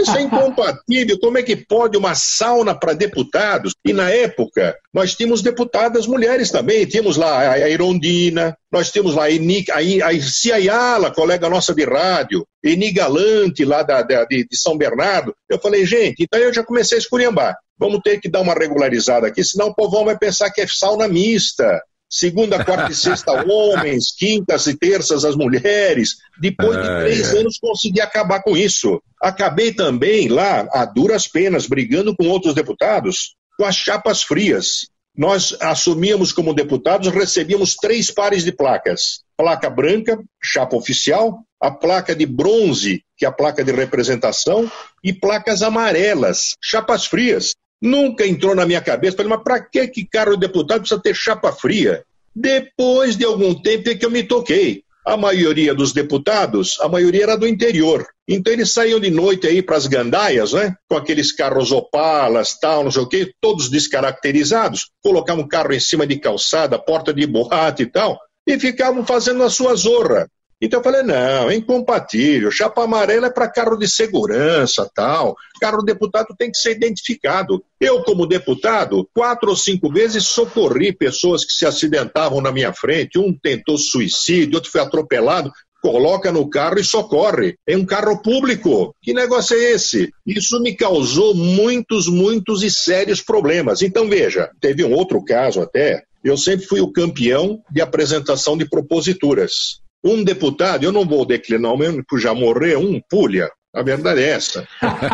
Isso 0.00 0.16
é 0.16 0.22
incompatível. 0.22 1.18
Como 1.18 1.38
é 1.38 1.42
que 1.42 1.56
pode 1.56 1.96
uma 1.96 2.14
sauna 2.14 2.74
para 2.74 2.92
deputados? 2.92 3.74
E 3.84 3.92
na 3.92 4.10
época, 4.10 4.76
nós 4.92 5.14
tínhamos 5.14 5.42
deputadas 5.42 6.06
mulheres 6.06 6.50
também. 6.50 6.86
Tínhamos 6.86 7.16
lá 7.16 7.52
a 7.52 7.68
Irondina, 7.68 8.56
nós 8.70 8.90
tínhamos 8.90 9.14
lá 9.14 9.24
a, 9.24 9.30
Eni, 9.30 9.64
a, 9.70 10.20
Ciayala, 10.20 11.10
colega 11.10 11.48
nossa 11.48 11.74
de 11.74 11.84
rádio, 11.84 12.46
Eni 12.62 12.92
Galante, 12.92 13.64
lá 13.64 13.82
da, 13.82 14.02
da 14.02 14.24
de, 14.24 14.46
de, 14.48 14.56
São 14.56 14.76
Bernardo. 14.76 15.34
Eu 15.48 15.58
falei, 15.58 15.86
gente, 15.86 16.22
então 16.22 16.38
eu 16.40 16.52
já 16.52 16.62
comecei 16.62 16.98
a 16.98 17.00
esculhambar. 17.00 17.56
Vamos 17.78 18.00
ter 18.02 18.20
que 18.20 18.28
dar 18.28 18.40
uma 18.40 18.54
regularizada 18.54 19.26
aqui, 19.28 19.42
senão 19.44 19.68
o 19.68 19.74
povão 19.74 20.04
vai 20.04 20.18
pensar 20.18 20.50
que 20.50 20.60
é 20.60 20.66
sauna 20.66 21.08
mista. 21.08 21.80
Segunda, 22.10 22.64
quarta 22.64 22.90
e 22.90 22.94
sexta, 22.94 23.32
homens, 23.46 24.12
quintas 24.16 24.66
e 24.66 24.76
terças, 24.76 25.24
as 25.24 25.36
mulheres. 25.36 26.16
Depois 26.40 26.76
de 26.76 26.88
três 27.00 27.34
anos, 27.34 27.58
consegui 27.58 28.00
acabar 28.00 28.42
com 28.42 28.56
isso. 28.56 29.02
Acabei 29.20 29.72
também 29.72 30.28
lá, 30.28 30.66
a 30.72 30.84
duras 30.84 31.28
penas, 31.28 31.66
brigando 31.66 32.14
com 32.16 32.28
outros 32.28 32.54
deputados, 32.54 33.34
com 33.58 33.64
as 33.64 33.76
chapas 33.76 34.22
frias 34.22 34.86
nós 35.18 35.56
assumíamos 35.60 36.30
como 36.30 36.54
deputados, 36.54 37.08
recebíamos 37.08 37.74
três 37.74 38.08
pares 38.08 38.44
de 38.44 38.52
placas: 38.52 39.24
placa 39.36 39.68
branca, 39.68 40.16
chapa 40.40 40.76
oficial, 40.76 41.40
a 41.60 41.72
placa 41.72 42.14
de 42.14 42.24
bronze, 42.24 43.02
que 43.16 43.24
é 43.24 43.28
a 43.28 43.32
placa 43.32 43.64
de 43.64 43.72
representação, 43.72 44.70
e 45.02 45.12
placas 45.12 45.60
amarelas, 45.60 46.54
chapas 46.62 47.04
frias. 47.04 47.56
Nunca 47.80 48.26
entrou 48.26 48.54
na 48.54 48.66
minha 48.66 48.80
cabeça, 48.80 49.16
falei, 49.16 49.30
mas 49.30 49.42
para 49.42 49.60
que 49.60 49.86
que 49.88 50.06
carro 50.06 50.32
de 50.32 50.40
deputado 50.40 50.80
precisa 50.80 51.00
ter 51.00 51.14
chapa 51.14 51.52
fria? 51.52 52.04
Depois 52.34 53.16
de 53.16 53.24
algum 53.24 53.54
tempo 53.54 53.88
é 53.88 53.94
que 53.94 54.04
eu 54.04 54.10
me 54.10 54.22
toquei 54.22 54.82
a 55.08 55.16
maioria 55.16 55.74
dos 55.74 55.94
deputados, 55.94 56.78
a 56.80 56.88
maioria 56.88 57.22
era 57.22 57.36
do 57.36 57.48
interior. 57.48 58.06
Então 58.28 58.52
eles 58.52 58.72
saíam 58.72 59.00
de 59.00 59.10
noite 59.10 59.46
aí 59.46 59.62
para 59.62 59.76
as 59.76 59.86
gandaias, 59.86 60.52
né? 60.52 60.74
Com 60.86 60.98
aqueles 60.98 61.32
carros 61.32 61.72
opalas, 61.72 62.58
tal, 62.60 62.84
não 62.84 62.90
sei 62.90 63.02
o 63.02 63.08
quê, 63.08 63.32
todos 63.40 63.70
descaracterizados, 63.70 64.90
colocavam 65.02 65.44
um 65.44 65.48
carro 65.48 65.72
em 65.72 65.80
cima 65.80 66.06
de 66.06 66.18
calçada, 66.18 66.78
porta 66.78 67.14
de 67.14 67.26
boate 67.26 67.84
e 67.84 67.86
tal, 67.86 68.20
e 68.46 68.60
ficavam 68.60 69.04
fazendo 69.06 69.42
a 69.42 69.48
sua 69.48 69.74
zorra. 69.74 70.28
Então 70.60 70.80
eu 70.80 70.84
falei, 70.84 71.02
não, 71.02 71.48
é 71.48 71.54
incompatível. 71.54 72.50
Chapa 72.50 72.82
amarela 72.82 73.28
é 73.28 73.30
para 73.30 73.50
carro 73.50 73.76
de 73.76 73.86
segurança, 73.86 74.90
tal. 74.92 75.36
Carro 75.60 75.82
deputado 75.82 76.34
tem 76.36 76.50
que 76.50 76.58
ser 76.58 76.72
identificado. 76.72 77.62
Eu, 77.80 78.02
como 78.02 78.26
deputado, 78.26 79.08
quatro 79.14 79.50
ou 79.50 79.56
cinco 79.56 79.92
vezes 79.92 80.26
socorri 80.26 80.92
pessoas 80.92 81.44
que 81.44 81.52
se 81.52 81.64
acidentavam 81.64 82.40
na 82.40 82.50
minha 82.50 82.72
frente. 82.72 83.18
Um 83.18 83.32
tentou 83.32 83.78
suicídio, 83.78 84.56
outro 84.56 84.70
foi 84.70 84.80
atropelado. 84.80 85.52
Coloca 85.80 86.32
no 86.32 86.50
carro 86.50 86.80
e 86.80 86.84
socorre. 86.84 87.54
É 87.64 87.76
um 87.76 87.86
carro 87.86 88.20
público. 88.20 88.92
Que 89.00 89.14
negócio 89.14 89.56
é 89.56 89.72
esse? 89.74 90.10
Isso 90.26 90.60
me 90.60 90.74
causou 90.74 91.36
muitos, 91.36 92.08
muitos 92.08 92.64
e 92.64 92.70
sérios 92.70 93.22
problemas. 93.22 93.80
Então, 93.80 94.08
veja, 94.08 94.50
teve 94.60 94.84
um 94.84 94.92
outro 94.92 95.24
caso 95.24 95.60
até. 95.60 96.02
Eu 96.24 96.36
sempre 96.36 96.66
fui 96.66 96.80
o 96.80 96.90
campeão 96.90 97.62
de 97.70 97.80
apresentação 97.80 98.58
de 98.58 98.68
proposituras. 98.68 99.78
Um 100.04 100.22
deputado, 100.22 100.84
eu 100.84 100.92
não 100.92 101.04
vou 101.04 101.24
declinar 101.24 101.72
o 101.72 101.76
mesmo, 101.76 102.04
que 102.08 102.18
já 102.18 102.34
morreu, 102.34 102.80
um 102.80 103.00
pulha. 103.08 103.50
A 103.74 103.82
verdade 103.82 104.22
é 104.22 104.30
essa. 104.30 104.66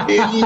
Ele, 0.09 0.43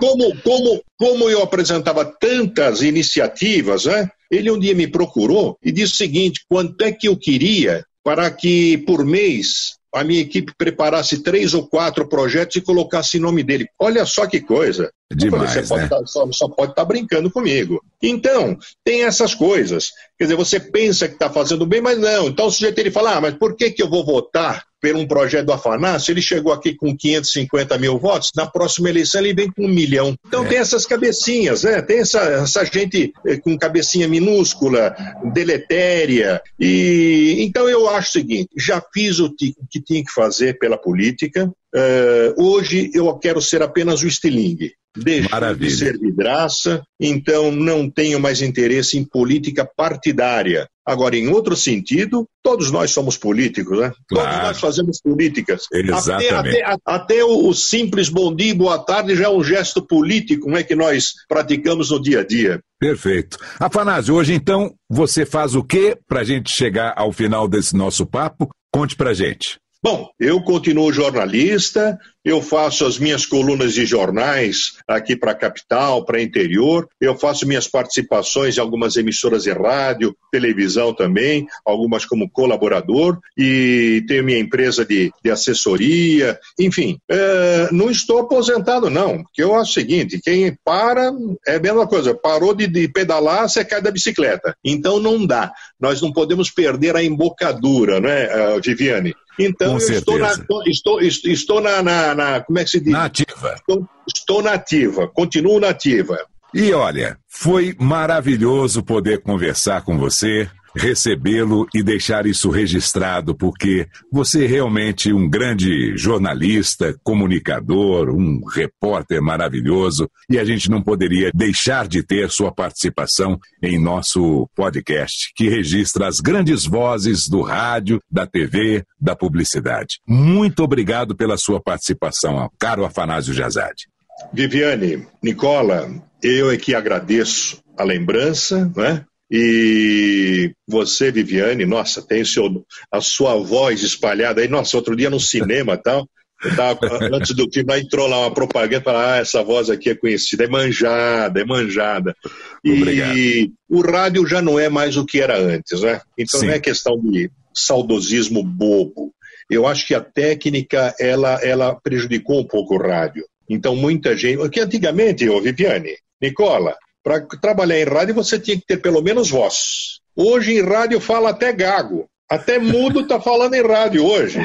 como, 0.00 0.42
como, 0.42 0.82
como 0.98 1.30
eu 1.30 1.42
apresentava 1.42 2.04
tantas 2.04 2.82
iniciativas, 2.82 3.84
né, 3.84 4.08
ele 4.30 4.50
um 4.50 4.58
dia 4.58 4.74
me 4.74 4.86
procurou 4.86 5.56
e 5.62 5.70
disse 5.70 5.92
o 5.92 5.96
seguinte: 5.96 6.44
quanto 6.48 6.82
é 6.82 6.90
que 6.90 7.08
eu 7.08 7.16
queria 7.16 7.84
para 8.02 8.30
que 8.30 8.78
por 8.78 9.04
mês 9.04 9.76
a 9.94 10.02
minha 10.02 10.20
equipe 10.20 10.52
preparasse 10.56 11.22
três 11.22 11.54
ou 11.54 11.66
quatro 11.66 12.08
projetos 12.08 12.56
e 12.56 12.60
colocasse 12.60 13.18
nome 13.18 13.42
dele. 13.42 13.68
Olha 13.78 14.04
só 14.06 14.26
que 14.26 14.40
coisa. 14.40 14.90
Demais, 15.14 15.52
falei, 15.52 15.64
você 15.64 15.74
né? 15.74 15.88
pode 15.88 15.88
tá, 15.88 16.06
só, 16.06 16.32
só, 16.32 16.48
pode 16.48 16.72
estar 16.72 16.82
tá 16.82 16.88
brincando 16.88 17.30
comigo. 17.30 17.82
Então, 18.02 18.56
tem 18.82 19.04
essas 19.04 19.34
coisas. 19.34 19.90
Quer 20.18 20.24
dizer, 20.24 20.36
você 20.36 20.58
pensa 20.58 21.06
que 21.06 21.14
está 21.14 21.28
fazendo 21.28 21.66
bem, 21.66 21.82
mas 21.82 21.98
não. 21.98 22.28
Então 22.28 22.46
o 22.46 22.50
sujeito 22.50 22.78
ele 22.78 22.90
fala, 22.90 23.16
ah, 23.16 23.20
mas 23.20 23.34
por 23.34 23.54
que, 23.54 23.70
que 23.70 23.82
eu 23.82 23.90
vou 23.90 24.04
votar 24.04 24.64
por 24.82 24.96
um 24.96 25.06
projeto 25.06 25.46
do 25.46 25.52
Afanasio, 25.52 26.12
ele 26.12 26.20
chegou 26.20 26.52
aqui 26.52 26.74
com 26.74 26.96
550 26.96 27.78
mil 27.78 27.98
votos, 27.98 28.30
na 28.34 28.46
próxima 28.46 28.90
eleição 28.90 29.20
ele 29.20 29.32
vem 29.32 29.50
com 29.50 29.64
um 29.64 29.68
milhão. 29.68 30.16
Então 30.26 30.44
é. 30.44 30.48
tem 30.48 30.58
essas 30.58 30.84
cabecinhas, 30.84 31.62
né? 31.62 31.80
Tem 31.80 32.00
essa, 32.00 32.20
essa 32.20 32.64
gente 32.64 33.12
eh, 33.24 33.36
com 33.36 33.56
cabecinha 33.56 34.08
minúscula, 34.08 34.94
deletéria. 35.32 36.42
E 36.58 37.36
então 37.40 37.68
eu 37.68 37.88
acho 37.88 38.08
o 38.08 38.12
seguinte: 38.12 38.48
já 38.58 38.82
fiz 38.92 39.20
o 39.20 39.32
que 39.32 39.54
tinha 39.80 40.04
que 40.04 40.12
fazer 40.12 40.58
pela 40.58 40.76
política. 40.76 41.48
Uh, 41.74 42.34
hoje 42.36 42.90
eu 42.92 43.12
quero 43.18 43.40
ser 43.40 43.62
apenas 43.62 44.02
o 44.02 44.06
estilingue. 44.06 44.72
Deixo 44.94 45.30
Maravilha. 45.30 45.70
de 45.70 45.74
ser 45.76 45.98
vidraça, 45.98 46.82
então 47.00 47.50
não 47.50 47.88
tenho 47.88 48.20
mais 48.20 48.42
interesse 48.42 48.98
em 48.98 49.04
política 49.04 49.64
partidária. 49.64 50.68
Agora, 50.86 51.16
em 51.16 51.28
outro 51.28 51.56
sentido, 51.56 52.28
todos 52.42 52.70
nós 52.70 52.90
somos 52.90 53.16
políticos, 53.16 53.78
né? 53.78 53.92
Claro. 54.06 54.28
Todos 54.28 54.48
nós 54.48 54.60
fazemos 54.60 55.00
políticas. 55.00 55.62
Exatamente. 55.72 56.34
Até, 56.34 56.62
até, 56.62 56.80
até 56.84 57.24
o, 57.24 57.54
simples 57.54 58.10
bom 58.10 58.34
dia 58.34 58.50
e 58.50 58.54
boa 58.54 58.78
tarde 58.78 59.16
já 59.16 59.24
é 59.24 59.28
um 59.30 59.42
gesto 59.42 59.80
político 59.80 60.50
né, 60.50 60.62
que 60.62 60.74
nós 60.74 61.12
praticamos 61.26 61.90
no 61.90 62.02
dia 62.02 62.20
a 62.20 62.26
dia. 62.26 62.60
Perfeito. 62.78 63.38
Afanásio, 63.58 64.14
hoje 64.14 64.34
então 64.34 64.74
você 64.90 65.24
faz 65.24 65.54
o 65.54 65.62
quê 65.62 65.96
para 66.06 66.20
a 66.20 66.24
gente 66.24 66.50
chegar 66.50 66.92
ao 66.96 67.12
final 67.12 67.48
desse 67.48 67.74
nosso 67.74 68.04
papo? 68.04 68.50
Conte 68.74 68.96
para 68.96 69.14
gente. 69.14 69.61
Bom, 69.84 70.08
eu 70.20 70.40
continuo 70.42 70.92
jornalista, 70.92 71.98
eu 72.24 72.40
faço 72.40 72.86
as 72.86 72.98
minhas 72.98 73.26
colunas 73.26 73.74
de 73.74 73.84
jornais 73.84 74.74
aqui 74.86 75.16
para 75.16 75.32
a 75.32 75.34
capital, 75.34 76.04
para 76.04 76.22
interior, 76.22 76.88
eu 77.00 77.18
faço 77.18 77.48
minhas 77.48 77.66
participações 77.66 78.56
em 78.56 78.60
algumas 78.60 78.94
emissoras 78.96 79.42
de 79.42 79.50
rádio, 79.50 80.16
televisão 80.30 80.94
também, 80.94 81.48
algumas 81.66 82.04
como 82.04 82.30
colaborador, 82.30 83.18
e 83.36 84.04
tenho 84.06 84.22
minha 84.22 84.38
empresa 84.38 84.84
de, 84.84 85.10
de 85.20 85.30
assessoria, 85.32 86.38
enfim. 86.60 86.96
É, 87.10 87.68
não 87.72 87.90
estou 87.90 88.20
aposentado, 88.20 88.88
não, 88.88 89.24
porque 89.24 89.42
eu 89.42 89.56
acho 89.56 89.72
o 89.72 89.74
seguinte: 89.74 90.20
quem 90.22 90.56
para 90.64 91.10
é 91.44 91.56
a 91.56 91.60
mesma 91.60 91.88
coisa, 91.88 92.14
parou 92.14 92.54
de, 92.54 92.68
de 92.68 92.86
pedalar, 92.86 93.48
você 93.48 93.64
cai 93.64 93.82
da 93.82 93.90
bicicleta. 93.90 94.54
Então 94.64 95.00
não 95.00 95.26
dá. 95.26 95.52
Nós 95.80 96.00
não 96.00 96.12
podemos 96.12 96.52
perder 96.52 96.94
a 96.94 97.02
embocadura, 97.02 98.00
né, 98.00 98.28
Viviane? 98.64 99.12
Então, 99.38 99.78
eu 99.78 99.78
estou, 99.78 100.18
na, 100.18 100.32
estou, 100.32 100.62
estou, 100.66 101.00
estou 101.00 101.60
na, 101.60 101.82
na, 101.82 102.14
na, 102.14 102.40
Como 102.40 102.58
é 102.58 102.64
que 102.64 102.70
se 102.70 102.80
diz? 102.80 102.92
Nativa. 102.92 103.54
Estou, 103.54 103.88
estou 104.06 104.42
nativa, 104.42 105.08
continuo 105.08 105.58
nativa. 105.58 106.18
E 106.54 106.72
olha, 106.72 107.18
foi 107.28 107.74
maravilhoso 107.78 108.82
poder 108.82 109.22
conversar 109.22 109.82
com 109.82 109.98
você, 109.98 110.50
recebê-lo 110.74 111.66
e 111.74 111.82
deixar 111.82 112.26
isso 112.26 112.50
registrado, 112.50 113.34
porque 113.34 113.86
você 114.10 114.44
é 114.44 114.48
realmente 114.48 115.12
um 115.12 115.28
grande 115.28 115.96
jornalista, 115.96 116.94
comunicador, 117.02 118.10
um 118.10 118.44
repórter 118.46 119.22
maravilhoso, 119.22 120.10
e 120.28 120.38
a 120.38 120.44
gente 120.44 120.70
não 120.70 120.82
poderia 120.82 121.30
deixar 121.34 121.86
de 121.86 122.02
ter 122.02 122.30
sua 122.30 122.52
participação 122.52 123.38
em 123.62 123.78
nosso 123.78 124.48
podcast, 124.54 125.32
que 125.34 125.48
registra 125.48 126.06
as 126.06 126.20
grandes 126.20 126.64
vozes 126.64 127.28
do 127.28 127.42
rádio, 127.42 128.00
da 128.10 128.26
TV, 128.26 128.84
da 129.00 129.14
publicidade. 129.14 130.00
Muito 130.06 130.62
obrigado 130.62 131.14
pela 131.14 131.36
sua 131.36 131.60
participação, 131.60 132.50
caro 132.58 132.84
Afanásio 132.84 133.34
Jazade. 133.34 133.88
Viviane, 134.32 135.06
Nicola, 135.22 135.90
eu 136.22 136.50
é 136.50 136.56
que 136.56 136.74
agradeço 136.74 137.62
a 137.76 137.82
lembrança, 137.82 138.70
né? 138.76 139.04
E 139.34 140.52
você, 140.68 141.10
Viviane, 141.10 141.64
nossa, 141.64 142.06
tem 142.06 142.22
seu, 142.22 142.62
a 142.92 143.00
sua 143.00 143.34
voz 143.36 143.82
espalhada 143.82 144.42
aí. 144.42 144.48
Nossa, 144.48 144.76
outro 144.76 144.94
dia 144.94 145.08
no 145.08 145.18
cinema 145.18 145.74
tal, 145.74 146.06
tava, 146.54 146.78
antes 147.16 147.34
do 147.34 147.50
filme, 147.50 147.72
aí 147.72 147.80
entrou 147.80 148.06
lá 148.06 148.20
uma 148.20 148.34
propaganda, 148.34 148.84
fala, 148.84 149.14
ah, 149.14 149.16
essa 149.16 149.42
voz 149.42 149.70
aqui 149.70 149.88
é 149.88 149.94
conhecida, 149.94 150.44
é 150.44 150.48
manjada, 150.48 151.40
é 151.40 151.44
manjada. 151.46 152.14
E 152.62 152.72
Obrigado. 152.72 153.52
o 153.70 153.80
rádio 153.80 154.26
já 154.26 154.42
não 154.42 154.60
é 154.60 154.68
mais 154.68 154.98
o 154.98 155.06
que 155.06 155.18
era 155.18 155.38
antes, 155.38 155.80
né? 155.80 156.02
Então 156.18 156.38
Sim. 156.38 156.48
não 156.48 156.54
é 156.54 156.60
questão 156.60 157.00
de 157.00 157.30
saudosismo 157.54 158.42
bobo. 158.42 159.14
Eu 159.48 159.66
acho 159.66 159.86
que 159.86 159.94
a 159.94 160.00
técnica, 160.02 160.94
ela, 161.00 161.40
ela 161.42 161.74
prejudicou 161.74 162.38
um 162.38 162.46
pouco 162.46 162.74
o 162.74 162.78
rádio. 162.78 163.24
Então 163.48 163.74
muita 163.74 164.14
gente, 164.14 164.36
porque 164.36 164.60
antigamente, 164.60 165.26
ô 165.26 165.40
Viviane, 165.40 165.96
Nicola, 166.20 166.76
para 167.02 167.20
trabalhar 167.40 167.80
em 167.80 167.84
rádio 167.84 168.14
você 168.14 168.38
tinha 168.38 168.56
que 168.56 168.66
ter 168.66 168.78
pelo 168.78 169.02
menos 169.02 169.30
voz. 169.30 170.00
Hoje 170.14 170.54
em 170.54 170.62
rádio 170.62 171.00
fala 171.00 171.30
até 171.30 171.52
gago. 171.52 172.06
Até 172.30 172.58
mudo 172.58 173.00
está 173.00 173.20
falando 173.20 173.54
em 173.54 173.66
rádio 173.66 174.04
hoje. 174.04 174.38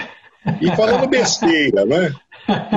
E 0.61 0.75
falando 0.75 1.07
besteira, 1.07 1.85
né? 1.85 2.13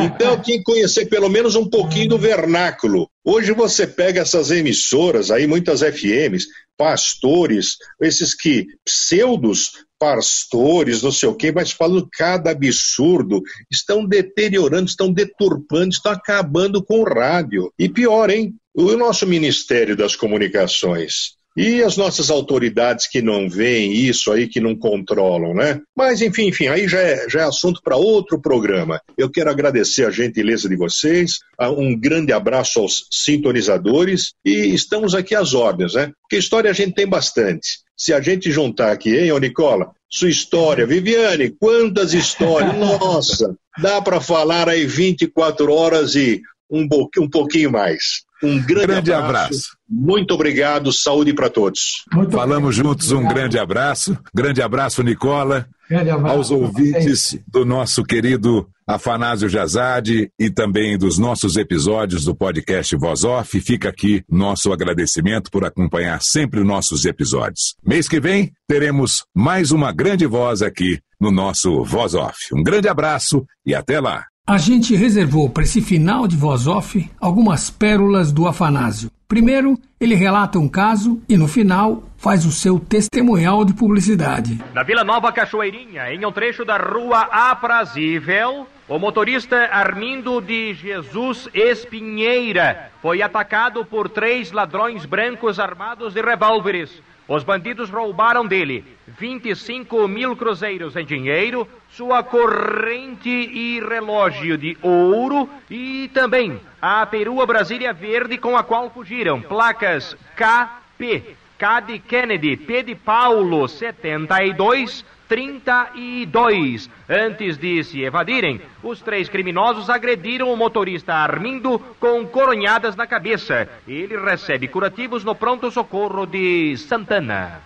Então 0.04 0.40
tinha 0.40 0.58
que 0.58 0.64
conhecer 0.64 1.06
pelo 1.06 1.28
menos 1.28 1.54
um 1.54 1.68
pouquinho 1.68 2.10
do 2.10 2.18
vernáculo. 2.18 3.08
Hoje 3.24 3.52
você 3.52 3.86
pega 3.86 4.20
essas 4.20 4.50
emissoras 4.50 5.30
aí, 5.30 5.46
muitas 5.46 5.80
FMs, 5.80 6.46
pastores, 6.76 7.76
esses 8.00 8.34
que 8.34 8.66
pseudos 8.84 9.70
pastores, 10.00 11.02
não 11.02 11.12
sei 11.12 11.28
o 11.28 11.34
quê, 11.34 11.52
mas 11.52 11.70
falando 11.70 12.08
cada 12.10 12.50
absurdo, 12.50 13.42
estão 13.70 14.06
deteriorando, 14.06 14.88
estão 14.88 15.12
deturpando, 15.12 15.90
estão 15.90 16.10
acabando 16.10 16.82
com 16.82 17.00
o 17.00 17.04
rádio. 17.04 17.70
E 17.78 17.86
pior, 17.86 18.30
hein? 18.30 18.54
O 18.74 18.96
nosso 18.96 19.26
Ministério 19.26 19.96
das 19.96 20.14
Comunicações 20.14 21.40
e 21.56 21.82
as 21.82 21.96
nossas 21.96 22.30
autoridades 22.30 23.08
que 23.08 23.20
não 23.20 23.48
veem 23.48 23.92
isso 23.92 24.30
aí, 24.30 24.46
que 24.46 24.60
não 24.60 24.76
controlam, 24.76 25.52
né? 25.52 25.80
Mas, 25.96 26.22
enfim, 26.22 26.46
enfim, 26.46 26.68
aí 26.68 26.86
já 26.86 27.00
é, 27.00 27.28
já 27.28 27.40
é 27.40 27.44
assunto 27.44 27.80
para 27.82 27.96
outro 27.96 28.40
programa. 28.40 29.00
Eu 29.18 29.28
quero 29.28 29.50
agradecer 29.50 30.06
a 30.06 30.10
gentileza 30.10 30.68
de 30.68 30.76
vocês, 30.76 31.38
um 31.76 31.98
grande 31.98 32.32
abraço 32.32 32.78
aos 32.78 33.06
sintonizadores 33.10 34.32
e 34.44 34.72
estamos 34.72 35.14
aqui 35.14 35.34
às 35.34 35.52
ordens, 35.52 35.94
né? 35.94 36.12
Porque 36.22 36.36
história 36.36 36.70
a 36.70 36.74
gente 36.74 36.94
tem 36.94 37.06
bastante. 37.06 37.80
Se 37.96 38.14
a 38.14 38.20
gente 38.20 38.50
juntar 38.50 38.92
aqui, 38.92 39.14
hein, 39.14 39.32
ô 39.32 39.38
Nicola? 39.38 39.90
Sua 40.08 40.30
história. 40.30 40.86
Viviane, 40.86 41.50
quantas 41.50 42.14
histórias? 42.14 42.74
Nossa, 42.78 43.54
dá 43.82 44.00
para 44.00 44.20
falar 44.20 44.68
aí 44.68 44.86
24 44.86 45.72
horas 45.72 46.14
e 46.14 46.40
um, 46.70 46.86
um 47.18 47.28
pouquinho 47.28 47.70
mais. 47.70 48.22
Um 48.42 48.58
grande, 48.60 48.86
grande 48.86 49.12
abraço. 49.12 49.44
abraço. 49.44 49.68
Muito 49.88 50.32
obrigado, 50.34 50.92
saúde 50.92 51.32
para 51.34 51.50
todos. 51.50 52.04
Muito 52.12 52.30
Falamos 52.32 52.74
juntos, 52.74 53.12
um 53.12 53.26
grande 53.26 53.58
abraço. 53.58 54.16
Grande 54.34 54.62
abraço, 54.62 55.02
Nicola. 55.02 55.66
Grande 55.88 56.10
abraço. 56.10 56.36
Aos 56.36 56.50
ouvintes 56.50 57.38
do 57.48 57.64
nosso 57.64 58.04
querido 58.04 58.68
Afanásio 58.86 59.48
Jazade 59.48 60.30
e 60.38 60.50
também 60.50 60.96
dos 60.96 61.18
nossos 61.18 61.56
episódios 61.56 62.24
do 62.24 62.34
podcast 62.34 62.96
Voz 62.96 63.24
Off. 63.24 63.60
Fica 63.60 63.88
aqui 63.88 64.22
nosso 64.28 64.72
agradecimento 64.72 65.50
por 65.50 65.64
acompanhar 65.64 66.20
sempre 66.22 66.60
os 66.60 66.66
nossos 66.66 67.04
episódios. 67.04 67.74
Mês 67.84 68.08
que 68.08 68.20
vem 68.20 68.52
teremos 68.68 69.24
mais 69.34 69.70
uma 69.72 69.92
grande 69.92 70.26
voz 70.26 70.62
aqui 70.62 71.00
no 71.20 71.30
nosso 71.30 71.84
Voz 71.84 72.14
Off. 72.14 72.36
Um 72.54 72.62
grande 72.62 72.88
abraço 72.88 73.44
e 73.66 73.74
até 73.74 74.00
lá. 74.00 74.24
A 74.50 74.58
gente 74.58 74.96
reservou 74.96 75.48
para 75.48 75.62
esse 75.62 75.80
final 75.80 76.26
de 76.26 76.34
voz 76.34 76.66
off 76.66 77.08
algumas 77.20 77.70
pérolas 77.70 78.32
do 78.32 78.48
Afanásio. 78.48 79.08
Primeiro, 79.28 79.78
ele 80.00 80.16
relata 80.16 80.58
um 80.58 80.68
caso 80.68 81.22
e 81.28 81.36
no 81.36 81.46
final 81.46 82.02
faz 82.16 82.44
o 82.44 82.50
seu 82.50 82.80
testemunhal 82.80 83.64
de 83.64 83.72
publicidade. 83.72 84.58
Na 84.74 84.82
Vila 84.82 85.04
Nova 85.04 85.30
Cachoeirinha, 85.30 86.12
em 86.12 86.26
um 86.26 86.32
trecho 86.32 86.64
da 86.64 86.76
rua 86.76 87.28
Aprazível, 87.30 88.66
o 88.88 88.98
motorista 88.98 89.68
Armindo 89.70 90.40
de 90.40 90.74
Jesus 90.74 91.48
Espinheira 91.54 92.90
foi 93.00 93.22
atacado 93.22 93.84
por 93.84 94.08
três 94.08 94.50
ladrões 94.50 95.06
brancos 95.06 95.60
armados 95.60 96.12
de 96.12 96.20
revólveres. 96.20 96.90
Os 97.30 97.44
bandidos 97.44 97.88
roubaram 97.88 98.44
dele 98.44 98.84
25 99.06 100.08
mil 100.08 100.34
cruzeiros 100.34 100.96
em 100.96 101.04
dinheiro, 101.04 101.64
sua 101.88 102.24
corrente 102.24 103.30
e 103.30 103.78
relógio 103.78 104.58
de 104.58 104.76
ouro 104.82 105.48
e 105.70 106.10
também 106.12 106.58
a 106.82 107.06
perua 107.06 107.46
Brasília 107.46 107.92
Verde 107.92 108.36
com 108.36 108.56
a 108.56 108.64
qual 108.64 108.90
fugiram. 108.90 109.40
Placas 109.40 110.16
KP, 110.34 111.36
K 111.56 111.78
de 111.78 112.00
Kennedy, 112.00 112.56
P 112.56 112.82
de 112.82 112.96
Paulo, 112.96 113.68
72 113.68 115.04
32. 115.30 116.90
Antes 117.08 117.56
de 117.56 117.84
se 117.84 118.02
evadirem, 118.02 118.60
os 118.82 119.00
três 119.00 119.28
criminosos 119.28 119.88
agrediram 119.88 120.52
o 120.52 120.56
motorista 120.56 121.14
Armindo 121.14 121.78
com 122.00 122.26
coronhadas 122.26 122.96
na 122.96 123.06
cabeça. 123.06 123.68
Ele 123.86 124.18
recebe 124.18 124.66
curativos 124.66 125.22
no 125.22 125.32
pronto-socorro 125.32 126.26
de 126.26 126.76
Santana. 126.78 127.60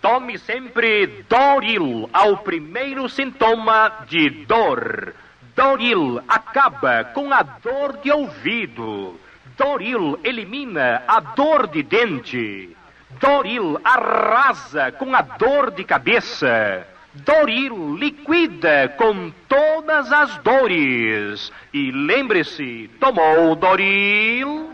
Tome 0.00 0.38
sempre 0.38 1.24
Doril 1.28 2.08
ao 2.10 2.38
primeiro 2.38 3.06
sintoma 3.06 4.06
de 4.08 4.30
dor. 4.46 5.12
Doril 5.54 6.22
acaba 6.26 7.04
com 7.04 7.30
a 7.34 7.42
dor 7.42 7.98
de 8.02 8.10
ouvido. 8.10 9.20
Doril 9.58 10.18
elimina 10.24 11.02
a 11.06 11.20
dor 11.20 11.66
de 11.66 11.82
dente. 11.82 12.77
Doril 13.20 13.78
arrasa 13.84 14.92
com 14.92 15.14
a 15.14 15.22
dor 15.22 15.70
de 15.70 15.84
cabeça. 15.84 16.86
Doril 17.14 17.96
liquida 17.96 18.94
com 18.96 19.32
todas 19.48 20.12
as 20.12 20.36
dores. 20.38 21.50
E 21.72 21.90
lembre-se, 21.90 22.90
tomou 23.00 23.56
Doril, 23.56 24.70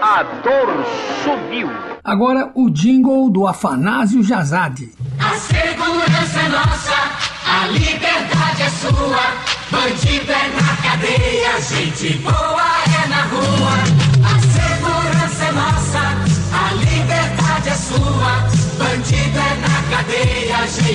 a 0.00 0.22
dor 0.22 0.84
sumiu. 1.24 1.68
Agora 2.04 2.50
o 2.54 2.70
jingle 2.70 3.30
do 3.30 3.46
Afanásio 3.46 4.22
Jazade. 4.22 4.92
A 5.18 5.34
segurança 5.34 6.40
é 6.40 6.48
nossa, 6.48 6.96
a 7.46 7.66
liberdade 7.66 8.62
é 8.62 8.70
sua. 8.70 9.50
Bandido 9.70 10.32
é 10.32 10.48
na 10.60 10.76
cadeia, 10.82 11.60
gente 11.60 12.18
boa 12.18 12.49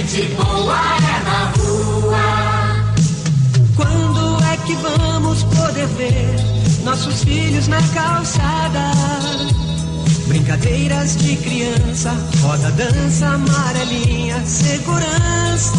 gente 0.05 0.35
boa 0.35 0.77
é 0.97 1.23
na 1.23 1.51
rua. 1.57 2.85
Quando 3.75 4.43
é 4.43 4.57
que 4.57 4.75
vamos 4.75 5.43
poder 5.43 5.87
ver 5.87 6.35
nossos 6.83 7.23
filhos 7.23 7.67
na 7.67 7.81
calçada? 7.81 8.91
Brincadeiras 10.27 11.17
de 11.17 11.35
criança, 11.37 12.13
roda, 12.41 12.71
dança, 12.71 13.27
amarelinha, 13.27 14.43
segurança. 14.45 15.69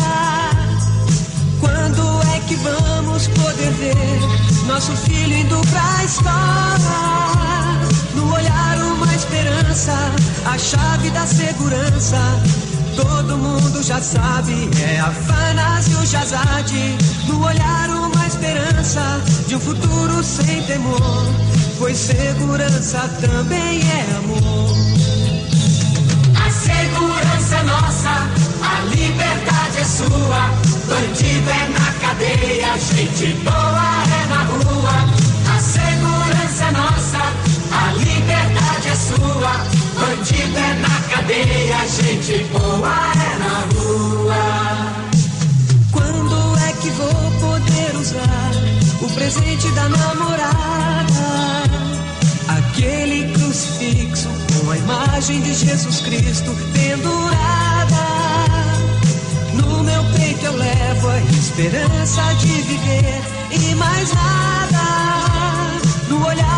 Quando 1.61 2.23
é 2.35 2.40
que 2.40 2.57
vamos 2.57 3.28
poder 3.28 3.70
ver 3.73 4.66
nosso 4.66 4.93
filho 4.93 5.36
indo 5.36 5.61
pra 5.69 6.05
escola? 6.05 7.81
No 8.15 8.35
olhar 8.35 8.78
uma 8.94 9.15
esperança, 9.15 9.94
a 10.44 10.59
chave 10.59 11.11
da 11.11 11.27
segurança. 11.27 12.19
Todo 12.97 13.36
mundo 13.36 13.82
já 13.82 14.01
sabe, 14.01 14.70
é 14.81 14.98
a 14.98 15.10
Fanásio 15.10 16.06
Jazade. 16.06 16.97
No 17.28 17.44
olhar 17.44 17.90
uma 17.90 18.27
esperança 18.27 19.20
de 19.47 19.55
um 19.55 19.60
futuro 19.60 20.24
sem 20.24 20.62
temor. 20.62 21.27
Pois 21.78 21.98
segurança 21.98 23.01
também 23.20 23.82
é 23.82 24.16
amor. 24.16 24.74
A 26.43 26.51
segurança 26.51 27.56
é 27.56 27.62
nossa, 27.64 28.10
a 28.62 28.81
liberdade 28.89 29.78
é 29.78 29.85
sua. 29.85 30.51
Bandido 30.86 31.51
é 31.51 31.68
na 31.78 31.93
cadeia, 32.01 32.78
gente 32.78 33.35
boa 33.44 34.05
é 34.09 34.27
na 34.27 34.43
rua. 34.44 34.97
A 35.55 35.60
segurança 35.60 36.64
é 36.64 36.70
nossa. 36.73 37.47
A 37.73 37.93
liberdade 37.93 38.89
é 38.89 38.94
sua, 38.94 39.85
bandido 39.97 40.59
é 40.59 40.74
na 40.74 41.01
cadeia, 41.10 41.78
gente 41.89 42.44
boa 42.52 42.97
é 43.14 43.39
na 43.39 43.56
rua. 43.74 44.97
Quando 45.93 46.59
é 46.59 46.73
que 46.81 46.90
vou 46.90 47.31
poder 47.40 47.97
usar 47.97 48.51
o 49.01 49.09
presente 49.14 49.68
da 49.73 49.89
namorada? 49.89 51.16
Aquele 52.48 53.32
crucifixo 53.32 54.28
com 54.60 54.70
a 54.70 54.77
imagem 54.77 55.40
de 55.40 55.55
Jesus 55.55 56.01
Cristo 56.01 56.55
pendurada. 56.73 58.06
No 59.55 59.82
meu 59.82 60.05
peito 60.16 60.44
eu 60.44 60.56
levo 60.56 61.09
a 61.09 61.20
esperança 61.20 62.23
de 62.40 62.62
viver 62.62 63.23
e 63.51 63.74
mais 63.74 64.12
nada. 64.12 64.86
No 66.09 66.27
olhar 66.27 66.55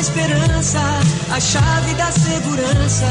esperança, 0.00 0.80
a 1.30 1.40
chave 1.40 1.94
da 1.94 2.10
segurança. 2.12 3.06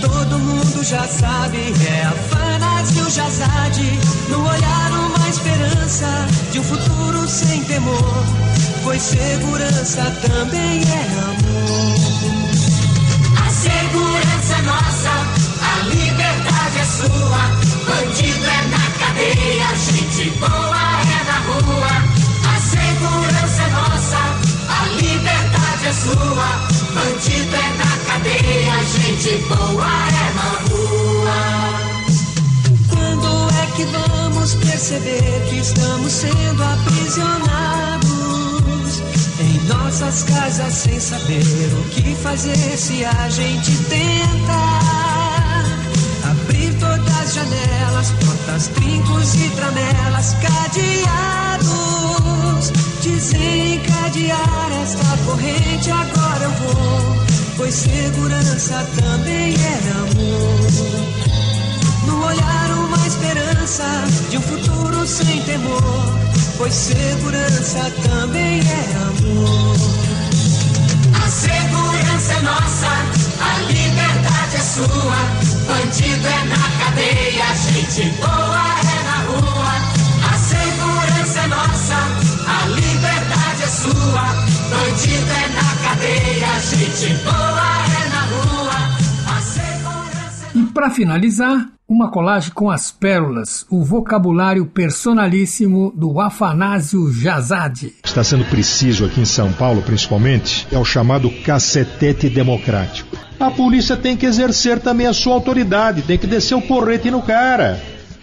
Todo 0.00 0.38
mundo 0.38 0.82
já 0.84 1.06
sabe, 1.06 1.58
é 1.86 2.02
a 2.04 2.12
Fanas 2.12 2.96
e 2.96 3.00
o 3.00 3.10
Jazade. 3.10 3.98
No 4.28 4.46
olhar 4.46 4.92
uma 4.92 5.28
esperança 5.28 6.26
de 6.50 6.60
um 6.60 6.64
futuro 6.64 7.28
sem 7.28 7.62
temor. 7.64 8.24
Pois 8.82 9.02
segurança 9.02 10.02
também 10.22 10.82
é 10.82 11.02
amor. 11.22 11.98
A 13.46 13.50
segurança 13.50 14.54
é 14.58 14.62
nossa, 14.62 15.10
a 15.62 15.78
liberdade 15.86 16.78
é 16.78 16.84
sua. 16.84 17.68
Bandido 17.86 18.44
é 18.44 18.62
na 18.68 18.90
cadeia, 18.98 19.76
gente 19.76 20.30
boa 20.38 20.77
é 25.88 25.92
sua. 25.92 26.68
Bandido 26.94 27.56
é 27.56 27.68
na 27.78 27.92
cadeia, 28.06 28.76
gente 28.84 29.32
boa 29.48 30.08
é 30.08 30.28
na 30.34 30.48
rua. 30.68 31.40
Quando 32.88 33.28
é 33.54 33.64
que 33.74 33.84
vamos 33.86 34.54
perceber 34.54 35.46
que 35.48 35.56
estamos 35.56 36.12
sendo 36.12 36.62
aprisionados 36.62 38.08
em 39.40 39.60
nossas 39.66 40.24
casas 40.24 40.74
sem 40.74 41.00
saber 41.00 41.72
o 41.80 41.82
que 41.90 42.14
fazer 42.16 42.76
se 42.76 43.04
a 43.04 43.28
gente 43.30 43.76
tenta? 43.84 44.58
Abrir 46.30 46.74
todas 46.78 47.16
as 47.20 47.34
janelas, 47.34 48.10
portas, 48.24 48.68
trincos 48.68 49.34
e 49.36 49.50
tramelas, 49.50 50.36
cadeados 50.42 52.17
desencadear 53.08 54.70
esta 54.82 55.16
corrente, 55.24 55.90
agora 55.90 56.44
eu 56.44 56.50
vou. 56.50 57.16
Pois 57.56 57.74
segurança 57.74 58.86
também 59.00 59.54
é 59.54 59.78
amor. 59.92 61.08
No 62.06 62.24
olhar, 62.26 62.70
uma 62.86 63.06
esperança 63.06 63.84
de 64.30 64.38
um 64.38 64.42
futuro 64.42 65.06
sem 65.06 65.42
temor. 65.42 66.18
Pois 66.58 66.74
segurança 66.74 67.90
também 68.02 68.60
é 68.60 68.96
amor. 69.08 69.76
A 71.24 71.28
segurança 71.28 72.32
é 72.32 72.40
nossa, 72.42 72.92
a 73.40 73.58
liberdade 73.72 74.56
é 74.56 74.60
sua. 74.60 75.48
Bandido 75.66 76.26
é 76.26 76.44
na 76.44 76.84
cadeia, 76.84 77.54
gente 77.54 78.10
boa 78.20 78.66
é 78.80 79.02
na 79.04 79.18
rua. 79.28 79.74
A 80.30 80.38
segurança 80.38 81.40
é 81.40 81.46
nossa 81.46 82.27
sua. 83.82 84.26
Bandido 84.70 85.30
é 85.30 85.48
na 85.54 85.76
cadeia, 85.82 86.60
gente 86.60 87.14
boa 87.22 87.68
é 87.86 88.08
na 88.08 88.22
rua. 88.22 88.58
E 90.54 90.62
para 90.72 90.90
finalizar, 90.90 91.68
uma 91.88 92.10
colagem 92.10 92.52
com 92.52 92.70
as 92.70 92.90
pérolas, 92.90 93.64
o 93.70 93.84
vocabulário 93.84 94.66
personalíssimo 94.66 95.92
do 95.96 96.20
Afanásio 96.20 97.12
Jazade. 97.12 97.94
Está 98.04 98.24
sendo 98.24 98.44
preciso 98.44 99.04
aqui 99.04 99.20
em 99.20 99.24
São 99.24 99.52
Paulo, 99.52 99.82
principalmente, 99.82 100.66
é 100.72 100.78
o 100.78 100.84
chamado 100.84 101.30
cacetete 101.44 102.28
democrático. 102.28 103.16
A 103.38 103.50
polícia 103.50 103.96
tem 103.96 104.16
que 104.16 104.26
exercer 104.26 104.80
também 104.80 105.06
a 105.06 105.12
sua 105.12 105.34
autoridade, 105.34 106.02
tem 106.02 106.18
que 106.18 106.26
descer 106.26 106.56
o 106.56 106.62
porrete 106.62 107.10
no 107.10 107.22
cara. 107.22 107.80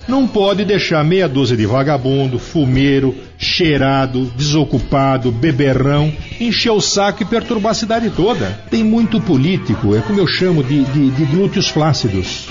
Não 0.07 0.27
pode 0.27 0.63
deixar 0.63 1.03
meia 1.03 1.27
dúzia 1.27 1.57
de 1.57 1.65
vagabundo, 1.65 2.37
fumeiro, 2.37 3.15
cheirado, 3.37 4.31
desocupado, 4.35 5.31
beberrão, 5.31 6.13
encher 6.39 6.71
o 6.71 6.81
saco 6.81 7.23
e 7.23 7.25
perturbar 7.25 7.71
a 7.71 7.75
cidade 7.75 8.11
toda. 8.11 8.59
Tem 8.69 8.83
muito 8.83 9.19
político, 9.19 9.95
é 9.95 10.01
como 10.01 10.19
eu 10.19 10.27
chamo 10.27 10.63
de, 10.63 10.83
de, 10.83 11.09
de 11.09 11.25
glúteos 11.25 11.67
flácidos. 11.67 12.49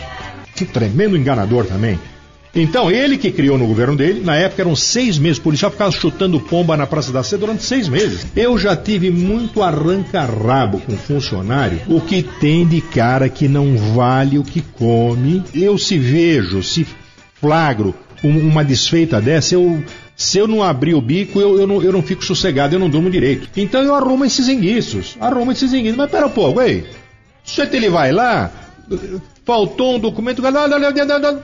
Que 0.57 0.65
tremendo 0.65 1.17
enganador 1.17 1.65
também. 1.65 1.99
Então, 2.57 2.89
ele 2.89 3.19
que 3.19 3.33
criou 3.33 3.59
no 3.59 3.67
governo 3.67 3.97
dele, 3.97 4.21
na 4.21 4.37
época 4.37 4.63
eram 4.63 4.77
seis 4.77 5.19
meses, 5.19 5.39
o 5.39 5.43
policial 5.43 5.73
ficava 5.73 5.91
chutando 5.91 6.39
pomba 6.39 6.77
na 6.77 6.87
Praça 6.87 7.13
da 7.13 7.23
Sé 7.23 7.37
durante 7.37 7.65
seis 7.65 7.89
meses. 7.89 8.27
Eu 8.37 8.57
já 8.57 8.77
tive 8.77 9.11
muito 9.11 9.61
arranca-rabo 9.61 10.81
com 10.81 10.97
funcionário, 10.97 11.81
o 11.89 12.01
que 12.01 12.23
tem 12.23 12.65
de 12.65 12.81
cara 12.81 13.29
que 13.29 13.49
não 13.49 13.77
vale 13.77 14.39
o 14.39 14.45
que 14.45 14.61
come. 14.61 15.43
Eu 15.53 15.77
se 15.77 15.99
vejo, 15.99 16.63
se 16.63 16.87
flagro 17.41 17.95
um- 18.23 18.49
uma 18.49 18.65
desfeita 18.65 19.21
dessa, 19.21 19.55
eu, 19.55 19.83
se 20.17 20.39
eu 20.39 20.47
não 20.49 20.63
abrir 20.63 20.95
o 20.95 21.01
bico, 21.01 21.41
eu, 21.41 21.61
eu, 21.61 21.67
não, 21.67 21.83
eu 21.83 21.93
não 21.93 22.03
fico 22.03 22.25
sossegado, 22.25 22.75
eu 22.75 22.79
não 22.79 22.89
durmo 22.89 23.11
direito. 23.11 23.49
Então 23.57 23.83
eu 23.83 23.95
arrumo 23.95 24.25
esses 24.25 24.49
enguiços, 24.49 25.17
arrumo 25.21 25.53
esses 25.53 25.73
enguiços. 25.73 25.97
Mas 25.97 26.11
pera 26.11 26.27
um 26.27 26.31
pouco, 26.31 26.61
ei, 26.63 26.81
o 26.81 27.51
sujeito 27.51 27.75
ele 27.75 27.91
vai 27.91 28.13
lá, 28.13 28.51
faltou 29.45 29.97
um 29.97 29.99
documento, 29.99 30.43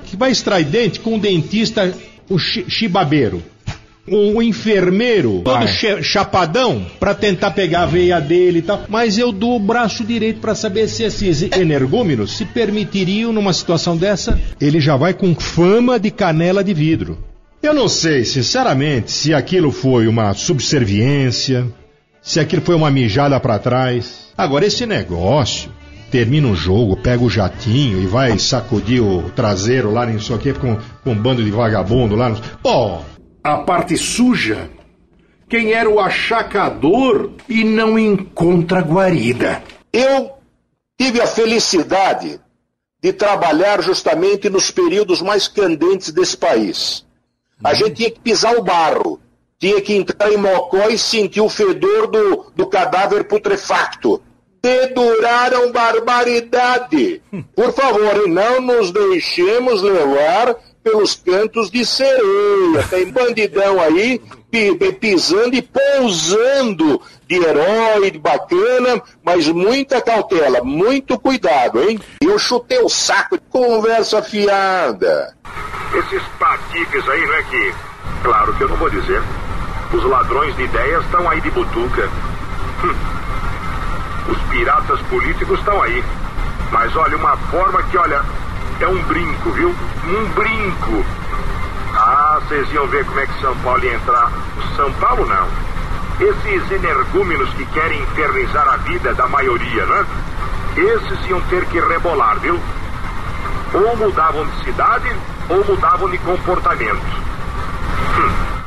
que 0.07 0.17
vai 0.17 0.31
extrair 0.31 0.65
dente 0.65 1.01
com 1.01 1.15
um 1.15 1.19
dentista, 1.19 1.93
o 2.29 2.39
chi- 2.39 2.65
chibabeiro. 2.69 3.43
Um, 4.11 4.43
enfermeiro, 4.43 5.41
todo 5.45 5.66
che- 5.69 6.03
chapadão, 6.03 6.85
pra 6.99 7.15
tentar 7.15 7.53
pegar 7.53 7.82
a 7.82 7.87
veia 7.87 8.20
dele 8.20 8.59
e 8.59 8.62
tal. 8.62 8.82
Mas 8.89 9.16
eu 9.19 9.31
dou 9.31 9.57
o 9.57 9.61
braço 9.61 10.03
direito 10.05 10.41
pra 10.41 10.55
saber 10.55 10.89
se 10.89 11.05
esses 11.05 11.43
energúmenos 11.43 12.37
se 12.37 12.45
permitiriam 12.45 13.32
numa 13.32 13.53
situação 13.53 13.97
dessa. 13.97 14.39
Ele 14.61 14.81
já 14.81 14.97
vai 14.97 15.15
com 15.15 15.35
fama 15.35 15.99
de 15.99 16.11
canela 16.11 16.65
de 16.65 16.74
vidro. 16.74 17.19
Eu 17.62 17.74
não 17.74 17.89
sei, 17.89 18.24
sinceramente, 18.24 19.12
se 19.12 19.32
aquilo 19.35 19.70
foi 19.70 20.09
uma 20.09 20.32
subserviência, 20.35 21.66
se 22.23 22.41
aquilo 22.41 22.62
foi 22.62 22.74
uma 22.74 22.91
mijada 22.91 23.39
pra 23.39 23.59
trás. 23.59 24.31
Agora, 24.37 24.65
esse 24.66 24.87
negócio, 24.87 25.70
termina 26.11 26.49
o 26.49 26.57
jogo, 26.57 26.97
pega 26.97 27.23
o 27.23 27.28
jatinho 27.31 28.03
e 28.03 28.07
vai 28.07 28.39
sacudir 28.39 29.03
o 29.03 29.31
traseiro 29.37 29.93
lá, 29.93 30.07
não 30.07 30.19
sei 30.20 30.37
o 30.37 30.39
quê, 30.39 30.53
com, 30.55 30.77
com 31.05 31.11
um 31.12 31.15
bando 31.15 31.45
de 31.45 31.51
vagabundo 31.51 32.16
lá. 32.16 32.31
no- 32.31 32.41
Pô, 32.62 32.99
a 33.43 33.59
parte 33.59 33.97
suja. 33.97 34.71
Quem 35.49 35.73
era 35.73 35.89
o 35.89 35.99
achacador 35.99 37.33
e 37.49 37.65
não 37.65 37.99
encontra 37.99 38.81
guarida. 38.81 39.62
Eu 39.93 40.31
tive 40.99 41.21
a 41.21 41.27
felicidade 41.27 42.41
de 43.03 43.12
trabalhar 43.12 43.83
justamente 43.83 44.49
nos 44.49 44.71
períodos 44.71 45.23
mais 45.23 45.49
candentes 45.49 46.12
desse 46.12 46.37
país. 46.37 47.05
A 47.65 47.75
gente 47.75 47.95
tinha 47.95 48.11
que 48.11 48.21
pisar 48.21 48.57
o 48.57 48.62
barro, 48.62 49.21
tinha 49.59 49.81
que 49.81 49.95
entrar 49.95 50.31
em 50.31 50.37
Mocó 50.37 50.89
e 50.89 50.99
sentir 50.99 51.41
o 51.41 51.49
fedor 51.49 52.07
do, 52.07 52.53
do 52.55 52.67
cadáver 52.67 53.25
putrefacto. 53.25 54.23
Deduraram 54.62 55.73
barbaridade. 55.73 57.23
Por 57.57 57.73
favor, 57.73 58.29
não 58.29 58.61
nos 58.61 58.93
deixemos 58.93 59.83
levar 59.83 60.57
pelos 60.82 61.15
cantos 61.15 61.70
de 61.70 61.85
sereia. 61.85 62.82
Tem 62.89 63.11
bandidão 63.11 63.81
aí 63.81 64.20
pi- 64.51 64.74
pi- 64.77 64.93
pisando 64.93 65.55
e 65.55 65.62
pousando 65.62 67.01
de 67.28 67.36
herói, 67.36 68.11
de 68.11 68.19
bacana, 68.19 69.01
mas 69.24 69.47
muita 69.48 70.01
cautela, 70.01 70.62
muito 70.65 71.19
cuidado, 71.19 71.82
hein? 71.82 72.01
Eu 72.23 72.39
chutei 72.39 72.78
o 72.81 72.89
saco 72.89 73.39
conversa 73.51 74.23
fiada. 74.23 75.35
Esses 75.94 76.23
patifes 76.39 77.09
aí, 77.09 77.27
né, 77.27 77.44
que... 77.51 77.74
Claro 78.23 78.52
que 78.55 78.62
eu 78.65 78.69
não 78.69 78.77
vou 78.77 78.90
dizer. 78.90 79.23
Os 79.93 80.05
ladrões 80.05 80.55
de 80.57 80.62
ideias 80.65 81.05
estão 81.05 81.28
aí 81.28 81.40
de 81.40 81.51
butuca. 81.51 82.09
Hum. 82.85 82.94
Os 84.31 84.39
piratas 84.51 85.01
políticos 85.02 85.59
estão 85.59 85.82
aí. 85.82 86.02
Mas 86.70 86.94
olha, 86.97 87.16
uma 87.16 87.36
forma 87.36 87.82
que, 87.85 87.97
olha, 87.97 88.23
é 88.81 88.89
um 88.89 89.02
brinco, 89.02 89.51
viu? 89.51 89.69
Um 89.69 90.24
brinco. 90.35 91.05
Ah, 91.94 92.40
vocês 92.43 92.73
iam 92.73 92.86
ver 92.89 93.05
como 93.05 93.20
é 93.20 93.27
que 93.27 93.40
São 93.40 93.57
Paulo 93.59 93.85
ia 93.85 93.94
entrar. 93.94 94.32
São 94.77 94.93
Paulo 94.94 95.27
não. 95.27 95.48
Esses 96.20 96.70
energúmenos 96.70 97.52
que 97.55 97.65
querem 97.66 98.01
infernizar 98.02 98.69
a 98.69 98.77
vida 98.78 99.15
da 99.15 99.27
maioria, 99.28 99.86
né? 99.86 100.07
Esses 100.77 101.28
iam 101.28 101.40
ter 101.43 101.65
que 101.66 101.81
rebolar, 101.81 102.39
viu? 102.40 102.59
Ou 103.73 103.97
mudavam 103.97 104.47
de 104.47 104.65
cidade, 104.65 105.11
ou 105.48 105.65
mudavam 105.65 106.11
de 106.11 106.19
comportamento. 106.19 107.20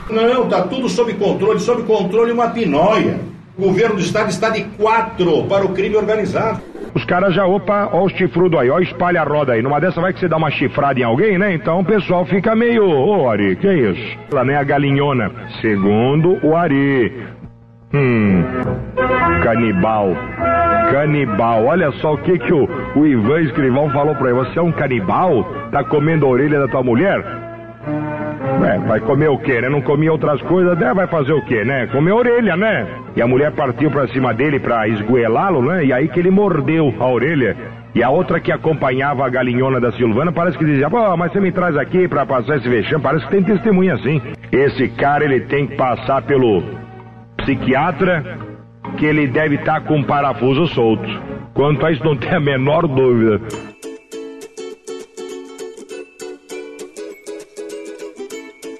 Não, 0.09 0.47
tá 0.47 0.61
tudo 0.63 0.89
sob 0.89 1.13
controle, 1.13 1.59
sob 1.59 1.83
controle 1.83 2.31
uma 2.31 2.49
pinóia. 2.49 3.32
O 3.57 3.61
governo 3.61 3.95
do 3.95 4.01
estado 4.01 4.29
está 4.29 4.49
de 4.49 4.63
quatro 4.63 5.43
para 5.45 5.65
o 5.65 5.73
crime 5.73 5.95
organizado. 5.95 6.59
Os 6.95 7.05
caras 7.05 7.33
já, 7.33 7.45
opa, 7.45 7.89
ó 7.91 8.03
o 8.03 8.09
chifrudo 8.09 8.57
aí, 8.57 8.69
ó, 8.69 8.79
espalha 8.79 9.21
a 9.21 9.23
roda 9.23 9.53
aí. 9.53 9.61
Numa 9.61 9.79
dessa 9.79 9.99
vai 9.99 10.13
que 10.13 10.19
você 10.19 10.27
dá 10.27 10.37
uma 10.37 10.51
chifrada 10.51 10.99
em 10.99 11.03
alguém, 11.03 11.37
né? 11.37 11.53
Então 11.53 11.79
o 11.79 11.85
pessoal 11.85 12.25
fica 12.25 12.55
meio, 12.55 12.87
ô 12.87 13.29
Ari, 13.29 13.55
que 13.55 13.71
isso? 13.71 14.17
Ela 14.31 14.43
nem 14.43 14.55
a 14.55 14.63
galinhona. 14.63 15.31
Segundo 15.61 16.39
o 16.43 16.55
Ari. 16.55 17.11
Hum, 17.93 18.43
canibal. 19.43 20.15
Canibal. 20.91 21.65
Olha 21.65 21.91
só 21.93 22.13
o 22.13 22.17
que 22.17 22.39
que 22.39 22.53
o, 22.53 22.67
o 22.95 23.05
Ivan 23.05 23.41
Escrivão 23.41 23.89
falou 23.91 24.15
pra 24.15 24.29
ele. 24.29 24.39
Você 24.39 24.57
é 24.57 24.61
um 24.61 24.71
canibal? 24.71 25.43
Tá 25.71 25.83
comendo 25.83 26.25
a 26.25 26.29
orelha 26.29 26.59
da 26.59 26.67
tua 26.67 26.83
mulher? 26.83 27.23
É, 28.65 28.77
vai 28.79 28.99
comer 28.99 29.29
o 29.29 29.37
quê, 29.37 29.61
né? 29.61 29.69
Não 29.69 29.81
comia 29.81 30.11
outras 30.11 30.41
coisas, 30.43 30.77
né? 30.77 30.93
Vai 30.93 31.07
fazer 31.07 31.33
o 31.33 31.41
quê, 31.45 31.63
né? 31.63 31.87
Comer 31.87 32.11
a 32.11 32.15
orelha, 32.15 32.55
né? 32.55 32.87
E 33.15 33.21
a 33.21 33.27
mulher 33.27 33.51
partiu 33.51 33.89
pra 33.89 34.07
cima 34.07 34.33
dele 34.33 34.59
pra 34.59 34.87
esgoelá-lo, 34.87 35.61
né? 35.61 35.85
E 35.85 35.93
aí 35.93 36.07
que 36.07 36.19
ele 36.19 36.29
mordeu 36.31 36.93
a 36.99 37.07
orelha. 37.07 37.55
E 37.95 38.01
a 38.01 38.09
outra 38.09 38.39
que 38.39 38.51
acompanhava 38.51 39.25
a 39.25 39.29
galinhona 39.29 39.79
da 39.79 39.91
Silvana 39.91 40.31
parece 40.31 40.57
que 40.57 40.65
dizia, 40.65 40.89
pô, 40.89 41.15
mas 41.15 41.31
você 41.31 41.39
me 41.39 41.51
traz 41.51 41.77
aqui 41.77 42.07
pra 42.07 42.25
passar 42.25 42.57
esse 42.57 42.67
vexame, 42.67 43.03
parece 43.03 43.25
que 43.25 43.31
tem 43.31 43.43
testemunha 43.43 43.93
assim. 43.93 44.19
Esse 44.51 44.87
cara, 44.89 45.23
ele 45.23 45.41
tem 45.41 45.67
que 45.67 45.75
passar 45.75 46.21
pelo 46.23 46.63
psiquiatra, 47.37 48.37
que 48.97 49.05
ele 49.05 49.27
deve 49.27 49.55
estar 49.55 49.81
com 49.81 49.97
um 49.97 50.03
parafuso 50.03 50.67
solto. 50.67 51.07
Quanto 51.53 51.85
a 51.85 51.91
isso, 51.91 52.03
não 52.03 52.15
tem 52.15 52.33
a 52.33 52.39
menor 52.39 52.87
dúvida. 52.87 53.41